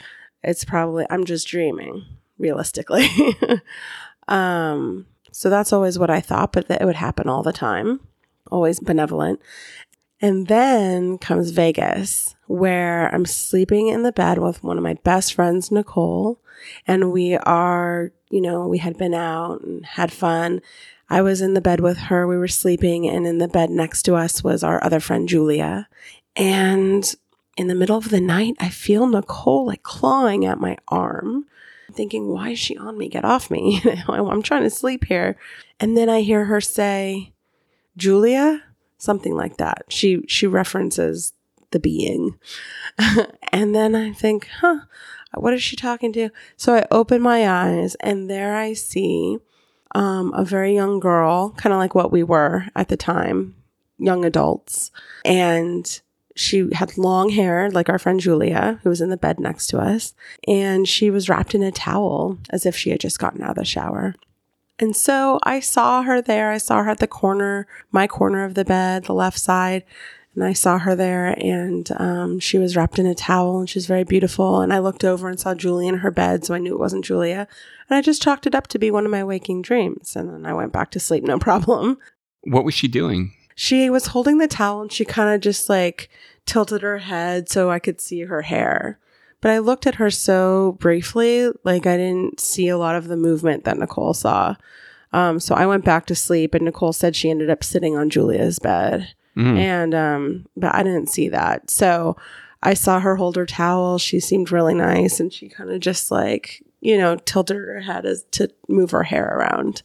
It's 0.44 0.64
probably, 0.64 1.06
I'm 1.10 1.26
just 1.26 1.48
dreaming, 1.48 2.06
realistically. 2.38 3.08
um, 4.28 5.06
so 5.32 5.50
that's 5.50 5.72
always 5.74 6.00
what 6.00 6.10
I 6.10 6.20
thought, 6.20 6.54
but 6.54 6.68
that 6.68 6.82
it 6.82 6.86
would 6.86 6.96
happen 6.96 7.28
all 7.30 7.44
the 7.44 7.54
time, 7.54 8.00
always 8.50 8.80
benevolent. 8.80 9.40
And 10.22 10.48
then 10.48 11.18
comes 11.18 11.52
Vegas, 11.52 12.36
where 12.48 13.14
I'm 13.14 13.26
sleeping 13.26 13.88
in 13.88 14.04
the 14.04 14.12
bed 14.12 14.40
with 14.40 14.64
one 14.64 14.78
of 14.78 14.84
my 14.84 14.96
best 14.96 15.34
friends, 15.34 15.72
Nicole. 15.72 16.40
And 16.88 17.12
we 17.12 17.36
are, 17.36 18.12
you 18.32 18.42
know, 18.42 18.68
we 18.68 18.80
had 18.80 18.98
been 18.98 19.14
out 19.14 19.62
and 19.62 19.86
had 19.86 20.12
fun. 20.12 20.62
I 21.10 21.22
was 21.22 21.40
in 21.40 21.54
the 21.54 21.62
bed 21.62 21.80
with 21.82 21.98
her. 21.98 22.28
We 22.28 22.38
were 22.38 22.48
sleeping, 22.48 23.08
and 23.08 23.28
in 23.28 23.38
the 23.38 23.48
bed 23.48 23.70
next 23.70 24.04
to 24.04 24.16
us 24.16 24.44
was 24.44 24.64
our 24.64 24.84
other 24.84 25.00
friend, 25.00 25.30
Julia. 25.30 25.88
And 26.36 27.14
in 27.56 27.68
the 27.68 27.76
middle 27.76 27.98
of 27.98 28.10
the 28.10 28.22
night, 28.22 28.56
I 28.60 28.70
feel 28.70 29.08
Nicole 29.08 29.66
like 29.68 29.84
clawing 29.84 30.46
at 30.46 30.60
my 30.60 30.78
arm, 30.88 31.46
thinking, 31.94 32.28
why 32.28 32.50
is 32.50 32.60
she 32.60 32.76
on 32.78 32.98
me? 32.98 33.08
Get 33.08 33.24
off 33.24 33.50
me. 33.50 33.82
I'm 34.08 34.42
trying 34.42 34.64
to 34.64 34.70
sleep 34.70 35.06
here. 35.06 35.38
And 35.80 35.96
then 35.96 36.10
I 36.10 36.22
hear 36.22 36.46
her 36.46 36.60
say, 36.60 37.34
Julia, 37.96 38.64
something 38.98 39.36
like 39.36 39.58
that. 39.58 39.86
She 39.90 40.24
she 40.28 40.48
references 40.48 41.34
the 41.72 41.80
being. 41.80 42.38
and 43.52 43.76
then 43.76 43.96
I 43.96 44.14
think, 44.14 44.48
huh, 44.62 44.82
what 45.34 45.54
is 45.54 45.62
she 45.62 45.76
talking 45.76 46.14
to? 46.14 46.30
So 46.56 46.76
I 46.76 46.88
open 46.92 47.22
my 47.22 47.48
eyes 47.48 47.96
and 47.96 48.30
there 48.30 48.56
I 48.56 48.74
see 48.74 49.38
um, 49.96 50.34
a 50.34 50.44
very 50.44 50.74
young 50.74 51.00
girl, 51.00 51.52
kind 51.52 51.74
of 51.74 51.80
like 51.80 51.96
what 51.96 52.12
we 52.12 52.24
were 52.24 52.66
at 52.76 52.88
the 52.88 52.98
time, 52.98 53.56
young 53.98 54.26
adults. 54.26 54.92
And 55.26 56.00
she 56.36 56.70
had 56.74 56.98
long 56.98 57.30
hair, 57.30 57.70
like 57.72 57.90
our 57.90 58.00
friend 58.00 58.20
Julia, 58.20 58.80
who 58.84 58.90
was 58.90 59.02
in 59.02 59.10
the 59.10 59.18
bed 59.18 59.40
next 59.40 59.68
to 59.68 59.80
us. 59.80 60.14
And 60.48 60.88
she 60.88 61.10
was 61.10 61.30
wrapped 61.30 61.56
in 61.56 61.64
a 61.64 61.72
towel 61.72 62.38
as 62.50 62.66
if 62.66 62.76
she 62.76 62.92
had 62.92 63.00
just 63.00 63.20
gotten 63.20 63.42
out 63.42 63.52
of 63.52 63.56
the 63.56 63.66
shower. 63.66 64.16
And 64.80 64.96
so 64.96 65.40
I 65.44 65.60
saw 65.60 66.04
her 66.04 66.22
there. 66.22 66.52
I 66.52 66.58
saw 66.58 66.84
her 66.84 66.92
at 66.92 67.00
the 67.00 67.08
corner, 67.08 67.68
my 67.92 68.08
corner 68.08 68.44
of 68.44 68.54
the 68.54 68.66
bed, 68.66 69.06
the 69.06 69.14
left 69.14 69.40
side. 69.40 69.84
And 70.36 70.44
I 70.44 70.54
saw 70.54 70.78
her 70.78 70.96
there 70.96 71.34
and 71.40 71.90
um, 72.00 72.40
she 72.40 72.60
was 72.60 72.78
wrapped 72.78 73.00
in 73.00 73.08
a 73.08 73.16
towel 73.16 73.58
and 73.58 73.68
she 73.68 73.80
was 73.80 73.88
very 73.88 74.04
beautiful. 74.04 74.62
And 74.62 74.72
I 74.72 74.78
looked 74.78 75.04
over 75.04 75.28
and 75.28 75.40
saw 75.40 75.56
Julia 75.56 75.90
in 75.90 75.98
her 76.00 76.12
bed, 76.12 76.46
so 76.46 76.54
I 76.54 76.60
knew 76.60 76.76
it 76.76 76.80
wasn't 76.80 77.06
Julia. 77.06 77.48
And 77.90 77.98
I 77.98 78.04
just 78.04 78.22
chalked 78.22 78.46
it 78.46 78.54
up 78.54 78.68
to 78.68 78.78
be 78.78 78.92
one 78.92 79.04
of 79.04 79.10
my 79.10 79.24
waking 79.24 79.64
dreams. 79.64 80.16
And 80.16 80.30
then 80.30 80.46
I 80.46 80.54
went 80.54 80.72
back 80.74 80.92
to 80.92 81.00
sleep, 81.00 81.24
no 81.24 81.40
problem. 81.48 81.98
what 82.42 82.64
was 82.64 82.76
she 82.76 82.88
doing? 82.88 83.34
She 83.56 83.90
was 83.90 84.08
holding 84.08 84.38
the 84.38 84.48
towel 84.48 84.82
and 84.82 84.92
she 84.92 85.06
kind 85.06 85.34
of 85.34 85.42
just 85.42 85.70
like 85.70 86.08
tilted 86.46 86.84
her 86.84 87.00
head 87.00 87.50
so 87.50 87.72
I 87.72 87.80
could 87.80 88.00
see 88.00 88.22
her 88.22 88.44
hair. 88.44 89.00
But 89.42 89.52
I 89.52 89.60
looked 89.60 89.86
at 89.86 89.96
her 89.96 90.10
so 90.10 90.78
briefly, 90.80 91.52
like 91.64 91.86
I 91.86 91.98
didn't 91.98 92.40
see 92.40 92.68
a 92.68 92.78
lot 92.78 92.96
of 92.96 93.08
the 93.08 93.18
movement 93.18 93.66
that 93.66 93.78
Nicole 93.78 94.14
saw. 94.14 94.56
Um, 95.14 95.40
so 95.40 95.56
I 95.56 95.66
went 95.66 95.86
back 95.86 96.06
to 96.08 96.16
sleep, 96.16 96.54
and 96.54 96.66
Nicole 96.66 96.94
said 96.94 97.16
she 97.16 97.30
ended 97.30 97.50
up 97.50 97.64
sitting 97.64 97.96
on 97.96 98.10
Julia's 98.10 98.60
bed. 98.60 99.14
Mm. 99.38 99.58
And 99.58 99.96
um, 99.96 100.46
but 100.58 100.74
I 100.74 100.84
didn't 100.84 101.10
see 101.10 101.30
that. 101.30 101.70
So 101.70 102.18
I 102.64 102.74
saw 102.74 103.00
her 103.00 103.16
hold 103.16 103.36
her 103.36 103.46
towel. 103.46 104.00
She 104.00 104.20
seemed 104.20 104.52
really 104.52 104.74
nice, 104.74 105.20
and 105.20 105.32
she 105.32 105.50
kind 105.50 105.70
of 105.70 105.80
just 105.80 106.10
like 106.12 106.64
you 106.82 106.98
know 106.98 107.18
tilted 107.18 107.58
her 107.58 107.82
head 107.82 108.06
as 108.06 108.26
to 108.32 108.50
move 108.68 108.92
her 108.92 109.04
hair 109.04 109.26
around. 109.26 109.84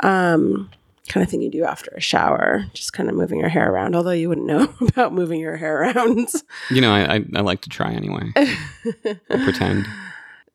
Um, 0.00 0.70
kind 1.08 1.24
of 1.24 1.30
thing 1.30 1.42
you 1.42 1.50
do 1.50 1.64
after 1.64 1.90
a 1.92 2.00
shower, 2.00 2.64
just 2.72 2.92
kind 2.92 3.08
of 3.08 3.14
moving 3.14 3.40
your 3.40 3.48
hair 3.48 3.70
around. 3.70 3.96
Although 3.96 4.10
you 4.10 4.28
wouldn't 4.28 4.46
know 4.46 4.72
about 4.80 5.12
moving 5.12 5.40
your 5.40 5.56
hair 5.56 5.82
around. 5.82 6.28
You 6.70 6.80
know, 6.80 6.92
I, 6.92 7.16
I, 7.16 7.24
I 7.36 7.40
like 7.40 7.62
to 7.62 7.68
try 7.68 7.92
anyway. 7.92 8.32
Pretend. 9.28 9.86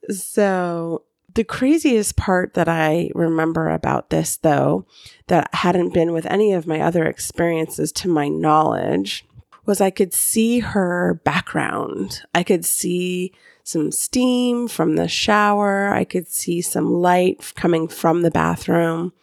So, 0.09 1.03
the 1.33 1.43
craziest 1.43 2.15
part 2.15 2.53
that 2.53 2.69
I 2.69 3.09
remember 3.15 3.69
about 3.69 4.09
this, 4.09 4.37
though, 4.37 4.85
that 5.27 5.53
hadn't 5.53 5.93
been 5.93 6.13
with 6.13 6.25
any 6.27 6.53
of 6.53 6.67
my 6.67 6.79
other 6.79 7.05
experiences 7.05 7.91
to 7.93 8.07
my 8.07 8.27
knowledge, 8.27 9.25
was 9.65 9.81
I 9.81 9.89
could 9.89 10.13
see 10.13 10.59
her 10.59 11.21
background. 11.23 12.21
I 12.35 12.43
could 12.43 12.65
see 12.65 13.33
some 13.63 13.91
steam 13.91 14.67
from 14.67 14.95
the 14.95 15.07
shower, 15.07 15.93
I 15.93 16.03
could 16.03 16.27
see 16.27 16.61
some 16.61 16.93
light 16.93 17.53
coming 17.55 17.87
from 17.87 18.21
the 18.21 18.31
bathroom. 18.31 19.13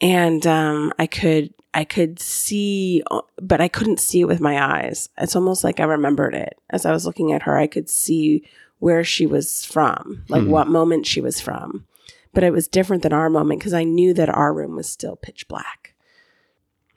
And 0.00 0.46
um, 0.46 0.92
I 0.98 1.06
could 1.06 1.52
I 1.72 1.84
could 1.84 2.20
see, 2.20 3.02
but 3.42 3.60
I 3.60 3.66
couldn't 3.68 3.98
see 3.98 4.20
it 4.20 4.28
with 4.28 4.40
my 4.40 4.62
eyes. 4.62 5.08
It's 5.18 5.34
almost 5.34 5.64
like 5.64 5.80
I 5.80 5.84
remembered 5.84 6.34
it 6.34 6.56
as 6.70 6.86
I 6.86 6.92
was 6.92 7.04
looking 7.04 7.32
at 7.32 7.42
her. 7.42 7.56
I 7.56 7.66
could 7.66 7.88
see 7.88 8.44
where 8.78 9.02
she 9.02 9.26
was 9.26 9.64
from, 9.64 10.24
like 10.28 10.42
Hmm. 10.44 10.50
what 10.50 10.68
moment 10.68 11.06
she 11.06 11.20
was 11.20 11.40
from. 11.40 11.84
But 12.32 12.44
it 12.44 12.52
was 12.52 12.68
different 12.68 13.02
than 13.02 13.12
our 13.12 13.30
moment 13.30 13.60
because 13.60 13.74
I 13.74 13.84
knew 13.84 14.12
that 14.14 14.28
our 14.28 14.52
room 14.52 14.76
was 14.76 14.88
still 14.88 15.16
pitch 15.16 15.48
black. 15.48 15.94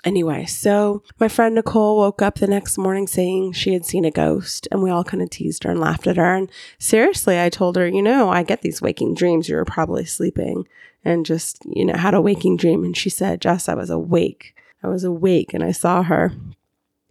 Anyway, 0.04 0.46
so 0.46 1.02
my 1.20 1.28
friend 1.28 1.56
Nicole 1.56 1.98
woke 1.98 2.22
up 2.22 2.36
the 2.36 2.48
next 2.48 2.78
morning 2.78 3.08
saying 3.08 3.54
she 3.54 3.74
had 3.74 3.84
seen 3.86 4.06
a 4.06 4.12
ghost, 4.12 4.68
and 4.72 4.82
we 4.82 4.90
all 4.90 5.04
kind 5.04 5.22
of 5.24 5.30
teased 5.30 5.64
her 5.64 5.72
and 5.72 5.80
laughed 5.80 6.08
at 6.08 6.18
her. 6.18 6.36
And 6.36 6.52
seriously, 6.80 7.40
I 7.42 7.50
told 7.50 7.76
her, 7.76 7.88
you 7.88 8.02
know, 8.02 8.30
I 8.30 8.44
get 8.44 8.62
these 8.62 8.82
waking 8.82 9.16
dreams. 9.16 9.50
You 9.50 9.56
were 9.56 9.66
probably 9.66 10.06
sleeping 10.06 10.68
and 11.06 11.26
just, 11.26 11.60
you 11.66 11.86
know, 11.86 11.96
had 11.96 12.14
a 12.14 12.22
waking 12.22 12.58
dream. 12.58 12.84
And 12.84 12.96
she 12.98 13.10
said, 13.10 13.42
Jess, 13.42 13.70
I 13.70 13.74
was 13.76 13.90
awake. 13.90 14.56
I 14.84 14.88
was 14.88 15.04
awake 15.04 15.54
and 15.54 15.64
I 15.64 15.72
saw 15.72 16.04
her. 16.04 16.34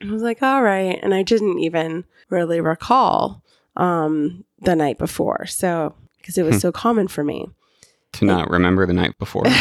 I 0.03 0.11
was 0.12 0.22
like, 0.22 0.43
all 0.43 0.62
right. 0.62 0.99
And 1.03 1.14
I 1.14 1.22
didn't 1.22 1.59
even 1.61 2.05
really 2.28 2.61
recall 2.61 3.43
um, 3.76 4.45
the 4.61 4.76
night 4.76 4.99
before. 4.99 5.47
So, 5.47 5.95
because 6.18 6.37
it 6.39 6.43
was 6.45 6.57
Hmm. 6.57 6.61
so 6.61 6.72
common 6.72 7.09
for 7.09 7.24
me. 7.24 7.49
To 8.12 8.24
not 8.24 8.51
remember 8.51 8.87
the 8.87 8.93
night 8.95 9.18
before. 9.18 9.45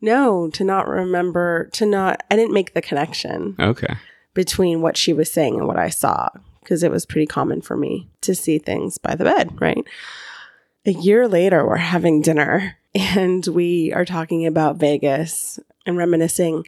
No, 0.00 0.48
to 0.50 0.64
not 0.64 0.88
remember, 0.88 1.68
to 1.74 1.84
not, 1.84 2.22
I 2.30 2.36
didn't 2.36 2.54
make 2.54 2.72
the 2.72 2.80
connection 2.80 3.54
Okay. 3.60 3.94
between 4.32 4.80
what 4.80 4.96
she 4.96 5.12
was 5.12 5.30
saying 5.30 5.56
and 5.58 5.66
what 5.68 5.78
I 5.78 5.90
saw 5.90 6.30
because 6.60 6.82
it 6.82 6.90
was 6.90 7.04
pretty 7.04 7.26
common 7.26 7.60
for 7.60 7.76
me 7.76 8.08
to 8.22 8.34
see 8.34 8.58
things 8.58 8.96
by 8.98 9.14
the 9.14 9.24
bed, 9.24 9.60
right? 9.60 9.84
A 10.86 10.92
year 10.92 11.28
later, 11.28 11.66
we're 11.66 11.76
having 11.76 12.22
dinner 12.22 12.76
and 12.94 13.46
we 13.46 13.92
are 13.92 14.04
talking 14.04 14.46
about 14.46 14.76
Vegas 14.76 15.58
and 15.86 15.96
reminiscing. 15.96 16.64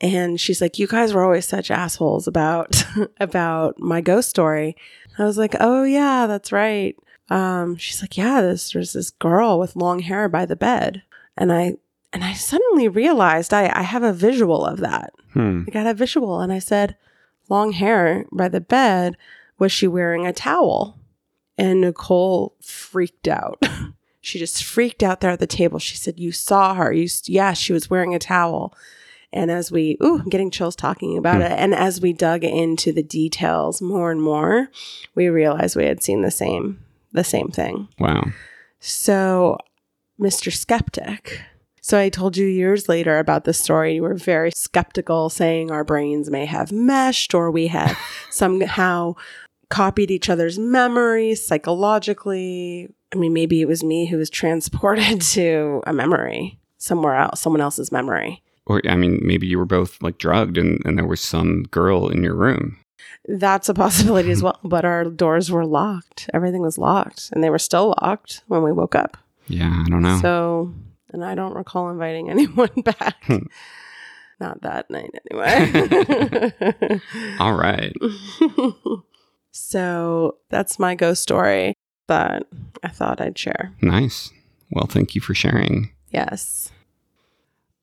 And 0.00 0.40
she's 0.40 0.60
like, 0.60 0.78
"You 0.78 0.86
guys 0.86 1.12
were 1.12 1.22
always 1.22 1.46
such 1.46 1.70
assholes 1.70 2.26
about 2.26 2.82
about 3.20 3.78
my 3.78 4.00
ghost 4.00 4.30
story." 4.30 4.76
I 5.18 5.24
was 5.24 5.36
like, 5.36 5.54
"Oh 5.60 5.84
yeah, 5.84 6.26
that's 6.26 6.52
right." 6.52 6.96
Um, 7.28 7.76
she's 7.76 8.02
like, 8.02 8.16
"Yeah, 8.16 8.40
this 8.40 8.72
there's 8.72 8.94
this 8.94 9.10
girl 9.10 9.58
with 9.58 9.76
long 9.76 10.00
hair 10.00 10.28
by 10.28 10.46
the 10.46 10.56
bed," 10.56 11.02
and 11.36 11.52
I 11.52 11.76
and 12.14 12.24
I 12.24 12.32
suddenly 12.32 12.88
realized 12.88 13.52
I 13.52 13.70
I 13.74 13.82
have 13.82 14.02
a 14.02 14.12
visual 14.12 14.64
of 14.64 14.80
that. 14.80 15.12
Hmm. 15.34 15.64
I 15.68 15.70
got 15.70 15.86
a 15.86 15.94
visual 15.94 16.40
and 16.40 16.50
I 16.50 16.60
said, 16.60 16.96
long 17.50 17.72
hair 17.72 18.24
by 18.32 18.48
the 18.48 18.60
bed. 18.60 19.18
Was 19.58 19.72
she 19.72 19.86
wearing 19.86 20.26
a 20.26 20.32
towel? 20.32 20.98
And 21.60 21.82
Nicole 21.82 22.56
freaked 22.62 23.28
out. 23.28 23.62
she 24.20 24.38
just 24.38 24.64
freaked 24.64 25.02
out 25.02 25.20
there 25.20 25.30
at 25.30 25.40
the 25.40 25.46
table. 25.46 25.78
She 25.78 25.96
said, 25.96 26.18
You 26.18 26.32
saw 26.32 26.74
her. 26.74 26.92
You, 26.92 27.06
yeah, 27.24 27.52
she 27.52 27.72
was 27.72 27.90
wearing 27.90 28.14
a 28.14 28.18
towel. 28.18 28.74
And 29.32 29.50
as 29.50 29.70
we, 29.70 29.96
ooh, 30.02 30.18
I'm 30.20 30.28
getting 30.28 30.50
chills 30.50 30.74
talking 30.74 31.16
about 31.16 31.36
Hmm. 31.36 31.42
it. 31.42 31.52
And 31.52 31.74
as 31.74 32.00
we 32.00 32.12
dug 32.12 32.42
into 32.42 32.92
the 32.92 33.02
details 33.02 33.80
more 33.80 34.10
and 34.10 34.20
more, 34.20 34.68
we 35.14 35.28
realized 35.28 35.76
we 35.76 35.84
had 35.84 36.02
seen 36.02 36.22
the 36.22 36.30
same, 36.30 36.80
the 37.12 37.22
same 37.24 37.48
thing. 37.48 37.88
Wow. 37.98 38.24
So, 38.80 39.58
Mr. 40.18 40.52
Skeptic. 40.52 41.42
So, 41.82 41.98
I 41.98 42.08
told 42.08 42.36
you 42.36 42.46
years 42.46 42.88
later 42.88 43.18
about 43.18 43.44
this 43.44 43.58
story. 43.60 43.94
You 43.94 44.02
were 44.02 44.14
very 44.14 44.50
skeptical, 44.56 45.28
saying 45.30 45.70
our 45.70 45.84
brains 45.84 46.30
may 46.30 46.46
have 46.46 46.72
meshed 46.72 47.34
or 47.34 47.50
we 47.50 47.68
had 47.68 47.96
somehow 48.30 49.14
copied 49.70 50.10
each 50.10 50.28
other's 50.28 50.58
memories 50.58 51.44
psychologically. 51.44 52.92
I 53.14 53.16
mean, 53.16 53.32
maybe 53.32 53.62
it 53.62 53.68
was 53.68 53.82
me 53.82 54.06
who 54.06 54.18
was 54.18 54.28
transported 54.28 55.20
to 55.32 55.82
a 55.86 55.92
memory 55.92 56.58
somewhere 56.76 57.16
else, 57.16 57.40
someone 57.40 57.62
else's 57.62 57.90
memory. 57.90 58.42
Or 58.66 58.82
I 58.86 58.96
mean, 58.96 59.20
maybe 59.22 59.46
you 59.46 59.58
were 59.58 59.64
both 59.64 60.00
like 60.02 60.18
drugged, 60.18 60.58
and, 60.58 60.80
and 60.84 60.98
there 60.98 61.06
was 61.06 61.20
some 61.20 61.62
girl 61.64 62.08
in 62.08 62.22
your 62.22 62.34
room. 62.34 62.78
That's 63.26 63.68
a 63.68 63.74
possibility 63.74 64.30
as 64.30 64.42
well. 64.44 64.58
But 64.62 64.84
our 64.84 65.04
doors 65.04 65.50
were 65.50 65.66
locked. 65.66 66.28
Everything 66.34 66.62
was 66.62 66.78
locked, 66.78 67.30
and 67.32 67.42
they 67.42 67.50
were 67.50 67.58
still 67.58 67.94
locked 68.02 68.42
when 68.48 68.62
we 68.62 68.72
woke 68.72 68.94
up. 68.94 69.16
Yeah, 69.48 69.82
I 69.84 69.88
don't 69.88 70.02
know. 70.02 70.20
So, 70.20 70.72
and 71.12 71.24
I 71.24 71.34
don't 71.34 71.54
recall 71.54 71.90
inviting 71.90 72.30
anyone 72.30 72.70
back. 72.84 73.16
Hmm. 73.24 73.46
Not 74.38 74.62
that 74.62 74.88
night, 74.88 75.10
anyway. 75.30 76.52
All 77.38 77.52
right. 77.52 77.92
So 79.52 80.36
that's 80.48 80.78
my 80.78 80.94
ghost 80.94 81.22
story 81.22 81.74
that 82.08 82.44
I 82.82 82.88
thought 82.88 83.20
I'd 83.20 83.38
share. 83.38 83.72
Nice. 83.80 84.30
Well, 84.70 84.86
thank 84.86 85.14
you 85.14 85.20
for 85.20 85.34
sharing. 85.34 85.90
Yes. 86.10 86.70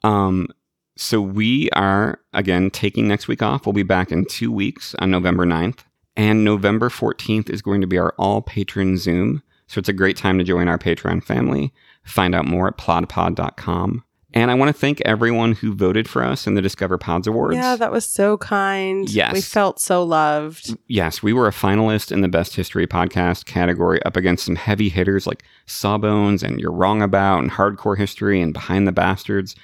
Um, 0.03 0.47
so 0.95 1.21
we 1.21 1.69
are 1.71 2.19
again 2.33 2.69
taking 2.69 3.07
next 3.07 3.27
week 3.27 3.41
off. 3.41 3.65
We'll 3.65 3.73
be 3.73 3.83
back 3.83 4.11
in 4.11 4.25
two 4.25 4.51
weeks 4.51 4.95
on 4.99 5.11
November 5.11 5.45
9th. 5.45 5.79
And 6.15 6.43
November 6.43 6.89
14th 6.89 7.49
is 7.49 7.61
going 7.61 7.79
to 7.81 7.87
be 7.87 7.99
our 7.99 8.13
all 8.17 8.41
patron 8.41 8.97
Zoom. 8.97 9.43
So 9.67 9.79
it's 9.79 9.89
a 9.89 9.93
great 9.93 10.17
time 10.17 10.39
to 10.39 10.43
join 10.43 10.67
our 10.67 10.79
Patreon 10.79 11.23
family. 11.23 11.73
Find 12.03 12.33
out 12.33 12.45
more 12.45 12.67
at 12.67 12.77
plodpod.com. 12.77 14.03
And 14.33 14.51
I 14.51 14.55
want 14.55 14.67
to 14.69 14.73
thank 14.73 14.99
everyone 15.01 15.53
who 15.53 15.73
voted 15.73 16.07
for 16.09 16.21
us 16.23 16.47
in 16.47 16.53
the 16.53 16.61
Discover 16.61 16.97
Pods 16.97 17.27
Awards. 17.27 17.55
Yeah, 17.55 17.77
that 17.77 17.91
was 17.91 18.05
so 18.05 18.37
kind. 18.37 19.09
Yes. 19.09 19.33
We 19.33 19.41
felt 19.41 19.79
so 19.79 20.03
loved. 20.03 20.77
yes, 20.87 21.23
we 21.23 21.31
were 21.31 21.47
a 21.47 21.51
finalist 21.51 22.11
in 22.11 22.21
the 22.21 22.27
Best 22.27 22.55
History 22.55 22.85
Podcast 22.85 23.45
category 23.45 24.03
up 24.03 24.17
against 24.17 24.45
some 24.45 24.55
heavy 24.57 24.89
hitters 24.89 25.27
like 25.27 25.43
Sawbones 25.65 26.43
and 26.43 26.59
You're 26.59 26.73
Wrong 26.73 27.01
About 27.01 27.39
and 27.39 27.51
Hardcore 27.51 27.97
History 27.97 28.41
and 28.41 28.53
Behind 28.53 28.85
the 28.85 28.91
Bastards. 28.91 29.55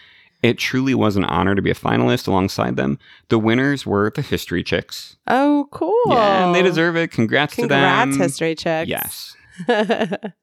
It 0.41 0.57
truly 0.57 0.94
was 0.94 1.15
an 1.18 1.23
honor 1.26 1.56
to 1.56 1.61
be 1.61 1.69
a 1.69 1.76
finalist 1.76 2.27
alongside 2.27 2.76
them. 2.76 2.99
The 3.30 3.40
winners 3.40 3.85
were 3.85 4.11
the 4.14 4.22
History 4.22 4.64
Chicks. 4.64 5.18
Oh, 5.27 5.68
cool. 5.72 5.94
Yeah, 6.07 6.45
and 6.48 6.56
they 6.56 6.61
deserve 6.61 6.95
it. 6.98 7.11
Congrats, 7.11 7.56
Congrats, 7.56 7.56
to 7.56 7.68
them. 7.68 8.10
Congrats, 8.11 8.31
History 8.31 8.56
Chicks. 8.56 8.90
Yes. 8.90 9.35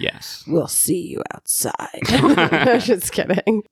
Yes. 0.00 0.44
we'll 0.46 0.68
see 0.68 1.08
you 1.08 1.22
outside. 1.34 2.00
Just 2.80 3.12
kidding. 3.12 3.64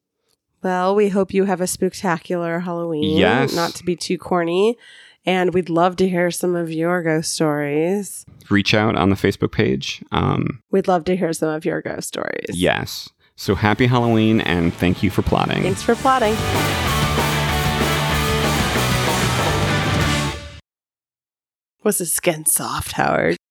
Well, 0.63 0.95
we 0.95 1.09
hope 1.09 1.33
you 1.33 1.45
have 1.45 1.61
a 1.61 1.67
spectacular 1.67 2.61
Halloween. 2.61 3.17
Yes. 3.17 3.55
Not 3.55 3.75
to 3.77 3.85
be 3.85 3.95
too 3.97 4.19
corny. 4.19 4.77
And 5.25 5.53
we'd 5.55 5.69
love 5.69 5.97
to 5.97 6.09
hear 6.09 6.31
some 6.31 6.55
of 6.55 6.71
your 6.73 7.03
ghost 7.03 7.33
stories. 7.33 8.25
Reach 8.49 8.75
out 8.75 8.97
on 8.97 9.11
the 9.11 9.17
Facebook 9.17 9.53
page. 9.53 10.03
Um, 10.13 10.63
We'd 10.71 10.87
love 10.89 11.05
to 11.07 11.17
hear 11.17 11.33
some 11.33 11.49
of 11.49 11.65
your 11.65 11.83
ghost 11.83 12.09
stories. 12.09 12.51
yes. 12.53 13.09
So 13.37 13.55
happy 13.55 13.87
Halloween 13.87 14.41
and 14.41 14.73
thank 14.73 15.03
you 15.03 15.11
for 15.11 15.23
plodding. 15.23 15.63
Thanks 15.63 15.83
for 15.83 15.95
plodding. 15.95 16.35
Was 21.85 21.99
his 21.99 22.13
skin 22.13 22.47
soft, 22.47 22.93
Howard? 22.93 23.37